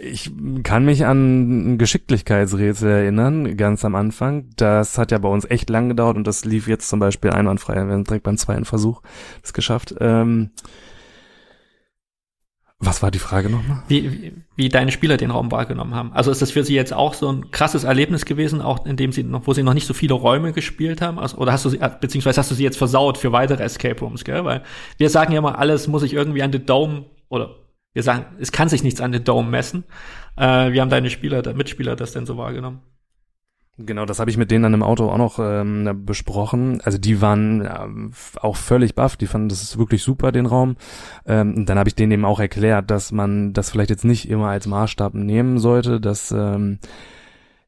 Ich 0.00 0.30
kann 0.62 0.84
mich 0.84 1.06
an 1.06 1.74
ein 1.74 1.78
Geschicklichkeitsrätsel 1.78 2.88
erinnern, 2.88 3.56
ganz 3.56 3.84
am 3.84 3.96
Anfang. 3.96 4.50
Das 4.54 4.96
hat 4.96 5.10
ja 5.10 5.18
bei 5.18 5.28
uns 5.28 5.44
echt 5.44 5.70
lang 5.70 5.88
gedauert 5.88 6.16
und 6.16 6.24
das 6.24 6.44
lief 6.44 6.68
jetzt 6.68 6.88
zum 6.88 7.00
Beispiel 7.00 7.30
einwandfrei. 7.30 7.74
Wir 7.74 7.92
haben 7.92 8.04
direkt 8.04 8.22
beim 8.22 8.36
zweiten 8.36 8.64
Versuch 8.64 9.02
das 9.42 9.52
geschafft. 9.52 9.96
Ähm, 9.98 10.50
was 12.80 13.02
war 13.02 13.10
die 13.10 13.18
Frage 13.18 13.50
nochmal? 13.50 13.82
Wie, 13.88 14.12
wie, 14.12 14.32
wie 14.54 14.68
deine 14.68 14.92
Spieler 14.92 15.16
den 15.16 15.32
Raum 15.32 15.50
wahrgenommen 15.50 15.94
haben. 15.96 16.12
Also 16.12 16.30
ist 16.30 16.40
das 16.40 16.52
für 16.52 16.62
sie 16.62 16.76
jetzt 16.76 16.92
auch 16.92 17.12
so 17.14 17.30
ein 17.30 17.50
krasses 17.50 17.82
Erlebnis 17.82 18.24
gewesen, 18.24 18.62
auch 18.62 18.86
in 18.86 18.96
dem 18.96 19.10
sie 19.10 19.24
noch, 19.24 19.48
wo 19.48 19.52
sie 19.52 19.64
noch 19.64 19.74
nicht 19.74 19.86
so 19.86 19.94
viele 19.94 20.14
Räume 20.14 20.52
gespielt 20.52 21.02
haben? 21.02 21.18
Also, 21.18 21.38
oder 21.38 21.52
hast 21.52 21.64
du 21.64 21.70
sie, 21.70 21.78
beziehungsweise 22.00 22.38
hast 22.38 22.52
du 22.52 22.54
sie 22.54 22.62
jetzt 22.62 22.78
versaut 22.78 23.18
für 23.18 23.32
weitere 23.32 23.64
Escape 23.64 23.98
Rooms, 23.98 24.24
gell? 24.24 24.44
Weil 24.44 24.62
wir 24.96 25.10
sagen 25.10 25.32
ja 25.32 25.40
mal, 25.40 25.56
alles 25.56 25.88
muss 25.88 26.02
sich 26.02 26.12
irgendwie 26.12 26.42
an 26.42 26.52
The 26.52 26.64
Dome 26.64 27.06
oder 27.28 27.56
wir 27.94 28.04
sagen, 28.04 28.26
es 28.38 28.52
kann 28.52 28.68
sich 28.68 28.84
nichts 28.84 29.00
an 29.00 29.12
The 29.12 29.24
Dome 29.24 29.48
messen. 29.48 29.82
Äh, 30.36 30.72
wie 30.72 30.80
haben 30.80 30.90
deine 30.90 31.10
Spieler, 31.10 31.42
Mitspieler 31.54 31.96
das 31.96 32.12
denn 32.12 32.26
so 32.26 32.36
wahrgenommen? 32.36 32.80
Genau, 33.80 34.06
das 34.06 34.18
habe 34.18 34.28
ich 34.28 34.36
mit 34.36 34.50
denen 34.50 34.64
dann 34.64 34.74
im 34.74 34.82
Auto 34.82 35.08
auch 35.08 35.18
noch 35.18 35.38
ähm, 35.40 36.02
besprochen. 36.04 36.80
Also 36.82 36.98
die 36.98 37.20
waren 37.22 37.60
äh, 37.60 38.40
auch 38.40 38.56
völlig 38.56 38.96
baff, 38.96 39.16
die 39.16 39.28
fanden 39.28 39.48
das 39.48 39.62
ist 39.62 39.78
wirklich 39.78 40.02
super, 40.02 40.32
den 40.32 40.46
Raum. 40.46 40.74
Ähm, 41.26 41.64
dann 41.64 41.78
habe 41.78 41.88
ich 41.88 41.94
denen 41.94 42.10
eben 42.10 42.24
auch 42.24 42.40
erklärt, 42.40 42.90
dass 42.90 43.12
man 43.12 43.52
das 43.52 43.70
vielleicht 43.70 43.90
jetzt 43.90 44.04
nicht 44.04 44.28
immer 44.28 44.48
als 44.48 44.66
Maßstab 44.66 45.14
nehmen 45.14 45.60
sollte, 45.60 46.00
dass 46.00 46.32
ähm, 46.32 46.80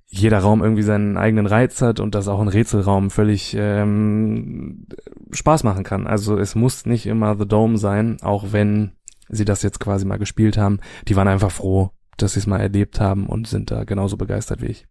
jeder 0.09 0.41
Raum 0.41 0.65
irgendwie 0.65 0.83
seinen 0.83 1.17
eigenen 1.17 1.47
Reiz 1.47 1.81
hat 1.81 2.01
und 2.01 2.17
dass 2.17 2.27
auch 2.27 2.41
ein 2.41 2.49
Rätselraum 2.49 3.11
völlig 3.11 3.55
ähm, 3.57 4.87
Spaß 5.31 5.63
machen 5.63 5.85
kann. 5.85 6.09
Also 6.09 6.37
es 6.37 6.57
muss 6.57 6.87
nicht 6.87 7.07
immer 7.07 7.37
The 7.39 7.47
Dome 7.47 7.79
sein, 7.79 8.17
auch 8.21 8.47
wenn 8.51 8.93
sie 9.29 9.45
das 9.45 9.63
jetzt 9.63 9.79
quasi 9.79 10.05
mal 10.05 10.19
gespielt 10.19 10.59
haben. 10.59 10.81
Die 11.07 11.15
waren 11.15 11.29
einfach 11.29 11.53
froh, 11.53 11.91
dass 12.17 12.33
sie 12.33 12.41
es 12.41 12.49
mal 12.49 12.59
erlebt 12.59 12.99
haben 12.99 13.29
und 13.29 13.47
sind 13.47 13.71
da 13.71 13.85
genauso 13.85 14.17
begeistert 14.17 14.61
wie 14.61 14.67
ich. 14.67 14.87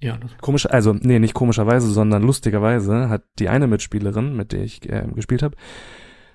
Ja, 0.00 0.16
das 0.16 0.36
Komisch, 0.38 0.66
also 0.66 0.92
nee, 0.92 1.18
nicht 1.18 1.34
komischerweise, 1.34 1.88
sondern 1.88 2.22
lustigerweise 2.22 3.08
hat 3.08 3.22
die 3.38 3.48
eine 3.48 3.66
Mitspielerin, 3.66 4.36
mit 4.36 4.52
der 4.52 4.62
ich 4.62 4.88
äh, 4.88 5.06
gespielt 5.14 5.42
habe, 5.42 5.56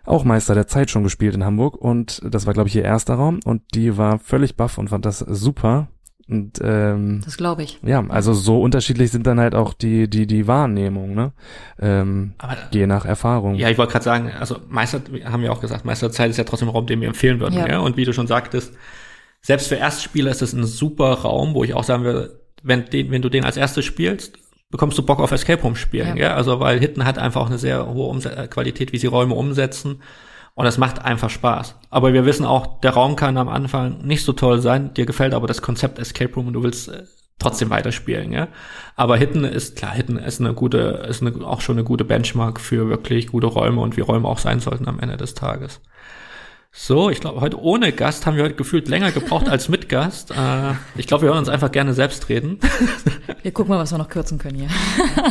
auch 0.06 0.24
Meister 0.24 0.56
der 0.56 0.68
Zeit 0.68 0.90
schon 0.90 1.04
gespielt 1.04 1.36
in 1.36 1.44
Hamburg 1.46 1.76
und 1.76 2.22
das 2.24 2.46
war 2.46 2.54
glaube 2.54 2.70
ich 2.70 2.76
ihr 2.76 2.84
erster 2.84 3.16
Raum 3.16 3.40
und 3.46 3.62
die 3.76 3.98
war 3.98 4.20
völlig 4.20 4.56
baff 4.56 4.78
und 4.78 4.90
fand 4.90 5.06
das 5.06 5.20
super, 5.20 5.90
Und 6.30 6.60
ähm, 6.64 7.22
das 7.26 7.38
glaube 7.38 7.64
ich. 7.64 7.80
Ja, 7.82 8.06
also 8.08 8.34
so 8.34 8.62
unterschiedlich 8.62 9.10
sind 9.10 9.26
dann 9.26 9.40
halt 9.40 9.56
auch 9.56 9.74
die 9.74 10.08
die 10.08 10.28
die 10.28 10.46
Wahrnehmungen, 10.46 11.16
ne? 11.16 11.34
Ähm, 11.80 12.34
Aber, 12.38 12.56
je 12.72 12.86
nach 12.86 13.04
Erfahrung. 13.06 13.56
Ja, 13.56 13.70
ich 13.70 13.80
wollte 13.80 13.94
gerade 13.94 14.06
sagen, 14.06 14.32
also 14.40 14.58
Meister 14.70 15.02
haben 15.26 15.42
wir 15.42 15.52
auch 15.52 15.60
gesagt, 15.60 15.86
Meisterzeit 15.86 16.30
ist 16.30 16.38
ja 16.38 16.44
trotzdem 16.44 16.70
ein 16.70 16.76
Raum, 16.76 16.86
den 16.86 17.02
wir 17.02 17.08
empfehlen 17.08 17.40
würden. 17.40 17.56
Ja. 17.56 17.68
ja? 17.68 17.80
Und 17.80 17.98
wie 17.98 18.06
du 18.06 18.14
schon 18.14 18.28
sagtest, 18.28 18.74
selbst 19.42 19.70
für 19.70 19.76
Erstspieler 19.76 20.30
ist 20.30 20.44
es 20.44 20.54
ein 20.54 20.66
super 20.66 21.14
Raum, 21.14 21.56
wo 21.56 21.64
ich 21.64 21.74
auch 21.74 21.84
sagen 21.84 22.04
würde, 22.04 22.39
wenn, 22.64 22.86
den, 22.86 23.12
wenn 23.12 23.22
du 23.22 23.30
den 23.30 23.46
als 23.46 23.58
erstes 23.58 23.86
spielst, 23.86 24.38
bekommst 24.70 24.98
du 24.98 25.04
Bock 25.04 25.20
auf 25.20 25.32
Escape 25.32 25.62
Room 25.62 25.76
spielen. 25.76 26.18
Ja. 26.18 26.30
ja? 26.30 26.36
Also 26.36 26.60
weil 26.60 26.80
Hitten 26.80 27.06
hat 27.06 27.18
einfach 27.18 27.48
eine 27.48 27.58
sehr 27.58 27.88
hohe 27.88 28.08
Umse 28.08 28.48
Qualität, 28.50 28.94
wie 28.94 28.98
sie 28.98 29.08
Räume 29.08 29.36
umsetzen. 29.36 30.02
Und 30.56 30.66
es 30.66 30.78
macht 30.78 31.00
einfach 31.06 31.30
Spaß. 31.30 31.76
Aber 31.90 32.12
wir 32.12 32.26
wissen 32.26 32.46
auch, 32.46 32.82
der 32.82 32.92
Raum 32.92 33.16
kann 33.16 33.38
am 33.38 33.48
Anfang 33.48 34.02
nicht 34.02 34.26
so 34.26 34.34
toll 34.34 34.60
sein. 34.60 34.94
Dir 34.94 35.06
gefällt 35.06 35.34
aber 35.34 35.48
das 35.48 35.62
Konzept 35.62 36.00
Escape 36.00 36.34
Room 36.36 36.48
und 36.48 36.54
du 36.54 36.64
willst 36.64 36.90
äh, 36.90 37.04
trotzdem 37.40 37.70
weiterspielen, 37.70 38.34
ja. 38.34 38.50
Aber 38.98 39.16
Hitten 39.16 39.46
ist, 39.46 39.78
klar, 39.78 39.94
Hitten 39.94 40.18
ist 40.18 40.42
eine 40.42 40.54
gute, 40.54 41.06
ist 41.08 41.22
eine, 41.22 41.34
auch 41.46 41.62
schon 41.62 41.78
eine 41.78 41.86
gute 41.86 42.04
Benchmark 42.04 42.60
für 42.60 42.90
wirklich 42.90 43.28
gute 43.28 43.48
Räume 43.48 43.80
und 43.80 43.96
wie 43.96 44.02
Räume 44.02 44.28
auch 44.28 44.38
sein 44.38 44.60
sollten 44.60 44.90
am 44.90 45.00
Ende 45.00 45.16
des 45.16 45.34
Tages. 45.34 45.80
So, 46.72 47.10
ich 47.10 47.20
glaube, 47.20 47.42
heute 47.42 47.60
ohne 47.60 47.92
Gast 47.92 48.28
haben 48.28 48.38
wir 48.38 48.44
heute 48.44 48.54
gefühlt 48.54 48.88
länger 48.88 49.12
gebraucht 49.12 49.50
als 49.50 49.70
mit 49.70 49.90
Gast. 49.90 50.30
Äh, 50.32 50.74
ich 50.96 51.08
glaube, 51.08 51.24
wir 51.24 51.30
hören 51.30 51.40
uns 51.40 51.50
einfach 51.50 51.72
gerne 51.72 51.94
selbst 51.94 52.30
reden. 52.30 52.60
Wir 53.42 53.54
gucken 53.54 53.74
mal, 53.74 53.80
was 53.80 53.92
wir 53.92 53.98
noch 53.98 54.10
kürzen 54.10 54.38
können 54.38 54.58
hier. 54.58 54.70